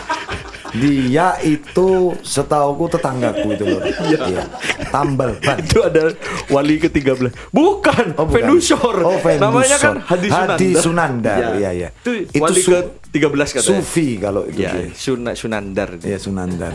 Dia 0.77 1.39
itu 1.41 1.89
setauku 2.21 2.85
tetanggaku 2.89 3.49
itu 3.51 3.65
loh. 3.65 3.81
Iya. 3.83 4.45
Tambal 4.89 5.39
ban. 5.39 5.57
Itu 5.57 5.81
ada 5.81 6.13
wali 6.47 6.77
ke-13. 6.77 7.31
Bukan, 7.49 8.07
Oh, 8.15 8.25
bukan. 8.25 8.35
Venusor. 8.35 8.97
Oh, 9.01 9.17
Venusor. 9.17 9.43
Namanya 9.43 9.77
kan 9.77 9.95
Hadi 10.01 10.29
Sunandar. 10.29 10.49
Hadi 10.53 10.69
Sunandar, 10.77 11.41
iya, 11.57 11.71
iya. 11.73 11.89
Itu, 11.93 12.11
Itu 12.27 12.39
wali 12.39 12.61
su- 12.61 12.73
ke-13 12.73 13.49
katanya. 13.53 13.69
Sufi 13.79 14.09
kalau 14.17 14.43
itu. 14.45 14.59
Ya, 14.59 14.73
dia. 14.73 14.93
Suna, 14.93 15.33
Sunandar. 15.33 15.89
Iya 15.99 16.19
Sunandar. 16.19 16.73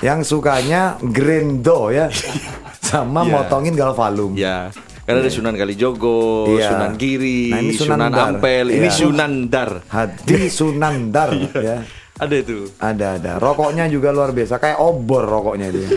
Yang 0.00 0.20
sukanya 0.28 0.82
grendo 1.00 1.88
ya. 1.88 2.06
Sama 2.82 3.22
Iya. 3.22 3.32
motongin 3.32 3.74
galvalum. 3.74 4.32
Ya. 4.34 4.70
Karena 5.02 5.18
ada 5.20 5.30
Sunan 5.30 5.54
Kalijogo, 5.54 6.46
Iya. 6.48 6.68
Sunan 6.70 6.92
Giri, 6.94 7.50
Nah, 7.50 7.58
ini 7.58 7.74
Sunan 7.74 7.98
Sunandar. 8.06 8.26
Ampel, 8.30 8.66
ini 8.70 8.86
Iya. 8.86 8.94
Sunandar. 8.94 9.70
Hadi 9.84 10.40
Sunandar 10.46 11.28
Iya. 11.36 11.58
ya. 11.58 11.76
Ada 12.14 12.34
itu. 12.38 12.68
Ada 12.76 13.06
ada. 13.16 13.32
Rokoknya 13.36 13.88
juga 13.88 14.10
luar 14.10 14.30
biasa 14.30 14.56
kayak 14.56 14.78
obor 14.78 15.24
rokoknya 15.24 15.68
itu. 15.68 15.80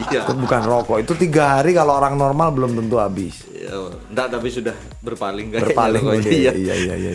Iya. 0.00 0.24
Itu 0.24 0.32
bukan 0.32 0.64
rokok. 0.64 0.96
Itu 0.98 1.12
tiga 1.12 1.60
hari 1.60 1.76
kalau 1.76 1.92
orang 1.92 2.16
normal 2.16 2.50
belum 2.50 2.72
tentu 2.72 2.96
habis. 2.96 3.44
Ya, 3.52 3.76
enggak 4.08 4.32
tapi 4.32 4.48
sudah 4.48 4.72
berpaling 4.98 5.52
kayaknya 5.52 5.66
Berpaling 5.68 6.02
pokoknya. 6.02 6.24
oke. 6.24 6.30
Iya. 6.32 6.52
Iya 6.56 6.74
iya 6.74 6.94
iya. 6.96 7.12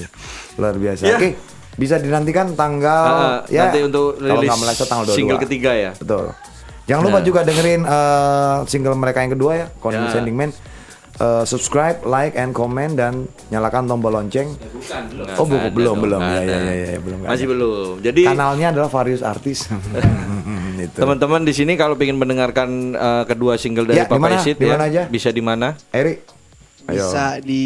Luar 0.56 0.78
biasa. 0.78 1.02
Ya. 1.04 1.18
Oke. 1.18 1.30
Bisa 1.76 1.98
dinantikan 1.98 2.54
tanggal 2.54 3.10
Ah, 3.10 3.38
nanti 3.44 3.80
untuk 3.82 4.16
kalau 4.16 4.38
rilis 4.38 4.48
nggak 4.48 4.60
meleset 4.62 4.88
tanggal 4.88 5.06
22. 5.10 5.18
single 5.18 5.40
ketiga 5.42 5.72
ya. 5.74 5.92
Betul. 5.98 6.26
Jangan 6.86 7.04
lupa 7.04 7.20
juga 7.20 7.40
dengerin 7.42 7.82
eh, 7.84 8.58
single 8.70 8.96
mereka 8.96 9.20
yang 9.20 9.34
kedua 9.34 9.52
ya, 9.58 9.66
Condescending 9.76 10.38
Man. 10.38 10.52
Eh, 11.16 11.44
subscribe, 11.44 12.04
like, 12.04 12.36
and 12.36 12.52
comment 12.52 12.92
dan 12.92 13.14
nyalakan 13.48 13.88
tombol 13.88 14.12
lonceng. 14.12 14.52
Nggak- 14.52 15.40
Oh, 15.40 15.44
bu- 15.44 15.56
nggak 15.56 15.64
ada 15.64 15.72
belum, 15.72 15.88
dong, 15.90 16.04
belum. 16.04 16.20
nggak 16.20 16.42
Ya, 16.42 16.44
ya, 16.46 16.60
ya, 16.60 16.88
ya, 16.90 17.00
belum, 17.00 17.18
Masih 17.22 17.32
ada. 17.42 17.52
belum. 17.52 17.94
Jadi 18.02 18.22
Kanalnya 18.26 18.68
adalah 18.70 18.90
Various 18.90 19.24
Artis. 19.24 19.60
Itu. 20.78 21.00
teman-teman 21.00 21.42
di 21.42 21.54
sini 21.54 21.74
kalau 21.74 21.96
ingin 21.96 22.16
mendengarkan 22.16 22.70
eh, 22.92 23.24
kedua 23.26 23.56
single 23.56 23.88
dari 23.88 23.98
Ya, 23.98 24.06
di 24.06 24.12
Papa 24.12 24.22
mana? 24.22 24.36
Isid 24.38 24.56
Di 24.56 24.66
ya, 24.66 24.72
mana 24.72 24.86
aja? 24.86 25.02
bisa 25.08 25.30
di 25.30 25.40
mana? 25.40 25.68
Eri. 25.90 26.20
Ayo. 26.86 27.02
Bisa 27.02 27.26
di 27.40 27.64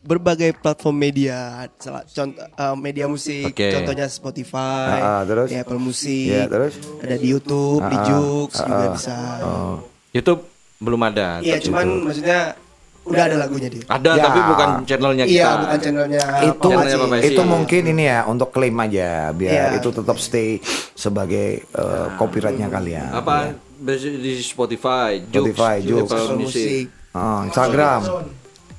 berbagai 0.00 0.56
platform 0.56 0.96
media, 0.96 1.38
salah 1.76 2.06
contoh 2.06 2.40
eh, 2.40 2.76
media 2.78 3.04
musik, 3.04 3.50
Oke. 3.50 3.68
contohnya 3.68 4.06
Spotify, 4.06 4.96
Ah, 4.96 5.20
ah, 5.20 5.22
terus? 5.24 5.50
di 5.50 5.58
Apple 5.58 5.76
Music, 5.76 6.30
Iya, 6.30 6.46
terus? 6.46 6.78
ada 7.02 7.16
di 7.16 7.26
YouTube, 7.28 7.82
di 7.82 7.92
Ah, 7.92 8.00
ah, 8.00 8.06
Joox 8.06 8.50
ah, 8.54 8.64
juga 8.64 8.84
bisa. 8.94 9.18
Oh. 9.42 9.76
YouTube 10.10 10.40
belum 10.80 11.00
ada. 11.04 11.38
Iya, 11.38 11.60
cuman 11.60 11.86
maksudnya 12.02 12.56
udah 13.00 13.22
ada 13.22 13.36
lagunya 13.38 13.68
dia. 13.68 13.84
Ada 13.86 14.10
Ya. 14.12 14.22
tapi 14.22 14.40
bukan 14.44 14.68
channelnya 14.84 15.24
kita. 15.24 15.36
Iya, 15.36 15.48
bukan 15.56 15.78
channelnya 15.78 16.22
itu 16.42 16.68
Channelnya 16.68 17.18
itu 17.22 17.42
mungkin 17.44 17.82
ini 17.86 18.02
ya 18.06 18.18
untuk 18.24 18.48
klaim 18.50 18.76
aja 18.76 19.08
biar 19.30 19.52
Iya. 19.52 19.64
itu 19.76 19.88
tetap 19.90 20.16
stay 20.16 20.60
sebagai 20.94 21.48
eh, 21.62 22.06
copyrightnya 22.16 22.68
kalian. 22.68 23.08
Apa 23.10 23.52
basi- 23.76 24.16
di 24.16 24.40
Spotify, 24.40 25.20
Joox, 25.22 25.52
Spotify, 25.52 25.74
Joox. 25.80 26.06
Apple 26.06 26.20
Apple 26.22 26.38
Music, 26.38 26.64
Music. 26.64 26.84
Ah, 27.10 27.40
Instagram, 27.42 28.00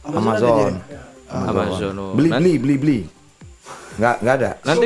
Amazon, 0.08 0.72
Amazon. 1.30 1.94
oh. 1.94 2.14
beli 2.14 2.30
beli 2.32 2.54
beli 2.58 2.76
beli. 2.78 3.00
Nggak 4.02 4.16
nggak 4.26 4.36
ada. 4.42 4.52
Nanti 4.66 4.86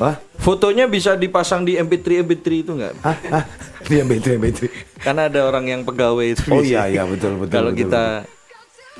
Wah, 0.00 0.16
fotonya 0.40 0.88
bisa 0.88 1.12
dipasang 1.12 1.68
di 1.68 1.76
MP3 1.76 2.24
MP3 2.24 2.46
itu 2.56 2.72
enggak? 2.72 2.96
hah, 3.04 3.16
hah, 3.28 3.44
dia 3.84 4.00
betri 4.08 4.40
betri. 4.40 4.72
Karena 4.96 5.28
ada 5.28 5.44
orang 5.44 5.68
yang 5.68 5.80
pegawai 5.84 6.24
itu. 6.24 6.48
Oh 6.48 6.64
iya 6.64 6.88
iya 6.88 7.04
betul 7.04 7.36
betul. 7.36 7.52
Kalau 7.52 7.70
betul, 7.76 7.84
kita 7.84 8.04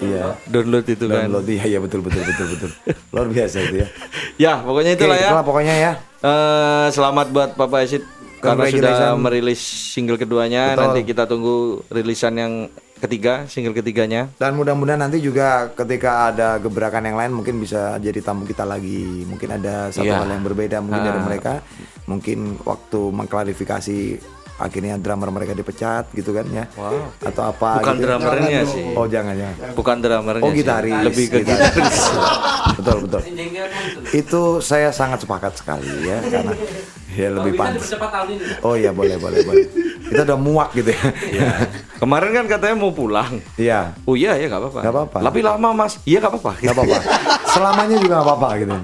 iya 0.04 0.36
download 0.44 0.84
itu 0.84 1.04
kan. 1.08 1.24
download 1.24 1.48
iya 1.48 1.64
iya 1.72 1.78
betul 1.80 2.04
betul 2.04 2.20
betul 2.20 2.46
betul. 2.52 2.70
Luar 3.16 3.28
biasa 3.32 3.56
itu 3.64 3.76
ya. 3.80 3.88
Ya, 4.36 4.60
pokoknya 4.60 4.92
Oke, 4.92 5.00
itulah 5.00 5.16
ya. 5.16 5.28
itulah 5.32 5.44
pokoknya 5.48 5.74
ya. 5.80 5.92
Eh, 6.20 6.86
selamat 6.92 7.26
buat 7.32 7.50
Papa 7.56 7.80
Esid 7.80 8.04
karena 8.44 8.68
sudah 8.68 8.96
merilis 9.16 9.60
single 9.64 10.20
keduanya. 10.20 10.76
Betul. 10.76 10.82
Nanti 10.84 11.00
kita 11.08 11.24
tunggu 11.24 11.80
rilisan 11.88 12.36
yang 12.36 12.52
ketiga, 12.98 13.44
single 13.46 13.72
ketiganya. 13.72 14.28
Dan 14.34 14.54
mudah-mudahan 14.54 14.98
nanti 14.98 15.18
juga 15.18 15.68
ketika 15.70 16.28
ada 16.28 16.56
gebrakan 16.56 17.04
yang 17.04 17.16
lain 17.16 17.32
mungkin 17.32 17.56
bisa 17.56 17.96
jadi 17.96 18.18
tamu 18.18 18.42
kita 18.42 18.62
lagi. 18.62 19.22
Mungkin 19.22 19.48
ada 19.54 19.88
satu 19.88 20.02
Iya. 20.02 20.20
hal 20.20 20.28
yang 20.30 20.42
berbeda 20.42 20.80
mungkin 20.80 21.02
dari 21.02 21.20
Ah. 21.20 21.24
mereka. 21.24 21.52
Mungkin 22.04 22.38
waktu 22.62 23.00
mengklarifikasi 23.10 23.98
akhirnya 24.56 24.96
drummer 24.96 25.28
mereka 25.28 25.52
dipecat 25.52 26.08
gitu 26.10 26.32
kan 26.32 26.48
ya. 26.48 26.64
Wow. 26.72 27.12
Atau 27.20 27.44
apa 27.44 27.76
Bukan 27.78 27.94
gitu. 27.94 28.04
drummernya 28.08 28.60
sih. 28.64 28.84
Oh 28.92 29.04
jangan 29.04 29.36
jangan. 29.36 29.56
Bukan 29.74 29.96
drummernya 30.00 30.42
Oh 30.42 30.50
sih. 30.50 30.58
gitaris. 30.58 30.96
Lebih 31.04 31.26
ke 31.28 31.38
gitaris. 31.44 31.98
betul 32.74 32.96
betul. 33.04 33.20
Itu 34.10 34.42
saya 34.60 34.88
sangat 34.90 35.20
sepakat 35.20 35.52
sekali 35.54 35.88
ya 36.02 36.18
karena 36.22 36.56
ya 37.16 37.28
lebih 37.32 37.56
pantas. 37.56 37.88
Oh 38.60 38.76
iya 38.76 38.92
boleh 38.92 39.16
boleh 39.16 39.40
boleh. 39.42 39.64
Kita 40.06 40.22
udah 40.28 40.38
muak 40.38 40.70
gitu 40.76 40.92
ya. 40.92 41.02
Iya. 41.32 41.48
Kemarin 41.96 42.30
kan 42.36 42.44
katanya 42.46 42.76
mau 42.76 42.92
pulang. 42.92 43.40
Iya. 43.56 43.96
Oh 44.04 44.14
iya 44.14 44.36
ya 44.36 44.46
nggak 44.52 44.60
apa-apa. 44.60 44.80
Nggak 44.84 44.94
apa-apa. 44.94 45.18
Tapi 45.24 45.40
lama 45.40 45.68
mas. 45.72 45.98
Iya 46.04 46.18
nggak 46.20 46.32
apa-apa. 46.36 46.52
Gak 46.60 46.74
apa-apa. 46.76 46.98
Selamanya 47.56 47.96
juga 47.96 48.14
gak 48.20 48.26
apa-apa 48.28 48.48
gitu. 48.60 48.76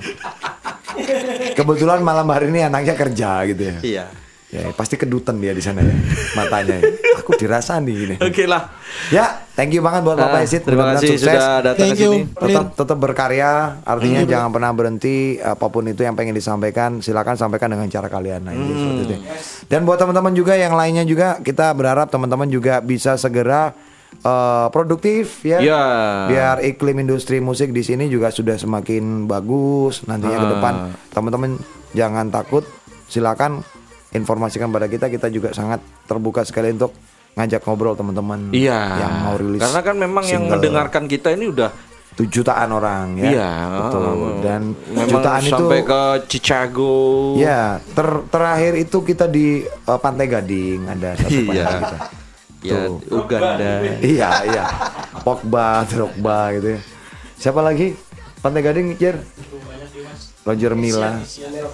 Kebetulan 1.53 2.01
malam 2.01 2.25
hari 2.33 2.49
ini 2.49 2.65
anaknya 2.65 2.95
kerja 2.97 3.45
gitu 3.45 3.63
ya. 3.69 3.77
Iya. 3.85 4.05
Ya, 4.53 4.69
pasti 4.71 4.95
kedutan 4.95 5.41
dia 5.41 5.51
di 5.51 5.59
sana 5.59 5.81
ya 5.81 5.97
matanya. 6.39 6.77
Ya. 6.77 6.93
Aku 7.19 7.33
dirasa 7.35 7.81
nih 7.81 7.95
gini. 7.97 8.17
Oke 8.21 8.45
lah. 8.45 8.69
Ya, 9.09 9.49
thank 9.51 9.73
you 9.73 9.81
banget 9.81 10.05
buat 10.05 10.15
Bapak 10.15 10.39
Ah, 10.39 10.45
Isid. 10.45 10.61
terima 10.61 10.93
kasih 10.93 11.17
sukses. 11.17 11.25
sudah 11.25 11.65
datang 11.65 11.81
Thank 11.83 11.97
ke 11.97 12.05
you. 12.05 12.13
sini. 12.13 12.23
Tetap 12.29 12.67
tetap 12.75 12.99
berkarya, 12.99 13.51
artinya 13.83 14.21
jangan 14.23 14.51
pernah 14.51 14.71
berhenti 14.71 15.17
apa 15.37 15.67
pun 15.67 15.87
itu 15.87 16.01
yang 16.01 16.13
pengen 16.13 16.33
disampaikan, 16.33 17.01
silakan 17.01 17.33
sampaikan 17.35 17.73
dengan 17.73 17.89
cara 17.89 18.07
kalian. 18.07 18.41
Nah, 18.43 18.53
ini 18.53 18.71
seperti 18.71 19.03
itu. 19.03 19.15
Dan 19.67 19.81
buat 19.83 19.97
teman-teman 19.97 20.33
juga 20.33 20.53
yang 20.53 20.75
lainnya 20.75 21.03
juga 21.03 21.41
kita 21.41 21.73
berharap 21.73 22.07
teman-teman 22.07 22.47
juga 22.47 22.79
bisa 22.79 23.17
segera 23.17 23.73
eh, 24.15 24.67
produktif 24.69 25.41
ya. 25.43 25.59
Ya. 25.59 25.83
Biar 26.29 26.57
iklim 26.61 27.01
industri 27.01 27.41
musik 27.41 27.73
di 27.73 27.81
sini 27.81 28.05
juga 28.07 28.29
sudah 28.29 28.55
semakin 28.55 29.25
bagus 29.25 30.05
nantinya 30.05 30.37
ke 30.37 30.45
Ah. 30.45 30.53
depan. 30.53 30.75
Teman-teman 31.09 31.51
jangan 31.91 32.29
takut, 32.29 32.69
silakan 33.07 33.65
informasikan 34.13 34.69
pada 34.69 34.87
kita 34.87 35.09
kita 35.09 35.29
juga 35.29 35.53
sangat 35.53 35.81
terbuka 36.05 36.45
sekali 36.45 36.73
untuk 36.73 36.93
ngajak 37.33 37.65
ngobrol 37.65 37.97
teman-teman 37.97 38.53
Iya. 38.53 38.81
yang 39.01 39.13
mau 39.25 39.35
rilis 39.37 39.61
Karena 39.61 39.81
kan 39.81 39.97
memang 39.97 40.25
yang 40.29 40.45
mendengarkan 40.47 41.09
kita 41.09 41.33
ini 41.33 41.49
udah 41.49 41.73
jutaan 42.13 42.69
orang 42.69 43.17
ya. 43.17 43.25
Iya, 43.25 43.51
Betul. 43.73 44.05
oh. 44.05 44.37
Dan 44.45 44.61
jutaan 45.09 45.41
itu 45.41 45.57
sampai 45.57 45.81
ke 45.81 46.03
Chicago. 46.29 46.93
Ya, 47.41 47.81
ter- 47.97 48.25
terakhir 48.29 48.77
itu 48.77 49.01
kita 49.01 49.25
di 49.25 49.65
uh, 49.65 49.97
Pantai 49.97 50.29
Gading 50.29 50.93
ada 50.93 51.17
satu 51.17 51.33
Iya. 51.33 51.65
pantai 51.65 51.81
kita. 51.81 51.97
Ya. 52.63 52.79
Uganda. 53.11 53.71
iya, 54.05 54.31
iya. 54.47 54.65
Pogba, 55.25 55.83
Drogba 55.83 56.53
gitu 56.55 56.79
ya. 56.79 56.81
Siapa 57.41 57.59
lagi? 57.59 57.97
Pantai 58.39 58.61
Gading, 58.61 58.95
Jer? 59.01 59.17
Roger 60.43 60.73
Mila. 60.75 61.23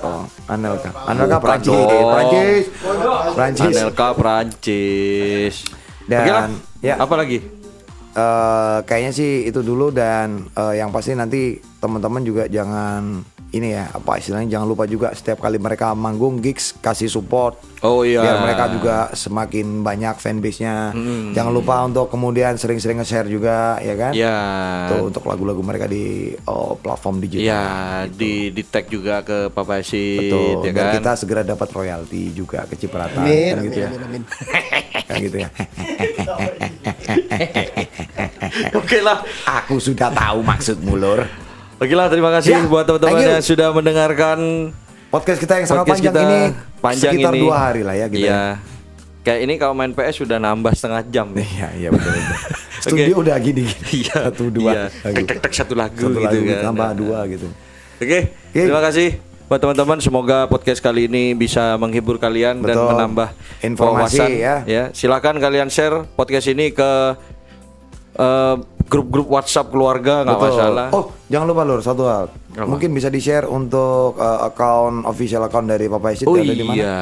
Oh, 0.04 0.24
Anelka. 0.46 0.90
Anelka 1.04 1.36
Oh, 1.36 1.42
Prancis, 1.42 1.72
Pradong. 1.72 2.08
Prancis. 2.12 2.64
Prancis. 3.32 3.74
Anelka 3.74 4.08
Prancis. 4.12 5.54
Dan, 6.04 6.20
Oke 6.20 6.30
lah. 6.30 6.46
ya. 6.80 6.94
Apa 7.00 7.14
lagi? 7.16 7.38
Eh, 8.10 8.78
kayaknya 8.82 9.12
sih 9.14 9.46
itu 9.46 9.60
dulu 9.60 9.88
dan 9.88 10.48
eh, 10.50 10.74
yang 10.76 10.90
pasti 10.90 11.12
nanti 11.12 11.40
teman-teman 11.78 12.20
juga 12.20 12.44
jangan 12.44 13.22
ini 13.48 13.72
ya 13.72 13.88
apa 13.88 14.20
istilahnya 14.20 14.60
jangan 14.60 14.68
lupa 14.68 14.84
juga 14.84 15.08
setiap 15.16 15.40
kali 15.40 15.56
mereka 15.56 15.96
manggung 15.96 16.36
gigs 16.38 16.76
kasih 16.78 17.08
support 17.08 17.56
Oh 17.80 18.02
iya. 18.02 18.20
biar 18.20 18.36
mereka 18.42 18.64
juga 18.74 18.96
semakin 19.14 19.86
banyak 19.86 20.18
fanbase-nya. 20.18 20.90
Jangan 21.30 21.52
lupa 21.54 21.86
untuk 21.86 22.10
kemudian 22.10 22.58
sering-sering 22.58 22.98
nge-share 22.98 23.30
juga 23.30 23.78
ya 23.78 23.94
kan? 23.94 24.12
Ya. 24.18 24.38
Tuh 24.90 25.06
untuk 25.06 25.22
lagu-lagu 25.30 25.62
mereka 25.62 25.86
di 25.86 26.34
oh, 26.50 26.74
platform 26.74 27.22
digital. 27.22 27.46
Ya, 27.46 27.62
di 28.10 28.50
di 28.50 28.62
tag 28.66 28.90
juga 28.90 29.22
ke 29.22 29.54
Papa 29.54 29.78
Sid, 29.78 30.26
Betul. 30.26 30.66
ya 30.66 30.72
Biar 30.74 30.86
kan? 30.90 30.94
kita 30.98 31.12
segera 31.14 31.42
dapat 31.46 31.70
royalti 31.70 32.34
juga 32.34 32.66
kecipratan 32.66 33.22
Amin, 33.22 33.54
kan 33.54 33.62
gitu 33.62 33.78
ya. 33.78 33.88
amin, 33.94 34.02
amin. 34.10 34.22
Kan 35.06 35.16
gitu 35.22 35.36
ya. 35.38 35.48
Oke 38.74 38.98
lah. 38.98 39.22
Aku 39.62 39.78
sudah 39.78 40.10
tahu 40.10 40.42
maksudmu 40.42 40.98
Lur. 40.98 41.47
Oke 41.78 41.94
lah, 41.94 42.10
terima 42.10 42.34
kasih 42.34 42.52
Ya, 42.52 42.66
buat 42.66 42.82
teman-teman 42.82 43.22
yang 43.22 43.38
sudah 43.38 43.70
mendengarkan 43.70 44.38
Podcast 45.08 45.38
kita 45.38 45.56
yang 45.56 45.64
sangat 45.64 45.86
podcast 45.86 46.02
panjang 46.04 46.12
kita 46.12 46.20
ini 46.20 46.40
panjang 46.78 47.12
sekitar 47.16 47.32
ini. 47.32 47.40
dua 47.40 47.56
hari 47.56 47.80
lah 47.80 47.94
ya 47.96 48.06
gitu. 48.12 48.20
Iya. 48.20 48.28
ya. 48.28 48.42
Kayak 49.18 49.40
ini 49.40 49.54
kalau 49.56 49.72
main 49.72 49.92
PS 49.96 50.16
sudah 50.20 50.36
nambah 50.36 50.72
setengah 50.74 51.02
jam. 51.08 51.26
Iya, 51.38 51.68
iya 51.72 51.88
betul 51.88 52.12
betul. 52.12 52.36
Studio 52.84 53.14
udah 53.22 53.36
gini. 53.40 53.64
Iya. 54.04 54.16
Satu 54.28 54.44
dua 54.52 54.70
Iya. 54.70 54.84
lagu. 55.00 55.24
Tek 55.24 55.38
tek 55.40 55.52
satu 55.54 55.72
lagu 55.72 55.96
Satu 55.96 56.12
gitu 56.12 56.28
lagu 56.28 56.44
kan. 56.44 56.60
tambah 56.60 56.90
dua 56.92 57.18
gitu. 57.24 57.48
Oke, 57.98 58.20
terima 58.52 58.82
kasih 58.84 59.08
buat 59.48 59.60
teman-teman. 59.62 59.96
Semoga 59.98 60.38
podcast 60.44 60.80
kali 60.84 61.08
ini 61.08 61.32
bisa 61.32 61.80
menghibur 61.80 62.20
kalian 62.20 62.60
dan 62.60 62.76
Betul. 62.76 62.88
menambah 62.92 63.28
Informasi, 63.64 64.20
wawasan. 64.20 64.68
ya. 64.68 64.84
silakan 64.92 65.40
kalian 65.40 65.72
share 65.72 66.04
podcast 66.12 66.52
ini 66.52 66.68
ke 66.68 66.90
eh, 68.12 68.54
grup-grup 68.88 69.28
WhatsApp 69.28 69.68
keluarga 69.68 70.24
nggak 70.24 70.34
Betul. 70.34 70.48
masalah. 70.50 70.86
Oh, 70.90 71.04
jangan 71.26 71.46
lupa 71.46 71.62
Lur, 71.62 71.80
satu 71.80 72.02
hal. 72.04 72.24
Apa? 72.50 72.64
Mungkin 72.64 72.90
bisa 72.90 73.06
di-share 73.06 73.44
untuk 73.44 74.16
uh, 74.16 74.44
account 74.44 75.04
official 75.04 75.44
account 75.44 75.68
dari 75.68 75.86
Papa 75.86 76.10
Isid 76.10 76.24
Oh 76.24 76.34
ada 76.34 76.48
di 76.48 76.64
mana? 76.64 76.74
iya. 76.74 76.96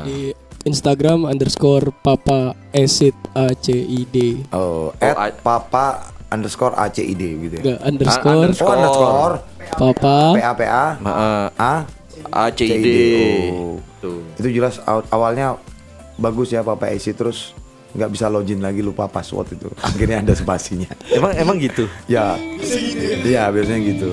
Di 0.00 0.18
Instagram 0.64 1.22
underscore 1.24 1.94
papa 1.96 2.50
acid 2.72 3.14
a 3.32 3.54
c 3.54 3.70
i 3.70 4.02
d 4.04 4.42
Oh, 4.50 4.90
Oh, 4.90 4.98
at 4.98 5.14
a- 5.14 5.38
papa 5.38 5.86
underscore 6.26 6.74
ACID 6.74 7.22
gitu 7.38 7.54
ya. 7.54 7.62
Enggak 7.62 7.80
underscore 7.86 8.34
underscore. 8.42 8.66
Oh, 8.66 8.74
underscore 8.74 9.34
papa 9.70 10.14
PAPA 10.34 10.84
Heeh. 10.98 11.44
A 11.54 11.74
ACID. 12.50 12.82
CID. 12.82 12.88
Oh. 13.54 13.78
Tuh. 13.96 14.20
Itu 14.34 14.48
jelas 14.50 14.82
aw- 14.82 15.06
awalnya 15.08 15.54
bagus 16.16 16.50
ya 16.50 16.66
Papa 16.66 16.90
Isid 16.90 17.14
terus 17.14 17.54
nggak 17.96 18.10
bisa 18.12 18.28
login 18.28 18.60
lagi 18.60 18.84
lupa 18.84 19.08
password 19.08 19.56
itu. 19.56 19.68
Akhirnya 19.80 20.20
ada 20.20 20.36
spasinya. 20.36 20.88
Emang 21.08 21.32
emang 21.34 21.56
gitu. 21.56 21.88
Ya, 22.06 22.36
iya 23.24 23.48
biasanya 23.48 23.80
gitu. 23.82 24.12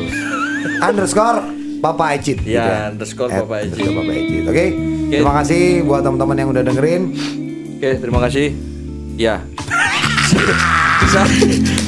Underscore 0.79 1.43
Papa 1.83 2.15
Ecit. 2.15 2.39
Ya, 2.47 2.63
gitu 2.63 2.71
underscore 2.95 3.29
At 3.29 3.43
Papa 3.43 3.55
Ecit. 3.59 3.75
underscore 3.75 3.95
Papa 3.99 4.11
Ecit. 4.15 4.43
Oke. 4.47 4.65
Terima 5.13 5.33
kasih 5.43 5.61
buat 5.85 6.01
teman-teman 6.01 6.35
yang 6.39 6.49
udah 6.49 6.63
dengerin. 6.65 7.01
Oke, 7.77 7.89
terima 7.99 8.19
kasih. 8.23 8.47
Ya. 9.19 9.43
saya, 11.13 11.29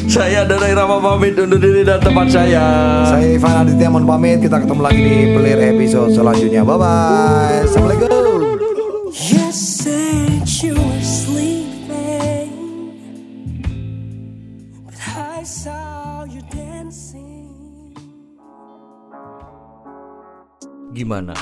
saya 0.05 0.39
dari 0.45 0.75
Rama 0.75 1.01
pamit 1.01 1.33
undur 1.39 1.57
diri 1.57 1.81
dan 1.81 1.97
teman 2.03 2.29
saya. 2.29 2.61
Saya 3.09 3.25
Ivan 3.33 3.65
Aditya 3.65 3.89
mohon 3.89 4.05
pamit. 4.05 4.43
Kita 4.43 4.61
ketemu 4.61 4.81
lagi 4.83 4.99
di 5.01 5.15
Pelir 5.33 5.59
episode 5.73 6.13
selanjutnya. 6.13 6.61
Bye 6.61 6.77
bye. 6.77 7.65
Assalamualaikum. 7.65 8.13
Said 9.55 10.43
you 10.61 10.94
Gimana? 20.95 21.35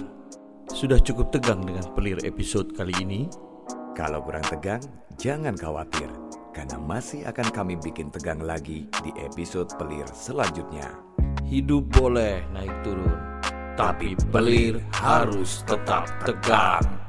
Sudah 0.74 0.98
cukup 0.98 1.30
tegang 1.30 1.62
dengan 1.62 1.86
pelir 1.94 2.18
episode 2.26 2.74
kali 2.74 2.90
ini? 2.98 3.30
Kalau 3.94 4.26
kurang 4.26 4.42
tegang, 4.50 4.82
jangan 5.22 5.54
khawatir, 5.54 6.10
karena 6.58 6.82
masih 6.82 7.22
akan 7.30 7.54
kami 7.54 7.78
bikin 7.78 8.10
tegang 8.10 8.42
lagi 8.42 8.90
di 9.06 9.14
episode 9.22 9.70
pelir 9.78 10.10
selanjutnya. 10.10 10.98
Hidup 11.46 11.86
boleh 11.94 12.42
naik 12.50 12.74
turun, 12.82 13.14
tapi 13.78 14.18
pelir 14.34 14.82
harus 14.90 15.62
tetap 15.70 16.10
tegang. 16.26 17.03